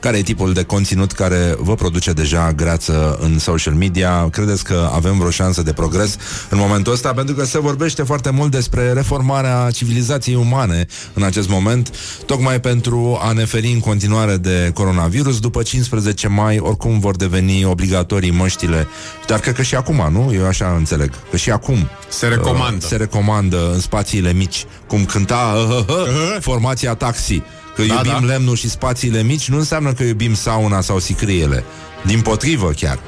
care 0.00 0.16
e 0.16 0.22
tipul 0.22 0.52
de 0.52 0.62
conținut 0.62 1.12
care 1.12 1.56
vă 1.58 1.74
produce 1.74 2.12
deja 2.12 2.52
greață 2.52 3.18
în 3.20 3.38
social 3.38 3.74
media. 3.74 4.28
Credeți 4.30 4.64
că 4.64 4.90
avem 4.92 5.18
vreo 5.18 5.30
șansă 5.30 5.62
de 5.62 5.72
progres 5.72 6.16
în 6.50 6.58
momentul 6.58 6.92
ăsta? 6.92 7.12
Pentru 7.12 7.34
că 7.34 7.44
se 7.44 7.58
vorbește 7.58 8.02
foarte 8.02 8.30
mult 8.30 8.50
despre 8.50 8.92
reformarea 8.92 9.70
civilizației 9.70 10.36
umane 10.36 10.86
în 11.12 11.22
acest 11.22 11.48
moment, 11.48 11.90
tocmai 12.26 12.60
pentru 12.60 13.18
a 13.22 13.32
ne 13.32 13.44
feri 13.44 13.72
în 13.72 13.80
continuare 13.80 14.36
de 14.36 14.70
coronavirus. 14.74 15.40
După 15.40 15.62
15 15.62 16.28
mai, 16.28 16.58
oricum 16.58 16.98
vor 16.98 17.16
deveni 17.16 17.64
obligatorii 17.64 18.30
măștile, 18.30 18.86
dar 19.26 19.38
cred 19.38 19.54
că 19.54 19.62
și 19.62 19.74
acum, 19.74 20.08
nu? 20.12 20.32
Eu 20.34 20.46
așa 20.46 20.74
înțeleg, 20.76 21.10
că 21.30 21.36
și 21.36 21.45
acum 21.50 21.88
Se 22.08 22.26
recomandă. 22.26 22.76
uh, 22.82 22.88
se 22.88 22.96
recomandă 22.96 23.70
în 23.72 23.80
spațiile 23.80 24.32
mici, 24.32 24.64
cum 24.88 25.04
cânta 25.04 25.54
uh, 25.68 25.76
uh, 25.78 25.84
uh, 25.88 26.36
formația 26.40 26.94
taxi. 26.94 27.42
Că 27.74 27.82
Da, 27.82 27.94
iubim 27.94 28.26
da. 28.26 28.32
lemnul 28.32 28.56
și 28.56 28.68
spațiile 28.70 29.22
mici 29.22 29.48
nu 29.48 29.56
înseamnă 29.56 29.92
că 29.92 30.02
iubim 30.02 30.34
sauna 30.34 30.80
sau 30.80 30.98
sicriele. 30.98 31.64
Din 32.04 32.20
potrivă 32.20 32.70
chiar. 32.70 32.98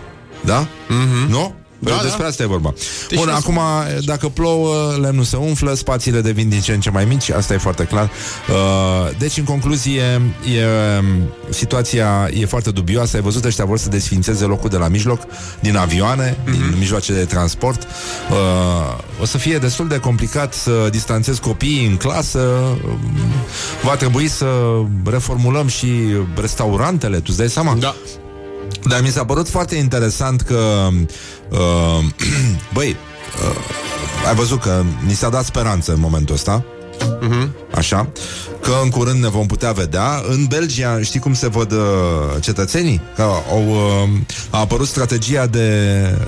Da? 0.44 0.66
Mm-hmm. 0.66 1.28
Nu? 1.28 1.54
Da, 1.78 1.90
Da, 1.90 2.02
despre 2.02 2.22
da. 2.22 2.28
asta 2.28 2.42
e 2.42 2.46
vorba. 2.46 2.74
Deci 3.08 3.18
Bun, 3.18 3.28
eu 3.28 3.34
acum, 3.34 3.60
dacă 4.04 4.28
plouă, 4.28 4.96
lemnul 5.00 5.24
se 5.24 5.36
umflă, 5.36 5.74
spațiile 5.74 6.20
devin 6.20 6.48
din 6.48 6.60
ce 6.60 6.72
în 6.72 6.80
ce 6.80 6.90
mai 6.90 7.04
mici, 7.04 7.30
asta 7.30 7.54
e 7.54 7.58
foarte 7.58 7.84
clar. 7.84 8.10
Uh, 8.48 9.16
deci, 9.18 9.36
în 9.36 9.44
concluzie, 9.44 10.02
e, 10.02 10.64
situația 11.50 12.28
e 12.34 12.46
foarte 12.46 12.70
dubioasă. 12.70 13.16
Ai 13.16 13.22
văzut, 13.22 13.44
ăștia 13.44 13.64
vor 13.64 13.78
să 13.78 13.88
desfințeze 13.88 14.44
locul 14.44 14.70
de 14.70 14.76
la 14.76 14.88
mijloc, 14.88 15.20
din 15.60 15.76
avioane, 15.76 16.32
mm-hmm. 16.32 16.50
din 16.50 16.74
mijloace 16.78 17.12
de 17.12 17.24
transport. 17.24 17.82
Uh, 17.82 19.20
o 19.20 19.24
să 19.24 19.38
fie 19.38 19.58
destul 19.58 19.88
de 19.88 19.98
complicat 19.98 20.54
să 20.54 20.88
distanțezi 20.90 21.40
copiii 21.40 21.86
în 21.86 21.96
clasă. 21.96 22.38
Uh, 22.38 22.92
Va 23.82 23.96
trebui 23.96 24.28
să 24.28 24.46
reformulăm 25.04 25.68
și 25.68 25.88
restaurantele, 26.34 27.16
tu 27.16 27.24
îți 27.26 27.38
dai 27.38 27.48
seama? 27.50 27.74
Da. 27.74 27.94
Dar 28.84 29.02
mi 29.02 29.08
s-a 29.08 29.24
părut 29.24 29.48
foarte 29.48 29.76
interesant 29.76 30.40
că 30.40 30.88
uh, 30.92 31.06
Băi 32.74 32.96
uh, 33.50 33.56
Ai 34.28 34.34
văzut 34.34 34.60
că 34.60 34.82
ni 35.06 35.14
s-a 35.14 35.28
dat 35.28 35.44
speranță 35.44 35.92
în 35.92 36.00
momentul 36.00 36.34
ăsta? 36.34 36.64
Mhm. 37.20 37.54
Așa? 37.74 38.08
Că 38.62 38.72
în 38.82 38.88
curând 38.88 39.22
ne 39.22 39.28
vom 39.28 39.46
putea 39.46 39.72
vedea. 39.72 40.22
În 40.28 40.44
Belgia, 40.44 41.00
știi 41.02 41.20
cum 41.20 41.34
se 41.34 41.48
văd 41.48 41.72
uh, 41.72 41.78
cetățenii? 42.40 43.00
Că 43.16 43.22
au, 43.22 43.68
uh, 43.68 44.08
a 44.50 44.58
apărut 44.58 44.86
strategia 44.86 45.46
de 45.46 45.68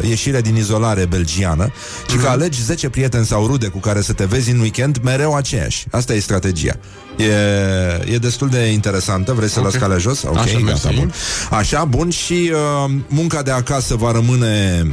ieșire 0.08 0.40
din 0.40 0.56
izolare 0.56 1.04
belgiană 1.04 1.72
Și 2.10 2.16
că 2.16 2.28
alegi 2.28 2.62
10 2.62 2.88
prieteni 2.88 3.26
sau 3.26 3.46
rude 3.46 3.66
cu 3.66 3.78
care 3.78 4.00
să 4.00 4.12
te 4.12 4.24
vezi 4.24 4.50
în 4.50 4.60
weekend 4.60 4.98
Mereu 5.02 5.34
aceiași 5.34 5.86
Asta 5.90 6.14
e 6.14 6.18
strategia 6.18 6.76
E, 7.22 8.12
e 8.14 8.16
destul 8.18 8.48
de 8.48 8.58
interesantă 8.58 9.32
Vrei 9.32 9.48
să 9.48 9.58
Ok. 9.58 9.64
las 9.64 9.74
calea 9.74 9.98
jos? 9.98 10.22
Ok, 10.22 10.36
Așa, 10.38 10.58
gata, 10.58 10.64
mersi. 10.64 10.94
bun 10.94 11.12
Așa, 11.50 11.84
bun, 11.84 12.10
și 12.10 12.52
uh, 12.52 12.90
munca 13.08 13.42
de 13.42 13.50
acasă 13.50 13.94
va 13.96 14.12
rămâne 14.12 14.86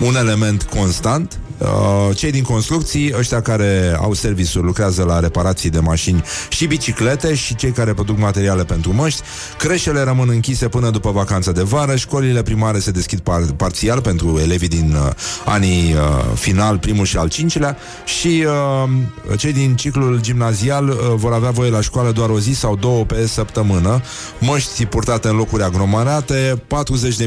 un 0.00 0.16
element 0.16 0.62
constant. 0.62 1.38
Uh, 1.58 2.16
cei 2.16 2.30
din 2.30 2.42
construcții, 2.42 3.12
ăștia 3.18 3.40
care 3.40 3.96
au 4.00 4.12
servisuri, 4.12 4.64
lucrează 4.64 5.02
la 5.02 5.20
reparații 5.20 5.70
de 5.70 5.78
mașini 5.78 6.22
și 6.48 6.66
biciclete 6.66 7.34
și 7.34 7.54
cei 7.54 7.70
care 7.70 7.94
produc 7.94 8.18
materiale 8.18 8.64
pentru 8.64 8.92
măști. 8.94 9.22
Creșele 9.58 10.02
rămân 10.02 10.28
închise 10.28 10.68
până 10.68 10.90
după 10.90 11.10
vacanța 11.10 11.52
de 11.52 11.62
vară, 11.62 11.96
școlile 11.96 12.42
primare 12.42 12.78
se 12.78 12.90
deschid 12.90 13.18
par- 13.18 13.52
parțial 13.56 14.00
pentru 14.00 14.38
elevii 14.42 14.68
din 14.68 14.96
uh, 15.04 15.12
anii 15.44 15.92
uh, 15.92 16.00
final, 16.34 16.78
primul 16.78 17.04
și 17.04 17.16
al 17.16 17.28
cincilea 17.28 17.76
și 18.04 18.46
uh, 18.46 19.36
cei 19.36 19.52
din 19.52 19.74
ciclul 19.74 20.20
gimnazial 20.20 20.88
uh, 20.88 20.96
vor 21.14 21.32
avea 21.32 21.50
voie 21.50 21.70
la 21.70 21.80
școală 21.80 22.10
doar 22.10 22.28
o 22.28 22.38
zi 22.38 22.52
sau 22.52 22.76
două 22.76 23.04
pe 23.04 23.26
săptămână, 23.26 24.00
măști 24.38 24.86
purtate 24.86 25.28
în 25.28 25.36
locuri 25.36 25.62
aglomerate, 25.62 26.62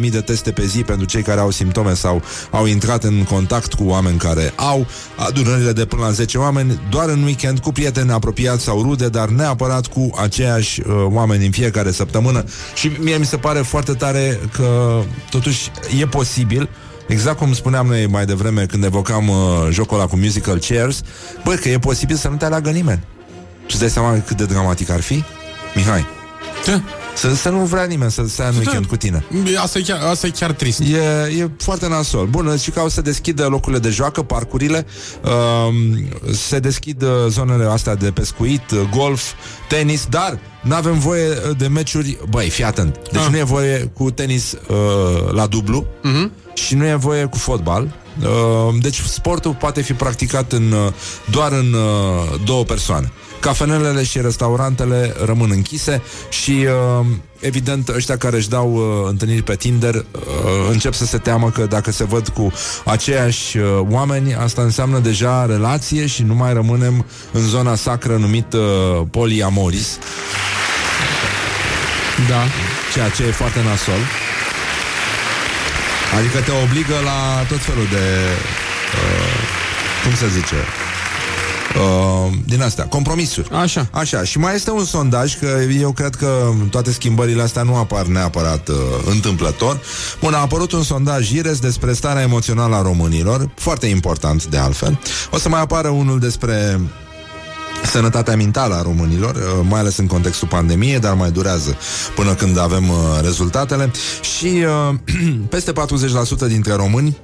40.000 0.02 0.12
de 0.12 0.22
teste 0.22 0.52
pe 0.52 0.66
zi 0.66 0.82
pentru 0.82 1.06
cei 1.06 1.22
care 1.22 1.40
au 1.40 1.52
simptome 1.52 1.94
sau 1.94 2.22
au 2.58 2.66
intrat 2.66 3.04
în 3.04 3.24
contact 3.24 3.74
cu 3.74 3.84
oameni 3.84 4.18
care 4.18 4.54
au 4.56 4.86
adunările 5.16 5.72
de 5.72 5.86
până 5.86 6.02
la 6.02 6.12
10 6.12 6.38
oameni 6.38 6.80
doar 6.90 7.10
în 7.10 7.24
weekend 7.24 7.60
cu 7.60 7.72
prieteni 7.72 8.12
apropiați 8.12 8.64
sau 8.64 8.82
rude, 8.82 9.10
dar 9.10 9.30
neapărat 9.30 9.88
cu 9.88 10.10
aceiași 10.22 10.82
uh, 10.82 11.06
oameni 11.10 11.46
în 11.46 11.52
fiecare 11.52 11.92
săptămână 11.92 12.44
și 12.76 12.92
mie 13.00 13.18
mi 13.18 13.26
se 13.26 13.38
pare 13.38 13.60
foarte 13.60 13.94
tare 13.94 14.40
că 14.54 15.02
totuși 15.30 15.72
e 16.00 16.06
posibil 16.06 16.70
Exact 17.08 17.38
cum 17.38 17.54
spuneam 17.54 17.88
noi 17.88 18.08
mai 18.08 18.26
devreme 18.26 18.66
când 18.66 18.84
evocam 18.84 19.28
uh, 19.28 19.38
jocul 19.70 19.98
ăla 19.98 20.08
cu 20.08 20.16
musical 20.18 20.60
chairs, 20.60 21.02
bă, 21.44 21.54
că 21.54 21.70
e 21.70 21.80
posibil 21.80 22.16
să 22.16 22.28
nu 22.28 22.36
te 22.36 22.46
aleagă 22.46 22.70
nimeni. 22.70 23.00
Tu 23.58 23.66
îți 23.68 23.80
dai 23.80 23.90
seama 23.90 24.22
cât 24.26 24.38
de 24.38 24.46
dramatic 24.46 24.90
ar 24.90 25.02
fi? 25.02 25.24
Mihai. 25.76 26.06
Da. 26.66 26.82
Să, 27.18 27.36
să 27.36 27.50
nu 27.50 27.58
vrea 27.66 27.84
nimeni 27.84 28.12
să 28.12 28.24
stea 28.28 28.46
în 28.48 28.52
Da. 28.54 28.58
weekend 28.60 28.86
cu 28.86 28.96
tine. 28.96 29.26
Asta 29.62 29.78
e 29.80 29.82
chiar, 29.82 30.00
asta 30.04 30.28
e 30.28 30.30
chiar 30.30 30.52
trist. 30.52 30.80
E, 30.80 30.96
e 31.40 31.50
foarte 31.58 31.88
nasol. 31.88 32.26
Bun, 32.26 32.58
și 32.58 32.72
că 32.72 32.82
o 32.82 32.90
să 32.90 33.02
deschidă 33.02 33.46
locurile 33.46 33.80
de 33.80 33.90
joacă, 33.90 34.22
parcurile, 34.24 34.86
um, 35.68 36.08
se 36.34 36.60
deschid 36.60 37.02
uh, 37.02 37.10
zonele 37.28 37.66
astea 37.66 37.96
de 37.96 38.12
pescuit, 38.12 38.72
uh, 38.72 38.80
golf, 38.96 39.22
tenis, 39.70 40.06
dar 40.10 40.40
nu 40.62 40.76
avem 40.76 41.00
voie 41.00 41.28
uh, 41.30 41.58
de 41.58 41.68
meciuri. 41.68 42.18
Băi, 42.30 42.50
fii 42.50 42.64
atent. 42.64 43.00
Deci 43.12 43.22
Ah. 43.22 43.28
nu 43.32 43.38
e 43.38 43.44
voie 43.44 43.92
cu 43.94 44.12
tenis 44.12 44.52
uh, 44.68 45.32
la 45.32 45.46
dublu 45.46 45.86
Mhm. 46.04 46.32
și 46.54 46.76
nu 46.76 46.86
e 46.86 46.96
voie 46.96 47.26
cu 47.26 47.38
fotbal. 47.38 47.96
Uh, 48.22 48.76
deci 48.82 49.02
sportul 49.02 49.54
poate 49.54 49.82
fi 49.82 49.94
practicat 49.94 50.52
în, 50.52 50.72
uh, 50.72 50.92
doar 51.32 51.52
în 51.52 51.74
uh, 51.74 52.40
două 52.46 52.64
persoane. 52.64 53.12
Cafenelele 53.40 54.04
și 54.04 54.22
restaurantele 54.22 55.16
rămân 55.26 55.50
închise 55.52 56.02
și 56.30 56.68
uh, 57.00 57.06
evident 57.40 57.88
ăștia 57.88 58.18
care 58.18 58.36
își 58.36 58.50
dau 58.50 58.74
uh, 58.74 59.10
întâlniri 59.10 59.42
pe 59.42 59.56
Tinder 59.56 59.96
uh, 59.96 60.04
încep 60.72 60.94
să 60.94 61.06
se 61.06 61.18
teamă 61.18 61.50
că 61.50 61.66
dacă 61.66 61.92
se 61.92 62.04
văd 62.04 62.28
cu 62.28 62.52
aceiași 62.86 63.58
uh, 63.58 63.66
oameni, 63.90 64.36
asta 64.36 64.62
înseamnă 64.62 65.00
deja 65.00 65.46
relație 65.46 66.06
și 66.06 66.24
nu 66.24 66.36
mai 66.36 66.54
rămânem 66.54 67.06
în 67.32 67.42
zona 67.42 67.76
sacră 67.76 68.18
numită 68.18 68.58
uh, 68.58 69.08
poliamoris. 69.12 69.98
Da. 72.30 72.44
Ceea 72.94 73.10
ce 73.10 73.24
e 73.24 73.32
foarte 73.32 73.60
nasol. 73.64 74.02
Adică 76.18 76.40
te 76.40 76.52
obligă 76.64 76.96
la 77.04 77.46
tot 77.50 77.60
felul 77.60 77.88
de 77.92 78.06
uh, 78.94 79.58
cum 80.04 80.16
se 80.16 80.28
zice 80.28 80.56
uh, 81.76 82.34
din 82.46 82.62
astea, 82.62 82.86
compromisuri. 82.86 83.50
Așa. 83.52 83.88
Așa. 83.92 84.24
Și 84.24 84.40
mai 84.40 84.56
este 84.56 84.72
un 84.72 84.86
sondaj, 84.86 85.38
că 85.40 85.60
eu 85.80 85.92
cred 85.92 86.16
că 86.16 86.54
toate 86.70 86.92
schimbările 86.92 87.42
astea 87.42 87.64
nu 87.64 87.76
apar 87.76 88.06
neapărat 88.06 88.68
uh, 88.68 88.76
întâmplător. 89.06 89.80
Bun, 90.20 90.34
a 90.34 90.38
apărut 90.38 90.72
un 90.72 90.84
sondaj 90.84 91.32
IRES 91.32 91.60
despre 91.60 91.94
starea 91.94 92.22
emoțională 92.22 92.76
a 92.76 92.82
românilor, 92.82 93.50
foarte 93.56 93.86
important 93.86 94.46
de 94.46 94.58
altfel. 94.58 95.00
O 95.32 95.38
să 95.38 95.50
mai 95.50 95.62
apară 95.62 95.88
unul 95.88 96.20
despre 96.20 96.80
sănătatea 97.86 98.36
mentală 98.36 98.76
a 98.76 98.82
românilor, 98.82 99.36
uh, 99.36 99.66
mai 99.70 99.80
ales 99.80 99.98
în 99.98 100.08
contextul 100.08 100.48
pandemiei, 100.48 101.00
dar 101.00 101.14
mai 101.14 101.32
durează 101.32 101.78
până 102.16 102.34
când 102.34 102.60
avem 102.60 102.90
uh, 102.90 102.96
rezultatele. 103.22 103.92
Și 104.38 104.64
uh, 104.90 104.96
peste 105.50 105.72
40% 105.72 105.76
dintre 106.48 106.74
români 106.74 107.18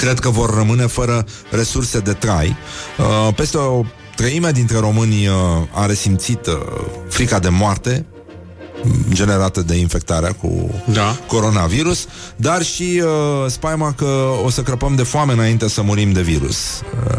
cred 0.00 0.18
că 0.18 0.30
vor 0.30 0.54
rămâne 0.54 0.86
fără 0.86 1.24
resurse 1.50 1.98
de 1.98 2.12
trai. 2.12 2.56
Uh, 2.98 3.34
peste 3.34 3.56
o 3.56 3.84
treime 4.16 4.50
dintre 4.50 4.78
români 4.78 5.26
uh, 5.26 5.34
a 5.72 5.86
resimțit 5.86 6.46
uh, 6.46 6.54
frica 7.08 7.38
de 7.38 7.48
moarte 7.48 8.06
generată 9.12 9.62
de 9.62 9.74
infectarea 9.74 10.32
cu 10.32 10.70
da. 10.92 11.16
coronavirus, 11.26 12.06
dar 12.36 12.62
și 12.62 13.02
uh, 13.04 13.50
spaima 13.50 13.92
că 13.92 14.28
o 14.44 14.50
să 14.50 14.62
crăpăm 14.62 14.94
de 14.94 15.02
foame 15.02 15.32
înainte 15.32 15.68
să 15.68 15.82
murim 15.82 16.12
de 16.12 16.22
virus. 16.22 16.56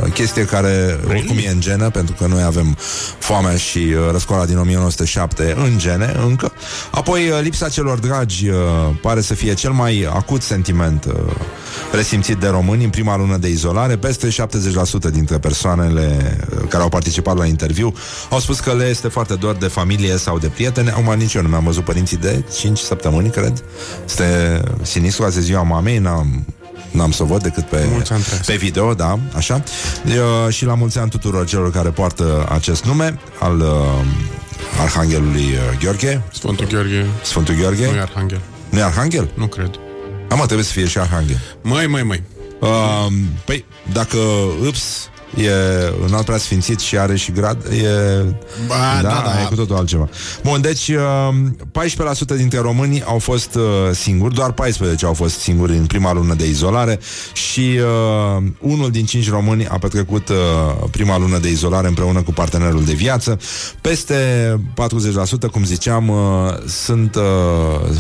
Uh, 0.03 0.11
chestie 0.13 0.45
care 0.45 0.99
oricum 1.07 1.37
e 1.37 1.49
în 1.49 1.59
genă, 1.59 1.89
pentru 1.89 2.15
că 2.17 2.27
noi 2.27 2.43
avem 2.43 2.77
foamea 3.19 3.55
și 3.55 3.77
uh, 3.77 4.11
răscoala 4.11 4.45
din 4.45 4.57
1907 4.57 5.55
în 5.57 5.77
gene 5.77 6.15
încă. 6.25 6.51
Apoi, 6.91 7.29
uh, 7.29 7.39
lipsa 7.41 7.69
celor 7.69 7.99
dragi 7.99 8.49
uh, 8.49 8.55
pare 9.01 9.21
să 9.21 9.33
fie 9.33 9.53
cel 9.53 9.71
mai 9.71 10.07
acut 10.13 10.41
sentiment 10.41 11.05
uh, 11.05 11.13
resimțit 11.91 12.37
de 12.37 12.47
români 12.47 12.83
în 12.83 12.89
prima 12.89 13.17
lună 13.17 13.37
de 13.37 13.47
izolare. 13.47 13.97
Peste 13.97 14.27
70% 14.27 15.11
dintre 15.11 15.37
persoanele 15.37 16.37
uh, 16.51 16.67
care 16.69 16.83
au 16.83 16.89
participat 16.89 17.37
la 17.37 17.45
interviu 17.45 17.93
au 18.29 18.39
spus 18.39 18.59
că 18.59 18.73
le 18.73 18.85
este 18.85 19.07
foarte 19.07 19.35
dor 19.35 19.55
de 19.55 19.67
familie 19.67 20.17
sau 20.17 20.39
de 20.39 20.47
prieteni. 20.47 20.89
Acum 20.89 21.13
nici 21.17 21.33
eu 21.33 21.41
nu 21.41 21.48
mi-am 21.49 21.63
văzut 21.63 21.83
părinții 21.83 22.17
de 22.17 22.43
5 22.59 22.77
săptămâni, 22.77 23.29
cred. 23.29 23.63
Este 24.05 24.61
sinistru, 24.81 25.23
azi 25.23 25.37
e 25.37 25.41
ziua 25.41 25.63
mamei, 25.63 25.97
n-am 25.97 26.45
N-am 26.91 27.11
să 27.11 27.23
o 27.23 27.25
văd 27.25 27.41
decât 27.43 27.63
pe, 27.63 27.85
Mulți 27.91 28.13
ani 28.13 28.23
trăiesc. 28.23 28.45
pe 28.45 28.55
video, 28.55 28.93
da, 28.93 29.19
așa. 29.35 29.63
Uh, 30.05 30.53
și 30.53 30.65
la 30.65 30.75
mulți 30.75 30.97
ani 30.97 31.09
tuturor 31.09 31.45
celor 31.45 31.71
care 31.71 31.89
poartă 31.89 32.47
acest 32.51 32.85
nume 32.85 33.19
al 33.39 33.59
uh, 33.59 33.67
Arhanghelului 34.81 35.41
uh, 35.41 35.77
Gheorghe. 35.79 36.21
Sfântul 36.33 36.67
Gheorghe. 36.67 37.05
Sfântul 37.23 37.55
Gheorghe. 37.55 37.85
Nu 37.89 37.95
e 37.95 37.99
Arhanghel. 37.99 38.41
Nu 38.69 38.79
e 38.79 38.83
Arhanghel? 38.83 39.31
Nu 39.33 39.47
cred. 39.47 39.69
Am 40.29 40.37
trebuie 40.37 40.63
să 40.65 40.71
fie 40.71 40.87
și 40.87 40.97
Arhanghel. 40.97 41.39
Măi, 41.61 41.87
măi, 41.87 42.03
măi. 42.03 42.23
Uh, 42.59 43.07
păi, 43.45 43.65
dacă 43.91 44.17
Ups 44.67 45.09
e 45.35 45.51
un 46.03 46.13
alt 46.13 46.25
preasfințit 46.25 46.79
și 46.79 46.97
are 46.97 47.15
și 47.15 47.31
grad, 47.31 47.65
e... 47.65 48.23
Ba, 48.67 48.99
da, 49.01 49.09
da, 49.09 49.21
da. 49.25 49.41
e 49.41 49.45
cu 49.45 49.55
totul 49.55 49.75
altceva. 49.75 50.09
Bun, 50.43 50.61
deci 50.61 50.87
uh, 50.87 51.29
14% 52.33 52.35
dintre 52.35 52.59
români 52.59 53.03
au 53.03 53.19
fost 53.19 53.55
uh, 53.55 53.63
singuri, 53.91 54.33
doar 54.33 54.51
14 54.51 55.05
au 55.05 55.13
fost 55.13 55.39
singuri 55.39 55.77
în 55.77 55.85
prima 55.85 56.13
lună 56.13 56.33
de 56.33 56.47
izolare 56.47 56.99
și 57.33 57.79
uh, 58.37 58.43
unul 58.59 58.91
din 58.91 59.05
cinci 59.05 59.29
români 59.29 59.67
a 59.67 59.77
petrecut 59.77 60.29
uh, 60.29 60.35
prima 60.91 61.17
lună 61.17 61.37
de 61.37 61.49
izolare 61.49 61.87
împreună 61.87 62.21
cu 62.21 62.31
partenerul 62.31 62.83
de 62.83 62.93
viață. 62.93 63.39
Peste 63.81 64.15
40%, 65.47 65.51
cum 65.51 65.63
ziceam, 65.63 66.09
uh, 66.09 66.17
sunt 66.67 67.15
uh, 67.15 67.95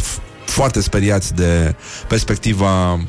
foarte 0.49 0.81
speriați 0.81 1.33
de 1.33 1.75
perspectiva 2.07 2.93
uh, 2.93 2.99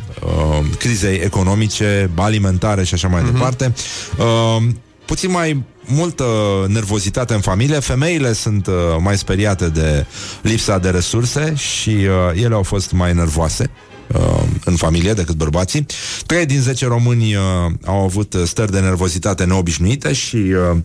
crizei 0.78 1.16
economice, 1.16 2.10
alimentare 2.14 2.84
și 2.84 2.94
așa 2.94 3.08
mai 3.08 3.22
uh-huh. 3.22 3.32
departe. 3.32 3.74
Uh, 4.18 4.66
puțin 5.04 5.30
mai 5.30 5.64
multă 5.86 6.24
nervozitate 6.68 7.34
în 7.34 7.40
familie. 7.40 7.78
Femeile 7.78 8.32
sunt 8.32 8.66
uh, 8.66 8.74
mai 9.00 9.18
speriate 9.18 9.68
de 9.68 10.06
lipsa 10.42 10.78
de 10.78 10.90
resurse 10.90 11.54
și 11.54 11.90
uh, 11.90 12.42
ele 12.42 12.54
au 12.54 12.62
fost 12.62 12.92
mai 12.92 13.14
nervoase 13.14 13.70
uh, 14.06 14.42
în 14.64 14.76
familie 14.76 15.12
decât 15.12 15.34
bărbații. 15.34 15.86
3 16.26 16.46
din 16.46 16.60
10 16.60 16.86
români 16.86 17.34
uh, 17.34 17.42
au 17.84 18.02
avut 18.04 18.36
stări 18.44 18.72
de 18.72 18.80
nervozitate 18.80 19.44
neobișnuite 19.44 20.12
și 20.12 20.36
uh, 20.36 20.78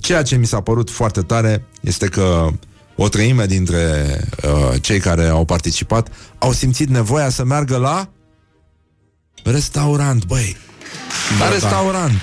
ceea 0.00 0.22
ce 0.22 0.36
mi 0.36 0.46
s-a 0.46 0.60
părut 0.60 0.90
foarte 0.90 1.20
tare 1.20 1.64
este 1.80 2.06
că 2.06 2.48
o 2.96 3.08
treime 3.08 3.46
dintre 3.46 4.06
uh, 4.42 4.74
cei 4.80 4.98
care 5.00 5.26
au 5.26 5.44
participat 5.44 6.08
au 6.38 6.52
simțit 6.52 6.88
nevoia 6.88 7.28
să 7.28 7.44
meargă 7.44 7.76
la 7.76 8.08
restaurant, 9.44 10.24
băi. 10.24 10.56
Da, 11.38 11.44
la 11.44 11.50
da. 11.50 11.52
restaurant. 11.52 12.20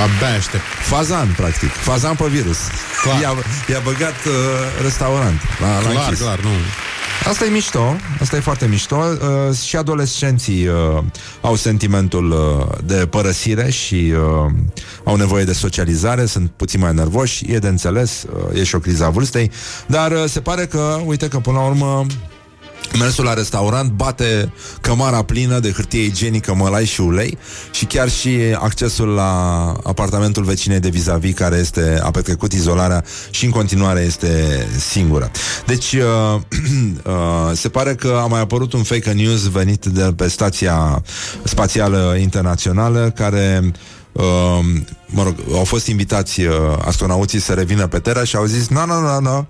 Abia 0.00 0.36
aștept. 0.36 0.62
Fazan, 0.80 1.34
practic. 1.36 1.70
Fazan 1.70 2.14
pe 2.14 2.24
virus. 2.28 2.56
Clar. 3.02 3.20
I-a, 3.20 3.34
i-a 3.68 3.80
băgat 3.84 4.24
uh, 4.26 4.32
restaurant. 4.82 5.40
La, 5.60 5.74
la 5.80 5.88
Clar, 5.90 6.04
închis. 6.04 6.20
clar, 6.20 6.40
nu. 6.40 6.50
Asta 7.26 7.44
e 7.44 7.48
mișto, 7.48 7.96
asta 8.20 8.36
e 8.36 8.40
foarte 8.40 8.66
mișto. 8.66 8.96
Uh, 8.96 9.56
Și 9.56 9.76
adolescenții 9.76 10.66
uh, 10.66 11.02
au 11.40 11.54
sentimentul 11.54 12.30
uh, 12.30 12.78
de 12.84 13.06
părăsire 13.06 13.70
Și 13.70 14.12
uh, 14.44 14.50
au 15.04 15.16
nevoie 15.16 15.44
de 15.44 15.52
socializare 15.52 16.26
Sunt 16.26 16.50
puțin 16.50 16.80
mai 16.80 16.94
nervoși, 16.94 17.52
e 17.52 17.58
de 17.58 17.68
înțeles 17.68 18.22
uh, 18.22 18.58
E 18.60 18.64
și 18.64 18.74
o 18.74 18.78
criză 18.78 19.04
a 19.04 19.10
vârstei. 19.10 19.50
Dar 19.86 20.12
uh, 20.12 20.24
se 20.26 20.40
pare 20.40 20.66
că, 20.66 21.00
uite 21.04 21.28
că 21.28 21.38
până 21.38 21.58
la 21.58 21.64
urmă 21.64 22.06
Mersul 22.98 23.24
la 23.24 23.34
restaurant 23.34 23.90
bate 23.90 24.52
cămara 24.80 25.22
plină 25.22 25.58
de 25.58 25.70
hârtie 25.72 26.02
igienică, 26.02 26.54
mălai 26.54 26.84
și 26.84 27.00
ulei 27.00 27.38
și 27.70 27.84
chiar 27.84 28.10
și 28.10 28.38
accesul 28.58 29.08
la 29.08 29.32
apartamentul 29.84 30.44
vecinei 30.44 30.80
de 30.80 30.88
vis-a-vis 30.88 31.34
care 31.34 31.56
este, 31.56 32.00
a 32.02 32.10
petrecut 32.10 32.52
izolarea 32.52 33.04
și 33.30 33.44
în 33.44 33.50
continuare 33.50 34.00
este 34.00 34.66
singură. 34.90 35.30
Deci 35.66 35.92
uh, 35.92 36.02
uh, 37.04 37.12
se 37.52 37.68
pare 37.68 37.94
că 37.94 38.20
a 38.22 38.26
mai 38.26 38.40
apărut 38.40 38.72
un 38.72 38.82
fake 38.82 39.12
news 39.12 39.48
venit 39.48 39.84
de 39.84 40.12
pe 40.16 40.28
stația 40.28 41.02
spațială 41.42 42.16
internațională 42.20 43.12
care 43.14 43.72
Uh, 44.12 44.58
mă 45.06 45.22
rog, 45.22 45.34
au 45.54 45.64
fost 45.64 45.86
invitați 45.86 46.40
uh, 46.40 46.54
astronauții 46.84 47.40
să 47.40 47.52
revină 47.52 47.86
pe 47.86 47.98
Terra 47.98 48.24
și 48.24 48.36
au 48.36 48.44
zis, 48.44 48.68
nu, 48.68 48.86
nu, 48.86 49.00
nu, 49.00 49.20
nu, 49.20 49.46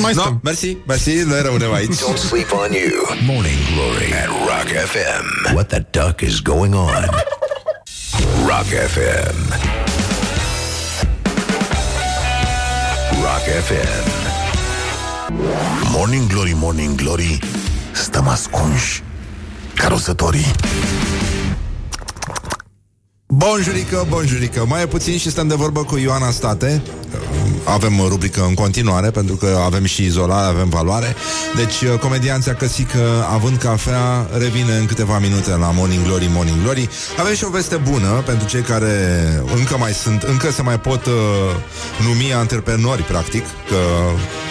Mai 0.00 0.12
no, 0.14 0.20
stăm. 0.20 0.40
mersi, 0.42 0.76
mersi, 0.86 1.10
noi 1.12 1.42
rămânem 1.42 1.72
aici. 1.72 1.94
Don't 1.96 2.16
sleep 2.16 2.52
on 2.52 2.72
you. 2.72 3.16
Morning 3.26 3.58
Glory 3.74 4.12
at 4.12 4.26
Rock 4.26 4.68
FM. 4.86 5.54
What 5.54 5.66
the 5.68 5.84
duck 5.90 6.20
is 6.20 6.40
going 6.40 6.74
on? 6.74 7.08
Rock 8.46 8.66
FM. 8.66 9.36
Rock 13.22 13.44
FM. 13.68 14.04
Morning 15.92 16.28
Glory, 16.28 16.52
Morning 16.54 16.94
Glory. 17.00 17.38
Stăm 17.92 18.28
ascunși 18.28 19.02
carosătorii. 19.74 20.50
Bonjurică, 23.26 24.06
bonjurică. 24.08 24.64
Mai 24.68 24.82
e 24.82 24.86
puțin 24.86 25.18
și 25.18 25.30
stăm 25.30 25.48
de 25.48 25.54
vorbă 25.54 25.84
cu 25.84 25.96
Ioana 25.96 26.30
State. 26.30 26.82
Avem 27.64 27.92
rubrică 28.08 28.44
în 28.48 28.54
continuare 28.54 29.10
Pentru 29.10 29.36
că 29.36 29.58
avem 29.64 29.84
și 29.84 30.04
izolare, 30.04 30.46
avem 30.46 30.68
valoare. 30.68 31.14
Deci 31.56 31.80
uh, 31.80 31.98
comedianța 31.98 32.54
Căsică 32.54 33.26
Având 33.32 33.56
cafea, 33.56 34.28
revine 34.38 34.76
în 34.76 34.86
câteva 34.86 35.18
minute 35.18 35.50
La 35.50 35.70
Morning 35.70 36.04
Glory, 36.04 36.30
Morning 36.32 36.62
Glory. 36.62 36.88
Avem 37.18 37.34
și 37.34 37.44
o 37.44 37.50
veste 37.50 37.76
bună 37.76 38.22
pentru 38.26 38.48
cei 38.48 38.60
care 38.60 38.92
Încă 39.56 39.76
mai 39.78 39.92
sunt, 39.92 40.22
încă 40.22 40.50
se 40.50 40.62
mai 40.62 40.80
pot 40.80 41.06
uh, 41.06 41.12
Numi 42.06 42.32
antreprenori 42.34 43.02
practic 43.02 43.44
Că 43.44 43.76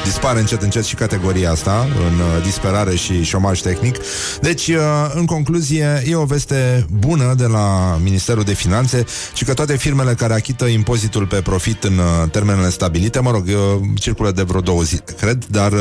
dispare 0.04 0.40
încet 0.40 0.62
încet 0.62 0.84
și 0.84 0.96
categoria 0.96 1.52
asta 1.52 1.88
În 2.08 2.20
uh, 2.20 2.44
disperare 2.44 2.96
și 2.96 3.24
șomaj 3.24 3.60
tehnic. 3.60 3.96
Deci, 4.42 4.68
uh, 4.68 4.76
în 5.14 5.26
concluzie 5.26 6.04
E 6.06 6.16
o 6.16 6.26
veste 6.26 6.86
bună 6.92 7.34
de 7.38 7.46
la 7.46 8.00
Ministerul 8.04 8.44
de 8.44 8.54
Finanțe 8.64 9.06
Și 9.34 9.44
că 9.44 9.54
toate 9.54 9.78
firmele 9.78 10.14
care 10.14 10.34
achită 10.34 10.66
impozitul 10.66 11.28
pe 11.28 11.42
profit 11.42 11.84
În 11.84 11.98
uh, 11.98 12.30
termenele 12.32 12.70
stabilite 12.70 13.20
Mă 13.20 13.32
rog, 13.32 13.46
uh, 13.48 13.82
circulă 14.00 14.32
de 14.32 14.42
vreo 14.42 14.62
două 14.62 14.82
zile, 14.82 15.04
cred 15.18 15.46
Dar 15.46 15.72
uh, 15.72 15.80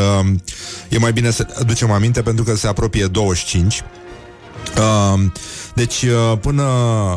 e 0.89 0.99
mai 0.99 1.13
bine 1.13 1.31
să 1.31 1.47
aducem 1.59 1.91
aminte 1.91 2.23
Pentru 2.23 2.45
că 2.45 2.55
se 2.57 2.67
apropie 2.67 3.07
25 3.07 3.83
Uh, 4.77 5.21
deci 5.75 6.03
uh, 6.03 6.39
până, 6.41 6.63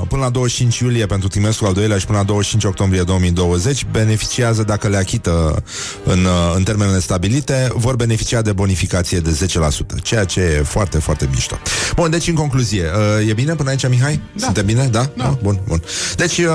până 0.07 0.21
la 0.21 0.29
25 0.29 0.79
iulie 0.79 1.05
pentru 1.05 1.27
trimestrul 1.27 1.67
al 1.67 1.73
doilea 1.73 1.97
și 1.97 2.05
până 2.05 2.17
la 2.17 2.23
25 2.23 2.63
octombrie 2.63 3.01
2020 3.01 3.85
beneficiază, 3.91 4.63
dacă 4.63 4.87
le 4.87 4.97
achită 4.97 5.63
în, 6.03 6.25
uh, 6.25 6.53
în 6.55 6.63
termenele 6.63 6.99
stabilite, 6.99 7.67
vor 7.73 7.95
beneficia 7.95 8.41
de 8.41 8.51
bonificație 8.51 9.19
de 9.19 9.29
10%, 9.29 10.01
ceea 10.01 10.23
ce 10.23 10.39
e 10.39 10.61
foarte, 10.63 10.99
foarte 10.99 11.27
mișto. 11.31 11.57
Bun, 11.95 12.09
deci 12.09 12.27
în 12.27 12.33
concluzie, 12.33 12.83
uh, 13.19 13.29
e 13.29 13.33
bine 13.33 13.55
până 13.55 13.69
aici, 13.69 13.87
Mihai? 13.87 14.21
Da. 14.33 14.45
Suntem 14.45 14.65
bine? 14.65 14.87
Da? 14.91 15.09
Da. 15.17 15.25
Ah, 15.25 15.33
bun, 15.41 15.59
bun. 15.67 15.81
Deci, 16.15 16.37
uh, 16.37 16.45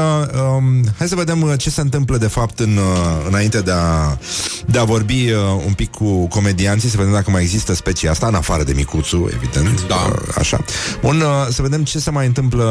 um, 0.56 0.84
hai 0.98 1.08
să 1.08 1.14
vedem 1.14 1.42
uh, 1.42 1.52
ce 1.58 1.70
se 1.70 1.80
întâmplă 1.80 2.16
de 2.16 2.26
fapt 2.26 2.58
în, 2.58 2.76
uh, 2.76 3.26
înainte 3.28 3.60
de 3.60 3.72
a, 3.72 4.18
de 4.66 4.78
a 4.78 4.84
vorbi 4.84 5.30
uh, 5.30 5.38
un 5.66 5.72
pic 5.72 5.90
cu 5.90 6.26
comedianții, 6.26 6.88
să 6.88 6.96
vedem 6.96 7.12
dacă 7.12 7.30
mai 7.30 7.42
există 7.42 7.74
specia 7.74 8.10
asta, 8.10 8.26
în 8.26 8.34
afară 8.34 8.62
de 8.62 8.72
Micuțu, 8.72 9.28
evident. 9.34 9.86
Da. 9.86 9.94
Uh, 9.94 10.34
așa. 10.38 10.64
Bun, 11.00 11.20
uh, 11.20 11.46
să 11.50 11.62
vedem 11.62 11.84
ce 11.84 11.98
se 11.98 12.10
mai 12.10 12.26
întâmplă 12.26 12.64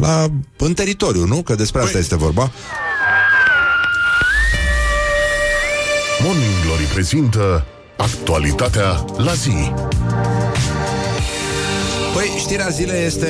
la, 0.00 0.26
în 0.56 0.74
teritoriu, 0.74 1.24
nu? 1.26 1.42
Că 1.42 1.54
despre 1.54 1.82
asta 1.82 1.98
este 1.98 2.16
vorba. 2.16 2.50
Morning 6.22 6.62
Glory 6.64 6.82
prezintă 6.82 7.64
actualitatea 7.96 9.04
la 9.16 9.32
zi. 9.32 9.72
Păi, 12.14 12.34
știrea 12.38 12.68
zilei 12.68 13.04
este 13.04 13.28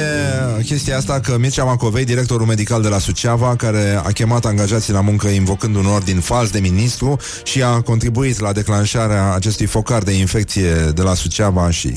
chestia 0.65 0.97
asta 0.97 1.20
că 1.20 1.39
Mircea 1.39 1.65
Macovei, 1.65 2.05
directorul 2.05 2.47
medical 2.47 2.82
de 2.82 2.89
la 2.89 2.98
Suceava, 2.98 3.56
care 3.56 4.01
a 4.05 4.11
chemat 4.11 4.44
angajații 4.44 4.93
la 4.93 5.01
muncă 5.01 5.28
invocând 5.28 5.77
un 5.77 5.86
ordin 5.86 6.20
fals 6.20 6.51
de 6.51 6.59
ministru 6.59 7.16
și 7.44 7.62
a 7.62 7.81
contribuit 7.81 8.40
la 8.40 8.52
declanșarea 8.52 9.35
acestui 9.35 9.66
focar 9.66 10.02
de 10.02 10.12
infecție 10.12 10.70
de 10.94 11.02
la 11.02 11.15
Suceava 11.15 11.70
și 11.70 11.94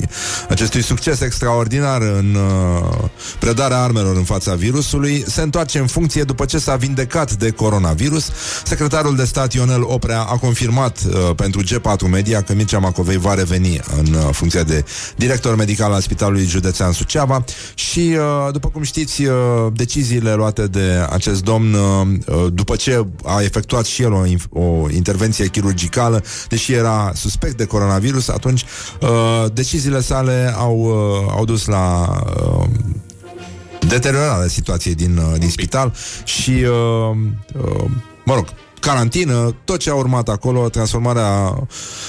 acestui 0.48 0.82
succes 0.82 1.20
extraordinar 1.20 2.02
în 2.02 2.34
uh, 2.34 3.08
predarea 3.38 3.82
armelor 3.82 4.16
în 4.16 4.24
fața 4.24 4.54
virusului, 4.54 5.24
se 5.26 5.42
întoarce 5.42 5.78
în 5.78 5.86
funcție 5.86 6.22
după 6.22 6.44
ce 6.44 6.58
s-a 6.58 6.76
vindecat 6.76 7.32
de 7.32 7.50
coronavirus. 7.50 8.30
Secretarul 8.64 9.16
de 9.16 9.24
stat 9.24 9.52
Ionel 9.52 9.82
Oprea 9.82 10.20
a 10.20 10.36
confirmat 10.36 10.98
uh, 11.06 11.34
pentru 11.36 11.62
G4 11.62 12.10
Media 12.10 12.42
că 12.42 12.54
Mircea 12.54 12.78
Macovei 12.78 13.18
va 13.18 13.34
reveni 13.34 13.80
în 13.96 14.14
uh, 14.14 14.28
funcția 14.32 14.62
de 14.62 14.84
director 15.16 15.54
medical 15.54 15.92
al 15.92 16.00
Spitalului 16.00 16.46
Județean 16.78 16.92
Suceava. 16.92 17.44
Și, 17.74 18.16
uh, 18.18 18.52
după 18.52 18.68
cum 18.68 18.82
știți, 18.82 19.24
uh, 19.24 19.32
deciziile 19.72 20.34
luate 20.34 20.66
de 20.66 21.06
acest 21.10 21.42
domn, 21.42 21.74
uh, 21.74 22.46
după 22.52 22.76
ce 22.76 23.06
a 23.24 23.40
efectuat 23.42 23.84
și 23.84 24.02
el 24.02 24.12
o, 24.12 24.26
inf- 24.26 24.50
o 24.50 24.90
intervenție 24.90 25.46
chirurgicală, 25.46 26.22
deși 26.48 26.72
era 26.72 27.12
suspect 27.14 27.56
de 27.56 27.64
coronavirus, 27.64 28.28
atunci 28.28 28.64
deciziile 29.52 30.00
sale 30.00 30.54
au, 30.56 30.86
au 31.30 31.44
dus 31.44 31.66
la 31.66 32.16
deteriorarea 33.88 34.48
situației 34.48 34.94
din, 34.94 35.20
din 35.38 35.50
spital 35.50 35.92
și, 36.24 36.50
uh, 36.50 37.16
uh, 37.54 37.84
mă 38.24 38.34
rog, 38.34 38.46
carantină, 38.88 39.54
tot 39.64 39.78
ce 39.78 39.90
a 39.90 39.94
urmat 39.94 40.28
acolo, 40.28 40.68
transformarea 40.68 41.58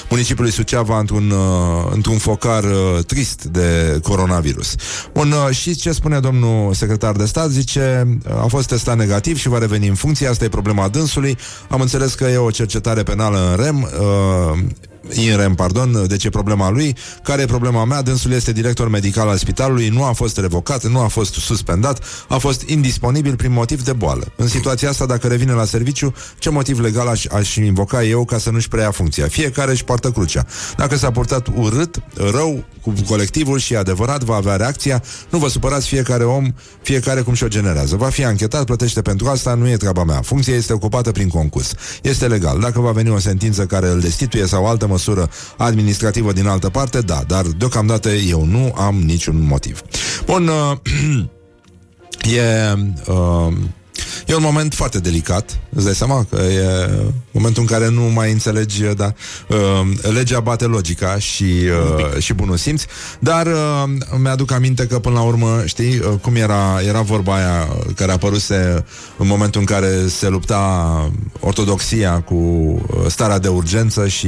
municipiului 0.10 0.52
Suceava 0.52 1.00
într-un, 1.00 1.32
uh, 1.32 1.92
într-un 1.94 2.18
focar 2.18 2.64
uh, 2.64 3.04
trist 3.06 3.44
de 3.44 4.00
coronavirus. 4.04 4.76
Bun, 5.14 5.32
uh, 5.32 5.56
și 5.56 5.76
ce 5.76 5.92
spune 5.92 6.20
domnul 6.20 6.74
secretar 6.74 7.16
de 7.16 7.26
stat? 7.26 7.50
Zice, 7.50 8.18
a 8.44 8.46
fost 8.48 8.68
testat 8.68 8.98
negativ 8.98 9.38
și 9.38 9.48
va 9.48 9.58
reveni 9.58 9.88
în 9.88 9.96
funcție, 9.96 10.28
asta 10.28 10.44
e 10.46 10.50
problema 10.50 10.88
dânsului. 10.88 11.38
Am 11.70 11.82
înțeles 11.82 12.14
că 12.14 12.26
e 12.26 12.38
o 12.38 12.52
cercetare 12.52 13.04
penală 13.04 13.50
în 13.50 13.64
REM, 13.64 13.82
uh, 13.82 14.60
INREM, 15.14 15.56
pardon, 15.56 16.08
deci 16.08 16.24
e 16.24 16.30
problema 16.30 16.70
lui. 16.70 16.96
Care 17.24 17.42
e 17.42 17.46
problema 17.46 17.86
mea? 17.86 18.02
Dânsul 18.02 18.32
este 18.32 18.52
director 18.52 18.90
medical 18.90 19.28
al 19.28 19.38
spitalului, 19.38 19.88
nu 19.88 20.04
a 20.04 20.12
fost 20.12 20.38
revocat, 20.38 20.86
nu 20.88 21.00
a 21.00 21.08
fost 21.08 21.34
suspendat, 21.34 22.04
a 22.28 22.38
fost 22.38 22.62
indisponibil 22.70 23.36
prin 23.36 23.52
motiv 23.52 23.84
de 23.84 23.94
boală. 23.94 24.32
În 24.36 24.48
situația 24.48 24.90
asta, 24.90 25.06
dacă 25.06 25.28
revine 25.28 25.52
la 25.52 25.66
serviciu, 25.66 26.14
ce 26.38 26.50
motiv 26.50 26.80
legal 26.80 27.08
aș, 27.08 27.26
aș 27.26 27.56
invoca 27.56 28.04
eu 28.04 28.26
ca 28.26 28.38
să 28.38 28.50
nu-și 28.50 28.68
preia 28.68 28.92
funcția? 28.92 29.28
Fiecare 29.28 29.72
își 29.72 29.84
poartă 29.84 30.12
crucea. 30.12 30.46
Dacă 30.78 30.96
s-a 30.96 31.12
purtat 31.12 31.48
urât, 31.56 32.02
rău, 32.32 32.64
cu 32.82 32.94
colectivul 33.08 33.60
și 33.60 33.74
e 33.74 33.78
adevărat, 33.78 34.24
va 34.24 34.36
avea 34.36 34.56
reacția, 34.56 35.04
nu 35.30 35.38
vă 35.38 35.48
supărați 35.50 35.88
fiecare 35.88 36.24
om, 36.24 36.54
fiecare 36.82 37.22
cum 37.22 37.34
și-o 37.34 37.48
generează. 37.48 37.96
Va 37.96 38.10
fi 38.10 38.24
anchetat, 38.24 38.66
plătește 38.66 39.02
pentru 39.02 39.28
asta, 39.28 39.54
nu 39.54 39.70
e 39.70 39.78
treaba 39.78 40.04
mea. 40.04 40.22
Funcția 40.22 40.56
este 40.56 40.74
ocupată 40.74 41.12
prin 41.12 41.28
concurs. 41.28 41.74
Este 42.02 42.28
legal. 42.28 42.60
Dacă 42.60 42.80
va 42.80 42.92
veni 42.92 43.10
o 43.10 43.20
sentință 43.20 43.66
care 43.66 43.88
îl 43.88 44.00
destituie 44.00 44.46
sau 44.46 44.66
altă 44.66 44.88
măsură 44.88 44.99
administrativă 45.58 46.32
din 46.32 46.48
altă 46.48 46.70
parte, 46.70 47.02
da, 47.02 47.24
dar 47.28 47.46
deocamdată 47.46 48.10
eu 48.10 48.46
nu 48.46 48.74
am 48.78 48.96
niciun 48.96 49.46
motiv. 49.48 49.82
Bun, 50.26 50.48
uh, 50.48 50.78
e... 52.38 52.74
Uh, 53.08 53.54
E 54.30 54.36
un 54.36 54.42
moment 54.42 54.74
foarte 54.74 55.00
delicat, 55.00 55.60
îți 55.76 55.86
dai 55.86 55.96
seama 55.96 56.26
că 56.30 56.42
e 56.42 56.90
momentul 57.32 57.62
în 57.62 57.68
care 57.68 57.90
nu 57.90 58.02
mai 58.02 58.32
înțelegi, 58.32 58.84
da, 58.84 59.14
uh, 59.48 60.12
legea 60.14 60.40
bate 60.40 60.66
logica 60.66 61.18
și, 61.18 61.44
uh, 61.44 62.22
și 62.22 62.34
bunul 62.34 62.58
simț, 62.58 62.84
dar 63.20 63.46
uh, 63.46 63.84
mi-aduc 64.22 64.52
aminte 64.52 64.88
că 64.88 65.00
până 65.00 65.16
la 65.16 65.22
urmă, 65.22 65.62
știi, 65.66 65.98
uh, 65.98 66.20
cum 66.22 66.36
era, 66.36 66.82
era 66.88 67.02
vorba 67.02 67.36
aia 67.36 67.68
care 67.96 68.12
a 68.12 68.14
apăruse 68.14 68.86
în 69.18 69.28
momentul 69.28 69.60
în 69.60 69.66
care 69.66 70.08
se 70.08 70.28
lupta 70.28 71.12
ortodoxia 71.40 72.22
cu 72.22 72.36
uh, 72.36 73.06
starea 73.08 73.40
de 73.40 73.48
urgență 73.48 74.08
și 74.08 74.28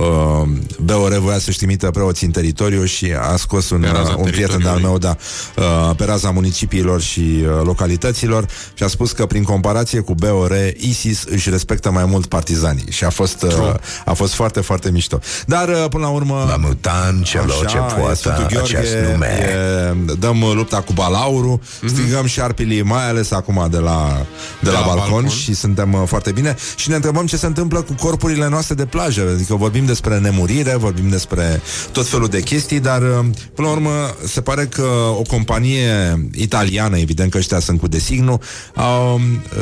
uh, 0.00 0.48
BOR 0.82 1.18
voia 1.18 1.38
să-și 1.38 1.56
trimită 1.56 1.90
preoții 1.90 2.26
în 2.26 2.32
teritoriu 2.32 2.84
și 2.84 3.12
a 3.32 3.36
scos 3.36 3.70
un, 3.70 3.80
Pe 3.80 3.88
raza 3.88 4.10
uh, 4.10 4.16
un 4.16 4.30
prieten 4.30 4.60
de-al 4.62 4.78
meu, 4.78 4.98
da, 4.98 5.16
uh, 5.56 5.96
pe 5.96 6.04
raza 6.04 6.30
municipiilor 6.30 7.00
și 7.00 7.20
uh, 7.20 7.64
localităților 7.64 8.46
și 8.74 8.82
a 8.82 8.86
spus 8.86 9.12
că 9.12 9.26
prin 9.26 9.42
comparație 9.42 10.00
cu 10.00 10.14
BOR, 10.14 10.52
ISIS 10.76 11.24
își 11.24 11.50
respectă 11.50 11.90
mai 11.90 12.04
mult 12.04 12.26
partizanii 12.26 12.84
și 12.90 13.04
a 13.04 13.10
fost, 13.10 13.42
uh, 13.42 13.74
a 14.04 14.12
fost 14.12 14.34
foarte, 14.34 14.60
foarte 14.60 14.90
mișto. 14.90 15.20
Dar 15.46 15.68
uh, 15.68 15.84
până 15.90 16.04
la 16.04 16.10
urmă... 16.10 16.44
La 16.48 16.56
mutan 16.56 17.22
celor 17.22 17.66
ce 17.66 17.76
e 17.76 17.80
poată 17.80 18.14
Sfântul 18.14 18.46
Gheorghe, 18.50 18.76
acest 18.76 18.94
nume. 19.10 19.26
E, 19.26 20.14
dăm 20.18 20.42
uh, 20.42 20.52
lupta 20.54 20.80
cu 20.80 20.92
balaurul, 20.92 21.58
mm-hmm. 21.58 21.86
strigăm 21.86 22.26
șarpilii, 22.26 22.82
mai 22.82 23.08
ales 23.08 23.30
acum 23.30 23.66
de 23.70 23.78
la, 23.78 24.26
de 24.60 24.70
la, 24.70 24.78
la 24.78 24.86
balcon, 24.86 25.10
balcon. 25.10 25.28
și 25.28 25.54
suntem 25.54 25.92
uh, 25.92 26.02
foarte 26.06 26.32
bine 26.32 26.56
și 26.76 26.88
ne 26.88 26.94
întrebăm 26.94 27.26
ce 27.26 27.36
se 27.36 27.46
întâmplă 27.46 27.82
cu 27.82 27.94
corpurile 28.00 28.48
noastre 28.48 28.74
de 28.74 28.84
plajă. 28.84 29.30
Adică 29.34 29.54
vorbim 29.54 29.86
despre 29.88 30.18
nemurire, 30.18 30.76
vorbim 30.76 31.08
despre 31.08 31.60
tot 31.92 32.06
felul 32.06 32.28
de 32.28 32.40
chestii, 32.42 32.80
dar 32.80 33.02
uh, 33.02 33.24
până 33.54 33.68
la 33.68 33.74
urmă 33.74 33.90
se 34.26 34.40
pare 34.40 34.66
că 34.66 34.86
o 35.18 35.22
companie 35.22 36.28
italiană, 36.34 36.98
evident 36.98 37.30
că 37.30 37.38
ăștia 37.38 37.58
sunt 37.58 37.80
cu 37.80 37.88
designu, 37.88 38.40
uh, 38.76 39.14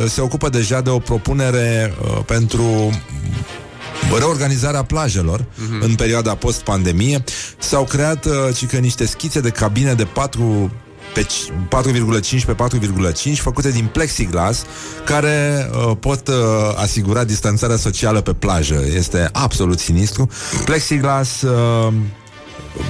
se 0.09 0.21
ocupă 0.21 0.49
deja 0.49 0.81
de 0.81 0.91
o 0.91 0.99
propunere 0.99 1.95
uh, 2.03 2.25
pentru 2.27 2.91
reorganizarea 4.19 4.83
plajelor 4.83 5.41
uh-huh. 5.41 5.81
în 5.81 5.95
perioada 5.95 6.35
post-pandemie. 6.35 7.25
S-au 7.59 7.85
creat 7.85 8.25
uh, 8.25 8.33
ci 8.55 8.67
că 8.67 8.77
niște 8.77 9.07
schițe 9.07 9.41
de 9.41 9.51
cabine 9.51 9.95
de 9.95 10.05
4 10.05 10.71
pe 11.17 11.27
c- 11.27 11.51
4,5 12.39 12.45
pe 12.47 12.55
4,5 12.55 13.41
făcute 13.41 13.71
din 13.71 13.89
plexiglas 13.93 14.65
care 15.05 15.69
uh, 15.73 15.97
pot 16.01 16.29
uh, 16.29 16.35
asigura 16.75 17.25
distanțarea 17.25 17.77
socială 17.77 18.21
pe 18.21 18.33
plajă. 18.33 18.83
Este 18.95 19.29
absolut 19.33 19.79
sinistru. 19.79 20.29
Plexiglas 20.65 21.43
uh, 21.43 21.93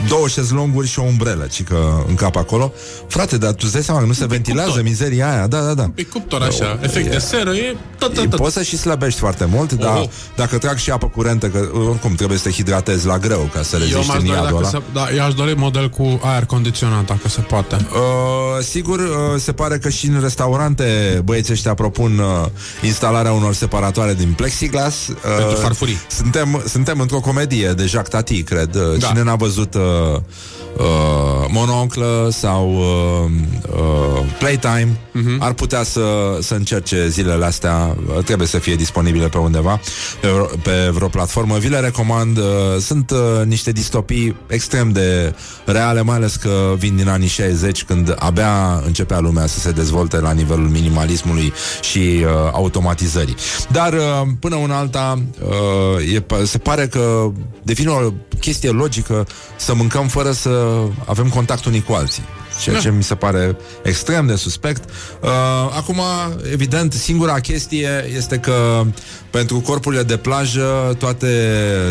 două 0.08 0.28
șezlonguri 0.28 0.86
și 0.88 0.98
o 0.98 1.02
umbrelă, 1.02 1.46
ci 1.50 1.62
că 1.62 2.04
în 2.08 2.14
cap 2.14 2.36
acolo. 2.36 2.72
Frate, 3.08 3.38
dar 3.38 3.50
tu 3.50 3.58
îți 3.62 3.72
dai 3.72 3.82
seama 3.82 4.00
că 4.00 4.06
nu 4.06 4.12
se 4.12 4.26
ventilează 4.26 4.68
cuptor. 4.68 4.84
mizeria 4.88 5.30
aia. 5.32 5.46
Da, 5.46 5.60
da, 5.60 5.74
da. 5.74 5.90
Pe 5.94 6.02
cuptor 6.02 6.42
așa, 6.42 6.78
efect 6.82 7.10
de 7.10 7.18
seră, 7.18 7.50
e 7.50 7.76
tot, 7.98 8.14
tot, 8.14 8.24
E, 8.24 8.28
tot. 8.28 8.38
Poți 8.40 8.52
să 8.54 8.62
și 8.62 8.76
slăbești 8.76 9.18
foarte 9.18 9.44
mult, 9.44 9.72
dar 9.72 9.96
Oh. 9.96 10.08
dacă 10.36 10.58
trag 10.58 10.76
și 10.76 10.90
apă 10.90 11.06
curentă, 11.08 11.46
că 11.48 11.68
oricum 11.88 12.14
trebuie 12.14 12.38
să 12.38 12.44
te 12.44 12.50
hidratezi 12.50 13.06
la 13.06 13.18
greu 13.18 13.50
ca 13.54 13.62
să 13.62 13.74
Eu 13.76 13.80
reziști 13.82 14.06
m-aș 14.08 14.16
în 14.18 14.24
dori, 14.26 14.36
iadul 14.38 14.44
dacă 14.44 14.56
ăla. 14.56 14.68
se, 14.68 14.80
da, 14.92 15.06
eu 15.16 15.24
aș 15.24 15.34
dori 15.34 15.54
model 15.56 15.88
cu 15.90 16.20
aer 16.22 16.44
condiționat, 16.44 17.04
dacă 17.06 17.28
se 17.28 17.40
poate. 17.40 17.76
Uh, 17.92 18.64
sigur, 18.64 18.98
uh, 18.98 19.06
se 19.40 19.52
pare 19.52 19.78
că 19.78 19.88
și 19.88 20.06
în 20.06 20.20
restaurante 20.20 21.20
băieții 21.24 21.52
ăștia 21.52 21.74
propun 21.74 22.18
uh, 22.18 22.46
instalarea 22.82 23.32
unor 23.32 23.54
separatoare 23.54 24.14
din 24.14 24.32
plexiglas. 24.36 24.94
Uh, 25.08 25.14
Pentru 25.36 25.56
farfurii. 25.56 25.98
Suntem, 26.10 26.62
suntem 26.68 27.00
într-o 27.00 27.20
comedie 27.20 27.68
de 27.72 27.86
Jacques 27.86 28.08
Tati, 28.10 28.42
cred. 28.42 28.74
Uh, 28.74 28.98
Da. 28.98 29.06
Cine 29.06 29.22
n-a 29.22 29.34
văzut 29.34 29.74
uh, 29.76 30.20
uh, 30.78 30.84
Mononclă 31.48 32.28
sau 32.32 32.72
uh, 32.74 33.30
uh, 33.76 34.32
Playtime 34.38 35.00
Mhm. 35.12 35.42
ar 35.42 35.52
putea 35.52 35.82
să, 35.82 36.38
să 36.40 36.54
încerce 36.54 37.08
zilele 37.08 37.44
astea. 37.44 37.96
Uh, 38.16 38.24
Trebuie 38.24 38.46
să 38.48 38.58
fie 38.58 38.74
disponibile 38.74 39.28
pe 39.28 39.38
undeva, 39.38 39.80
pe, 40.20 40.28
vreo- 40.28 40.50
pe 40.62 40.90
vreo 40.92 41.08
platformă. 41.08 41.58
Vi 41.58 41.68
le 41.68 41.78
recomand. 41.80 42.36
Uh, 42.38 42.44
sunt 42.80 43.10
uh, 43.10 43.18
niște 43.46 43.72
distopii 43.72 44.36
extrem 44.46 44.90
de 44.92 45.34
reale, 45.64 46.02
mai 46.02 46.16
ales 46.16 46.36
că 46.36 46.74
vin 46.78 46.96
din 46.96 47.08
anii 47.08 47.28
60, 47.28 47.84
când 47.84 48.14
abia 48.18 48.82
începea 48.86 49.18
lumea 49.20 49.46
să 49.46 49.58
se 49.58 49.70
dezvolte 49.70 50.16
la 50.20 50.32
nivelul 50.32 50.68
minimalismului 50.68 51.52
și 51.80 51.98
uh, 51.98 52.26
automatizării. 52.52 53.36
Dar 53.72 53.92
uh, 53.92 54.00
până 54.40 54.54
una 54.56 54.78
alta 54.78 55.22
uh, 55.42 56.14
e, 56.14 56.44
se 56.44 56.58
pare 56.58 56.86
că 56.86 57.30
devine 57.62 57.90
o 57.90 58.12
chestie 58.40 58.70
logică 58.70 59.26
să 59.56 59.74
mâncăm 59.74 60.06
fără 60.08 60.30
să 60.32 60.65
avem 61.04 61.28
contact 61.28 61.64
unii 61.64 61.82
cu 61.82 61.92
alții. 61.92 62.22
Ceea 62.62 62.74
Da. 62.76 62.80
ce 62.82 62.90
mi 62.90 63.02
se 63.02 63.14
pare 63.14 63.56
extrem 63.82 64.26
de 64.26 64.34
suspect. 64.34 64.90
Uh, 65.22 65.30
acum, 65.76 66.00
evident, 66.52 66.92
singura 66.92 67.40
chestie 67.40 68.04
este 68.16 68.36
că 68.36 68.82
pentru 69.30 69.60
corpurile 69.60 70.02
de 70.02 70.16
plajă, 70.16 70.94
toate 70.98 71.28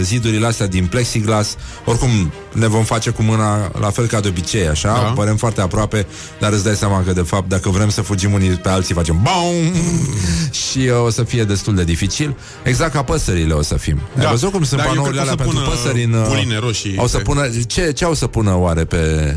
zidurile 0.01 0.45
astea 0.45 0.67
din 0.67 0.85
plexiglas, 0.85 1.55
oricum 1.85 2.09
ne 2.51 2.67
vom 2.67 2.83
face 2.83 3.09
cu 3.09 3.21
mâna 3.21 3.71
la 3.79 3.89
fel 3.89 4.05
ca 4.07 4.19
de 4.19 4.27
obicei, 4.27 4.67
așa, 4.67 4.87
Da. 4.87 4.97
părem 5.15 5.35
foarte 5.35 5.61
aproape, 5.61 6.05
dar 6.39 6.51
îți 6.51 6.63
dai 6.63 6.75
seama 6.75 7.03
că, 7.05 7.13
de 7.13 7.21
fapt, 7.21 7.49
dacă 7.49 7.69
vrem 7.69 7.89
să 7.89 8.01
fugim 8.01 8.33
unii 8.33 8.49
pe 8.49 8.69
alții, 8.69 8.93
facem 8.95 9.19
BAUM! 9.23 9.73
și 10.69 10.77
uh, 10.77 11.05
o 11.05 11.09
să 11.09 11.23
fie 11.23 11.43
destul 11.43 11.75
de 11.75 11.83
dificil. 11.83 12.35
Exact 12.63 12.93
ca 12.93 13.03
păsările 13.03 13.53
o 13.53 13.61
să 13.61 13.75
fim. 13.77 13.99
Da. 14.15 14.23
Ai 14.23 14.29
văzut 14.29 14.51
cum 14.51 14.63
sunt 14.63 14.79
Da, 14.79 14.85
eu 14.85 14.93
panourile 14.93 15.21
cred 15.21 15.35
că 15.35 15.41
alea 15.41 15.45
o 15.45 15.51
să 15.53 15.59
pentru 15.59 15.73
pună 15.73 15.75
păsări 15.75 16.03
în... 16.03 16.13
uh, 16.13 16.27
buline 16.27 16.57
roșii 16.59 16.97
Au 16.97 17.07
să 17.07 17.17
pe- 17.17 17.23
pună... 17.23 17.49
Ce, 17.67 17.91
ce 17.91 18.05
au 18.05 18.13
să 18.13 18.27
pună 18.27 18.55
oare 18.57 18.83
pe, 18.85 19.35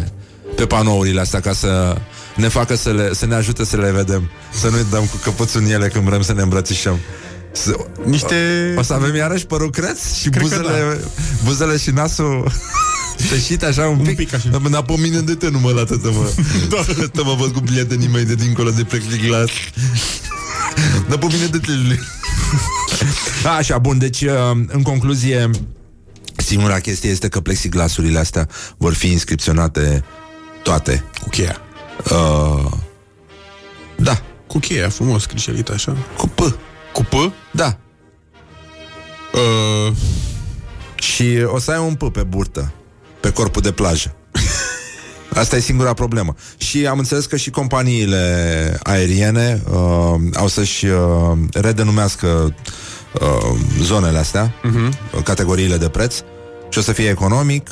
pe 0.58 0.66
panourile 0.66 1.20
astea 1.20 1.40
ca 1.40 1.52
să 1.52 1.96
ne 2.36 2.48
facă 2.48 2.76
să, 2.76 2.92
le, 2.92 3.14
să 3.14 3.26
ne 3.26 3.34
ajute 3.34 3.64
să 3.64 3.76
le 3.76 3.90
vedem? 3.90 4.30
Să 4.52 4.68
nu 4.68 4.76
dăm 4.90 5.04
cu 5.04 5.16
căpuțul 5.16 5.60
în 5.60 5.70
ele 5.70 5.88
când 5.88 6.04
vrem 6.04 6.22
să 6.22 6.32
ne 6.32 6.42
îmbrățișăm. 6.42 6.98
Să, 7.52 7.76
Niște... 8.04 8.36
O 8.76 8.82
să 8.82 8.92
avem 8.92 9.14
iarăși 9.14 9.46
părul 9.46 9.70
creț 9.70 10.14
și 10.14 10.28
Cred 10.28 10.48
că 10.48 10.48
buzele, 10.48 11.00
buzele 11.44 11.76
și 11.76 11.90
nasul 11.90 12.52
Tășit 13.30 13.62
așa 13.62 13.88
un 13.88 13.96
pic, 13.96 14.08
un 14.08 14.14
pic 14.14 14.34
așa. 14.34 14.48
Dar 14.48 14.82
pe 14.82 14.94
mine 14.98 15.20
de 15.20 15.34
te 15.34 15.48
nu 15.50 15.58
mă 15.58 15.70
lată 15.70 16.00
mă. 16.02 16.30
Să 17.14 17.22
mă 17.24 17.34
văd 17.38 17.52
cu 17.52 17.60
prietenii 17.60 18.08
mei 18.08 18.24
de 18.24 18.34
dincolo 18.34 18.70
de 18.70 18.84
plexiglas. 18.84 19.50
Dar 21.08 21.18
pe 21.18 21.26
mine 21.26 21.46
de 21.46 21.58
te 21.58 21.72
Așa, 23.48 23.78
bun, 23.78 23.98
deci 23.98 24.20
uh, 24.20 24.30
în 24.66 24.82
concluzie 24.82 25.50
Singura 26.36 26.78
chestie 26.78 27.10
este 27.10 27.28
că 27.28 27.40
plexiglasurile 27.40 28.18
astea 28.18 28.48
vor 28.76 28.94
fi 28.94 29.10
inscripționate 29.10 30.04
toate. 30.68 31.04
Cu 31.22 31.28
cheia. 31.28 31.60
Uh, 32.10 32.70
da. 33.96 34.22
Cu 34.46 34.58
cheia, 34.58 34.88
frumos, 34.88 35.22
scrișelit 35.22 35.68
așa. 35.68 35.96
Cu 36.16 36.28
P. 36.28 36.38
Cu 36.92 37.02
P? 37.02 37.32
Da. 37.50 37.76
Uh, 39.32 39.92
și 40.94 41.44
o 41.44 41.58
să 41.58 41.70
ai 41.70 41.78
un 41.78 41.94
P 41.94 42.12
pe 42.12 42.22
burtă, 42.22 42.72
pe 43.20 43.32
corpul 43.32 43.62
de 43.62 43.72
plajă. 43.72 44.14
Asta 45.40 45.56
e 45.56 45.60
singura 45.60 45.92
problemă. 45.92 46.34
Și 46.56 46.86
am 46.86 46.98
înțeles 46.98 47.26
că 47.26 47.36
și 47.36 47.50
companiile 47.50 48.78
aeriene 48.82 49.62
uh, 49.70 50.14
au 50.34 50.46
să-și 50.46 50.86
uh, 50.86 51.38
redenumească 51.52 52.54
uh, 53.20 53.58
zonele 53.80 54.18
astea, 54.18 54.54
uh-huh. 54.54 55.22
categoriile 55.24 55.76
de 55.76 55.88
preț, 55.88 56.16
și 56.68 56.78
o 56.78 56.80
să 56.80 56.92
fie 56.92 57.08
economic 57.08 57.70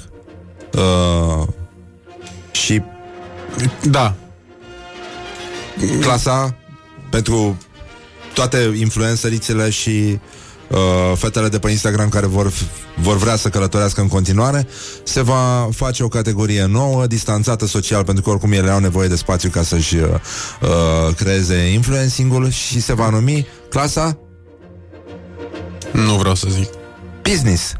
uh, 0.73 1.47
și 2.57 2.83
da. 3.83 4.15
Clasa 6.01 6.57
pentru 7.11 7.59
toate 8.35 8.74
influențărițele 8.78 9.70
și 9.70 10.19
uh, 10.69 10.78
fetele 11.15 11.49
de 11.49 11.59
pe 11.59 11.70
Instagram 11.70 12.09
care 12.09 12.27
vor, 12.27 12.53
vor 12.95 13.16
vrea 13.16 13.37
să 13.37 13.49
călătorească 13.49 14.01
în 14.01 14.09
continuare, 14.09 14.66
se 15.03 15.23
va 15.23 15.69
face 15.74 16.03
o 16.03 16.09
categorie 16.09 16.65
nouă, 16.65 17.07
distanțată 17.07 17.66
social, 17.66 18.05
pentru 18.05 18.23
că 18.23 18.31
oricum 18.31 18.53
ele 18.53 18.70
au 18.70 18.78
nevoie 18.78 19.09
de 19.09 19.16
spațiu 19.16 19.51
ca 19.51 19.62
să-și 19.62 19.97
uh, 19.97 20.09
uh, 20.61 21.15
creeze 21.15 21.57
influencing-ul 21.57 22.51
și 22.51 22.81
se 22.81 22.95
va 22.95 23.11
numi 23.11 23.47
clasa 23.69 24.19
Nu 25.93 26.15
vreau 26.15 26.35
să 26.35 26.47
zic. 26.51 26.69
Business. 27.23 27.74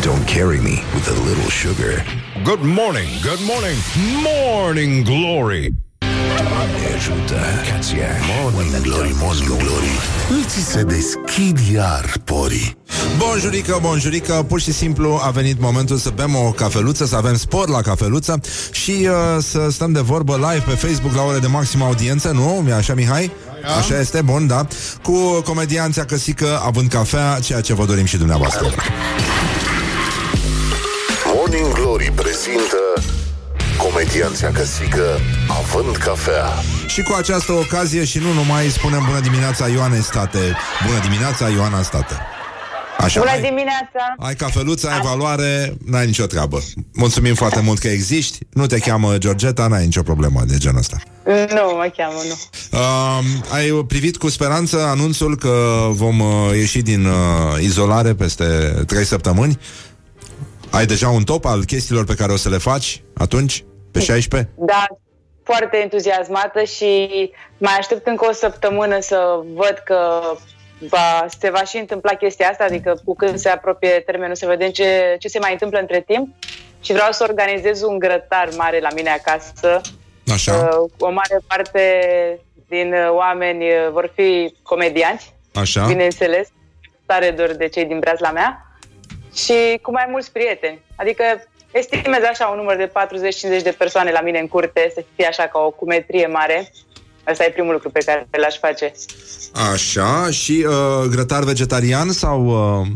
Don't 0.00 0.26
carry 0.26 0.60
me 0.60 0.82
with 0.94 1.08
a 1.08 1.26
little 1.26 1.50
sugar. 1.50 2.25
Good 2.46 2.62
morning, 2.62 3.08
good 3.22 3.40
morning, 3.52 3.76
morning 4.22 5.04
glory. 5.04 5.72
Doamne 5.98 6.94
ajută, 6.96 7.40
Cația. 7.70 8.06
Morning 8.42 8.82
glory, 8.82 9.14
morning 9.20 9.48
glory. 9.48 9.90
Îți 10.44 10.70
se 10.70 10.82
deschid 10.82 11.58
iar 11.72 12.12
porii. 12.24 12.76
Bonjurică, 13.18 13.78
bonjurică, 13.82 14.44
pur 14.48 14.60
și 14.60 14.72
simplu 14.72 15.20
a 15.22 15.30
venit 15.30 15.60
momentul 15.60 15.96
să 15.96 16.10
bem 16.14 16.34
o 16.34 16.50
cafeluță, 16.50 17.06
să 17.06 17.16
avem 17.16 17.36
spor 17.36 17.68
la 17.68 17.80
cafeluță 17.80 18.40
și 18.70 18.90
uh, 18.90 19.42
să 19.42 19.68
stăm 19.70 19.92
de 19.92 20.00
vorbă 20.00 20.34
live 20.34 20.64
pe 20.66 20.86
Facebook 20.86 21.14
la 21.14 21.22
ore 21.22 21.38
de 21.38 21.46
maximă 21.46 21.84
audiență, 21.84 22.30
nu? 22.30 22.62
Mi 22.64 22.72
așa, 22.72 22.94
Mihai? 22.94 23.30
Așa 23.78 24.00
este, 24.00 24.22
bun, 24.22 24.46
da. 24.46 24.66
Cu 25.02 25.42
comedianța 25.44 26.04
căsică 26.04 26.60
având 26.64 26.88
cafea, 26.88 27.38
ceea 27.42 27.60
ce 27.60 27.74
vă 27.74 27.84
dorim 27.84 28.04
și 28.04 28.16
dumneavoastră. 28.16 28.66
Morning 31.56 31.78
Glory 31.78 32.12
prezintă 32.14 32.78
Comedianța 33.78 34.48
căsică 34.50 35.04
având 35.48 35.96
cafea. 35.96 36.44
Și 36.86 37.02
cu 37.02 37.14
această 37.18 37.52
ocazie 37.52 38.04
și 38.04 38.18
nu 38.18 38.32
numai 38.32 38.64
spunem 38.68 39.02
bună 39.06 39.20
dimineața 39.20 39.68
Ioane 39.68 40.00
State. 40.00 40.38
Bună 40.86 40.98
dimineața 41.00 41.48
Ioana 41.48 41.82
State. 41.82 42.14
Așa, 42.98 43.20
Bună 43.20 43.30
ai, 43.32 43.40
dimineața! 43.40 44.14
ai 44.18 44.34
cafeluța, 44.34 44.90
ai 44.90 45.00
valoare, 45.00 45.74
n-ai 45.84 46.06
nicio 46.06 46.26
treabă. 46.26 46.62
Mulțumim 46.94 47.34
foarte 47.34 47.60
mult 47.60 47.78
că 47.78 47.88
existi. 47.88 48.38
Nu 48.52 48.66
te 48.66 48.78
cheamă 48.78 49.18
Georgeta, 49.18 49.66
n-ai 49.66 49.84
nicio 49.84 50.02
problemă 50.02 50.42
de 50.46 50.56
genul 50.56 50.78
ăsta. 50.78 50.96
Nu, 51.24 51.74
mă 51.76 51.92
cheamă, 51.96 52.20
nu. 52.28 52.36
Uh, 52.78 53.24
ai 53.54 53.84
privit 53.86 54.16
cu 54.16 54.28
speranță 54.28 54.78
anunțul 54.78 55.36
că 55.36 55.86
vom 55.90 56.20
uh, 56.20 56.50
ieși 56.54 56.82
din 56.82 57.04
uh, 57.06 57.62
izolare 57.62 58.14
peste 58.14 58.44
3 58.86 59.04
săptămâni? 59.04 59.58
Ai 60.70 60.86
deja 60.86 61.08
un 61.08 61.24
top 61.24 61.44
al 61.44 61.64
chestiilor 61.64 62.04
pe 62.04 62.14
care 62.14 62.32
o 62.32 62.36
să 62.36 62.48
le 62.48 62.58
faci 62.58 63.02
atunci, 63.16 63.64
pe 63.92 64.00
16? 64.00 64.50
Da, 64.56 64.86
foarte 65.42 65.76
entuziasmată 65.76 66.62
și 66.62 67.30
mai 67.58 67.74
aștept 67.78 68.06
încă 68.06 68.26
o 68.28 68.32
săptămână 68.32 69.00
să 69.00 69.40
văd 69.54 69.82
că 69.84 70.20
va, 70.78 71.26
se 71.38 71.50
va 71.50 71.64
și 71.64 71.76
întâmpla 71.76 72.12
chestia 72.14 72.48
asta, 72.48 72.64
adică 72.64 73.00
cu 73.04 73.14
când 73.14 73.38
se 73.38 73.48
apropie 73.48 74.02
termenul 74.06 74.34
să 74.34 74.46
vedem 74.46 74.70
ce, 74.70 75.16
ce 75.18 75.28
se 75.28 75.38
mai 75.38 75.52
întâmplă 75.52 75.78
între 75.78 76.00
timp 76.00 76.34
și 76.80 76.92
vreau 76.92 77.12
să 77.12 77.26
organizez 77.28 77.82
un 77.82 77.98
grătar 77.98 78.48
mare 78.56 78.80
la 78.80 78.88
mine 78.94 79.10
acasă. 79.10 79.80
Așa. 80.32 80.52
Uh, 80.52 80.90
o 80.98 81.10
mare 81.10 81.38
parte 81.46 81.80
din 82.68 82.92
uh, 82.92 83.08
oameni 83.10 83.64
uh, 83.64 83.88
vor 83.92 84.12
fi 84.14 84.54
comedianți, 84.62 85.34
Așa. 85.54 85.86
bineînțeles, 85.86 86.48
tare 87.06 87.30
dor 87.30 87.54
de 87.54 87.68
cei 87.68 87.84
din 87.84 87.98
breazla 87.98 88.30
mea 88.30 88.65
și 89.36 89.78
cu 89.82 89.90
mai 89.90 90.06
mulți 90.10 90.32
prieteni. 90.32 90.82
Adică 90.96 91.24
estimez 91.70 92.22
așa 92.30 92.46
un 92.46 92.56
număr 92.56 92.76
de 92.76 92.92
40-50 93.60 93.62
de 93.62 93.74
persoane 93.78 94.10
la 94.10 94.20
mine 94.20 94.38
în 94.38 94.48
curte, 94.48 94.92
să 94.94 95.04
fie 95.14 95.26
așa 95.26 95.42
ca 95.42 95.58
o 95.58 95.70
cumetrie 95.70 96.26
mare. 96.26 96.72
Asta 97.24 97.44
e 97.44 97.50
primul 97.50 97.72
lucru 97.72 97.90
pe 97.90 98.04
care 98.04 98.26
l-aș 98.30 98.58
face. 98.58 98.92
Așa, 99.72 100.30
și 100.30 100.66
uh, 100.68 101.08
grătar 101.10 101.42
vegetarian 101.42 102.10
sau 102.10 102.46
uh, 102.80 102.86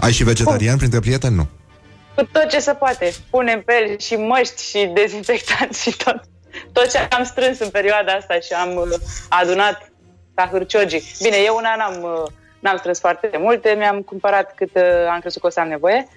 ai 0.00 0.12
și 0.12 0.24
vegetarian 0.24 0.76
printre 0.76 1.00
prieteni? 1.00 1.34
Nu. 1.34 1.46
Cu 2.14 2.28
tot 2.32 2.48
ce 2.48 2.58
se 2.58 2.72
poate. 2.72 3.12
Punem 3.30 3.62
pe 3.62 3.72
el 3.72 3.98
și 3.98 4.14
măști 4.14 4.62
și 4.62 4.90
dezinfectanți 4.94 5.82
și 5.82 5.96
tot. 5.96 6.20
Tot 6.72 6.90
ce 6.90 6.98
am 6.98 7.24
strâns 7.24 7.58
în 7.58 7.68
perioada 7.68 8.12
asta 8.12 8.34
și 8.34 8.52
am 8.52 8.76
uh, 8.76 8.98
adunat 9.28 9.92
ca 10.34 10.48
hârciogii. 10.52 11.02
Bine, 11.22 11.36
eu 11.44 11.56
una 11.56 11.74
n-am, 11.76 12.02
uh, 12.02 12.30
n-am 12.60 12.76
strâns 12.76 12.98
foarte 12.98 13.30
multe, 13.38 13.74
mi-am 13.78 14.00
cumpărat 14.00 14.54
cât 14.56 14.70
uh, 14.74 14.82
am 15.12 15.20
crezut 15.20 15.40
că 15.40 15.46
o 15.46 15.50
să 15.50 15.60
am 15.60 15.68
nevoie. 15.68 16.08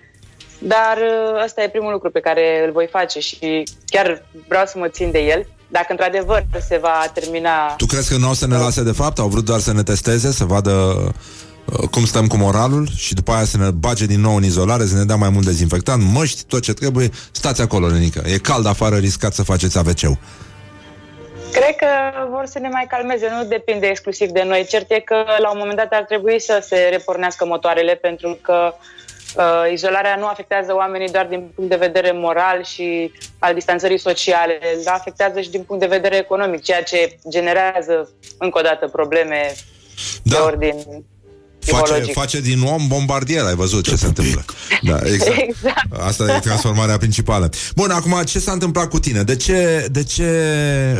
Dar 0.59 0.97
uh, 0.97 1.43
ăsta 1.43 1.63
e 1.63 1.69
primul 1.69 1.91
lucru 1.91 2.09
pe 2.09 2.19
care 2.19 2.63
îl 2.65 2.71
voi 2.71 2.87
face 2.91 3.19
și 3.19 3.63
chiar 3.85 4.25
vreau 4.47 4.65
să 4.65 4.77
mă 4.77 4.87
țin 4.87 5.11
de 5.11 5.19
el. 5.19 5.47
Dacă 5.67 5.87
într-adevăr 5.89 6.45
se 6.67 6.77
va 6.77 7.11
termina... 7.13 7.73
Tu 7.77 7.85
crezi 7.85 8.11
că 8.11 8.17
nu 8.17 8.29
o 8.29 8.33
să 8.33 8.47
ne 8.47 8.57
lase 8.57 8.83
de 8.83 8.91
fapt? 8.91 9.19
Au 9.19 9.27
vrut 9.27 9.45
doar 9.45 9.59
să 9.59 9.73
ne 9.73 9.83
testeze, 9.83 10.31
să 10.31 10.43
vadă 10.43 10.71
uh, 11.65 11.87
cum 11.89 12.05
stăm 12.05 12.27
cu 12.27 12.37
moralul 12.37 12.87
și 12.95 13.13
după 13.13 13.31
aia 13.31 13.43
să 13.43 13.57
ne 13.57 13.71
bage 13.71 14.05
din 14.05 14.21
nou 14.21 14.35
în 14.35 14.43
izolare, 14.43 14.85
să 14.85 14.97
ne 14.97 15.03
dea 15.03 15.15
mai 15.15 15.29
mult 15.29 15.45
dezinfectant, 15.45 16.03
măști, 16.13 16.43
tot 16.43 16.61
ce 16.61 16.73
trebuie, 16.73 17.09
stați 17.31 17.61
acolo, 17.61 17.87
Lenică. 17.87 18.21
E 18.25 18.37
cald 18.37 18.65
afară, 18.65 18.95
riscați 18.95 19.35
să 19.35 19.43
faceți 19.43 19.77
AVC-ul. 19.77 20.17
Cred 21.53 21.75
că 21.75 21.87
vor 22.29 22.45
să 22.45 22.59
ne 22.59 22.69
mai 22.69 22.85
calmeze, 22.89 23.29
nu 23.29 23.43
depinde 23.43 23.87
exclusiv 23.87 24.29
de 24.29 24.43
noi. 24.43 24.65
Cert 24.65 24.91
e 24.91 24.99
că 24.99 25.23
la 25.37 25.51
un 25.51 25.57
moment 25.57 25.77
dat 25.77 25.93
ar 25.93 26.03
trebui 26.03 26.39
să 26.39 26.59
se 26.61 26.87
repornească 26.91 27.45
motoarele 27.45 27.95
pentru 27.95 28.37
că 28.41 28.73
uh, 29.37 29.71
izolarea 29.71 30.15
nu 30.15 30.25
afectează 30.25 30.75
oamenii 30.75 31.11
doar 31.11 31.25
din 31.25 31.51
punct 31.55 31.69
de 31.69 31.75
vedere 31.75 32.11
moral 32.11 32.63
și 32.63 33.11
al 33.39 33.53
distanțării 33.53 33.97
sociale, 33.97 34.59
dar 34.85 34.93
afectează 34.93 35.41
și 35.41 35.49
din 35.49 35.63
punct 35.63 35.81
de 35.81 35.95
vedere 35.95 36.17
economic, 36.17 36.63
ceea 36.63 36.83
ce 36.83 37.17
generează 37.29 38.09
încă 38.37 38.59
o 38.59 38.61
dată 38.61 38.87
probleme 38.87 39.51
da. 40.23 40.35
de 40.35 40.41
ordin 40.41 41.05
Face, 41.65 42.11
face 42.13 42.41
din 42.41 42.61
om 42.61 42.87
bombardier, 42.87 43.43
ai 43.45 43.55
văzut 43.55 43.83
ce 43.83 43.95
se 43.95 44.05
întâmplă. 44.05 44.45
Da, 44.81 44.99
exact. 45.13 45.37
exact. 45.37 46.07
Asta 46.07 46.35
e 46.35 46.39
transformarea 46.39 46.97
principală. 46.97 47.49
Bun, 47.75 47.89
acum 47.91 48.21
ce 48.25 48.39
s-a 48.39 48.51
întâmplat 48.51 48.89
cu 48.89 48.99
tine? 48.99 49.23
De 49.23 49.35
ce, 49.35 49.87
de 49.91 50.03
ce 50.03 50.29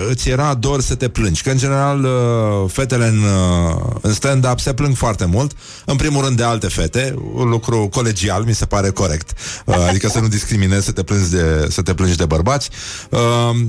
îți 0.10 0.30
era 0.30 0.53
dor 0.53 0.81
să 0.81 0.95
te 0.95 1.07
plângi? 1.07 1.41
Că 1.41 1.49
în 1.49 1.57
general 1.57 2.03
uh, 2.03 2.69
fetele 2.72 3.07
în, 3.07 3.23
uh, 3.23 3.95
în 4.02 4.14
stand-up 4.14 4.60
se 4.60 4.73
plâng 4.73 4.95
foarte 4.95 5.26
mult. 5.26 5.52
În 5.85 5.95
primul 5.95 6.23
rând 6.23 6.38
de 6.38 6.44
alte 6.44 6.68
fete, 6.68 7.15
un 7.34 7.49
lucru 7.49 7.88
colegial, 7.91 8.44
mi 8.44 8.56
se 8.56 8.65
pare 8.65 8.90
corect. 8.90 9.31
Uh, 9.65 9.76
adică 9.88 10.07
să 10.07 10.19
nu 10.19 10.27
discriminezi 10.27 10.85
să 10.85 10.91
te 10.91 11.03
plângi 11.03 11.30
de, 11.30 11.68
să 11.69 11.81
te 11.81 11.94
plângi 11.94 12.18
de 12.18 12.26
bărbați. 12.26 12.69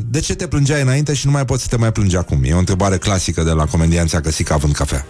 De 0.06 0.20
ce 0.20 0.34
te 0.34 0.46
plângeai 0.46 0.82
înainte 0.82 1.14
și 1.14 1.26
nu 1.26 1.32
mai 1.32 1.44
poți 1.44 1.62
să 1.62 1.68
te 1.68 1.76
mai 1.76 1.92
plângi 1.92 2.16
acum? 2.16 2.40
E 2.44 2.54
o 2.54 2.58
întrebare 2.58 2.98
clasică 2.98 3.42
de 3.42 3.50
la 3.50 3.64
comedianții 3.64 4.20
Căsica 4.20 4.54
având 4.54 4.74
cafea. 4.74 5.06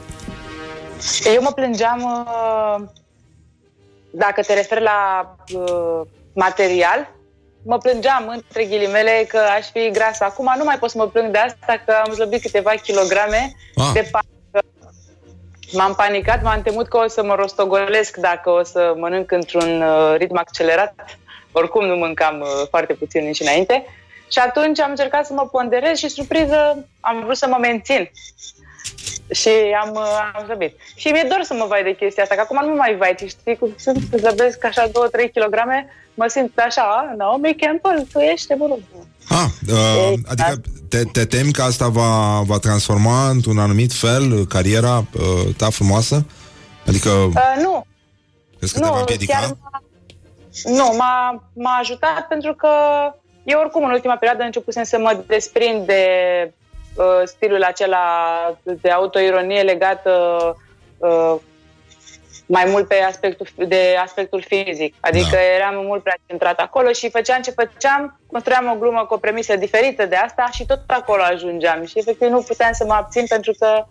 Eu 1.35 1.43
mă 1.43 1.51
plângeam, 1.55 2.03
uh, 2.03 2.87
dacă 4.11 4.43
te 4.43 4.55
referi 4.55 4.83
la 4.83 5.31
uh, 5.55 6.01
material, 6.35 7.11
mă 7.65 7.79
plângeam 7.79 8.29
între 8.29 8.65
ghilimele 8.65 9.25
că 9.29 9.39
aș 9.57 9.67
fi 9.71 9.91
grasă. 9.91 10.25
Acum 10.25 10.55
nu 10.59 10.65
mai 10.65 10.79
pot 10.79 10.91
să 10.91 10.99
mă 10.99 11.07
plâng 11.07 11.33
de 11.33 11.39
asta 11.39 11.83
că 11.87 11.95
am 12.05 12.13
slăbit 12.13 12.43
câteva 12.43 12.71
kilograme 12.71 13.53
ah. 13.75 13.91
de 13.93 14.11
panică. 14.11 14.69
M-am 15.73 15.95
panicat, 15.95 16.43
m-am 16.43 16.63
temut 16.63 16.89
că 16.89 16.97
o 16.97 17.09
să 17.09 17.23
mă 17.23 17.35
rostogolesc 17.35 18.17
dacă 18.17 18.51
o 18.51 18.63
să 18.63 18.95
mănânc 18.97 19.31
într-un 19.31 19.83
uh, 19.83 20.15
ritm 20.17 20.37
accelerat. 20.37 20.95
Oricum 21.53 21.87
nu 21.87 21.97
mâncam 21.97 22.45
foarte 22.71 22.93
puțin 22.93 23.25
nici 23.25 23.41
înainte. 23.41 23.85
Și 24.31 24.39
atunci 24.39 24.81
am 24.81 24.91
încercat 24.91 25.27
să 25.27 25.33
mă 25.33 25.49
ponderez 25.53 25.99
și 25.99 26.09
surpriză 26.09 26.87
am 27.01 27.23
vrut 27.25 27.37
să 27.37 27.47
mă 27.47 27.57
mențin. 27.61 28.11
Și 29.31 29.51
am, 29.83 29.91
uh, 29.95 30.33
am 30.35 30.45
zăbit. 30.47 30.77
Și 30.97 31.09
mi-e 31.09 31.27
dor 31.29 31.43
să 31.43 31.55
mă 31.55 31.65
vai 31.69 31.83
de 31.83 31.95
chestia 31.95 32.23
asta, 32.23 32.35
că 32.35 32.41
acum 32.41 32.69
nu 32.69 32.75
mai 32.75 32.97
vai, 32.97 33.15
știi 33.27 33.57
cum 33.57 33.75
sunt, 33.79 33.99
zăbesc 34.17 34.65
așa 34.65 34.89
2-3 34.89 34.93
kg, 35.35 35.55
mă 36.15 36.27
simt 36.29 36.59
așa, 36.59 37.15
Naomi 37.17 37.57
Campbell, 37.57 38.07
tu 38.13 38.19
ești 38.19 38.47
de 38.47 38.55
bunul. 38.55 38.83
Ah, 39.29 39.47
uh, 39.73 40.13
adică 40.27 40.61
te, 40.89 41.05
te 41.05 41.25
temi 41.25 41.53
că 41.53 41.63
asta 41.63 41.89
va, 41.89 42.41
va 42.47 42.59
transforma 42.59 43.29
într-un 43.29 43.59
anumit 43.59 43.93
fel 43.93 44.47
cariera 44.47 44.97
uh, 44.97 45.55
ta 45.57 45.71
frumoasă? 45.71 46.27
Adică... 46.87 47.11
Uh, 47.11 47.63
nu. 47.63 47.87
Crezi 48.59 48.73
că 48.73 48.79
nu, 48.79 48.85
te 48.85 48.93
va 48.93 48.99
împiedica? 48.99 49.39
Chiar 49.39 49.57
m-a, 49.61 49.83
nu, 50.65 50.97
m-a, 50.97 51.45
m-a 51.53 51.77
ajutat 51.81 52.27
pentru 52.29 52.55
că 52.55 52.69
eu 53.45 53.61
oricum 53.61 53.85
în 53.85 53.91
ultima 53.91 54.17
perioadă 54.17 54.43
începusem 54.43 54.85
să 54.85 54.99
mă 54.99 55.23
desprind 55.27 55.87
de 55.87 56.03
uh, 56.47 56.64
stilul 57.25 57.63
acela 57.63 58.01
de 58.63 58.91
autoironie 58.91 59.63
legat 59.63 60.07
uh, 60.07 60.51
uh, 60.99 61.35
mai 62.47 62.65
mult 62.67 62.89
pe 62.89 62.95
aspectul, 62.95 63.47
de 63.67 63.97
aspectul 64.03 64.45
fizic. 64.47 64.95
Adică 65.01 65.29
da. 65.31 65.55
eram 65.55 65.87
mult 65.87 66.03
prea 66.03 66.17
centrat 66.27 66.59
acolo 66.59 66.93
și 66.93 67.11
făceam 67.11 67.43
ce 67.43 67.51
făceam, 67.51 68.21
construiam 68.27 68.71
o 68.71 68.79
glumă 68.79 69.05
cu 69.05 69.15
o 69.15 69.19
premisă 69.19 69.57
diferită 69.57 70.07
de 70.07 70.17
asta 70.17 70.49
și 70.53 70.67
tot 70.67 70.81
acolo 70.87 71.23
ajungeam. 71.23 71.85
Și 71.85 71.99
efectiv 71.99 72.29
nu 72.29 72.43
puteam 72.43 72.73
să 72.73 72.85
mă 72.85 72.93
abțin 72.93 73.25
pentru 73.29 73.53
că 73.59 73.85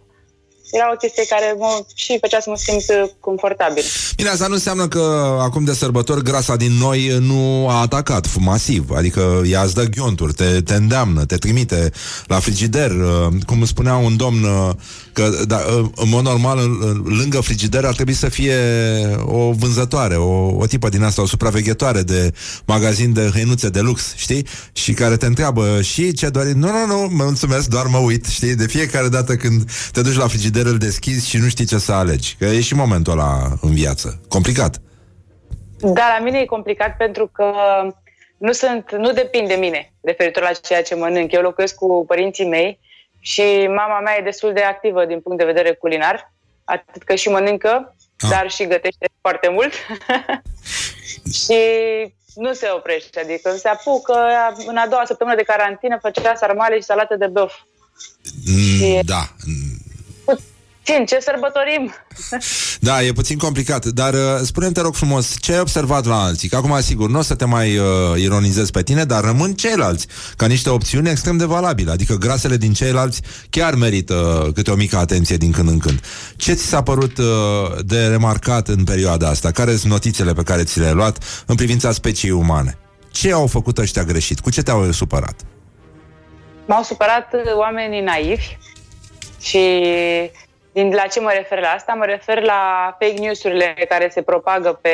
era 0.72 0.92
o 0.94 0.96
chestie 0.96 1.26
care 1.26 1.56
mă, 1.58 1.86
și 1.96 2.18
făcea 2.22 2.40
să 2.40 2.50
mă 2.50 2.58
simt 2.58 3.12
confortabil. 3.20 3.84
Bine, 4.16 4.30
asta 4.30 4.48
nu 4.48 4.54
înseamnă 4.54 4.88
că 4.88 5.38
acum 5.42 5.64
de 5.64 5.74
sărbători 5.74 6.24
grasa 6.24 6.56
din 6.56 6.72
noi 6.72 7.18
nu 7.20 7.68
a 7.70 7.82
atacat 7.82 8.28
masiv, 8.40 8.90
adică 8.96 9.42
ea 9.46 9.62
îți 9.62 9.74
dă 9.74 9.84
ghionturi, 9.84 10.34
te, 10.34 10.62
te 10.62 10.74
îndeamnă, 10.74 11.26
te 11.26 11.38
trimite 11.38 11.92
la 12.26 12.40
frigider, 12.40 12.92
uh, 12.92 13.28
cum 13.46 13.66
spunea 13.66 13.96
un 13.96 14.18
domn 14.18 14.44
uh, 14.44 14.70
că 15.14 15.30
da, 15.48 15.56
uh, 15.56 15.86
în 15.96 16.10
mod 16.10 16.24
normal 16.24 16.58
lângă 17.20 17.40
frigider 17.40 17.86
ar 17.86 17.94
trebui 17.94 18.14
să 18.14 18.30
fie 18.30 18.56
o 19.26 19.52
vânzătoare, 19.52 20.16
o, 20.16 20.58
o 20.58 20.66
tipă 20.66 20.90
din 20.90 21.04
asta, 21.04 21.22
o 21.22 21.26
supraveghetoare 21.26 22.02
de 22.02 22.34
magazin 22.66 23.14
de 23.14 23.30
hăinuțe 23.34 23.70
de 23.70 23.80
lux, 23.80 24.14
știi? 24.16 24.48
Și 24.74 24.94
care 24.94 25.18
te 25.18 25.26
întreabă 25.26 25.82
și 25.82 26.14
ce 26.14 26.30
doar 26.30 26.46
nu, 26.46 26.68
nu, 26.72 26.86
nu, 26.86 27.10
mă 27.12 27.24
mulțumesc, 27.24 27.68
doar 27.70 27.86
mă 27.86 27.98
uit, 27.98 28.26
știi? 28.26 28.56
De 28.56 28.68
fiecare 28.68 29.08
dată 29.08 29.36
când 29.36 29.72
te 29.92 30.02
duci 30.02 30.16
la 30.16 30.28
frigider 30.28 30.42
frigider 30.44 30.72
îl 30.72 30.78
deschizi 30.78 31.30
și 31.30 31.38
nu 31.38 31.48
știi 31.48 31.66
ce 31.66 31.78
să 31.78 31.92
alegi. 31.92 32.36
Că 32.40 32.46
e 32.46 32.62
și 32.62 32.76
momentul 32.76 33.12
ăla 33.12 33.58
în 33.62 33.74
viață. 33.74 34.22
Complicat. 34.28 34.82
Da, 35.80 36.16
la 36.18 36.24
mine 36.24 36.40
e 36.40 36.46
complicat 36.46 36.98
pentru 36.98 37.28
că 37.34 37.46
nu 38.38 38.52
sunt, 38.52 38.96
nu 38.98 39.12
depind 39.12 39.48
de 39.48 39.54
mine 39.54 39.94
referitor 40.02 40.44
la 40.44 40.52
ceea 40.52 40.84
ce 40.84 40.96
mănânc. 40.96 41.32
Eu 41.32 41.42
locuiesc 41.42 41.76
cu 41.76 42.04
părinții 42.08 42.48
mei 42.48 42.80
și 43.26 43.68
mama 43.68 44.00
mea 44.00 44.18
e 44.18 44.22
destul 44.22 44.54
de 44.54 44.62
activă 44.62 45.06
din 45.06 45.22
punct 45.22 45.38
de 45.38 45.46
vedere 45.46 45.74
culinar, 45.74 46.34
atât 46.64 47.04
că 47.04 47.16
și 47.16 47.30
mănâncă, 47.30 47.96
ah. 48.20 48.30
dar 48.30 48.52
și 48.52 48.68
gătește 48.68 49.10
foarte 49.22 49.50
mult. 49.50 49.74
și 51.42 51.60
nu 52.36 52.54
se 52.54 52.68
oprește, 52.76 53.20
adică 53.20 53.52
se 53.52 53.68
apucă 53.68 54.16
în 54.66 54.78
a 54.78 54.88
doua 54.88 55.06
săptămână 55.06 55.36
de 55.36 55.44
carantină 55.44 55.98
făcea 56.02 56.36
sarmale 56.36 56.76
și 56.76 56.82
salată 56.82 57.16
de 57.16 57.28
băf. 57.28 57.54
Mm, 58.46 59.00
Da, 59.06 59.28
Țin, 60.84 61.06
ce 61.06 61.20
sărbătorim? 61.20 61.94
Da, 62.80 63.04
e 63.04 63.12
puțin 63.12 63.38
complicat, 63.38 63.86
dar 63.86 64.14
uh, 64.14 64.20
spune 64.44 64.72
te 64.72 64.82
rog 64.82 64.96
frumos, 64.96 65.36
ce 65.40 65.54
ai 65.54 65.60
observat 65.60 66.06
la 66.06 66.24
alții? 66.24 66.50
Că 66.50 66.56
acum, 66.56 66.82
sigur, 66.82 67.10
nu 67.10 67.20
o 67.20 67.22
să 67.22 67.36
te 67.36 67.46
mai 67.46 67.78
uh, 67.78 67.86
ironizezi 68.16 68.72
pe 68.72 68.84
tine, 68.84 69.04
dar 69.04 69.24
rămân 69.24 69.54
ceilalți 69.54 70.08
ca 70.38 70.46
niște 70.46 70.70
opțiuni 70.70 71.10
extrem 71.10 71.38
de 71.38 71.46
valabile. 71.46 71.92
Adică 71.92 72.16
grasele 72.16 72.58
din 72.58 72.74
ceilalți 72.74 73.22
chiar 73.50 73.76
merită 73.76 74.44
uh, 74.46 74.54
câte 74.54 74.72
o 74.72 74.76
mică 74.76 74.98
atenție 74.98 75.38
din 75.38 75.52
când 75.52 75.70
în 75.70 75.78
când. 75.78 76.00
Ce 76.36 76.54
ți 76.54 76.66
s-a 76.66 76.84
părut 76.84 77.18
uh, 77.18 77.26
de 77.86 78.08
remarcat 78.08 78.68
în 78.68 78.84
perioada 78.84 79.30
asta? 79.30 79.52
Care 79.52 79.76
sunt 79.76 79.92
notițele 79.92 80.34
pe 80.34 80.44
care 80.44 80.64
ți 80.64 80.80
le-ai 80.80 80.94
luat 80.94 81.44
în 81.46 81.56
privința 81.56 81.92
speciei 81.92 82.32
umane? 82.32 82.78
Ce 83.12 83.32
au 83.32 83.48
făcut 83.48 83.78
ăștia 83.78 84.04
greșit? 84.04 84.40
Cu 84.40 84.50
ce 84.50 84.62
te-au 84.62 84.92
supărat? 84.92 85.36
M-au 86.66 86.84
supărat 86.84 87.34
uh, 87.34 87.56
oamenii 87.58 88.02
naivi 88.02 88.58
și 89.40 89.82
din 90.74 90.94
la 90.94 91.08
ce 91.08 91.20
mă 91.20 91.32
refer 91.34 91.60
la 91.60 91.68
asta? 91.68 91.94
Mă 91.94 92.06
refer 92.06 92.44
la 92.44 92.96
fake 93.00 93.20
news-urile 93.20 93.76
care 93.90 94.10
se 94.10 94.22
propagă 94.22 94.80
pe 94.82 94.92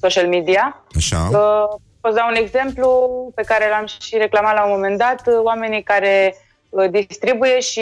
social 0.00 0.28
media. 0.28 0.84
Așa. 0.96 1.28
Uh, 1.32 1.80
Poți 2.00 2.14
da 2.14 2.26
un 2.28 2.34
exemplu 2.34 3.10
pe 3.34 3.42
care 3.42 3.68
l-am 3.68 3.86
și 3.86 4.16
reclamat 4.16 4.54
la 4.54 4.64
un 4.64 4.70
moment 4.70 4.98
dat. 4.98 5.22
Oamenii 5.42 5.82
care 5.82 6.36
uh, 6.68 6.90
distribuie 6.90 7.60
și 7.60 7.80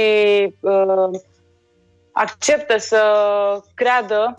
uh, 0.60 1.20
acceptă 2.12 2.78
să 2.78 3.02
creadă 3.74 4.34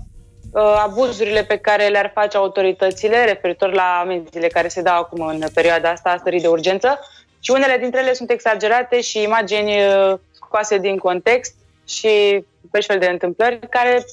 uh, 0.53 0.81
abuzurile 0.83 1.43
pe 1.43 1.57
care 1.57 1.87
le-ar 1.87 2.11
face 2.13 2.37
autoritățile 2.37 3.25
referitor 3.25 3.73
la 3.73 3.99
amenziile 4.01 4.47
care 4.47 4.67
se 4.67 4.81
dau 4.81 4.97
acum 4.97 5.25
în 5.25 5.43
perioada 5.53 5.89
asta 5.89 6.09
a 6.09 6.17
stării 6.17 6.41
de 6.41 6.47
urgență 6.47 6.99
și 7.39 7.51
unele 7.51 7.77
dintre 7.77 7.99
ele 7.99 8.13
sunt 8.13 8.29
exagerate 8.29 9.01
și 9.01 9.21
imagini 9.21 9.71
uh, 9.71 10.13
scoase 10.31 10.77
din 10.77 10.97
context 10.97 11.55
și 11.89 12.45
pe 12.71 12.79
fel 12.79 12.99
de 12.99 13.05
întâmplări 13.05 13.59
care 13.69 14.05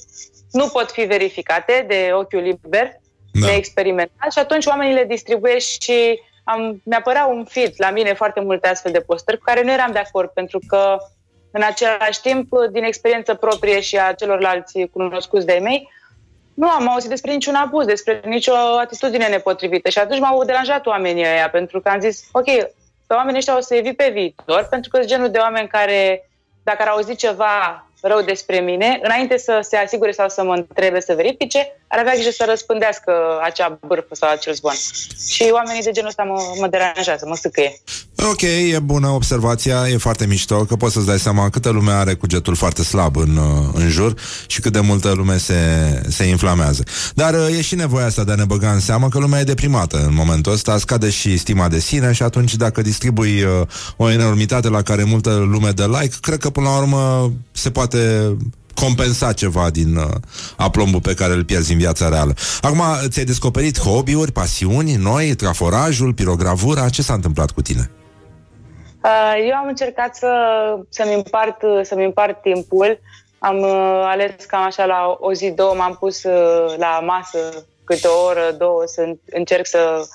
nu 0.51 0.67
pot 0.67 0.91
fi 0.91 1.01
verificate 1.01 1.85
de 1.87 2.09
ochiul 2.13 2.41
liber, 2.41 2.91
da. 3.31 3.47
neexperimentat 3.47 4.31
și 4.31 4.39
atunci 4.39 4.65
oamenii 4.65 4.93
le 4.93 5.05
distribuie 5.05 5.59
și 5.59 6.19
am, 6.43 6.81
mi 6.83 6.97
părea 7.03 7.25
un 7.25 7.45
feed 7.45 7.73
la 7.77 7.89
mine 7.89 8.13
foarte 8.13 8.39
multe 8.39 8.67
astfel 8.67 8.91
de 8.91 8.99
postări 8.99 9.37
cu 9.37 9.43
care 9.43 9.63
nu 9.63 9.71
eram 9.71 9.91
de 9.91 9.99
acord 9.99 10.29
pentru 10.29 10.59
că 10.67 10.97
în 11.51 11.61
același 11.61 12.21
timp, 12.21 12.49
din 12.71 12.83
experiență 12.83 13.33
proprie 13.33 13.79
și 13.79 13.97
a 13.97 14.13
celorlalți 14.13 14.85
cunoscuți 14.91 15.45
de 15.45 15.59
mei, 15.61 15.89
nu 16.53 16.69
am 16.69 16.89
auzit 16.89 17.09
despre 17.09 17.31
niciun 17.31 17.55
abuz, 17.55 17.85
despre 17.85 18.21
nicio 18.25 18.53
atitudine 18.79 19.27
nepotrivită 19.27 19.89
și 19.89 19.99
atunci 19.99 20.19
m-au 20.19 20.43
deranjat 20.43 20.85
oamenii 20.85 21.23
ăia 21.23 21.49
pentru 21.49 21.81
că 21.81 21.89
am 21.89 21.99
zis, 21.99 22.29
ok, 22.31 22.45
pe 23.07 23.13
oamenii 23.13 23.37
ăștia 23.37 23.57
o 23.57 23.59
să 23.59 23.75
evit 23.75 23.97
pe 23.97 24.09
viitor 24.13 24.67
pentru 24.69 24.89
că 24.89 24.97
sunt 24.97 25.09
genul 25.09 25.29
de 25.29 25.37
oameni 25.37 25.67
care 25.67 26.29
dacă 26.67 26.81
ar 26.81 26.87
auzi 26.87 27.15
ceva 27.15 27.85
rău 28.01 28.21
despre 28.21 28.59
mine, 28.59 28.99
înainte 29.01 29.37
să 29.37 29.59
se 29.61 29.77
asigure 29.77 30.11
sau 30.11 30.29
să 30.29 30.43
mă 30.43 30.53
întrebe 30.53 30.99
să 30.99 31.13
verifice, 31.15 31.79
ar 31.87 31.99
avea 31.99 32.13
grijă 32.13 32.29
să 32.31 32.45
răspândească 32.49 33.11
acea 33.43 33.79
bârfă 33.87 34.15
sau 34.15 34.29
acel 34.29 34.53
zvon. 34.53 34.75
Și 35.29 35.49
oamenii 35.51 35.83
de 35.83 35.91
genul 35.91 36.09
ăsta 36.09 36.23
mă, 36.23 36.39
mă 36.59 36.67
deranjează, 36.67 37.25
mă 37.27 37.35
sâcăie. 37.35 37.81
Ok, 38.29 38.41
e 38.41 38.79
bună 38.79 39.07
observația, 39.07 39.87
e 39.89 39.97
foarte 39.97 40.25
mișto, 40.25 40.65
că 40.65 40.75
poți 40.75 40.93
să-ți 40.93 41.05
dai 41.05 41.19
seama 41.19 41.49
câtă 41.49 41.69
lume 41.69 41.91
are 41.91 42.13
cugetul 42.13 42.55
foarte 42.55 42.83
slab 42.83 43.15
în, 43.15 43.35
uh, 43.35 43.69
în 43.73 43.89
jur 43.89 44.13
și 44.47 44.61
cât 44.61 44.73
de 44.73 44.79
multă 44.79 45.11
lume 45.11 45.37
se, 45.37 45.55
se 46.07 46.23
inflamează. 46.23 46.83
Dar 47.13 47.33
uh, 47.33 47.57
e 47.57 47.61
și 47.61 47.75
nevoia 47.75 48.05
asta 48.05 48.23
de 48.23 48.31
a 48.31 48.35
ne 48.35 48.45
băga 48.45 48.71
în 48.71 48.79
seamă 48.79 49.09
că 49.09 49.19
lumea 49.19 49.39
e 49.39 49.43
deprimată 49.43 49.97
în 49.97 50.13
momentul 50.13 50.51
ăsta, 50.51 50.77
scade 50.77 51.09
și 51.09 51.37
stima 51.37 51.67
de 51.67 51.79
sine 51.79 52.11
și 52.11 52.23
atunci 52.23 52.55
dacă 52.55 52.81
distribui 52.81 53.43
uh, 53.43 53.67
o 53.97 54.11
enormitate 54.11 54.69
la 54.69 54.81
care 54.81 55.03
multă 55.03 55.35
lume 55.35 55.71
dă 55.71 55.87
like, 55.99 56.15
cred 56.21 56.39
că 56.39 56.49
până 56.49 56.67
la 56.69 56.77
urmă 56.77 57.31
se 57.51 57.71
poate 57.71 58.31
compensa 58.81 59.33
ceva 59.33 59.69
din 59.69 59.95
uh, 59.95 60.03
aplombul 60.57 61.01
pe 61.01 61.13
care 61.13 61.33
îl 61.33 61.43
pierzi 61.43 61.71
în 61.71 61.77
viața 61.77 62.09
reală. 62.09 62.33
Acum, 62.61 62.81
ți-ai 63.07 63.25
descoperit 63.25 63.79
hobby-uri, 63.79 64.31
pasiuni 64.31 64.93
noi, 64.95 65.35
traforajul, 65.35 66.13
pirogravura, 66.13 66.89
ce 66.89 67.01
s-a 67.01 67.13
întâmplat 67.13 67.51
cu 67.51 67.61
tine? 67.61 67.91
Uh, 69.03 69.35
Eu 69.49 69.55
am 69.55 69.67
încercat 69.67 70.15
să, 70.15 70.31
să-mi, 70.89 71.13
împart, 71.13 71.57
să-mi 71.83 72.05
împart 72.05 72.41
timpul. 72.41 72.99
Am 73.39 73.57
uh, 73.57 74.01
ales 74.05 74.31
cam 74.47 74.61
așa 74.63 74.85
la 74.85 75.17
o 75.19 75.33
zi, 75.33 75.51
două, 75.51 75.73
m-am 75.75 75.95
pus 75.99 76.23
uh, 76.23 76.75
la 76.77 76.99
masă 77.05 77.65
câte 77.83 78.07
o 78.07 78.25
oră, 78.25 78.55
două, 78.57 78.83
să 78.85 79.01
în- 79.01 79.19
încerc 79.25 79.65
să 79.67 80.07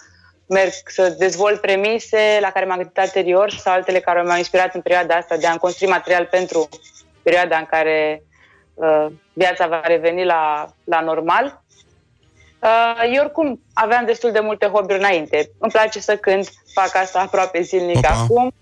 merg, 0.49 0.73
să 0.87 1.15
dezvolt 1.19 1.61
premise 1.61 2.39
la 2.41 2.51
care 2.51 2.67
m-am 2.67 2.77
gândit 2.77 2.99
anterior 2.99 3.51
sau 3.51 3.73
altele 3.73 4.01
care 4.01 4.23
m-au 4.23 4.37
inspirat 4.37 4.75
în 4.75 4.81
perioada 4.81 5.15
asta 5.15 5.37
de 5.37 5.47
a-mi 5.47 5.59
construi 5.59 5.89
material 5.89 6.29
pentru 6.31 6.69
perioada 7.23 7.57
în 7.57 7.67
care 7.71 8.23
uh, 8.23 8.32
viața 9.33 9.67
va 9.67 9.81
reveni 9.85 10.25
la, 10.25 10.73
la 10.85 11.01
normal. 11.01 11.63
Uh, 12.59 13.11
eu 13.15 13.23
oricum 13.23 13.61
aveam 13.73 14.05
destul 14.05 14.33
de 14.33 14.41
multe 14.41 14.67
hobby-uri 14.67 14.99
înainte. 14.99 15.51
Îmi 15.59 15.71
place 15.71 16.01
să 16.01 16.17
cânt, 16.17 16.53
fac 16.75 16.97
asta 16.97 17.21
aproape 17.21 17.61
zilnic 17.63 17.97
Opa. 17.97 18.09
acum. 18.09 18.53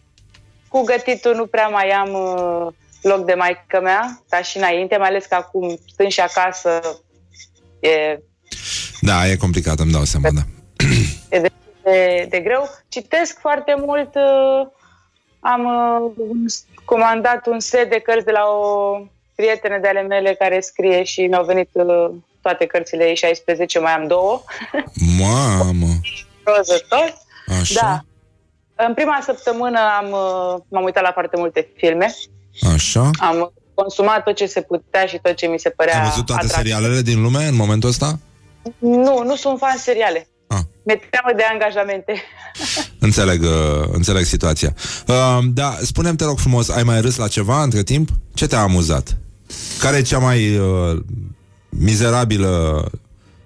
Cu 0.69 0.83
gătitul 0.83 1.35
nu 1.35 1.47
prea 1.47 1.69
mai 1.69 1.91
am 1.91 2.13
uh, 2.13 2.73
loc 3.03 3.25
de 3.25 3.35
maică 3.35 3.81
mea, 3.83 4.23
ca 4.29 4.43
și 4.43 4.57
înainte, 4.57 4.97
mai 4.97 5.09
ales 5.09 5.25
că 5.25 5.35
acum 5.35 5.79
stând 5.93 6.11
și 6.11 6.21
acasă 6.21 6.81
e, 7.81 8.19
Da, 9.01 9.27
e 9.27 9.37
complicat, 9.37 9.79
îmi 9.79 9.93
dau 9.93 10.05
seama, 10.05 10.29
da. 10.35 10.41
e 11.31 11.41
de, 11.41 11.51
de, 11.83 12.27
de 12.31 12.41
greu. 12.41 12.69
Citesc 12.89 13.39
foarte 13.41 13.75
mult. 13.79 14.15
Uh, 14.15 14.67
am 15.41 15.65
uh, 15.65 16.13
un- 16.17 16.45
comandat 16.85 17.47
un 17.47 17.61
set 17.61 17.91
de 17.91 17.99
cărți 17.99 18.25
de 18.25 18.31
la 18.31 18.45
o 18.45 18.97
prietenă 19.41 19.79
de 19.83 19.89
ale 19.89 20.03
mele 20.03 20.35
care 20.39 20.61
scrie 20.61 21.03
și 21.03 21.21
mi-au 21.27 21.45
venit 21.45 21.69
uh, 21.73 22.11
toate 22.43 22.67
cărțile 22.67 23.05
ei 23.09 23.17
16, 23.17 23.79
mai 23.79 23.93
am 23.93 24.07
două. 24.07 24.43
Mamă, 25.19 25.87
Roză 26.57 26.77
tot. 26.89 27.15
așa, 27.61 27.81
Da. 27.81 28.05
În 28.87 28.95
prima 28.95 29.19
săptămână 29.25 29.79
am, 30.01 30.07
uh, 30.11 30.61
m-am 30.69 30.85
uitat 30.85 31.03
la 31.03 31.11
foarte 31.13 31.37
multe 31.39 31.69
filme. 31.77 32.15
așa. 32.75 33.11
Am 33.19 33.53
consumat 33.75 34.23
tot 34.25 34.35
ce 34.37 34.47
se 34.47 34.61
putea 34.61 35.07
și 35.07 35.19
tot 35.23 35.35
ce 35.35 35.47
mi 35.47 35.59
se 35.59 35.69
părea 35.71 35.99
Ai 36.03 36.09
văzut 36.09 36.27
toate 36.27 36.45
atractiv. 36.45 36.73
serialele 36.73 37.01
din 37.01 37.23
lume 37.23 37.45
în 37.45 37.55
momentul 37.55 37.89
ăsta? 37.89 38.19
Nu, 38.79 39.23
nu 39.25 39.37
sunt 39.37 39.59
fan 39.59 39.77
seriale. 39.77 40.29
Ah. 40.47 40.59
Mi-e 40.85 41.01
teamă 41.11 41.33
de 41.37 41.43
angajamente. 41.53 42.13
Înțeleg, 43.07 43.43
uh, 43.43 43.85
înțeleg 43.93 44.25
situația. 44.25 44.75
Uh, 45.07 45.39
da, 45.55 45.77
spune-mi, 45.83 46.17
te 46.17 46.25
rog 46.25 46.39
frumos, 46.39 46.69
ai 46.69 46.83
mai 46.83 47.01
râs 47.01 47.17
la 47.17 47.29
ceva 47.29 47.63
între 47.63 47.83
timp? 47.83 48.09
Ce 48.35 48.47
te-a 48.47 48.61
amuzat? 48.61 49.17
Care 49.81 49.97
e 49.97 50.03
cea 50.03 50.19
mai 50.19 50.57
uh, 50.57 50.99
mizerabilă 51.69 52.85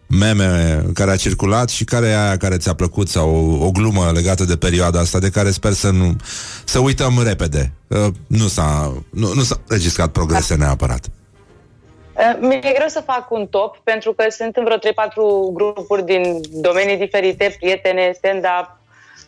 meme 0.06 0.84
care 0.94 1.10
a 1.10 1.16
circulat 1.16 1.68
și 1.68 1.84
care 1.84 2.06
e 2.06 2.18
aia 2.18 2.36
care 2.36 2.56
ți-a 2.56 2.74
plăcut 2.74 3.08
sau 3.08 3.58
o, 3.60 3.66
o 3.66 3.70
glumă 3.70 4.10
legată 4.14 4.44
de 4.44 4.56
perioada 4.56 5.00
asta 5.00 5.18
de 5.18 5.30
care 5.30 5.50
sper 5.50 5.72
să 5.72 5.90
nu 5.90 6.16
să 6.64 6.78
uităm 6.78 7.22
repede. 7.24 7.72
Uh, 7.88 8.06
nu 8.26 8.46
s-a 8.46 8.92
nu, 9.10 9.32
nu 9.34 9.42
s-a 9.42 9.56
registrat 9.68 10.08
progrese 10.08 10.54
neapărat. 10.54 11.06
Uh, 12.12 12.36
Mi-e 12.40 12.72
greu 12.74 12.88
să 12.88 13.02
fac 13.06 13.30
un 13.30 13.46
top 13.46 13.78
pentru 13.78 14.12
că 14.12 14.24
sunt 14.30 14.56
în 14.56 14.64
vreo 14.64 14.76
3-4 14.76 14.82
grupuri 15.52 16.04
din 16.04 16.40
domenii 16.52 16.96
diferite, 16.96 17.56
prietene, 17.58 18.12
stand-up 18.16 18.78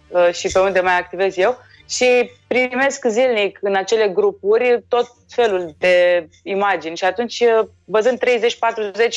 uh, 0.08 0.34
și 0.34 0.48
pe 0.52 0.58
unde 0.58 0.80
mai 0.80 0.98
activez 0.98 1.36
eu 1.36 1.58
și 1.88 2.30
primesc 2.46 3.04
zilnic 3.08 3.58
în 3.60 3.74
acele 3.74 4.08
grupuri 4.08 4.84
tot 4.88 5.12
felul 5.28 5.74
de 5.78 6.28
imagini 6.42 6.96
și 6.96 7.04
atunci 7.04 7.40
uh, 7.40 7.68
văzând 7.84 8.18
30-40 8.18 8.24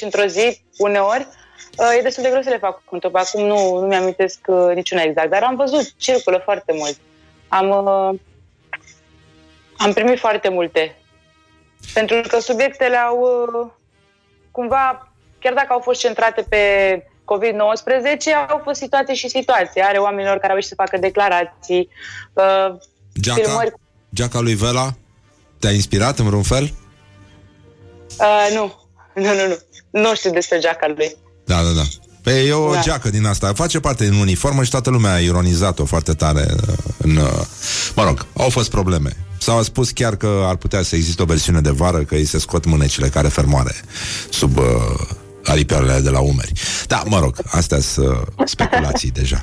într-o 0.01 0.25
zi, 0.25 0.61
uneori, 0.77 1.27
uh, 1.77 1.97
e 1.97 2.01
destul 2.01 2.23
de 2.23 2.29
greu 2.29 2.41
să 2.41 2.49
le 2.49 2.57
fac 2.57 2.81
un 2.89 2.99
top. 2.99 3.15
Acum 3.15 3.45
nu, 3.45 3.79
nu 3.79 3.87
mi-amintesc 3.87 4.39
uh, 4.47 4.71
niciuna 4.73 5.01
exact, 5.01 5.29
dar 5.29 5.43
am 5.43 5.55
văzut, 5.55 5.93
circulă 5.97 6.41
foarte 6.43 6.73
mult. 6.73 6.97
Am, 7.47 7.69
uh, 7.69 8.19
am 9.77 9.93
primit 9.93 10.19
foarte 10.19 10.49
multe 10.49 10.95
pentru 11.93 12.21
că 12.27 12.39
subiectele 12.39 12.95
au 12.95 13.19
uh, 13.19 13.71
cumva, 14.51 15.11
chiar 15.39 15.53
dacă 15.53 15.73
au 15.73 15.79
fost 15.79 15.99
centrate 15.99 16.45
pe 16.49 16.57
COVID-19, 17.33 18.49
au 18.49 18.61
fost 18.63 18.79
situații 18.79 19.15
și 19.15 19.29
situații. 19.29 19.81
Are 19.81 19.97
oamenilor 19.97 20.37
care 20.37 20.49
au 20.49 20.55
ieșit 20.55 20.69
să 20.69 20.75
facă 20.83 20.97
declarații, 20.97 21.89
uh, 22.33 22.77
Geaca, 23.19 23.41
filmări. 23.41 23.73
geaca 24.15 24.39
lui 24.39 24.53
Vela 24.55 24.93
te-a 25.59 25.71
inspirat 25.71 26.19
în 26.19 26.25
vreun 26.25 26.43
fel? 26.43 26.73
Uh, 28.19 28.47
nu, 28.53 28.73
nu, 29.23 29.33
nu, 29.33 29.47
nu. 29.47 29.57
Nu 30.01 30.15
știu 30.15 30.31
despre 30.31 30.59
geaca 30.59 30.87
lui. 30.95 31.15
Da, 31.45 31.55
da, 31.61 31.69
da. 31.69 31.83
Pe 32.23 32.31
e 32.31 32.53
o 32.53 32.73
Da. 32.73 32.79
geacă 32.81 33.09
din 33.09 33.25
asta. 33.25 33.53
Face 33.53 33.79
parte 33.79 34.09
din 34.09 34.19
uniformă 34.19 34.63
și 34.63 34.69
toată 34.69 34.89
lumea 34.89 35.13
a 35.13 35.19
ironizat-o 35.19 35.85
foarte 35.85 36.13
tare 36.13 36.45
uh, 36.67 36.73
în... 36.97 37.15
uh, 37.15 37.41
Mă 37.95 38.03
rog, 38.03 38.25
au 38.37 38.49
fost 38.49 38.69
probleme. 38.69 39.09
S-au 39.39 39.63
spus 39.63 39.91
chiar 39.91 40.15
că 40.15 40.43
ar 40.47 40.55
putea 40.55 40.81
să 40.81 40.95
existe 40.95 41.21
o 41.21 41.25
versiune 41.25 41.61
de 41.61 41.69
vară 41.69 41.97
că 42.03 42.15
îi 42.15 42.25
se 42.25 42.39
scot 42.39 42.65
mânecile 42.65 43.07
care 43.07 43.27
fermoare 43.27 43.75
sub 44.29 44.57
uh, 44.57 44.63
aripioarele 45.45 45.99
de 45.99 46.09
la 46.09 46.19
umeri. 46.19 46.51
Da, 46.87 47.03
mă 47.05 47.19
rog, 47.19 47.35
astea 47.45 47.79
sunt 47.79 48.07
uh, 48.07 48.45
speculații 48.45 49.11
deja. 49.11 49.41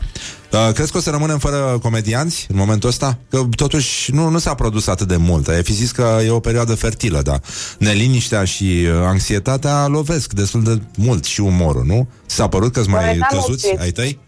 Uh, 0.52 0.72
crezi 0.74 0.90
că 0.90 0.96
o 0.96 1.00
să 1.00 1.10
rămânem 1.10 1.38
fără 1.38 1.78
comedianți 1.82 2.46
în 2.50 2.56
momentul 2.56 2.88
ăsta? 2.88 3.18
Că 3.30 3.40
totuși 3.56 4.12
nu, 4.12 4.28
nu 4.28 4.38
s-a 4.38 4.54
produs 4.54 4.86
atât 4.86 5.08
de 5.08 5.16
mult. 5.16 5.48
Ai 5.48 5.62
fi 5.62 5.72
zis 5.72 5.90
că 5.90 6.18
e 6.24 6.30
o 6.30 6.40
perioadă 6.40 6.74
fertilă, 6.74 7.22
dar 7.22 7.40
neliniștea 7.78 8.44
și 8.44 8.86
uh, 8.86 8.92
anxietatea 9.04 9.86
lovesc 9.86 10.32
destul 10.32 10.62
de 10.62 10.80
mult 10.96 11.24
și 11.24 11.40
umorul, 11.40 11.84
nu? 11.84 12.08
S-a 12.26 12.48
părut 12.48 12.72
că-ți 12.72 12.88
mai 12.88 13.04
Noi 13.04 13.16
n-am 13.16 13.28
căzuți 13.32 13.66
oprit. 13.66 13.80
ai 13.80 13.90
tăi? 13.90 14.18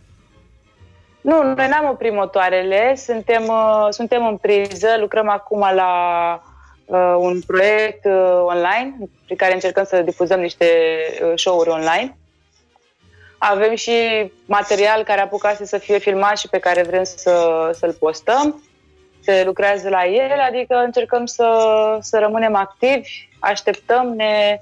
Nu, 1.20 1.42
noi 1.42 1.68
n-am 1.68 1.88
oprit 1.90 2.12
motoarele, 2.14 2.94
suntem, 3.06 3.42
uh, 3.42 3.86
suntem 3.90 4.26
în 4.26 4.36
priză, 4.36 4.86
lucrăm 5.00 5.28
acum 5.28 5.60
la 5.74 5.92
uh, 6.88 7.14
un 7.18 7.40
proiect 7.46 8.04
uh, 8.04 8.42
online 8.44 8.96
prin 9.24 9.36
care 9.36 9.54
încercăm 9.54 9.84
să 9.84 10.02
difuzăm 10.02 10.40
niște 10.40 10.66
uh, 11.22 11.32
show-uri 11.34 11.68
online. 11.68 12.16
Avem 13.38 13.74
și 13.74 13.92
material 14.44 15.04
care 15.04 15.20
apucase 15.20 15.66
să 15.66 15.78
fie 15.78 15.98
filmat 15.98 16.38
și 16.38 16.48
pe 16.48 16.58
care 16.58 16.82
vrem 16.82 17.04
să, 17.04 17.70
să-l 17.78 17.92
postăm. 17.92 18.62
Se 19.20 19.42
lucrează 19.44 19.88
la 19.88 20.06
el, 20.06 20.38
adică 20.48 20.74
încercăm 20.74 21.26
să, 21.26 21.48
să 22.00 22.18
rămânem 22.18 22.54
activi, 22.54 23.28
așteptăm, 23.38 24.14
ne, 24.16 24.58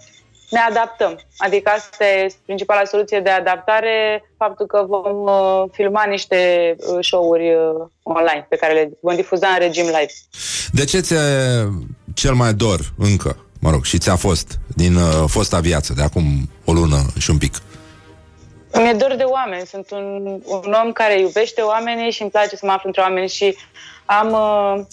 ne 0.51 0.59
adaptăm. 0.59 1.19
Adică 1.37 1.71
asta 1.71 2.07
e 2.07 2.35
principala 2.45 2.85
soluție 2.85 3.21
de 3.21 3.31
adaptare, 3.31 4.23
faptul 4.37 4.67
că 4.67 4.85
vom 4.89 5.23
uh, 5.23 5.65
filma 5.73 6.05
niște 6.05 6.75
uh, 6.79 6.99
show-uri 7.01 7.55
uh, 7.55 7.87
online 8.03 8.47
pe 8.49 8.57
care 8.57 8.73
le 8.73 8.91
vom 9.01 9.15
difuza 9.15 9.49
în 9.49 9.59
regim 9.59 9.85
live. 9.85 10.13
De 10.73 10.85
ce 10.85 11.01
ți-e 11.01 11.19
cel 12.17 12.35
mai 12.35 12.53
dor 12.55 12.81
încă, 12.99 13.37
mă 13.61 13.71
rog, 13.71 13.85
și 13.85 13.99
ți-a 13.99 14.17
fost 14.17 14.59
din 14.77 14.95
uh, 14.97 15.25
fosta 15.27 15.61
viață, 15.61 15.93
de 15.93 16.03
acum 16.03 16.25
o 16.65 16.73
lună 16.73 16.99
și 17.19 17.31
un 17.31 17.39
pic? 17.39 17.55
Mi-e 18.73 18.93
dor 18.93 19.15
de 19.17 19.23
oameni. 19.23 19.67
Sunt 19.67 19.91
un, 19.91 20.41
un 20.45 20.77
om 20.85 20.93
care 20.93 21.21
iubește 21.21 21.61
oamenii 21.61 22.11
și 22.11 22.23
îmi 22.23 22.31
place 22.31 22.57
să 22.57 22.67
mă 22.67 22.73
aflu 22.73 22.89
între 22.89 23.01
oameni 23.03 23.29
și 23.29 23.57
am, 24.05 24.33
uh, 24.33 24.85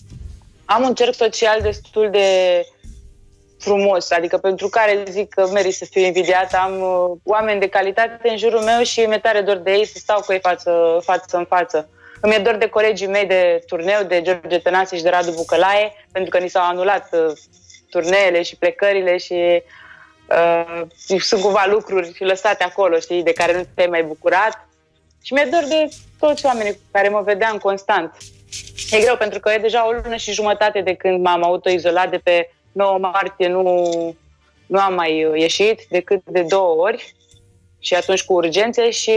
am 0.65 0.83
un 0.83 0.93
cerc 0.93 1.13
social 1.13 1.59
destul 1.61 2.09
de 2.11 2.27
frumos, 3.59 4.11
adică 4.11 4.37
pentru 4.37 4.67
care 4.67 5.03
zic 5.09 5.29
că 5.29 5.47
merit 5.53 5.73
să 5.73 5.85
fiu 5.89 6.01
invidiată. 6.01 6.57
Am 6.57 6.81
uh, 6.81 7.17
oameni 7.23 7.59
de 7.59 7.67
calitate 7.67 8.29
în 8.29 8.37
jurul 8.37 8.59
meu 8.59 8.81
și 8.83 8.99
mi-e 8.99 9.17
tare 9.17 9.41
dor 9.41 9.57
de 9.57 9.71
ei 9.71 9.85
să 9.85 9.97
stau 9.97 10.21
cu 10.21 10.31
ei 10.31 10.39
față, 10.39 10.99
față 11.03 11.37
în 11.37 11.45
față. 11.45 11.89
Îmi 12.25 12.35
e 12.35 12.39
dor 12.39 12.55
de 12.55 12.69
colegii 12.69 13.07
mei 13.07 13.25
de 13.25 13.63
turneu, 13.67 14.03
de 14.03 14.21
George 14.21 14.59
Tănase 14.59 14.97
și 14.97 15.03
de 15.03 15.09
Radu 15.09 15.31
Bucălaie, 15.31 15.93
pentru 16.11 16.31
că 16.31 16.43
ni 16.43 16.49
s-au 16.49 16.63
anulat 16.63 17.09
uh, 17.11 17.33
turneele 17.89 18.41
și 18.41 18.55
plecările 18.55 19.17
și 19.17 19.63
uh, 20.29 20.81
sunt 21.19 21.41
cumva 21.41 21.65
lucruri 21.69 22.15
lăsate 22.19 22.63
acolo, 22.63 22.99
știi, 22.99 23.23
de 23.23 23.33
care 23.33 23.53
nu 23.53 23.63
te-ai 23.75 23.87
mai 23.87 24.03
bucurat. 24.03 24.67
Și 25.21 25.33
mi-e 25.33 25.47
dor 25.51 25.63
de 25.63 25.89
toți 26.19 26.45
oamenii 26.45 26.71
cu 26.71 26.79
care 26.91 27.09
mă 27.09 27.21
vedeam 27.21 27.57
constant. 27.57 28.17
E 28.91 28.99
greu 28.99 29.17
pentru 29.17 29.39
că 29.39 29.51
e 29.51 29.57
deja 29.57 29.87
o 29.87 29.91
lună 29.91 30.15
și 30.15 30.31
jumătate 30.31 30.81
de 30.81 30.93
când 30.93 31.23
m-am 31.23 31.43
autoizolat 31.43 32.09
de 32.09 32.17
pe 32.17 32.49
9 32.71 32.97
martie 32.97 33.47
nu, 33.47 33.65
nu 34.65 34.79
am 34.79 34.93
mai 34.93 35.25
uh, 35.25 35.39
ieșit 35.39 35.81
decât 35.89 36.21
de 36.25 36.41
două 36.41 36.81
ori 36.81 37.15
și 37.85 37.93
atunci 37.93 38.23
cu 38.23 38.33
urgențe 38.33 38.91
și 38.91 39.11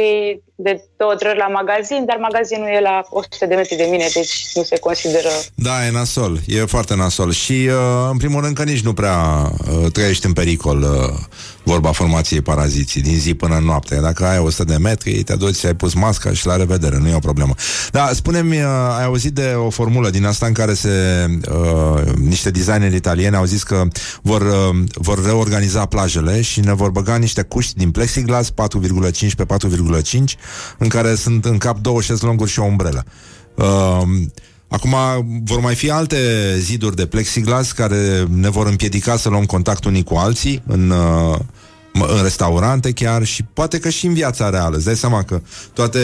de 0.54 0.84
două, 0.96 1.14
trei 1.14 1.30
ori 1.30 1.38
la 1.38 1.46
magazin, 1.48 2.04
dar 2.04 2.16
magazinul 2.16 2.66
e 2.66 2.80
la 2.80 3.02
100 3.10 3.46
de 3.46 3.54
metri 3.54 3.76
de 3.76 3.88
mine, 3.90 4.06
deci 4.14 4.46
nu 4.54 4.62
se 4.62 4.78
consideră... 4.78 5.28
Da, 5.54 5.86
e 5.86 5.90
nasol, 5.90 6.38
e 6.46 6.64
foarte 6.64 6.94
nasol. 6.94 7.32
Și 7.32 7.52
uh, 7.52 8.08
în 8.10 8.16
primul 8.16 8.40
rând 8.42 8.56
că 8.56 8.62
nici 8.62 8.80
nu 8.80 8.92
prea 8.92 9.18
uh, 9.50 9.92
trăiești 9.92 10.26
în 10.26 10.32
pericol 10.32 10.82
uh, 10.82 11.18
vorba 11.66 11.92
formației 11.92 12.40
paraziții 12.40 13.00
din 13.00 13.18
zi 13.18 13.34
până 13.34 13.56
în 13.56 13.64
noapte. 13.64 13.96
Dacă 14.00 14.24
ai 14.26 14.38
100 14.38 14.64
de 14.64 14.76
metri, 14.76 15.22
te 15.22 15.34
duci 15.34 15.56
și 15.56 15.66
ai 15.66 15.74
pus 15.74 15.94
masca 15.94 16.32
și 16.32 16.46
la 16.46 16.56
revedere, 16.56 16.98
nu 16.98 17.08
e 17.08 17.14
o 17.14 17.18
problemă. 17.18 17.54
Da, 17.90 18.10
spune-mi, 18.14 18.56
uh, 18.56 18.96
ai 18.98 19.04
auzit 19.04 19.32
de 19.32 19.54
o 19.56 19.70
formulă 19.70 20.10
din 20.10 20.24
asta 20.24 20.46
în 20.46 20.52
care 20.52 20.74
se 20.74 20.90
uh, 21.50 22.12
niște 22.14 22.50
designeri 22.50 22.94
italieni 22.94 23.36
au 23.36 23.44
zis 23.44 23.62
că 23.62 23.82
vor, 24.22 24.40
uh, 24.40 24.84
vor 24.94 25.24
reorganiza 25.24 25.86
plajele 25.86 26.40
și 26.40 26.60
ne 26.60 26.74
vor 26.74 26.90
băga 26.90 27.16
niște 27.16 27.42
cuști 27.42 27.76
din 27.76 27.90
plexiglas 27.90 28.50
4,5 28.50 29.34
pe 29.36 29.44
4,5 29.44 30.18
în 30.78 30.88
care 30.88 31.14
sunt 31.14 31.44
în 31.44 31.58
cap 31.58 31.78
două 31.78 32.00
șezlonguri 32.00 32.50
și 32.50 32.58
o 32.58 32.64
umbrelă. 32.64 33.04
Uh, 33.54 34.02
Acum 34.68 34.94
vor 35.44 35.60
mai 35.60 35.74
fi 35.74 35.90
alte 35.90 36.18
ziduri 36.58 36.96
de 36.96 37.06
plexiglas 37.06 37.72
care 37.72 38.26
ne 38.30 38.50
vor 38.50 38.66
împiedica 38.66 39.16
să 39.16 39.28
luăm 39.28 39.44
contact 39.44 39.84
unii 39.84 40.04
cu 40.04 40.14
alții 40.14 40.62
în, 40.66 40.90
uh, 40.90 41.38
în 41.92 42.22
restaurante 42.22 42.92
chiar 42.92 43.24
și 43.24 43.42
poate 43.42 43.78
că 43.78 43.88
și 43.88 44.06
în 44.06 44.14
viața 44.14 44.50
reală. 44.50 44.76
Îți 44.76 44.84
dai 44.84 44.96
seama 44.96 45.22
că 45.22 45.40
toate 45.72 46.00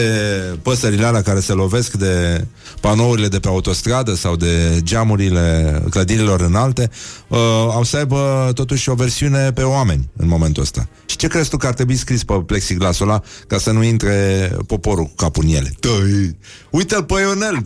păsările 0.61 1.05
alea 1.05 1.21
care 1.21 1.39
se 1.39 1.53
lovesc 1.53 1.93
de 1.93 2.45
panourile 2.81 3.27
de 3.27 3.39
pe 3.39 3.47
autostradă 3.47 4.13
sau 4.13 4.35
de 4.35 4.79
geamurile 4.83 5.81
clădirilor 5.89 6.41
înalte 6.41 6.89
uh, 7.27 7.37
au 7.69 7.83
să 7.83 7.97
aibă 7.97 8.51
totuși 8.53 8.89
o 8.89 8.93
versiune 8.93 9.51
pe 9.51 9.61
oameni 9.61 10.09
în 10.17 10.27
momentul 10.27 10.63
ăsta. 10.63 10.87
Și 11.05 11.15
ce 11.17 11.27
crezi 11.27 11.49
tu 11.49 11.57
că 11.57 11.67
ar 11.67 11.73
trebui 11.73 11.95
scris 11.95 12.23
pe 12.23 12.33
plexiglasul 12.33 13.07
ăla 13.09 13.21
ca 13.47 13.57
să 13.57 13.71
nu 13.71 13.83
intre 13.83 14.51
poporul 14.67 15.03
cu 15.03 15.15
capul 15.15 15.43
în 15.43 15.53
ele? 15.53 15.73
Tăi, 15.79 16.37
uite-l 16.69 17.03
pe 17.03 17.13
Ionel! 17.19 17.61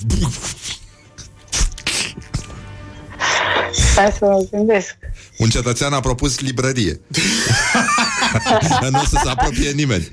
Hai 3.96 4.12
să 4.12 4.26
mă 4.26 4.48
gândesc. 4.52 4.96
Un 5.38 5.50
cetățean 5.50 5.94
a 5.94 6.00
propus 6.00 6.40
librărie. 6.40 7.00
nu 8.92 9.00
o 9.00 9.06
să 9.06 9.20
se 9.24 9.30
apropie 9.30 9.72
nimeni. 9.72 10.10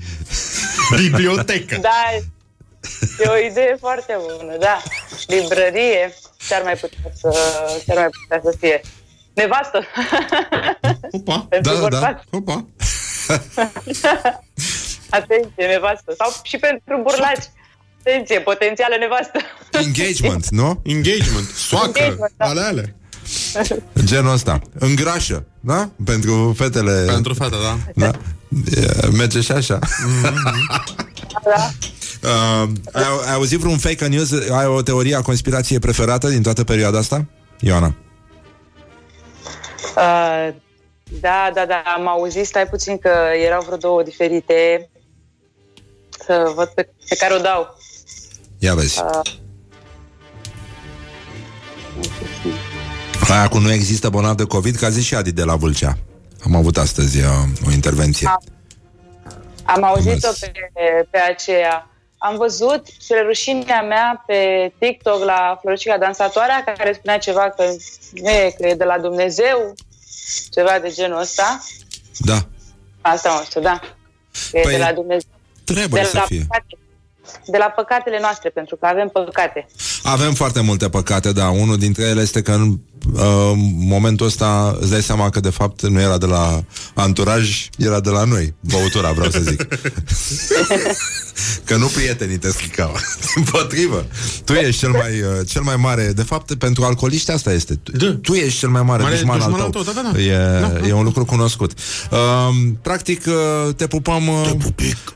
Bibliotecă. 0.95 1.77
Da, 1.81 2.03
e 3.19 3.27
o 3.27 3.45
idee 3.49 3.75
foarte 3.79 4.17
bună, 4.37 4.57
da. 4.59 4.81
Librărie, 5.27 6.13
ce-ar 6.47 6.61
mai 6.63 6.73
putea 6.73 7.11
să, 7.13 7.29
ce-ar 7.85 7.97
mai 7.97 8.09
putea 8.09 8.51
să 8.51 8.57
fie? 8.59 8.81
Nevastă. 9.33 9.85
Opa, 11.11 11.45
Pentru 11.49 11.71
da, 11.73 11.79
da, 11.79 11.87
da. 11.89 11.99
bărbați. 11.99 12.23
Opa. 12.31 12.65
Atenție, 15.09 15.65
nevastă. 15.65 16.13
Sau 16.17 16.33
și 16.43 16.57
pentru 16.57 17.01
burlaci. 17.03 17.49
Atenție, 17.99 18.39
potențială 18.39 18.95
nevastă. 18.99 19.39
Engagement, 19.71 20.49
nu? 20.49 20.81
Engagement, 20.83 21.47
soacră, 21.55 22.03
Engagement, 22.03 22.33
da. 22.37 22.45
ale 22.45 22.61
alea. 22.61 22.95
Genul 24.03 24.33
ăsta. 24.33 24.59
Îngrașă, 24.79 25.45
da? 25.59 25.89
Pentru 26.05 26.53
fetele... 26.57 27.03
Pentru 27.05 27.33
fete, 27.33 27.55
da. 27.63 27.77
Da? 27.95 28.11
E, 28.75 29.07
Merge 29.17 29.41
și 29.41 29.51
așa. 29.51 29.79
Da. 30.21 30.33
Uh, 32.23 32.69
ai, 32.91 33.03
ai 33.25 33.33
auzit 33.33 33.59
vreun 33.59 33.77
fake 33.77 34.07
news? 34.07 34.31
Ai 34.31 34.65
o 34.65 34.81
teorie 34.81 35.15
a 35.15 35.21
conspirației 35.21 35.79
preferată 35.79 36.29
din 36.29 36.41
toată 36.41 36.63
perioada 36.63 36.97
asta? 36.97 37.25
Ioana. 37.59 37.95
Uh, 39.95 40.53
da, 41.19 41.51
da, 41.53 41.65
da, 41.65 41.83
am 41.95 42.07
auzit, 42.07 42.45
stai 42.45 42.67
puțin 42.67 42.97
că 42.97 43.11
erau 43.45 43.61
vreo 43.61 43.77
două 43.77 44.03
diferite. 44.03 44.89
Să 46.25 46.51
văd 46.55 46.67
pe, 46.67 46.89
pe 47.09 47.15
care 47.15 47.33
o 47.33 47.39
dau. 47.39 47.77
Ia 48.59 48.75
vezi. 48.75 49.01
Uh, 49.01 49.21
Aia 53.29 53.47
cu 53.47 53.57
nu 53.57 53.71
există 53.71 54.09
bolnav 54.09 54.35
de 54.35 54.43
COVID, 54.43 54.75
că 54.75 54.85
a 54.85 54.89
zis 54.89 55.03
și 55.03 55.15
Adi 55.15 55.31
de 55.31 55.43
la 55.43 55.55
Vâlcea. 55.55 55.97
Am 56.43 56.55
avut 56.55 56.77
astăzi 56.77 57.17
uh, 57.17 57.25
o 57.67 57.71
intervenție. 57.71 58.27
am 59.63 59.83
auzit-o 59.83 60.27
Mulțumesc. 60.27 60.51
pe, 60.73 61.07
pe 61.09 61.17
aceea. 61.17 61.89
Am 62.17 62.37
văzut, 62.37 62.87
spre 62.99 63.21
rușinea 63.21 63.81
mea, 63.81 64.23
pe 64.27 64.71
TikTok 64.79 65.23
la 65.23 65.57
Floricica 65.61 65.97
Dansatoarea, 65.97 66.63
care 66.77 66.93
spunea 66.93 67.17
ceva 67.17 67.49
că 67.49 67.63
nu 68.13 68.29
e, 68.29 68.53
că 68.57 68.67
e 68.67 68.75
de 68.75 68.83
la 68.83 68.99
Dumnezeu, 68.99 69.73
ceva 70.51 70.79
de 70.81 70.89
genul 70.89 71.19
ăsta. 71.19 71.63
Da. 72.17 72.37
Asta 73.01 73.29
mă 73.29 73.41
știu, 73.45 73.61
da. 73.61 73.79
Că 74.51 74.57
e 74.57 74.61
Păi, 74.61 74.71
de 74.71 74.77
la 74.77 74.93
Dumnezeu. 74.93 75.29
Trebuie 75.63 76.01
de 76.01 76.07
să 76.07 76.17
la 76.17 76.23
fie. 76.23 76.45
Păcate, 76.47 76.77
de 77.45 77.57
la 77.57 77.65
păcatele 77.65 78.19
noastre, 78.21 78.49
pentru 78.49 78.75
că 78.75 78.85
avem 78.85 79.07
păcate. 79.07 79.67
Avem 80.03 80.33
foarte 80.33 80.61
multe 80.61 80.89
păcate, 80.89 81.31
da. 81.31 81.49
Unul 81.49 81.77
dintre 81.77 82.03
ele 82.03 82.21
este 82.21 82.41
că 82.41 82.57
în 83.13 83.21
uh, 83.21 83.53
momentul 83.77 84.25
ăsta 84.25 84.77
îți 84.79 84.89
dai 84.91 85.01
seama 85.03 85.29
că 85.29 85.39
de 85.39 85.49
fapt 85.49 85.81
nu 85.81 85.99
era 86.01 86.17
de 86.17 86.25
la 86.25 86.63
anturaj, 86.93 87.69
era 87.77 87.99
de 87.99 88.09
la 88.09 88.23
noi. 88.23 88.53
Băutura, 88.59 89.11
vreau 89.11 89.29
să 89.31 89.39
zic. 89.39 89.67
că 91.65 91.75
nu 91.75 91.85
prietenii 91.85 92.37
te 92.37 92.49
stricau. 92.49 92.95
Din 93.35 93.43
potrivă. 93.51 94.05
Tu 94.43 94.53
ești 94.53 94.79
cel 94.79 94.89
mai, 94.89 95.21
uh, 95.21 95.47
cel 95.47 95.61
mai 95.61 95.75
mare... 95.75 96.11
De 96.15 96.23
fapt, 96.23 96.53
pentru 96.53 96.83
alcooliști 96.83 97.31
asta 97.31 97.53
este. 97.53 97.75
Tu, 97.75 97.91
Da. 97.91 98.17
tu 98.21 98.33
ești 98.33 98.59
cel 98.59 98.69
mai 98.69 98.83
mare, 98.83 99.03
Mare 99.03 99.15
dușman, 99.15 99.37
dușman 99.37 99.59
al 99.59 99.65
al 99.65 99.69
tău. 99.71 99.83
tău, 99.83 99.93
da, 99.93 100.01
da, 100.01 100.11
da. 100.13 100.21
E, 100.21 100.59
Da, 100.61 100.67
da. 100.67 100.87
e 100.87 100.93
un 100.93 101.03
lucru 101.03 101.25
cunoscut. 101.25 101.71
Uh, 102.11 102.17
practic, 102.81 103.23
uh, 103.27 103.73
te 103.75 103.87
pupăm, 103.87 104.27
uh, 104.27 104.51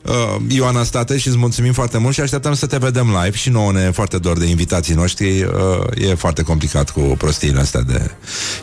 uh, 0.06 0.42
Ioana 0.48 0.84
State, 0.84 1.18
și 1.18 1.28
îți 1.28 1.38
mulțumim 1.38 1.74
foarte 1.74 1.98
mult 1.98 2.14
și 2.14 2.22
așteptăm 2.22 2.54
să 2.54 2.66
te 2.66 2.78
vedem 2.78 3.08
live 3.24 3.38
și 3.38 3.50
nouă 3.50 3.72
ne 3.72 3.82
e 3.82 3.92
foarte 3.92 4.18
dor 4.18 4.38
de 4.38 4.46
invitații 4.46 4.94
noștri. 4.94 5.44
Uh, 5.44 6.10
e 6.10 6.16
foarte 6.16 6.42
complicat 6.42 6.90
cu 6.90 7.00
prostiile 7.00 7.60
astea 7.76 7.98
de 7.98 8.12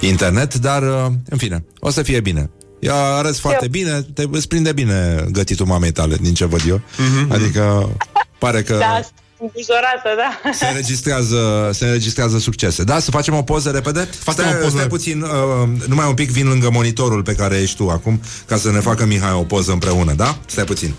internet, 0.07 0.55
dar, 0.55 0.83
uh, 0.83 1.07
în 1.29 1.39
fine, 1.39 1.65
o 1.81 1.91
să 1.91 2.03
fie 2.03 2.21
bine. 2.21 2.51
Ea 2.81 2.95
arăți 2.95 3.41
foarte 3.41 3.69
bine, 3.69 4.07
te, 4.15 4.25
îți 4.31 4.49
prinde 4.49 4.73
bine 4.73 5.25
gătitul 5.31 5.67
mamei 5.67 5.93
tale, 5.93 6.17
din 6.21 6.35
ce 6.35 6.45
văd 6.45 6.61
eu. 6.69 6.81
Mhm. 6.97 7.33
Adică, 7.33 7.91
pare 8.39 8.63
că... 8.63 8.77
Da, 8.77 9.01
sunt 9.03 9.13
îngrijorată, 9.39 10.09
da. 10.17 10.51
Se 10.53 10.67
înregistrează, 10.67 11.71
se 11.73 11.85
înregistrează 11.85 12.39
succese. 12.39 12.85
Da, 12.85 12.99
să 12.99 13.11
facem 13.11 13.35
o 13.35 13.43
poză 13.43 13.71
repede? 13.71 14.09
Facem 14.19 14.45
stai, 14.45 14.57
o 14.57 14.63
poză. 14.63 14.77
stai 14.77 14.87
puțin, 14.87 15.23
uh, 15.23 15.69
numai 15.87 16.07
un 16.07 16.15
pic 16.15 16.31
vin 16.31 16.49
lângă 16.49 16.71
monitorul 16.71 17.23
pe 17.23 17.35
care 17.35 17.57
ești 17.57 17.77
tu 17.77 17.89
acum, 17.89 18.21
ca 18.47 18.57
să 18.57 18.71
ne 18.71 18.81
facă 18.81 19.05
Mihai 19.05 19.33
o 19.33 19.43
poză 19.43 19.73
împreună, 19.73 20.13
da? 20.13 20.39
Stai 20.47 20.65
puțin. 20.65 20.95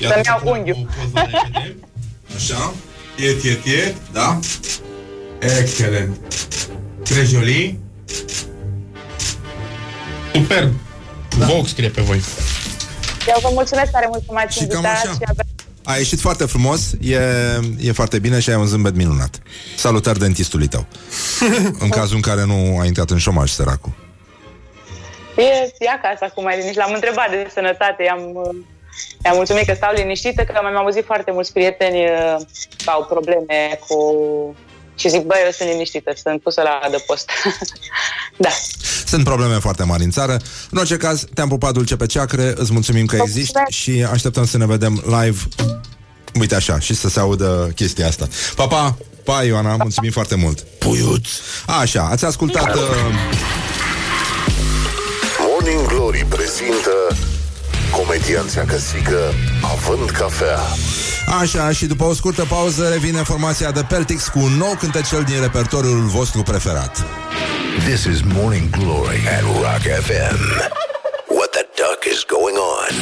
Să-mi 0.00 0.22
iau 0.24 0.40
unghiul. 0.44 0.88
Așa? 2.36 2.74
Iet, 3.16 3.42
iet, 3.42 3.64
iet. 3.64 3.94
Da? 4.12 4.38
Excelent. 5.40 6.18
Très 7.04 7.24
joli. 7.24 7.78
Superb. 10.32 10.72
Da. 11.38 11.46
Vogue 11.46 11.68
scrie 11.68 11.88
pe 11.88 12.00
voi. 12.00 12.20
Eu 13.26 13.38
vă 13.42 13.50
mulțumesc 13.52 13.90
tare 13.90 14.06
mult 14.08 14.22
că 14.26 14.32
m-ați 14.32 14.58
Și 14.58 14.66
cam 14.66 14.76
invitat 14.76 15.04
așa. 15.04 15.12
și 15.12 15.18
avem 15.28 15.46
A 15.84 15.96
ieșit 15.96 16.20
foarte 16.20 16.44
frumos, 16.44 16.92
e, 17.00 17.20
e 17.80 17.92
foarte 17.92 18.18
bine 18.18 18.40
și 18.40 18.50
ai 18.50 18.56
un 18.56 18.66
zâmbet 18.66 18.94
minunat. 18.94 19.40
Salutări 19.76 20.18
dentistului 20.18 20.66
tău. 20.66 20.86
în 21.84 21.88
cazul 21.88 22.16
în 22.16 22.22
care 22.22 22.44
nu 22.44 22.78
a 22.80 22.84
intrat 22.84 23.10
în 23.10 23.18
șomaj, 23.18 23.50
săracul. 23.50 23.92
E, 25.36 25.42
e 25.78 25.88
acasă 25.88 26.24
acum 26.24 26.42
mai 26.42 26.56
liniștit. 26.56 26.78
L-am 26.78 26.92
întrebat 26.94 27.30
de 27.30 27.48
sănătate, 27.52 28.02
i-am, 28.02 28.30
uh, 28.34 28.56
i-am 29.24 29.36
mulțumit 29.36 29.66
că 29.66 29.74
stau 29.74 29.92
liniștită, 29.94 30.42
că 30.42 30.60
mi-am 30.62 30.76
auzit 30.76 31.04
foarte 31.04 31.30
mulți 31.30 31.52
prieteni 31.52 31.98
uh, 32.04 32.36
că 32.84 32.90
au 32.90 33.04
probleme 33.04 33.78
cu... 33.88 33.96
Și 35.00 35.08
zic, 35.08 35.22
băi, 35.22 35.40
eu 35.44 35.50
sunt 35.50 35.68
liniștită, 35.68 36.12
sunt 36.22 36.42
pusă 36.42 36.62
la 36.62 36.80
adăpost. 36.82 37.30
da. 38.44 38.48
Sunt 39.06 39.24
probleme 39.24 39.58
foarte 39.58 39.84
mari 39.84 40.04
în 40.04 40.10
țară. 40.10 40.36
În 40.70 40.78
orice 40.78 40.96
caz, 40.96 41.24
te-am 41.34 41.48
pupat 41.48 41.72
dulce 41.72 41.96
pe 41.96 42.06
ceacre, 42.06 42.52
îți 42.56 42.72
mulțumim 42.72 43.06
că 43.06 43.18
existi 43.20 43.60
și 43.68 44.06
așteptăm 44.12 44.46
să 44.46 44.56
ne 44.56 44.66
vedem 44.66 45.02
live. 45.06 45.38
Uite 46.40 46.54
așa, 46.54 46.78
și 46.78 46.94
să 46.94 47.08
se 47.08 47.20
audă 47.20 47.72
chestia 47.74 48.06
asta. 48.06 48.28
Pa, 48.56 48.66
pa! 48.66 48.96
Pa, 49.24 49.42
Ioana, 49.44 49.76
mulțumim 49.76 50.10
foarte 50.10 50.34
mult. 50.34 50.60
Puiuț! 50.60 51.28
Așa, 51.66 52.08
ați 52.10 52.24
ascultat... 52.24 52.74
Uh, 52.74 52.82
Morning 55.38 55.86
Glory 55.86 56.26
prezintă 56.28 56.90
Comedianța 57.90 58.60
căsică 58.60 59.18
Având 59.62 60.10
cafea. 60.10 60.58
Așa, 61.40 61.72
și 61.72 61.86
după 61.86 62.04
o 62.04 62.12
scurtă 62.14 62.44
pauză 62.48 62.88
revine 62.88 63.22
formația 63.22 63.70
de 63.70 63.84
Peltix 63.88 64.28
cu 64.28 64.38
un 64.38 64.52
nou 64.52 64.76
cântecel 64.78 65.22
din 65.22 65.40
repertoriul 65.40 66.00
vostru 66.00 66.42
preferat. 66.42 67.04
This 67.88 68.04
is 68.04 68.20
Morning 68.34 68.70
Glory 68.70 69.20
at 69.36 69.42
Rock 69.42 69.82
FM 70.02 70.38
What 71.36 71.50
the 71.50 71.66
duck 71.80 72.00
is 72.12 72.24
going 72.34 72.56
on? 72.78 72.94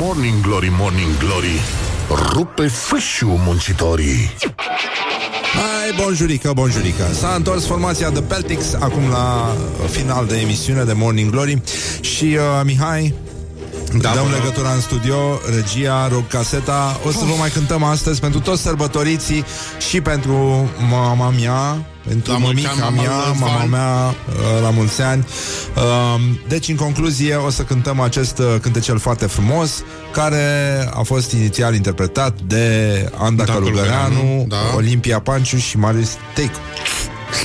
Morning 0.00 0.40
Glory, 0.40 0.72
Morning 0.78 1.16
Glory 1.18 1.60
Rupe 2.32 2.66
fâșiu 2.66 3.40
muncitorii. 3.44 4.36
Hai, 5.54 6.02
bonjurică, 6.02 6.52
bonjurică. 6.54 7.04
S-a 7.12 7.34
întors 7.34 7.66
formația 7.66 8.10
The 8.10 8.22
Peltics 8.22 8.74
Acum 8.74 9.10
la 9.10 9.56
final 9.90 10.26
de 10.26 10.36
emisiune 10.36 10.82
de 10.82 10.92
Morning 10.92 11.30
Glory. 11.30 11.62
Și 12.00 12.24
uh, 12.24 12.60
Mihai 12.64 13.14
da, 14.00 14.12
Dăm 14.14 14.26
bă, 14.28 14.36
legătura 14.36 14.70
în 14.72 14.80
studio, 14.80 15.40
regia, 15.54 16.08
rog 16.08 16.26
caseta 16.26 17.00
O 17.06 17.10
să 17.10 17.24
vă 17.24 17.34
mai 17.38 17.50
cântăm 17.50 17.82
astăzi 17.82 18.20
pentru 18.20 18.40
toți 18.40 18.62
sărbătoriții 18.62 19.44
Și 19.88 20.00
pentru 20.00 20.68
mama 20.90 21.30
mea 21.30 21.86
pentru 22.06 22.32
la 22.32 22.38
mămica 22.38 22.90
mea, 22.94 23.10
mama 23.38 23.64
mea, 23.64 24.06
uh, 24.06 24.62
la 24.62 24.70
mulți 24.70 25.02
ani. 25.02 25.26
Um, 25.76 26.38
deci, 26.48 26.68
în 26.68 26.76
concluzie, 26.76 27.34
o 27.34 27.50
să 27.50 27.62
cântăm 27.62 28.00
acest 28.00 28.38
uh, 28.38 28.56
cântecel 28.60 28.98
foarte 28.98 29.26
frumos, 29.26 29.82
care 30.12 30.44
a 30.94 31.02
fost 31.02 31.32
inițial 31.32 31.74
interpretat 31.74 32.40
de 32.46 33.10
Anda 33.18 33.44
da, 33.44 33.52
Călugăreanu, 33.52 34.44
da. 34.48 34.56
Olimpia 34.76 35.20
Panciu 35.20 35.56
și 35.56 35.78
Marius 35.78 36.10
Teicu. 36.34 36.58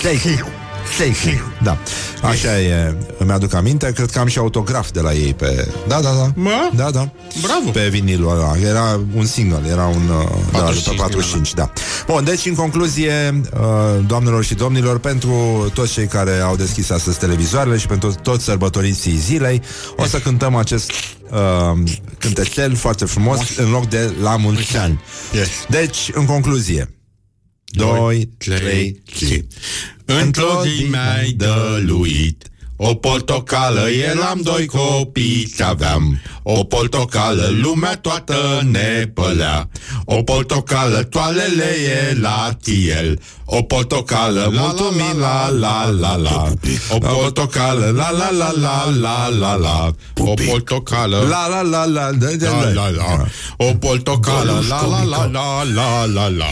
Teicu. 0.01 0.58
Safe. 0.97 1.43
Da. 1.63 1.77
Așa 2.21 2.59
e, 2.59 2.95
îmi 3.17 3.31
aduc 3.31 3.53
aminte, 3.53 3.91
cred 3.91 4.09
că 4.09 4.19
am 4.19 4.27
și 4.27 4.37
autograf 4.37 4.91
de 4.91 4.99
la 4.99 5.13
ei 5.13 5.33
pe... 5.33 5.67
Da, 5.87 6.01
da, 6.01 6.09
da. 6.09 6.31
Mă? 6.35 6.69
Da, 6.75 6.91
da. 6.91 7.11
Bravo. 7.41 7.69
Pe 7.71 7.87
vinilul 7.89 8.29
ăla. 8.29 8.57
Era 8.57 8.99
un 9.15 9.25
single, 9.25 9.61
era 9.69 9.85
un... 9.85 10.11
45, 10.51 10.95
da, 10.95 11.03
45, 11.03 11.53
da. 11.53 11.71
Bun, 12.07 12.23
deci 12.23 12.45
în 12.45 12.55
concluzie, 12.55 13.41
uh, 13.53 13.59
doamnelor 14.07 14.43
și 14.43 14.53
domnilor, 14.53 14.99
pentru 14.99 15.31
toți 15.73 15.91
cei 15.91 16.07
care 16.07 16.39
au 16.39 16.55
deschis 16.55 16.89
astăzi 16.89 17.19
televizoarele 17.19 17.77
și 17.77 17.87
pentru 17.87 18.13
toți 18.21 18.43
sărbătoriții 18.43 19.17
zilei, 19.17 19.61
o 19.95 20.05
să 20.05 20.19
cântăm 20.19 20.55
acest 20.55 20.91
uh, 21.29 21.91
cântecel 22.19 22.75
foarte 22.75 23.05
frumos 23.05 23.57
în 23.57 23.69
loc 23.69 23.87
de 23.87 24.13
La 24.21 24.35
mulți 24.35 24.77
ani. 24.77 25.01
Yes. 25.33 25.47
Deci, 25.69 26.09
în 26.13 26.25
concluzie, 26.25 26.93
2, 27.65 28.29
3, 28.37 29.01
4 29.19 29.47
Într-o 30.17 30.61
zi 30.63 30.85
mi-ai 30.89 31.31
dăluit. 31.31 32.47
O 32.75 32.93
portocală, 32.93 33.89
eram 33.89 34.39
doi 34.43 34.65
copii 34.65 35.51
ce 35.55 35.63
aveam. 35.63 36.21
O 36.43 36.63
portocală, 36.63 37.49
lumea 37.61 37.95
toată 37.95 38.67
ne 38.71 39.11
pălea. 39.13 39.69
O 40.05 40.23
portocală, 40.23 41.03
toalele 41.03 41.75
e 41.85 42.17
la 42.19 42.57
tiel 42.61 43.19
O 43.51 43.61
portocală, 43.61 44.51
mulțumim 44.53 45.19
la 45.19 45.49
la 45.59 45.89
la 45.99 46.15
la 46.15 46.53
O 46.89 46.97
portocală, 46.97 47.93
la 47.95 48.11
la 48.11 48.29
la 48.37 48.51
la 48.61 48.89
la 49.01 49.29
la 49.39 49.55
la 49.55 49.93
O 50.17 50.33
portocală, 50.33 51.27
la 51.29 51.47
la 51.47 51.61
la 51.61 51.85
la 51.85 52.09
la 52.09 52.71
la 52.73 52.89
la 52.89 53.25
O 53.57 53.73
portocală, 53.73 54.63
la 54.69 54.85
la 54.87 55.03
la 55.03 55.25
la 55.25 55.63
la 55.73 56.05
la 56.05 56.27
la 56.27 56.45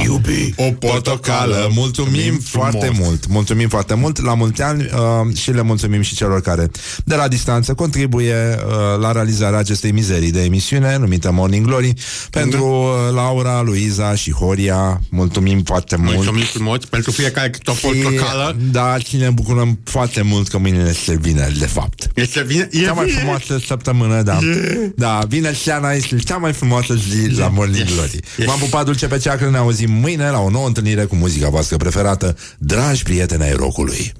O 0.56 0.72
portocală, 0.72 1.70
mulțumim 1.74 2.40
foarte 2.44 2.92
mult 3.00 3.28
Mulțumim 3.28 3.70
foarte 3.70 3.94
mult, 3.94 4.22
la 4.22 4.34
mulți 4.34 4.62
ani 4.62 4.84
uh, 4.84 5.36
și 5.36 5.52
le 5.52 5.62
mulțumim 5.62 6.02
și 6.02 6.16
celor 6.16 6.42
care 6.42 6.72
de 7.06 7.16
la 7.16 7.28
distanță 7.28 7.74
contribuie 7.74 8.36
uh, 8.36 9.02
la 9.02 9.12
realizarea 9.12 9.60
acestei 9.60 9.92
mizerii 9.92 10.32
de 10.32 10.44
emisiune 10.44 10.98
numită 10.98 11.32
Morning 11.32 11.66
Glory 11.66 11.94
pentru 12.30 12.66
uh, 12.66 13.14
Laura, 13.14 13.62
Luiza 13.62 14.16
și 14.16 14.32
Horia. 14.32 15.02
Mulțumim 15.10 15.62
foarte 15.64 15.96
mult. 15.96 16.16
Mulțumim 16.16 16.44
frumos 16.44 16.86
pentru 16.90 17.12
fiecare 17.12 17.50
câte 17.50 17.72
o 17.72 17.74
portocală. 17.74 18.56
Da, 18.72 18.98
și 19.08 19.16
ne 19.16 19.30
bucurăm 19.30 19.80
foarte 19.84 20.22
mult 20.22 20.48
că 20.48 20.58
mâine 20.58 20.86
este 20.90 21.18
vineri, 21.22 21.60
de 21.60 21.66
fapt. 21.66 22.08
Este 22.14 22.44
vine, 22.44 22.70
e 22.72 22.82
cea 22.84 22.94
mai 22.94 23.06
vine. 23.06 23.18
frumoasă 23.18 23.60
săptămână, 23.66 24.22
da. 24.22 24.38
E. 24.42 24.92
Da, 24.96 25.20
vineri 25.28 25.58
seara 25.58 25.94
este 25.94 26.16
cea 26.16 26.38
mai 26.38 26.54
frumoasă 26.54 26.94
zi 26.94 27.40
la 27.40 27.48
Morning 27.48 27.78
Yes. 27.88 27.94
Glory. 27.94 28.20
Yes. 28.38 28.48
M-am 28.48 28.60
pupat 28.60 28.86
dulce 28.86 29.08
pe 29.08 29.18
ceacră, 29.18 29.50
ne 29.50 29.58
auzim 29.58 29.92
mâine 29.92 30.30
la 30.30 30.40
o 30.40 30.50
nouă 30.50 30.68
întâlnire 30.68 31.04
cu 31.04 31.16
muzica 31.16 31.50
voastră 31.50 31.78
preferată, 31.78 32.38
dragi 32.58 33.04
prieteni 33.04 33.44
ai 33.44 33.52
rocului. 33.54 34.12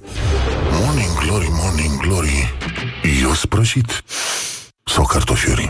Morning 0.72 1.18
Glory, 1.24 1.48
Morning 1.50 2.00
Glory 2.00 2.54
Eu 3.22 3.34
sprășit 3.34 4.02
Sau 4.84 5.04
cartofiuri 5.04 5.68